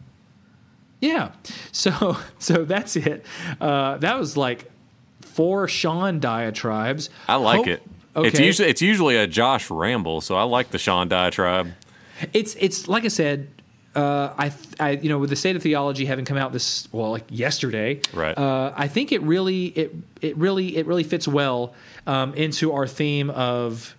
yeah. 1.01 1.33
So 1.73 2.17
so 2.39 2.65
that's 2.65 2.97
it. 2.97 3.25
Uh, 3.61 3.97
that 3.99 4.19
was 4.19 4.37
like 4.37 4.71
four 5.37 5.69
Sean 5.69 6.19
diatribes. 6.19 7.11
I 7.29 7.37
like 7.37 7.59
Hope- 7.59 7.69
it. 7.69 7.83
Okay. 8.17 8.29
It's 8.29 8.41
usually 8.41 8.69
it's 8.69 8.83
usually 8.83 9.17
a 9.17 9.27
Josh 9.27 9.71
ramble, 9.71 10.21
so 10.23 10.37
I 10.37 10.45
like 10.45 10.71
the 10.71 10.79
Sean 10.79 11.07
diatribe. 11.09 11.73
It's 12.33 12.57
it's 12.59 12.89
like 12.89 13.05
I 13.05 13.09
said. 13.09 13.49
Uh, 13.95 14.35
I, 14.39 14.53
I 14.79 14.91
you 14.91 15.09
know 15.09 15.17
with 15.19 15.31
the 15.31 15.37
state 15.37 15.57
of 15.57 15.63
theology 15.63 16.05
having 16.05 16.27
come 16.27 16.37
out 16.37 16.53
this 16.53 16.87
well 16.93 17.13
like 17.13 17.25
yesterday, 17.31 18.03
Right. 18.13 18.37
Uh, 18.37 18.71
I 18.77 18.89
think 18.89 19.11
it 19.11 19.23
really 19.23 19.67
it 19.69 19.95
it 20.21 20.37
really 20.37 20.77
it 20.77 20.85
really 20.87 21.03
fits 21.03 21.27
well 21.27 21.73
um, 22.07 22.35
into 22.35 22.75
our 22.75 22.87
theme 22.87 23.31
of 23.31 23.96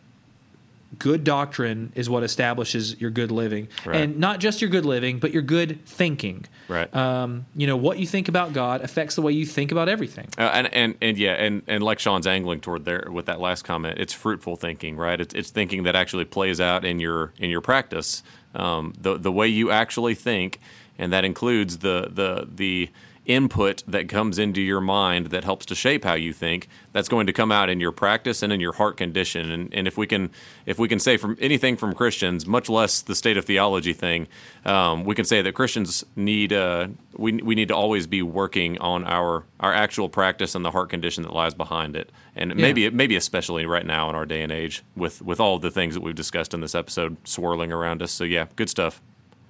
good 1.00 1.24
doctrine 1.24 1.92
is 1.96 2.10
what 2.10 2.24
establishes 2.24 3.00
your 3.00 3.10
good 3.10 3.32
living, 3.32 3.68
Right. 3.86 3.98
and 4.02 4.18
not 4.20 4.40
just 4.40 4.62
your 4.62 4.70
good 4.70 4.86
living, 4.86 5.20
but 5.20 5.32
your 5.32 5.42
good 5.42 5.86
thinking. 5.86 6.46
Right. 6.68 6.94
Um, 6.96 7.46
you 7.56 7.68
know 7.68 7.78
what 7.78 8.00
you 8.00 8.08
think 8.08 8.28
about 8.28 8.54
God 8.54 8.82
affects 8.82 9.16
the 9.16 9.22
way 9.22 9.32
you 9.32 9.46
think 9.46 9.72
about 9.72 9.90
everything. 9.90 10.28
Uh, 10.38 10.50
and, 10.54 10.74
and 10.74 10.96
and 11.02 11.18
yeah, 11.18 11.34
and, 11.34 11.62
and 11.68 11.84
like 11.84 12.00
Sean's 12.00 12.28
angling 12.28 12.62
toward 12.62 12.86
there 12.86 13.08
with 13.12 13.26
that 13.28 13.40
last 13.40 13.64
comment, 13.64 14.00
it's 14.00 14.14
fruitful 14.14 14.56
thinking, 14.56 14.96
right? 14.98 15.20
It's, 15.22 15.34
it's 15.34 15.50
thinking 15.50 15.84
that 15.84 15.96
actually 15.96 16.26
plays 16.26 16.60
out 16.60 16.84
in 16.86 17.00
your 17.00 17.34
in 17.38 17.50
your 17.50 17.62
practice, 17.62 18.24
um, 18.56 18.94
the 19.00 19.18
the 19.18 19.32
way 19.32 19.48
you 19.48 19.72
actually 19.72 20.16
think, 20.16 20.60
and 20.98 21.14
that 21.14 21.24
includes 21.26 21.80
the 21.80 22.10
the 22.12 22.48
the 22.54 22.90
input 23.28 23.84
that 23.88 24.08
comes 24.08 24.40
into 24.40 24.62
your 24.62 24.82
mind 24.82 25.28
that 25.28 25.44
helps 25.44 25.66
to 25.68 25.76
shape 25.76 26.04
how 26.06 26.14
you 26.14 26.34
think. 26.34 26.68
That's 26.94 27.10
going 27.10 27.28
to 27.28 27.34
come 27.34 27.52
out 27.52 27.70
in 27.70 27.80
your 27.80 27.92
practice 27.92 28.42
and 28.42 28.52
in 28.52 28.60
your 28.60 28.74
heart 28.74 28.98
condition. 28.98 29.52
And, 29.52 29.74
and 29.74 29.88
if 29.88 29.98
we 29.98 30.08
can 30.08 30.32
if 30.66 30.80
we 30.80 30.88
can 30.88 31.00
say 31.00 31.18
from 31.18 31.38
anything 31.40 31.78
from 31.78 31.94
Christians, 31.94 32.48
much 32.48 32.70
less 32.70 33.02
the 33.02 33.14
state 33.14 33.38
of 33.38 33.46
theology 33.46 33.94
thing, 33.94 34.28
um, 34.66 35.04
we 35.04 35.14
can 35.14 35.26
say 35.26 35.42
that 35.42 35.54
Christians 35.54 36.06
need 36.16 36.54
uh, 36.54 36.88
we 37.16 37.34
we 37.34 37.54
need 37.54 37.68
to 37.68 37.76
always 37.76 38.08
be 38.08 38.22
working 38.22 38.78
on 38.80 39.04
our 39.04 39.44
our 39.60 39.74
actual 39.74 40.10
practice 40.10 40.56
and 40.56 40.64
the 40.64 40.72
heart 40.72 40.90
condition 40.90 41.24
that 41.24 41.34
lies 41.34 41.54
behind 41.54 41.96
it. 41.96 42.12
And 42.36 42.56
maybe 42.56 42.90
maybe 42.90 43.16
especially 43.16 43.66
right 43.66 43.86
now 43.86 44.10
in 44.10 44.16
our 44.16 44.26
day 44.26 44.42
and 44.42 44.52
age 44.52 44.84
with 44.96 45.22
with 45.22 45.40
all 45.40 45.56
of 45.56 45.62
the 45.62 45.72
things 45.72 45.94
that 45.94 46.02
we've 46.02 46.16
discussed 46.16 46.54
in 46.54 46.62
this 46.62 46.76
episode 46.76 47.18
swirling 47.26 47.72
around 47.72 48.02
us. 48.02 48.12
So 48.12 48.24
yeah, 48.24 48.46
good 48.56 48.70
stuff. 48.70 49.02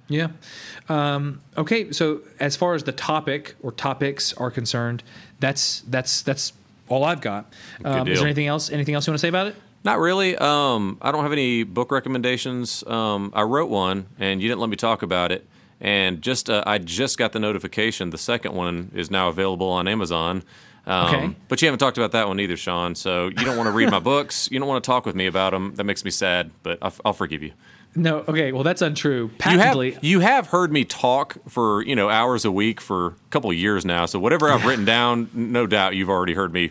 Yeah. 0.08 0.28
Um, 0.88 1.40
okay. 1.56 1.92
So 1.92 2.20
as 2.40 2.56
far 2.56 2.74
as 2.74 2.84
the 2.84 2.92
topic 2.92 3.54
or 3.62 3.72
topics 3.72 4.32
are 4.34 4.50
concerned, 4.50 5.02
that's 5.40 5.80
that's 5.82 6.22
that's 6.22 6.52
all 6.88 7.04
I've 7.04 7.20
got. 7.20 7.52
Um, 7.84 8.08
is 8.08 8.18
there 8.18 8.26
anything 8.26 8.46
else? 8.46 8.70
Anything 8.70 8.94
else 8.94 9.06
you 9.06 9.10
want 9.10 9.18
to 9.18 9.22
say 9.22 9.28
about 9.28 9.48
it? 9.48 9.56
Not 9.84 9.98
really. 10.00 10.36
Um, 10.36 10.98
I 11.00 11.12
don't 11.12 11.22
have 11.22 11.32
any 11.32 11.62
book 11.62 11.92
recommendations. 11.92 12.82
Um, 12.86 13.32
I 13.34 13.42
wrote 13.42 13.70
one, 13.70 14.06
and 14.18 14.42
you 14.42 14.48
didn't 14.48 14.60
let 14.60 14.70
me 14.70 14.76
talk 14.76 15.02
about 15.02 15.30
it. 15.30 15.46
And 15.80 16.20
just 16.22 16.50
uh, 16.50 16.64
I 16.66 16.78
just 16.78 17.18
got 17.18 17.32
the 17.32 17.38
notification. 17.38 18.10
The 18.10 18.18
second 18.18 18.54
one 18.54 18.90
is 18.94 19.10
now 19.10 19.28
available 19.28 19.68
on 19.68 19.86
Amazon. 19.86 20.42
Um, 20.86 21.14
Okay. 21.14 21.36
But 21.48 21.60
you 21.62 21.66
haven't 21.66 21.78
talked 21.80 21.98
about 21.98 22.12
that 22.12 22.26
one 22.28 22.40
either, 22.40 22.56
Sean. 22.56 22.94
So 22.94 23.26
you 23.28 23.44
don't 23.44 23.56
want 23.56 23.66
to 23.68 23.72
read 23.72 23.90
my 23.90 23.98
books. 24.12 24.48
You 24.50 24.58
don't 24.58 24.68
want 24.68 24.82
to 24.82 24.86
talk 24.88 25.04
with 25.06 25.14
me 25.14 25.26
about 25.26 25.52
them. 25.52 25.74
That 25.76 25.84
makes 25.84 26.04
me 26.04 26.10
sad. 26.10 26.50
But 26.62 26.78
I'll, 26.82 26.94
I'll 27.04 27.12
forgive 27.12 27.42
you. 27.42 27.52
No. 27.94 28.18
Okay. 28.28 28.52
Well, 28.52 28.62
that's 28.62 28.82
untrue. 28.82 29.30
You 29.50 29.58
have 29.58 30.04
you 30.04 30.20
have 30.20 30.46
heard 30.48 30.72
me 30.72 30.84
talk 30.84 31.36
for 31.48 31.82
you 31.82 31.96
know 31.96 32.08
hours 32.08 32.44
a 32.44 32.52
week 32.52 32.80
for 32.80 33.06
a 33.08 33.14
couple 33.30 33.50
of 33.50 33.56
years 33.56 33.84
now. 33.84 34.06
So 34.06 34.18
whatever 34.18 34.50
I've 34.50 34.64
written 34.64 34.84
down, 34.96 35.30
no 35.32 35.66
doubt 35.66 35.94
you've 35.96 36.10
already 36.10 36.34
heard 36.34 36.52
me. 36.52 36.70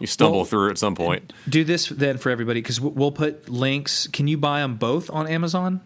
You 0.00 0.06
stumble 0.08 0.38
Well- 0.38 0.44
through 0.44 0.70
at 0.70 0.78
some 0.78 0.94
point. 0.96 1.32
do 1.48 1.62
this 1.62 1.88
then 1.88 2.18
for 2.18 2.30
everybody 2.30 2.60
because 2.60 2.80
we'll 2.80 3.12
put 3.12 3.48
links. 3.48 4.08
Can 4.08 4.26
you 4.26 4.36
buy 4.36 4.60
them 4.60 4.74
both 4.76 5.08
on 5.10 5.26
Amazon? 5.28 5.80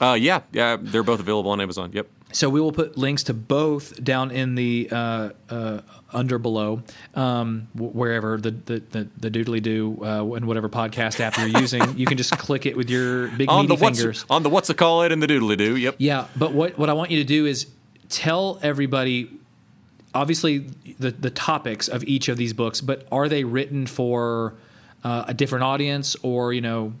Uh, 0.00 0.12
yeah, 0.20 0.40
yeah, 0.52 0.76
they're 0.78 1.02
both 1.04 1.20
available 1.20 1.50
on 1.52 1.60
Amazon. 1.60 1.90
Yep. 1.92 2.08
So 2.32 2.50
we 2.50 2.60
will 2.60 2.72
put 2.72 2.98
links 2.98 3.22
to 3.24 3.34
both 3.34 4.02
down 4.02 4.32
in 4.32 4.56
the 4.56 4.88
uh, 4.90 5.30
uh, 5.48 5.80
under 6.12 6.38
below, 6.38 6.82
um, 7.14 7.68
wherever 7.74 8.38
the 8.38 8.50
the, 8.50 8.82
the, 8.90 9.08
the 9.16 9.30
doodly 9.30 9.62
do 9.62 9.98
uh, 10.02 10.24
and 10.34 10.46
whatever 10.46 10.68
podcast 10.68 11.20
app 11.20 11.36
you're 11.38 11.60
using. 11.60 11.96
you 11.96 12.06
can 12.06 12.16
just 12.16 12.36
click 12.38 12.66
it 12.66 12.76
with 12.76 12.90
your 12.90 13.28
big 13.28 13.48
on 13.48 13.68
meaty 13.68 13.76
fingers. 13.76 14.24
on 14.28 14.42
the 14.42 14.48
what's 14.48 14.68
a 14.68 14.74
call 14.74 15.02
it 15.02 15.12
and 15.12 15.22
the 15.22 15.28
doodly 15.28 15.56
doo. 15.56 15.76
Yep. 15.76 15.96
Yeah, 15.98 16.26
but 16.36 16.52
what 16.52 16.76
what 16.76 16.90
I 16.90 16.92
want 16.92 17.12
you 17.12 17.18
to 17.18 17.24
do 17.24 17.46
is 17.46 17.66
tell 18.08 18.58
everybody. 18.62 19.30
Obviously, 20.12 20.58
the 20.98 21.10
the 21.10 21.30
topics 21.30 21.88
of 21.88 22.04
each 22.04 22.28
of 22.28 22.36
these 22.36 22.52
books, 22.52 22.80
but 22.80 23.06
are 23.12 23.28
they 23.28 23.44
written 23.44 23.86
for 23.86 24.54
uh, 25.04 25.24
a 25.28 25.34
different 25.34 25.64
audience, 25.64 26.16
or 26.22 26.52
you 26.52 26.60
know, 26.60 26.94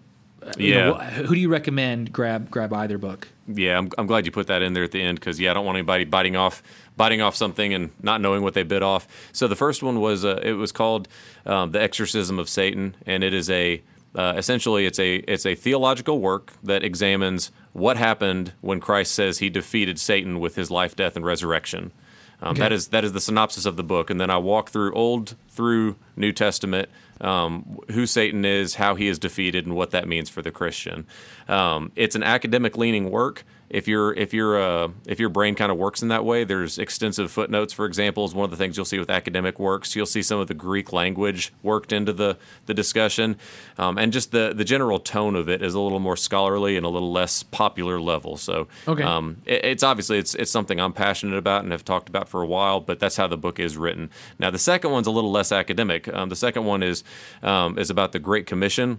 Yeah. 0.58 0.74
know, 0.86 0.94
wh- 0.94 1.12
who 1.26 1.34
do 1.34 1.40
you 1.40 1.48
recommend 1.48 2.12
grab 2.12 2.50
grab 2.50 2.72
either 2.72 2.98
book? 2.98 3.28
Yeah, 3.46 3.76
I'm, 3.78 3.90
I'm 3.98 4.06
glad 4.06 4.24
you 4.26 4.32
put 4.32 4.46
that 4.46 4.62
in 4.62 4.72
there 4.72 4.84
at 4.84 4.90
the 4.92 5.02
end 5.02 5.20
because 5.20 5.38
yeah, 5.40 5.50
I 5.50 5.54
don't 5.54 5.66
want 5.66 5.76
anybody 5.76 6.04
biting 6.04 6.36
off 6.36 6.62
biting 6.96 7.20
off 7.20 7.34
something 7.36 7.74
and 7.74 7.90
not 8.02 8.20
knowing 8.20 8.42
what 8.42 8.54
they 8.54 8.62
bit 8.62 8.82
off. 8.82 9.06
So 9.32 9.48
the 9.48 9.56
first 9.56 9.82
one 9.82 10.00
was 10.00 10.24
uh, 10.24 10.40
it 10.42 10.52
was 10.52 10.72
called 10.72 11.08
um, 11.46 11.72
the 11.72 11.82
Exorcism 11.82 12.38
of 12.38 12.48
Satan, 12.48 12.94
and 13.06 13.22
it 13.24 13.34
is 13.34 13.50
a 13.50 13.82
uh, 14.14 14.34
essentially 14.36 14.86
it's 14.86 14.98
a 14.98 15.16
it's 15.16 15.44
a 15.46 15.54
theological 15.54 16.20
work 16.20 16.52
that 16.62 16.82
examines 16.84 17.50
what 17.72 17.96
happened 17.96 18.52
when 18.60 18.80
Christ 18.80 19.12
says 19.14 19.38
he 19.38 19.50
defeated 19.50 19.98
Satan 19.98 20.40
with 20.40 20.54
his 20.54 20.70
life, 20.70 20.94
death, 20.96 21.16
and 21.16 21.24
resurrection. 21.24 21.92
Um, 22.40 22.50
Okay. 22.50 22.60
That 22.60 22.72
is 22.72 22.88
that 22.88 23.04
is 23.04 23.12
the 23.12 23.20
synopsis 23.20 23.64
of 23.66 23.76
the 23.76 23.84
book, 23.84 24.10
and 24.10 24.20
then 24.20 24.30
I 24.30 24.36
walk 24.38 24.70
through 24.70 24.92
Old 24.94 25.34
through 25.48 25.96
New 26.16 26.32
Testament, 26.32 26.88
um, 27.20 27.78
who 27.90 28.06
Satan 28.06 28.44
is, 28.44 28.74
how 28.76 28.94
he 28.94 29.08
is 29.08 29.18
defeated, 29.18 29.66
and 29.66 29.74
what 29.74 29.90
that 29.90 30.08
means 30.08 30.28
for 30.28 30.42
the 30.42 30.50
Christian. 30.50 31.06
Um, 31.48 31.92
it's 31.96 32.16
an 32.16 32.22
academic 32.22 32.76
leaning 32.76 33.10
work. 33.10 33.44
If 33.74 33.88
your 33.88 34.14
if 34.14 34.32
your 34.32 34.60
uh, 34.60 34.88
if 35.06 35.18
your 35.18 35.28
brain 35.28 35.54
kind 35.56 35.72
of 35.72 35.78
works 35.78 36.00
in 36.00 36.08
that 36.08 36.24
way, 36.24 36.44
there's 36.44 36.78
extensive 36.78 37.30
footnotes. 37.30 37.72
For 37.72 37.86
example, 37.86 38.24
is 38.24 38.34
one 38.34 38.44
of 38.44 38.50
the 38.50 38.56
things 38.56 38.76
you'll 38.76 38.84
see 38.86 39.00
with 39.00 39.10
academic 39.10 39.58
works. 39.58 39.96
You'll 39.96 40.06
see 40.06 40.22
some 40.22 40.38
of 40.38 40.46
the 40.46 40.54
Greek 40.54 40.92
language 40.92 41.52
worked 41.62 41.92
into 41.92 42.12
the 42.12 42.36
the 42.66 42.74
discussion, 42.74 43.36
um, 43.76 43.98
and 43.98 44.12
just 44.12 44.30
the 44.30 44.52
the 44.54 44.64
general 44.64 45.00
tone 45.00 45.34
of 45.34 45.48
it 45.48 45.60
is 45.60 45.74
a 45.74 45.80
little 45.80 45.98
more 45.98 46.16
scholarly 46.16 46.76
and 46.76 46.86
a 46.86 46.88
little 46.88 47.10
less 47.12 47.42
popular 47.42 48.00
level. 48.00 48.36
So 48.36 48.68
Okay. 48.86 49.02
um, 49.02 49.38
it, 49.44 49.64
it's 49.64 49.82
obviously 49.82 50.18
it's 50.18 50.34
it's 50.36 50.52
something 50.52 50.78
I'm 50.78 50.92
passionate 50.92 51.36
about 51.36 51.64
and 51.64 51.72
have 51.72 51.84
talked 51.84 52.08
about 52.08 52.28
for 52.28 52.42
a 52.42 52.46
while. 52.46 52.78
But 52.80 53.00
that's 53.00 53.16
how 53.16 53.26
the 53.26 53.36
book 53.36 53.58
is 53.58 53.76
written. 53.76 54.08
Now 54.38 54.50
the 54.50 54.58
second 54.58 54.92
one's 54.92 55.08
a 55.08 55.10
little 55.10 55.32
less 55.32 55.50
academic. 55.50 56.06
Um, 56.14 56.28
the 56.28 56.36
second 56.36 56.64
one 56.64 56.84
is 56.84 57.02
um, 57.42 57.76
is 57.76 57.90
about 57.90 58.12
the 58.12 58.20
Great 58.20 58.46
Commission. 58.46 58.98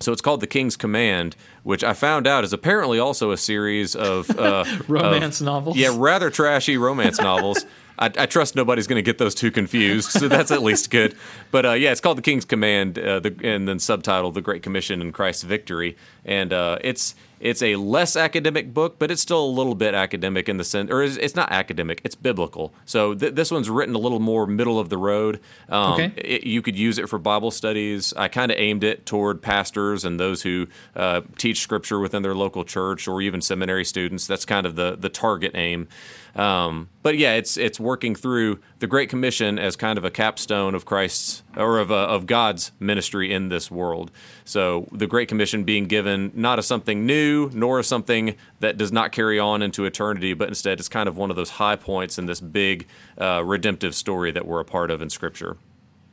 So 0.00 0.12
it's 0.12 0.20
called 0.20 0.40
The 0.40 0.48
King's 0.48 0.76
Command, 0.76 1.36
which 1.64 1.82
I 1.82 1.92
found 1.92 2.26
out 2.28 2.44
is 2.44 2.52
apparently 2.52 2.98
also 3.00 3.32
a 3.32 3.36
series 3.36 3.96
of 3.96 4.30
uh, 4.38 4.64
Romance 4.86 5.40
of- 5.40 5.46
novels? 5.46 5.76
Yeah, 5.76 5.92
rather 5.96 6.30
trashy 6.30 6.76
romance 6.76 7.18
novels. 7.20 7.66
I, 7.96 8.06
I 8.06 8.26
trust 8.26 8.56
nobody's 8.56 8.88
going 8.88 8.96
to 8.96 9.02
get 9.02 9.18
those 9.18 9.36
two 9.36 9.52
confused, 9.52 10.10
so 10.10 10.26
that's 10.26 10.50
at 10.50 10.62
least 10.64 10.90
good. 10.90 11.14
But 11.52 11.64
uh, 11.64 11.72
yeah, 11.74 11.92
it's 11.92 12.00
called 12.00 12.18
The 12.18 12.22
King's 12.22 12.44
Command, 12.44 12.98
uh, 12.98 13.20
the, 13.20 13.32
and 13.44 13.68
then 13.68 13.76
subtitled 13.76 14.34
The 14.34 14.40
Great 14.40 14.64
Commission 14.64 15.00
and 15.00 15.14
Christ's 15.14 15.44
Victory. 15.44 15.96
And 16.24 16.52
uh, 16.52 16.78
it's 16.80 17.14
it's 17.38 17.62
a 17.62 17.76
less 17.76 18.16
academic 18.16 18.72
book, 18.72 18.98
but 18.98 19.10
it's 19.10 19.20
still 19.20 19.44
a 19.44 19.46
little 19.46 19.74
bit 19.74 19.94
academic 19.94 20.48
in 20.48 20.56
the 20.56 20.64
sense, 20.64 20.90
or 20.90 21.02
it's, 21.02 21.16
it's 21.18 21.34
not 21.36 21.52
academic, 21.52 22.00
it's 22.02 22.14
biblical. 22.14 22.72
So 22.86 23.14
th- 23.14 23.34
this 23.34 23.50
one's 23.50 23.68
written 23.68 23.94
a 23.94 23.98
little 23.98 24.18
more 24.20 24.46
middle 24.46 24.78
of 24.80 24.88
the 24.88 24.96
road. 24.96 25.40
Um, 25.68 25.92
Okay. 25.92 26.12
it, 26.16 26.44
you 26.44 26.62
could 26.62 26.74
use 26.76 26.98
it 26.98 27.08
for 27.08 27.18
Bible 27.18 27.50
studies. 27.50 28.14
I 28.16 28.28
kind 28.28 28.50
of 28.50 28.56
aimed 28.58 28.82
it 28.82 29.04
toward 29.04 29.42
pastors 29.42 30.04
and 30.06 30.18
those 30.18 30.40
who 30.42 30.68
uh, 30.96 31.20
teach 31.54 31.62
Scripture 31.62 32.00
within 32.00 32.22
their 32.22 32.34
local 32.34 32.64
church, 32.64 33.06
or 33.06 33.20
even 33.20 33.40
seminary 33.40 33.84
students. 33.84 34.26
That's 34.26 34.44
kind 34.44 34.66
of 34.66 34.76
the 34.76 34.96
the 34.96 35.08
target 35.08 35.52
aim. 35.54 35.88
Um, 36.34 36.88
but 37.02 37.16
yeah, 37.16 37.34
it's 37.34 37.56
it's 37.56 37.78
working 37.78 38.16
through 38.16 38.58
the 38.80 38.86
Great 38.86 39.08
Commission 39.08 39.58
as 39.58 39.76
kind 39.76 39.98
of 39.98 40.04
a 40.04 40.10
capstone 40.10 40.74
of 40.74 40.84
Christ's 40.84 41.42
or 41.56 41.78
of 41.78 41.92
uh, 41.92 42.06
of 42.06 42.26
God's 42.26 42.72
ministry 42.80 43.32
in 43.32 43.48
this 43.48 43.70
world. 43.70 44.10
So 44.44 44.88
the 44.90 45.06
Great 45.06 45.28
Commission 45.28 45.64
being 45.64 45.86
given 45.86 46.32
not 46.34 46.58
as 46.58 46.66
something 46.66 47.06
new, 47.06 47.50
nor 47.52 47.78
as 47.78 47.86
something 47.86 48.34
that 48.60 48.76
does 48.76 48.90
not 48.90 49.12
carry 49.12 49.38
on 49.38 49.62
into 49.62 49.84
eternity, 49.84 50.34
but 50.34 50.48
instead 50.48 50.80
it's 50.80 50.88
kind 50.88 51.08
of 51.08 51.16
one 51.16 51.30
of 51.30 51.36
those 51.36 51.50
high 51.50 51.76
points 51.76 52.18
in 52.18 52.26
this 52.26 52.40
big 52.40 52.86
uh, 53.18 53.42
redemptive 53.44 53.94
story 53.94 54.32
that 54.32 54.46
we're 54.46 54.60
a 54.60 54.64
part 54.64 54.90
of 54.90 55.00
in 55.00 55.10
Scripture. 55.10 55.56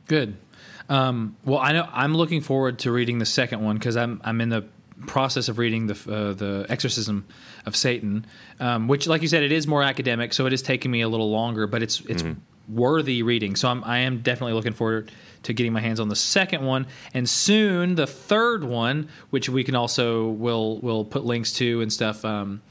Good. 0.06 0.36
Um, 0.88 1.36
well, 1.44 1.58
I 1.58 1.72
know 1.72 1.88
I'm 1.92 2.14
looking 2.14 2.42
forward 2.42 2.80
to 2.80 2.92
reading 2.92 3.18
the 3.18 3.26
second 3.26 3.64
one 3.64 3.76
because 3.76 3.96
I'm 3.96 4.20
I'm 4.24 4.40
in 4.40 4.50
the 4.50 4.66
process 5.06 5.48
of 5.48 5.58
reading 5.58 5.86
the 5.86 5.94
uh, 5.94 6.32
the 6.32 6.66
Exorcism 6.68 7.26
of 7.66 7.76
Satan, 7.76 8.26
um, 8.60 8.88
which, 8.88 9.06
like 9.06 9.22
you 9.22 9.28
said, 9.28 9.42
it 9.42 9.52
is 9.52 9.66
more 9.66 9.82
academic, 9.82 10.32
so 10.32 10.46
it 10.46 10.52
is 10.52 10.62
taking 10.62 10.90
me 10.90 11.00
a 11.00 11.08
little 11.08 11.30
longer, 11.30 11.66
but 11.66 11.82
it's 11.82 12.00
it's 12.02 12.24
worthy 12.68 13.22
reading. 13.22 13.56
So 13.56 13.68
I'm 13.68 13.84
I 13.84 13.98
am 13.98 14.20
definitely 14.20 14.54
looking 14.54 14.72
forward 14.72 15.10
to 15.44 15.52
getting 15.52 15.72
my 15.72 15.80
hands 15.80 16.00
on 16.00 16.08
the 16.08 16.16
second 16.16 16.64
one, 16.64 16.86
and 17.14 17.28
soon 17.28 17.94
the 17.94 18.06
third 18.06 18.64
one, 18.64 19.08
which 19.30 19.48
we 19.48 19.64
can 19.64 19.74
also 19.74 20.28
will 20.28 20.78
will 20.78 21.04
put 21.04 21.24
links 21.24 21.52
to 21.54 21.80
and 21.80 21.92
stuff. 21.92 22.24
Um, 22.24 22.62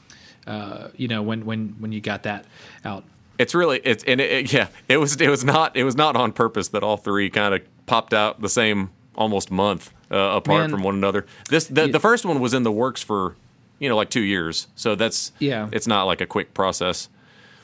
uh, 0.46 0.88
you 0.96 1.08
know, 1.08 1.22
when 1.22 1.44
when 1.44 1.76
when 1.78 1.92
you 1.92 2.00
got 2.00 2.24
that 2.24 2.46
out. 2.84 3.04
It's 3.38 3.54
really 3.54 3.80
it's 3.84 4.04
and 4.04 4.20
it, 4.20 4.30
it, 4.30 4.52
yeah, 4.52 4.68
it 4.88 4.98
was 4.98 5.20
it 5.20 5.28
was 5.28 5.44
not 5.44 5.76
it 5.76 5.84
was 5.84 5.96
not 5.96 6.16
on 6.16 6.32
purpose 6.32 6.68
that 6.68 6.82
all 6.82 6.96
three 6.96 7.30
kind 7.30 7.54
of 7.54 7.86
popped 7.86 8.14
out 8.14 8.40
the 8.40 8.48
same 8.48 8.90
almost 9.14 9.50
month 9.50 9.92
uh, 10.12 10.36
apart 10.36 10.60
Man. 10.62 10.70
from 10.70 10.82
one 10.82 10.94
another. 10.94 11.26
This 11.48 11.64
the, 11.66 11.86
Yeah. 11.86 11.92
the 11.92 12.00
first 12.00 12.24
one 12.24 12.38
was 12.40 12.54
in 12.54 12.62
the 12.62 12.72
works 12.72 13.02
for 13.02 13.34
you 13.78 13.88
know 13.88 13.96
like 13.96 14.10
two 14.10 14.20
years, 14.20 14.68
so 14.76 14.94
that's 14.94 15.32
Yeah. 15.38 15.68
it's 15.72 15.86
not 15.86 16.04
like 16.04 16.20
a 16.20 16.26
quick 16.26 16.54
process. 16.54 17.08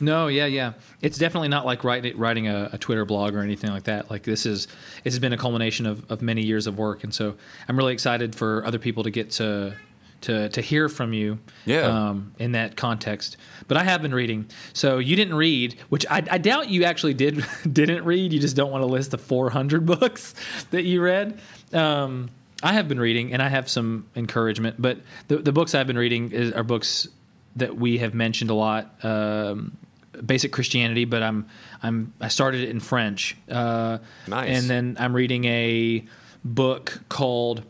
No, 0.01 0.29
yeah, 0.29 0.47
yeah. 0.47 0.75
It's 1.03 1.19
definitely 1.19 1.49
not 1.49 1.67
like 1.67 1.83
writing 1.83 2.17
writing 2.17 2.47
a, 2.47 2.71
a 2.73 2.79
Twitter 2.79 3.05
blog 3.05 3.35
or 3.35 3.41
anything 3.41 3.71
like 3.71 3.85
that. 3.85 4.11
Like 4.11 4.23
this 4.23 4.47
is 4.47 4.69
has 5.05 5.19
been 5.19 5.33
a 5.33 5.37
culmination 5.37 5.87
of, 5.87 6.09
of 6.11 6.23
many 6.23 6.43
years 6.43 6.67
of 6.69 6.79
work, 6.79 7.03
and 7.05 7.13
so 7.13 7.35
I'm 7.69 7.77
really 7.77 7.93
excited 7.95 8.35
for 8.37 8.65
other 8.65 8.79
people 8.79 9.03
to 9.03 9.11
get 9.11 9.31
to 9.33 9.75
to 10.21 10.49
to 10.51 10.61
hear 10.61 10.89
from 10.89 11.13
you. 11.13 11.41
Yeah. 11.67 11.81
Um, 11.83 12.33
in 12.39 12.53
that 12.53 12.77
context, 12.77 13.37
but 13.67 13.77
I 13.77 13.83
have 13.83 14.01
been 14.01 14.15
reading. 14.15 14.47
So 14.73 14.99
you 14.99 15.17
didn't 15.17 15.35
read, 15.35 15.77
which 15.89 16.07
I, 16.09 16.23
I 16.31 16.39
doubt 16.39 16.69
you 16.69 16.85
actually 16.85 17.15
did 17.15 17.45
didn't 17.73 18.05
read. 18.05 18.33
You 18.33 18.39
just 18.39 18.55
don't 18.55 18.71
want 18.71 18.83
to 18.83 18.87
list 18.87 19.11
the 19.11 19.19
400 19.19 19.85
books 19.99 20.35
that 20.71 20.85
you 20.85 21.01
read. 21.03 21.41
Um, 21.73 22.31
I 22.63 22.73
have 22.73 22.89
been 22.89 23.01
reading, 23.01 23.33
and 23.33 23.43
I 23.43 23.49
have 23.49 23.69
some 23.69 24.07
encouragement. 24.17 24.77
But 24.81 24.99
the 25.29 25.39
the 25.39 25.53
books 25.53 25.75
I've 25.75 25.87
been 25.87 25.99
reading 25.99 26.33
is, 26.33 26.53
are 26.53 26.65
books 26.65 27.09
that 27.57 27.77
we 27.77 27.99
have 27.99 28.15
mentioned 28.15 28.51
a 28.51 28.55
lot. 28.55 29.05
Um, 29.05 29.77
basic 30.25 30.53
Christianity, 30.53 31.05
but 31.05 31.23
I'm 31.23 31.47
I'm 31.83 32.13
I 32.21 32.29
started 32.29 32.63
it 32.63 32.71
in 32.71 32.81
French. 32.81 33.37
Uh, 33.51 33.99
Nice. 34.27 34.59
And 34.59 34.71
then 34.71 34.97
I'm 34.99 35.15
reading 35.15 35.45
a 35.45 36.05
book 36.45 37.01
called 37.09 37.63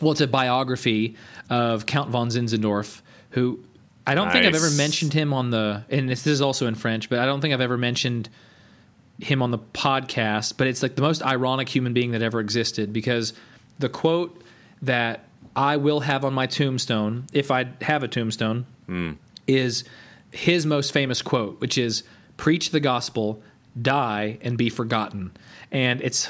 well, 0.00 0.12
it's 0.12 0.20
a 0.20 0.26
biography 0.26 1.16
of 1.50 1.86
Count 1.86 2.10
von 2.10 2.28
Zinzendorf, 2.28 3.00
who 3.30 3.60
I 4.06 4.14
don't 4.14 4.30
think 4.30 4.44
I've 4.44 4.54
ever 4.54 4.70
mentioned 4.70 5.12
him 5.12 5.32
on 5.32 5.50
the 5.50 5.84
and 5.88 6.08
this 6.08 6.26
is 6.26 6.40
also 6.40 6.66
in 6.66 6.74
French, 6.74 7.08
but 7.08 7.18
I 7.18 7.26
don't 7.26 7.40
think 7.40 7.54
I've 7.54 7.60
ever 7.60 7.78
mentioned 7.78 8.28
him 9.20 9.42
on 9.42 9.50
the 9.50 9.58
podcast, 9.58 10.54
but 10.56 10.66
it's 10.66 10.82
like 10.82 10.96
the 10.96 11.02
most 11.02 11.22
ironic 11.22 11.68
human 11.68 11.92
being 11.92 12.10
that 12.12 12.22
ever 12.22 12.40
existed 12.40 12.92
because 12.92 13.32
the 13.78 13.88
quote 13.88 14.42
that 14.82 15.24
I 15.56 15.76
will 15.76 16.00
have 16.00 16.24
on 16.24 16.34
my 16.34 16.46
tombstone, 16.46 17.26
if 17.32 17.50
I 17.50 17.66
have 17.82 18.02
a 18.02 18.08
tombstone, 18.08 18.66
is 19.46 19.84
his 20.30 20.66
most 20.66 20.92
famous 20.92 21.22
quote, 21.22 21.60
which 21.60 21.78
is 21.78 22.02
preach 22.36 22.70
the 22.70 22.80
gospel, 22.80 23.42
die, 23.80 24.38
and 24.42 24.58
be 24.58 24.68
forgotten. 24.68 25.32
And 25.70 26.00
it's 26.02 26.28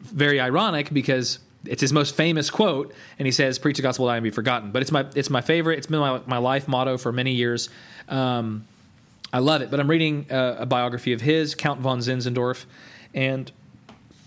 very 0.00 0.40
ironic 0.40 0.92
because 0.92 1.38
it's 1.64 1.80
his 1.80 1.92
most 1.92 2.16
famous 2.16 2.50
quote, 2.50 2.92
and 3.18 3.26
he 3.26 3.32
says, 3.32 3.58
"Preach 3.58 3.76
the 3.76 3.82
gospel, 3.82 4.06
die, 4.06 4.16
and 4.16 4.24
be 4.24 4.30
forgotten." 4.30 4.72
But 4.72 4.82
it's 4.82 4.90
my 4.90 5.06
it's 5.14 5.30
my 5.30 5.40
favorite. 5.40 5.78
It's 5.78 5.86
been 5.86 6.00
my, 6.00 6.20
my 6.26 6.38
life 6.38 6.66
motto 6.66 6.98
for 6.98 7.12
many 7.12 7.32
years. 7.32 7.68
Um, 8.08 8.66
I 9.32 9.38
love 9.38 9.62
it. 9.62 9.70
But 9.70 9.80
I'm 9.80 9.88
reading 9.88 10.26
uh, 10.30 10.56
a 10.58 10.66
biography 10.66 11.12
of 11.12 11.20
his, 11.20 11.54
Count 11.54 11.80
von 11.80 12.00
Zinzendorf, 12.00 12.64
and 13.14 13.50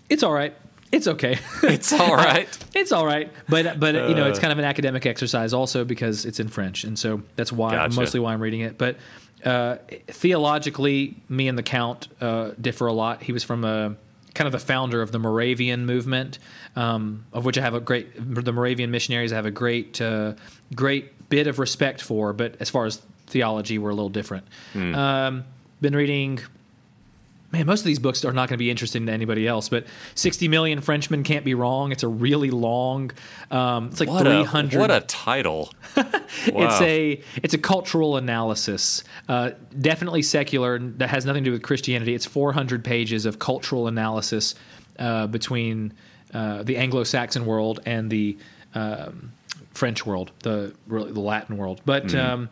it's 0.10 0.24
all 0.24 0.34
right. 0.34 0.56
It's 0.91 1.07
okay. 1.07 1.38
It's 1.64 1.91
all 1.91 2.16
right. 2.16 2.48
it's 2.74 2.91
all 2.91 3.06
right. 3.06 3.32
But 3.49 3.80
but 3.80 3.95
you 3.95 4.16
know, 4.16 4.28
it's 4.28 4.40
kind 4.40 4.53
of 4.53 4.60
an 4.60 4.66
academic 4.66 5.06
exercise 5.06 5.53
also 5.53 5.84
because 5.84 6.26
it's 6.26 6.40
in 6.40 6.48
French, 6.48 6.84
and 6.84 6.98
so 6.98 7.22
that's 7.36 7.52
why 7.52 7.72
Gotcha. 7.72 7.99
mostly 7.99 8.20
why 8.20 8.34
I'm 8.34 8.41
reading 8.41 8.62
it. 8.62 8.78
But 8.78 8.98
uh, 9.44 9.78
theologically, 10.07 11.16
me 11.30 11.48
and 11.48 11.57
the 11.57 11.64
Count 11.64 12.07
uh, 12.22 12.52
differ 12.60 12.88
a 12.88 12.94
lot. 12.94 13.24
He 13.24 13.32
was 13.32 13.44
from 13.44 13.64
a 13.64 13.95
kind 14.34 14.48
of 14.48 14.52
the 14.52 14.60
founder 14.60 15.02
of 15.02 15.12
the 15.12 15.20
Moravian 15.20 15.86
movement, 15.86 16.40
um, 16.76 17.26
of 17.32 17.45
which 17.45 17.57
I 17.57 17.62
have 17.62 17.74
a 17.74 17.80
great 17.80 18.07
the 18.16 18.52
Moravian 18.52 18.91
missionaries. 18.91 19.32
I 19.32 19.36
have 19.36 19.45
a 19.45 19.52
great 19.52 20.02
uh, 20.02 20.34
great 20.76 21.30
bit 21.30 21.48
of 21.48 21.60
respect 21.60 22.02
for. 22.02 22.34
But 22.34 22.56
as 22.60 22.70
far 22.70 22.86
as 22.86 23.02
theology, 23.28 23.78
we're 23.78 23.90
a 23.90 23.95
little 23.95 24.10
different. 24.10 24.45
Um, 24.76 25.44
been 25.82 25.95
reading 25.95 26.40
man, 27.56 27.65
most 27.65 27.82
of 27.82 27.86
these 27.86 27.99
books 27.99 28.26
are 28.26 28.34
not 28.34 28.49
going 28.49 28.57
to 28.57 28.64
be 28.64 28.69
interesting 28.69 29.06
to 29.06 29.11
anybody 29.11 29.48
else. 29.48 29.69
But 29.69 29.86
60 30.15 30.48
Million 30.48 30.82
Frenchmen 30.82 31.23
Can't 31.23 31.45
Be 31.45 31.53
Wrong. 31.53 31.91
It's 31.91 32.03
a 32.03 32.07
really 32.07 32.52
long. 32.52 33.11
Um, 33.49 33.88
it's 33.88 33.99
like 33.99 34.10
What 34.10 34.27
a 34.27 34.44
300. 34.44 34.80
what 34.80 34.91
a 34.91 35.02
title. 35.02 35.73
It's 36.48 36.82
a 36.82 37.22
it's 37.41 37.53
a 37.53 37.57
cultural 37.57 38.18
analysis. 38.18 39.03
Uh, 39.30 39.52
definitely 39.80 40.22
secular. 40.22 40.77
That 40.80 41.10
has 41.10 41.26
nothing 41.26 41.44
to 41.44 41.49
do 41.49 41.53
with 41.53 41.64
Christianity. 41.64 42.14
It's 42.14 42.26
400 42.26 42.84
pages 42.84 43.26
of 43.26 43.40
cultural 43.40 43.88
analysis 43.88 44.56
uh, 44.99 45.27
between 45.27 45.94
uh, 46.34 46.64
the 46.64 46.77
Anglo-Saxon 46.77 47.45
world 47.45 47.80
and 47.86 48.10
the 48.11 48.38
um, 48.73 49.32
French 49.73 50.06
world, 50.06 50.32
the 50.44 50.73
really 50.88 51.11
the 51.11 51.19
Latin 51.19 51.57
world. 51.57 51.82
But 51.86 52.14
um, 52.15 52.49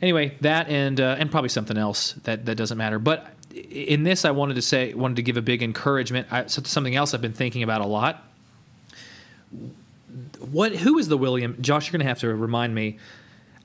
anyway, 0.00 0.36
that 0.40 0.68
and 0.68 1.00
uh, 1.00 1.16
and 1.18 1.30
probably 1.30 1.50
something 1.50 1.76
else 1.78 2.12
that 2.24 2.44
that 2.46 2.56
doesn't 2.56 2.78
matter. 2.78 2.98
But 2.98 3.26
in 3.52 4.04
this, 4.04 4.24
I 4.24 4.30
wanted 4.30 4.54
to 4.54 4.62
say 4.62 4.94
wanted 4.94 5.16
to 5.16 5.22
give 5.22 5.36
a 5.36 5.42
big 5.42 5.62
encouragement. 5.62 6.28
I, 6.30 6.46
something 6.46 6.94
else 6.94 7.14
I've 7.14 7.20
been 7.20 7.32
thinking 7.32 7.62
about 7.62 7.80
a 7.80 7.86
lot. 7.86 8.22
What? 10.38 10.74
Who 10.74 10.98
is 10.98 11.08
the 11.08 11.18
William? 11.18 11.56
Josh, 11.60 11.86
you're 11.86 11.92
going 11.92 12.04
to 12.04 12.08
have 12.08 12.20
to 12.20 12.34
remind 12.34 12.74
me. 12.74 12.98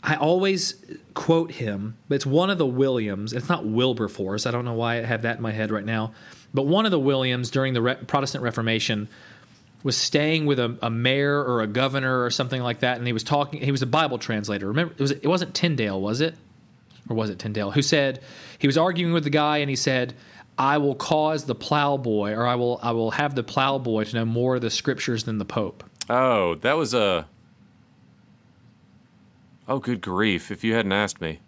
I 0.03 0.15
always 0.15 0.75
quote 1.13 1.51
him, 1.51 1.97
but 2.07 2.15
it's 2.15 2.25
one 2.25 2.49
of 2.49 2.57
the 2.57 2.65
Williams. 2.65 3.33
It's 3.33 3.49
not 3.49 3.65
Wilberforce. 3.65 4.45
I 4.45 4.51
don't 4.51 4.63
know 4.63 4.73
why 4.73 4.97
I 4.97 5.01
have 5.01 5.23
that 5.23 5.37
in 5.37 5.41
my 5.41 5.51
head 5.51 5.71
right 5.71 5.83
now. 5.83 6.13
But 6.53 6.65
one 6.67 6.85
of 6.85 6.91
the 6.91 6.99
Williams 6.99 7.49
during 7.49 7.73
the 7.73 7.81
Re- 7.81 7.95
Protestant 7.95 8.43
Reformation 8.43 9.09
was 9.83 9.97
staying 9.97 10.45
with 10.45 10.59
a, 10.59 10.77
a 10.81 10.89
mayor 10.89 11.43
or 11.43 11.61
a 11.61 11.67
governor 11.67 12.23
or 12.23 12.29
something 12.29 12.61
like 12.61 12.81
that, 12.81 12.97
and 12.97 13.07
he 13.07 13.13
was 13.13 13.23
talking. 13.23 13.61
He 13.61 13.71
was 13.71 13.81
a 13.81 13.87
Bible 13.87 14.17
translator. 14.17 14.67
Remember, 14.67 14.93
it 14.93 15.01
was 15.01 15.11
it 15.11 15.27
wasn't 15.27 15.53
Tyndale, 15.53 15.99
was 15.99 16.21
it? 16.21 16.35
Or 17.09 17.15
was 17.15 17.29
it 17.29 17.39
Tyndale? 17.39 17.71
Who 17.71 17.81
said 17.81 18.19
he 18.57 18.67
was 18.67 18.77
arguing 18.77 19.13
with 19.13 19.23
the 19.23 19.29
guy, 19.29 19.57
and 19.57 19.69
he 19.69 19.75
said, 19.75 20.13
"I 20.57 20.77
will 20.77 20.95
cause 20.95 21.45
the 21.45 21.55
plowboy, 21.55 22.33
or 22.33 22.45
I 22.45 22.55
will 22.55 22.79
I 22.83 22.91
will 22.91 23.11
have 23.11 23.35
the 23.35 23.43
plowboy 23.43 24.05
to 24.05 24.15
know 24.15 24.25
more 24.25 24.55
of 24.55 24.61
the 24.61 24.69
scriptures 24.69 25.23
than 25.23 25.37
the 25.37 25.45
Pope." 25.45 25.83
Oh, 26.09 26.55
that 26.55 26.73
was 26.73 26.93
a. 26.93 27.27
Oh, 29.67 29.79
good 29.79 30.01
grief! 30.01 30.49
If 30.49 30.63
you 30.63 30.73
hadn't 30.73 30.93
asked 30.93 31.19
me, 31.19 31.39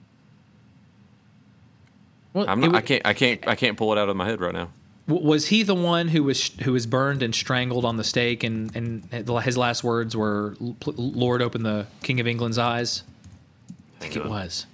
Well, 2.33 2.53
not, 2.55 2.75
I 2.75 2.81
can't. 2.81 3.05
I 3.05 3.13
can't. 3.13 3.47
I 3.47 3.55
can't 3.55 3.77
pull 3.77 3.91
it 3.93 3.97
out 3.97 4.09
of 4.09 4.15
my 4.15 4.25
head 4.27 4.41
right 4.41 4.53
now. 4.53 4.69
Was 5.07 5.47
he 5.47 5.63
the 5.63 5.73
one 5.73 6.09
who 6.09 6.23
was 6.23 6.51
who 6.61 6.73
was 6.73 6.85
burned 6.85 7.23
and 7.23 7.33
strangled 7.33 7.83
on 7.85 7.97
the 7.97 8.03
stake, 8.03 8.43
and 8.43 8.75
and 8.75 9.27
his 9.43 9.57
last 9.57 9.83
words 9.83 10.15
were, 10.15 10.55
"Lord, 10.85 11.41
open 11.41 11.63
the 11.63 11.87
King 12.03 12.19
of 12.19 12.27
England's 12.27 12.57
eyes"? 12.57 13.03
I 13.97 14.01
think 14.03 14.15
it 14.15 14.25
was. 14.25 14.65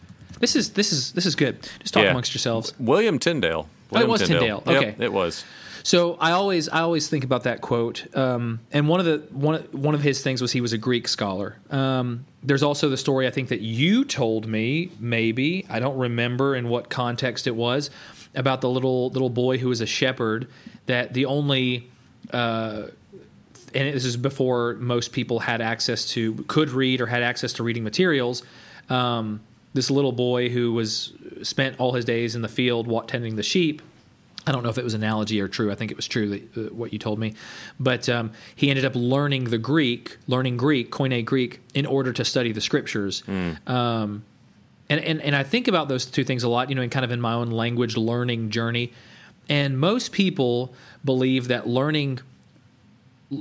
This 0.46 0.56
is 0.56 0.70
this 0.74 0.92
is 0.94 1.12
this 1.14 1.26
is 1.26 1.34
good. 1.34 1.60
Just 1.80 1.96
talk 1.96 2.04
Yeah. 2.04 2.12
amongst 2.12 2.36
yourselves. 2.36 2.72
William 2.78 3.18
Tyndale. 3.18 3.68
Oh, 3.92 4.00
it 4.00 4.08
was 4.08 4.22
Tyndale. 4.22 4.62
Yep, 4.68 4.76
Okay. 4.78 4.96
it 5.04 5.12
was. 5.12 5.44
So 5.82 6.18
I 6.20 6.34
always 6.34 6.70
I 6.70 6.82
always 6.82 7.08
think 7.08 7.24
about 7.24 7.46
that 7.46 7.62
quote. 7.62 8.06
Um, 8.16 8.60
and 8.72 8.88
one 8.88 9.00
of 9.00 9.08
the 9.08 9.24
one 9.32 9.62
one 9.72 9.96
of 9.96 10.02
his 10.04 10.22
things 10.22 10.44
was 10.44 10.52
he 10.52 10.62
was 10.62 10.72
a 10.72 10.78
Greek 10.78 11.08
scholar. 11.08 11.58
Um, 11.72 12.26
there's 12.44 12.62
also 12.62 12.90
the 12.90 12.98
story 12.98 13.26
I 13.26 13.32
think 13.32 13.50
that 13.50 13.62
you 13.62 14.06
told 14.06 14.46
me 14.48 14.92
maybe 15.00 15.66
I 15.68 15.80
don't 15.80 15.98
remember 15.98 16.56
in 16.56 16.70
what 16.70 16.90
context 16.92 17.48
it 17.48 17.56
was 17.56 17.90
about 18.36 18.62
the 18.62 18.70
little 18.70 19.10
little 19.10 19.32
boy 19.32 19.58
who 19.58 19.70
was 19.70 19.82
a 19.82 19.88
shepherd 19.88 20.48
that 20.86 21.14
the 21.16 21.26
only 21.26 21.90
uh, 22.32 22.84
and 23.74 23.96
this 23.96 24.06
is 24.06 24.16
before 24.16 24.76
most 24.76 25.12
people 25.12 25.40
had 25.40 25.60
access 25.60 26.06
to 26.10 26.36
could 26.48 26.70
read 26.70 27.02
or 27.02 27.08
had 27.08 27.24
access 27.24 27.54
to 27.54 27.64
reading 27.64 27.84
materials. 27.84 28.44
Um, 28.92 29.40
this 29.76 29.92
little 29.92 30.14
boy 30.14 30.48
who 30.48 30.72
was 30.72 31.12
spent 31.44 31.78
all 31.80 31.92
his 31.92 32.06
days 32.06 32.34
in 32.34 32.42
the 32.42 32.48
field 32.48 32.88
tending 33.10 33.36
the 33.36 33.44
sheep. 33.44 33.82
I 34.48 34.54
don't 34.54 34.64
know 34.64 34.70
if 34.70 34.78
it 34.78 34.84
was 34.86 34.94
analogy 34.94 35.42
or 35.42 35.50
true. 35.50 35.70
I 35.70 35.76
think 35.76 35.92
it 35.92 35.98
was 35.98 36.08
true 36.08 36.30
that, 36.30 36.58
uh, 36.58 36.74
what 36.74 36.94
you 36.94 37.00
told 37.00 37.20
me, 37.20 37.34
but 37.78 38.08
um, 38.08 38.32
he 38.56 38.70
ended 38.70 38.86
up 38.86 38.94
learning 38.96 39.46
the 39.46 39.58
Greek, 39.58 40.18
learning 40.28 40.56
Greek, 40.56 40.92
Koine 40.92 41.26
Greek, 41.26 41.60
in 41.74 41.86
order 41.86 42.14
to 42.14 42.24
study 42.24 42.54
the 42.54 42.62
scriptures. 42.62 43.22
Um, 43.68 44.24
and, 44.88 45.04
and 45.04 45.20
and 45.22 45.36
I 45.36 45.44
think 45.44 45.68
about 45.68 45.90
those 45.90 46.06
two 46.06 46.24
things 46.24 46.44
a 46.44 46.50
lot, 46.50 46.70
you 46.70 46.76
know, 46.76 46.84
in 46.84 46.90
kind 46.90 47.04
of 47.04 47.12
in 47.12 47.20
my 47.20 47.34
own 47.34 47.50
language 47.50 47.98
learning 47.98 48.52
journey. 48.52 48.94
And 49.50 49.78
most 49.78 50.12
people 50.12 50.74
believe 51.04 51.50
that 51.50 51.68
learning 51.68 52.20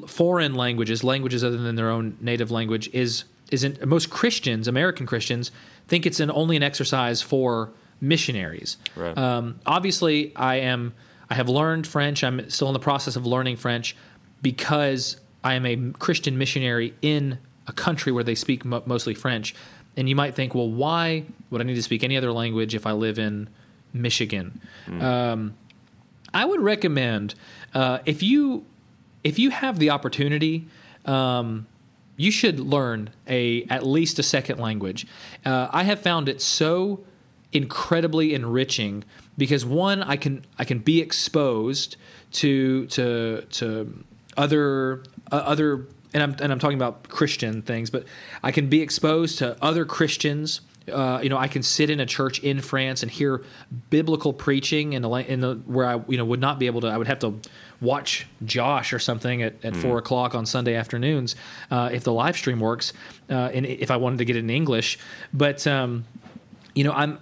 foreign 0.07 0.55
languages, 0.55 1.05
languages 1.05 1.45
other 1.45 1.59
than 1.59 1.77
their 1.77 1.91
own 1.91 2.17
native 2.21 2.51
language, 2.51 2.89
is 2.93 3.25
isn't 3.51 3.85
most 3.87 4.11
Christians, 4.11 4.69
American 4.69 5.07
Christians, 5.07 5.51
think 5.89 6.07
it's 6.07 6.21
an 6.21 6.31
only 6.31 6.57
an 6.57 6.63
exercise 6.63 7.23
for 7.23 7.73
missionaries. 8.01 8.77
Right. 8.97 9.17
Um, 9.17 9.61
obviously, 9.67 10.35
I 10.37 10.57
am. 10.57 10.95
I 11.31 11.35
have 11.35 11.49
learned 11.49 11.87
French. 11.87 12.23
I'm 12.23 12.51
still 12.51 12.69
in 12.69 12.75
the 12.75 12.81
process 12.81 13.17
of 13.17 13.25
learning 13.25 13.57
French 13.57 13.97
because 14.43 15.19
I 15.43 15.55
am 15.55 15.65
a 15.67 15.93
Christian 15.99 16.37
missionary 16.37 16.95
in 17.01 17.39
a 17.67 17.73
country 17.73 18.13
where 18.13 18.25
they 18.25 18.35
speak 18.35 18.65
mo- 18.65 18.83
mostly 18.85 19.15
French. 19.15 19.55
And 19.97 20.09
you 20.09 20.17
might 20.17 20.35
think, 20.35 20.55
well, 20.55 20.69
why 20.69 21.25
would 21.51 21.61
I 21.61 21.65
need 21.65 21.77
to 21.77 21.83
speak 21.83 22.05
any 22.05 22.17
other 22.17 22.33
language 22.33 22.75
if 22.75 22.87
I 22.87 22.93
live 22.93 23.19
in 23.19 23.49
Michigan? 23.93 24.61
Um, 25.01 25.55
I 26.35 26.45
would 26.45 26.61
recommend 26.61 27.35
uh, 27.75 28.01
if 28.05 28.23
you 28.23 28.67
if 29.23 29.39
you 29.39 29.51
have 29.51 29.79
the 29.79 29.91
opportunity, 29.91 30.67
um, 31.07 31.67
you 32.17 32.31
should 32.31 32.61
learn 32.61 33.11
a 33.27 33.65
at 33.65 33.87
least 33.87 34.19
a 34.19 34.23
second 34.23 34.59
language. 34.59 35.07
Uh, 35.45 35.69
I 35.73 35.85
have 35.85 36.01
found 36.01 36.29
it 36.29 36.41
so 36.41 37.05
incredibly 37.53 38.35
enriching 38.35 39.05
because 39.37 39.65
one, 39.65 40.03
I 40.03 40.17
can 40.17 40.45
I 40.59 40.65
can 40.65 40.79
be 40.79 41.01
exposed 41.01 41.97
to 42.33 42.87
to 42.89 43.43
to 43.53 44.05
other 44.37 45.03
uh, 45.33 45.37
other 45.37 45.87
and 46.13 46.23
I'm 46.23 46.37
and 46.41 46.53
I'm 46.53 46.59
talking 46.59 46.79
about 46.79 47.09
Christian 47.09 47.63
things, 47.63 47.91
but 47.91 48.05
I 48.43 48.53
can 48.53 48.69
be 48.69 48.81
exposed 48.81 49.39
to 49.39 49.57
other 49.63 49.85
Christians. 49.85 50.61
Uh, 50.93 51.19
you 51.23 51.31
know, 51.31 51.39
I 51.39 51.49
can 51.49 51.63
sit 51.63 51.89
in 51.89 51.99
a 51.99 52.07
church 52.07 52.39
in 52.41 52.61
France 52.61 53.03
and 53.03 53.11
hear 53.11 53.43
biblical 53.89 54.35
preaching 54.35 54.93
in 54.93 55.03
the 55.03 55.11
in 55.11 55.41
the 55.41 55.55
where 55.67 55.87
I 55.87 56.01
you 56.07 56.19
know 56.19 56.25
would 56.25 56.41
not 56.41 56.59
be 56.59 56.67
able 56.67 56.83
to. 56.83 56.89
I 56.89 56.99
would 56.99 57.09
have 57.09 57.21
to 57.21 57.41
watch 57.81 58.27
Josh 58.45 58.93
or 58.93 58.99
something 58.99 59.43
at, 59.43 59.65
at 59.65 59.75
mm. 59.75 59.83
four 59.83 59.99
o'clock 59.99 60.35
on 60.35 60.47
Sunday 60.47 60.75
afternoons 60.75 61.37
uh, 61.71 61.91
if 61.93 62.05
the 62.05 62.13
live 62.13 62.37
stream 62.37 62.61
works, 62.61 62.93
uh, 63.31 63.51
and 63.53 63.67
if 63.67 63.91
I 63.91 63.97
wanted 63.97 64.19
to 64.19 64.25
get 64.25 64.37
it 64.37 64.41
in 64.41 64.51
English. 64.51 64.99
But 65.33 65.67
um, 65.67 66.05
you 66.75 66.85
know, 66.85 66.93
I'm 66.93 67.19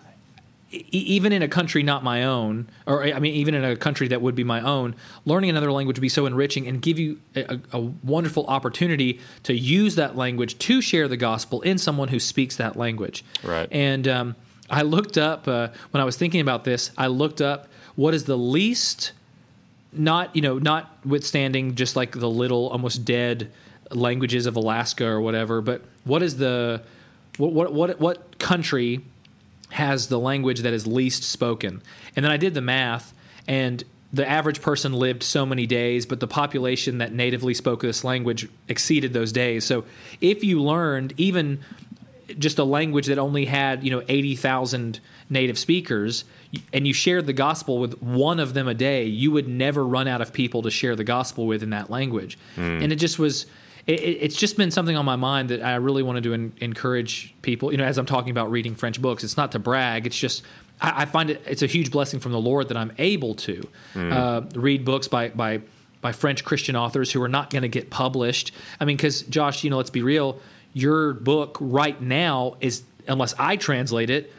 even 0.73 1.33
in 1.33 1.43
a 1.43 1.49
country 1.49 1.83
not 1.83 2.03
my 2.03 2.25
own, 2.25 2.69
or 2.87 3.05
I 3.05 3.19
mean, 3.19 3.35
even 3.35 3.55
in 3.55 3.65
a 3.65 3.77
country 3.77 4.09
that 4.09 4.23
would 4.23 4.35
be 4.35 4.45
my 4.45 4.61
own, 4.61 4.95
learning 5.25 5.51
another 5.51 5.71
language 5.71 5.99
would 5.99 6.03
be 6.03 6.09
so 6.09 6.25
enriching 6.27 6.67
and 6.67 6.81
give 6.81 6.99
you 6.99 7.21
a, 7.37 7.61
a, 7.73 7.81
wonderful 7.81 8.47
opportunity 8.47 9.21
to 9.43 9.55
use 9.55 9.97
that 9.97 10.17
language 10.17 10.59
to 10.59 10.81
share 10.81 11.09
the 11.09 11.17
gospel 11.17 11.61
in 11.61 11.77
someone 11.77 12.09
who 12.09 12.19
speaks 12.19 12.57
that 12.57 12.77
language. 12.77 13.23
Right. 13.43 13.69
And 13.71 14.09
um, 14.09 14.37
I 14.71 14.83
looked 14.83 15.19
up 15.19 15.47
uh, 15.47 15.69
when 15.91 16.01
I 16.01 16.05
was 16.05 16.17
thinking 16.17 16.41
about 16.41 16.65
this. 16.65 16.91
I 16.97 17.09
looked 17.09 17.43
up 17.43 17.69
what 17.95 18.15
is 18.15 18.25
the 18.25 18.39
least, 18.39 19.13
not 19.93 20.35
you 20.35 20.43
know, 20.43 20.59
notwithstanding 20.59 21.75
just 21.75 21.97
like 21.97 22.13
the 22.13 22.31
little 22.31 22.69
almost 22.69 23.05
dead 23.05 23.51
languages 23.91 24.47
of 24.47 24.57
Alaska 24.57 25.07
or 25.07 25.21
whatever, 25.21 25.61
but 25.61 25.83
what 26.05 26.23
is 26.23 26.37
the 26.37 26.83
what 27.37 27.53
what 27.53 27.73
what, 27.73 28.01
what 28.01 28.39
country 28.39 29.01
has 29.71 30.09
the 30.09 30.19
language 30.19 30.61
that 30.61 30.73
is 30.73 30.87
least 30.87 31.23
spoken. 31.23 31.83
And 32.15 32.25
then 32.25 32.31
I 32.31 32.37
did 32.37 32.55
the 32.55 32.61
math, 32.61 33.15
and 33.49 33.83
the 34.13 34.29
average 34.29 34.61
person 34.61 34.93
lived 34.93 35.23
so 35.23 35.47
many 35.47 35.67
days, 35.67 36.05
but 36.05 36.21
the 36.21 36.27
population 36.27 36.99
that 36.99 37.13
natively 37.13 37.55
spoke 37.55 37.81
this 37.81 38.05
language 38.05 38.49
exceeded 38.69 39.15
those 39.15 39.33
days. 39.33 39.65
So 39.65 39.85
if 40.21 40.45
you 40.45 40.63
learned 40.63 41.15
even 41.17 41.61
just 42.39 42.59
a 42.59 42.65
language 42.65 43.07
that 43.07 43.19
only 43.19 43.45
had 43.45 43.85
you 43.85 43.91
know 43.91 44.03
80,000 44.09 45.01
native 45.31 45.59
speakers 45.59 46.25
and 46.73 46.87
you 46.87 46.93
shared 46.93 47.27
the 47.27 47.33
gospel 47.33 47.79
with 47.79 48.01
one 48.03 48.41
of 48.41 48.55
them 48.55 48.69
a 48.69 48.75
day 48.75 49.05
you 49.05 49.31
would 49.31 49.49
never 49.49 49.87
run 49.87 50.09
out 50.09 50.21
of 50.21 50.33
people 50.33 50.63
to 50.63 50.71
share 50.71 50.97
the 50.97 51.05
gospel 51.05 51.47
with 51.47 51.63
in 51.63 51.71
that 51.71 51.91
language 51.91 52.39
mm. 52.57 52.83
and 52.83 52.93
it 52.93 52.97
just 52.97 53.19
was 53.19 53.47
it, 53.87 53.93
it's 53.93 54.37
just 54.37 54.57
been 54.57 54.71
something 54.71 54.97
on 54.97 55.05
my 55.05 55.17
mind 55.17 55.49
that 55.49 55.63
I 55.63 55.75
really 55.77 56.03
wanted 56.03 56.23
to 56.25 56.53
encourage 56.65 57.35
people. 57.43 57.73
You 57.73 57.79
know, 57.79 57.85
as 57.85 57.99
I'm 57.99 58.07
talking 58.07 58.31
about 58.31 58.51
reading 58.51 58.75
French 58.75 59.01
books, 59.03 59.25
it's 59.25 59.37
not 59.37 59.53
to 59.53 59.59
brag. 59.59 60.07
It's 60.07 60.17
just 60.17 60.45
I, 60.81 61.03
I 61.03 61.05
find 61.05 61.31
it 61.31 61.43
it's 61.47 61.63
a 61.63 61.67
huge 61.67 61.91
blessing 61.91 62.21
from 62.21 62.33
the 62.33 62.41
Lord 62.41 62.69
that 62.69 62.77
I'm 62.77 62.93
able 62.99 63.35
to 63.35 63.69
mm. 63.95 64.13
uh, 64.13 64.43
read 64.59 64.85
books 64.85 65.09
by 65.09 65.29
by 65.31 65.63
by 66.01 66.13
French 66.13 66.45
Christian 66.45 66.77
authors 66.77 67.13
who 67.13 67.23
are 67.23 67.29
not 67.29 67.51
going 67.51 67.63
to 67.63 67.69
get 67.69 67.91
published. 67.91 68.53
I 68.81 68.85
mean, 68.85 68.97
because 68.97 69.23
Josh, 69.23 69.65
you 69.65 69.71
know, 69.71 69.77
let's 69.77 69.91
be 69.91 70.03
real. 70.03 70.41
Your 70.73 71.15
book 71.15 71.59
right 71.61 72.01
now 72.01 72.57
is 72.61 72.83
unless 73.09 73.35
I 73.39 73.57
translate 73.57 74.11
it 74.11 74.33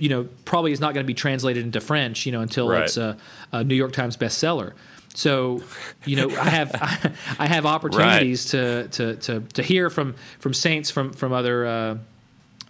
you 0.00 0.08
know 0.08 0.26
probably 0.44 0.72
is 0.72 0.80
not 0.80 0.94
going 0.94 1.04
to 1.04 1.06
be 1.06 1.14
translated 1.14 1.64
into 1.64 1.80
French, 1.80 2.26
you 2.26 2.32
know, 2.32 2.40
until 2.40 2.68
right. 2.68 2.84
it's 2.84 2.96
a, 2.96 3.16
a, 3.52 3.62
New 3.62 3.74
York 3.74 3.92
Times 3.92 4.16
bestseller. 4.16 4.72
So, 5.14 5.62
you 6.06 6.16
know, 6.16 6.30
I 6.30 6.48
have 6.48 7.14
I 7.38 7.46
have 7.46 7.66
opportunities 7.66 8.52
right. 8.54 8.90
to, 8.92 9.16
to 9.16 9.16
to 9.16 9.40
to 9.52 9.62
hear 9.62 9.90
from 9.90 10.14
from 10.38 10.54
saints 10.54 10.90
from 10.90 11.12
from 11.12 11.32
other. 11.32 11.66
Uh, 11.66 11.98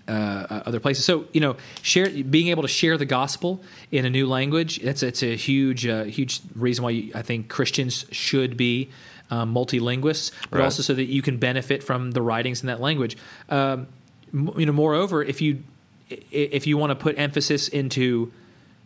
uh, 0.08 0.62
other 0.66 0.80
places. 0.80 1.04
So 1.04 1.26
you 1.32 1.40
know, 1.40 1.54
share 1.82 2.10
being 2.10 2.48
able 2.48 2.62
to 2.62 2.68
share 2.68 2.98
the 2.98 3.04
gospel 3.04 3.62
in 3.92 4.04
a 4.04 4.10
new 4.10 4.26
language. 4.26 4.80
That's 4.82 5.04
it's 5.04 5.22
a 5.22 5.36
huge 5.36 5.86
uh, 5.86 6.02
huge 6.02 6.40
reason 6.56 6.82
why 6.82 6.90
you, 6.90 7.12
I 7.14 7.22
think 7.22 7.48
Christians 7.48 8.06
should 8.10 8.56
be 8.56 8.90
um, 9.30 9.54
multilinguists, 9.54 10.32
but 10.50 10.58
right. 10.58 10.64
also 10.64 10.82
so 10.82 10.94
that 10.94 11.04
you 11.04 11.22
can 11.22 11.38
benefit 11.38 11.82
from 11.82 12.12
the 12.12 12.22
writings 12.22 12.62
in 12.62 12.66
that 12.66 12.80
language. 12.80 13.16
Um, 13.48 13.86
you 14.32 14.66
know, 14.66 14.72
moreover, 14.72 15.22
if 15.22 15.40
you 15.40 15.62
if 16.08 16.66
you 16.66 16.76
want 16.76 16.90
to 16.90 16.96
put 16.96 17.18
emphasis 17.18 17.68
into 17.68 18.32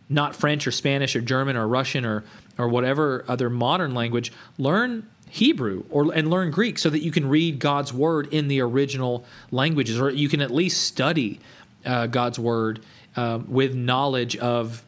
not 0.09 0.35
French 0.35 0.67
or 0.67 0.71
Spanish 0.71 1.15
or 1.15 1.21
German 1.21 1.55
or 1.55 1.67
Russian 1.67 2.05
or 2.05 2.23
or 2.57 2.67
whatever 2.67 3.25
other 3.27 3.49
modern 3.49 3.93
language, 3.93 4.31
learn 4.57 5.07
Hebrew 5.29 5.83
or 5.89 6.13
and 6.13 6.29
learn 6.29 6.51
Greek 6.51 6.77
so 6.77 6.89
that 6.89 6.99
you 6.99 7.11
can 7.11 7.27
read 7.27 7.59
God's 7.59 7.91
word 7.91 8.27
in 8.31 8.47
the 8.47 8.61
original 8.61 9.25
languages, 9.51 9.99
or 9.99 10.09
you 10.09 10.29
can 10.29 10.41
at 10.41 10.51
least 10.51 10.83
study 10.83 11.39
uh, 11.85 12.07
God's 12.07 12.39
word 12.39 12.81
um, 13.15 13.45
with 13.49 13.75
knowledge 13.75 14.35
of 14.37 14.83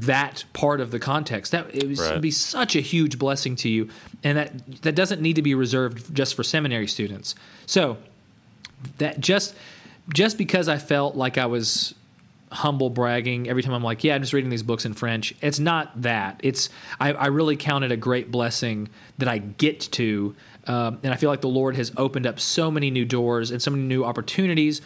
that 0.00 0.44
part 0.52 0.80
of 0.80 0.90
the 0.90 0.98
context. 0.98 1.52
That 1.52 1.74
it 1.74 1.98
right. 1.98 2.12
would 2.12 2.22
be 2.22 2.30
such 2.30 2.76
a 2.76 2.80
huge 2.80 3.18
blessing 3.18 3.56
to 3.56 3.68
you, 3.68 3.88
and 4.22 4.38
that 4.38 4.82
that 4.82 4.94
doesn't 4.94 5.20
need 5.20 5.36
to 5.36 5.42
be 5.42 5.54
reserved 5.54 6.14
just 6.14 6.34
for 6.34 6.42
seminary 6.42 6.86
students. 6.86 7.34
So 7.66 7.98
that 8.98 9.20
just 9.20 9.54
just 10.12 10.38
because 10.38 10.68
I 10.68 10.78
felt 10.78 11.16
like 11.16 11.38
I 11.38 11.46
was 11.46 11.94
humble 12.52 12.90
bragging 12.90 13.48
every 13.48 13.62
time 13.62 13.72
I'm 13.72 13.84
like, 13.84 14.02
yeah, 14.02 14.14
I'm 14.14 14.22
just 14.22 14.32
reading 14.32 14.50
these 14.50 14.64
books 14.64 14.84
in 14.84 14.92
French. 14.92 15.34
It's 15.40 15.60
not 15.60 16.02
that. 16.02 16.40
It's 16.42 16.68
I, 16.98 17.12
I 17.12 17.26
really 17.26 17.56
count 17.56 17.84
it 17.84 17.92
a 17.92 17.96
great 17.96 18.30
blessing 18.30 18.88
that 19.18 19.28
I 19.28 19.38
get 19.38 19.80
to, 19.92 20.34
um, 20.66 20.98
and 21.02 21.12
I 21.12 21.16
feel 21.16 21.30
like 21.30 21.42
the 21.42 21.48
Lord 21.48 21.76
has 21.76 21.92
opened 21.96 22.26
up 22.26 22.40
so 22.40 22.70
many 22.70 22.90
new 22.90 23.04
doors 23.04 23.50
and 23.50 23.62
so 23.62 23.70
many 23.70 23.84
new 23.84 24.04
opportunities. 24.04 24.80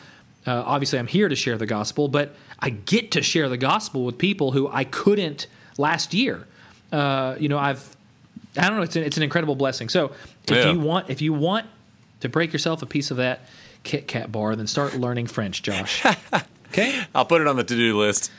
Uh, 0.46 0.62
obviously, 0.66 0.98
I'm 0.98 1.06
here 1.06 1.28
to 1.28 1.36
share 1.36 1.56
the 1.56 1.66
gospel, 1.66 2.08
but 2.08 2.34
I 2.58 2.70
get 2.70 3.12
to 3.12 3.22
share 3.22 3.48
the 3.48 3.56
gospel 3.56 4.04
with 4.04 4.18
people 4.18 4.52
who 4.52 4.68
I 4.68 4.84
couldn't 4.84 5.46
last 5.78 6.14
year. 6.14 6.46
Uh, 6.92 7.36
you 7.38 7.48
know, 7.48 7.58
I've 7.58 7.96
I 8.56 8.68
don't 8.68 8.76
know. 8.76 8.82
It's 8.82 8.96
an, 8.96 9.02
it's 9.02 9.16
an 9.16 9.22
incredible 9.22 9.56
blessing. 9.56 9.88
So 9.88 10.12
if 10.46 10.50
yeah. 10.50 10.70
you 10.70 10.78
want 10.78 11.10
if 11.10 11.22
you 11.22 11.32
want 11.32 11.66
to 12.20 12.28
break 12.28 12.52
yourself 12.52 12.82
a 12.82 12.86
piece 12.86 13.10
of 13.10 13.16
that 13.16 13.40
Kit 13.82 14.06
Kat 14.06 14.30
bar, 14.30 14.54
then 14.56 14.66
start 14.66 14.94
learning 14.94 15.26
French, 15.26 15.62
Josh. 15.62 16.04
Okay. 16.74 17.04
I'll 17.14 17.24
put 17.24 17.40
it 17.40 17.46
on 17.46 17.54
the 17.54 17.62
to 17.62 17.76
do 17.76 17.96
list. 17.96 18.32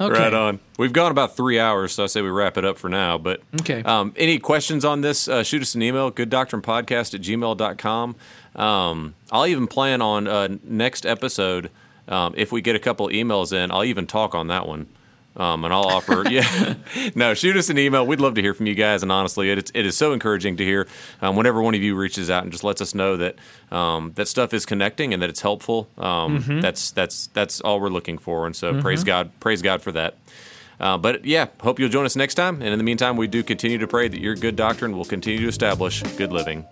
Okay. 0.00 0.18
Right 0.18 0.34
on. 0.34 0.58
We've 0.76 0.92
gone 0.92 1.12
about 1.12 1.36
three 1.36 1.60
hours, 1.60 1.92
so 1.92 2.02
I 2.02 2.06
say 2.06 2.20
we 2.20 2.30
wrap 2.30 2.58
it 2.58 2.64
up 2.64 2.78
for 2.78 2.88
now. 2.88 3.16
But 3.16 3.42
okay. 3.60 3.80
Um, 3.84 4.12
any 4.16 4.40
questions 4.40 4.84
on 4.84 5.02
this, 5.02 5.28
uh, 5.28 5.44
shoot 5.44 5.62
us 5.62 5.76
an 5.76 5.82
email, 5.82 6.10
gooddoctrinepodcast 6.10 7.14
at 7.14 7.20
gmail.com. 7.20 8.16
Um, 8.56 9.14
I'll 9.30 9.46
even 9.46 9.66
plan 9.66 10.02
on 10.02 10.26
uh, 10.26 10.48
next 10.64 11.06
episode, 11.06 11.70
um, 12.08 12.34
if 12.36 12.52
we 12.52 12.60
get 12.60 12.74
a 12.74 12.78
couple 12.78 13.08
emails 13.08 13.52
in, 13.52 13.70
I'll 13.70 13.84
even 13.84 14.06
talk 14.06 14.34
on 14.34 14.48
that 14.48 14.66
one. 14.66 14.88
Um, 15.36 15.64
and 15.64 15.74
I'll 15.74 15.86
offer, 15.86 16.24
yeah, 16.30 16.74
no, 17.14 17.34
shoot 17.34 17.56
us 17.56 17.68
an 17.68 17.78
email. 17.78 18.06
We'd 18.06 18.20
love 18.20 18.34
to 18.34 18.42
hear 18.42 18.54
from 18.54 18.66
you 18.66 18.74
guys. 18.74 19.02
And 19.02 19.12
honestly, 19.12 19.50
it, 19.50 19.70
it 19.74 19.84
is 19.84 19.94
so 19.96 20.12
encouraging 20.14 20.56
to 20.56 20.64
hear 20.64 20.88
um, 21.20 21.36
whenever 21.36 21.60
one 21.60 21.74
of 21.74 21.82
you 21.82 21.94
reaches 21.94 22.30
out 22.30 22.42
and 22.42 22.50
just 22.50 22.64
lets 22.64 22.80
us 22.80 22.94
know 22.94 23.18
that 23.18 23.36
um, 23.70 24.12
that 24.14 24.28
stuff 24.28 24.54
is 24.54 24.64
connecting 24.64 25.12
and 25.12 25.22
that 25.22 25.28
it's 25.28 25.42
helpful. 25.42 25.88
Um, 25.98 26.40
mm-hmm. 26.40 26.60
That's 26.60 26.90
that's 26.90 27.26
that's 27.28 27.60
all 27.60 27.80
we're 27.80 27.90
looking 27.90 28.16
for. 28.16 28.46
And 28.46 28.56
so 28.56 28.72
mm-hmm. 28.72 28.80
praise 28.80 29.04
God, 29.04 29.30
praise 29.38 29.60
God 29.60 29.82
for 29.82 29.92
that. 29.92 30.16
Uh, 30.80 30.96
but 30.96 31.24
yeah, 31.26 31.48
hope 31.60 31.78
you'll 31.78 31.90
join 31.90 32.06
us 32.06 32.16
next 32.16 32.34
time. 32.34 32.62
And 32.62 32.70
in 32.70 32.78
the 32.78 32.84
meantime, 32.84 33.16
we 33.18 33.26
do 33.26 33.42
continue 33.42 33.78
to 33.78 33.86
pray 33.86 34.08
that 34.08 34.20
your 34.20 34.36
good 34.36 34.56
doctrine 34.56 34.96
will 34.96 35.04
continue 35.04 35.40
to 35.40 35.48
establish 35.48 36.02
good 36.16 36.32
living. 36.32 36.66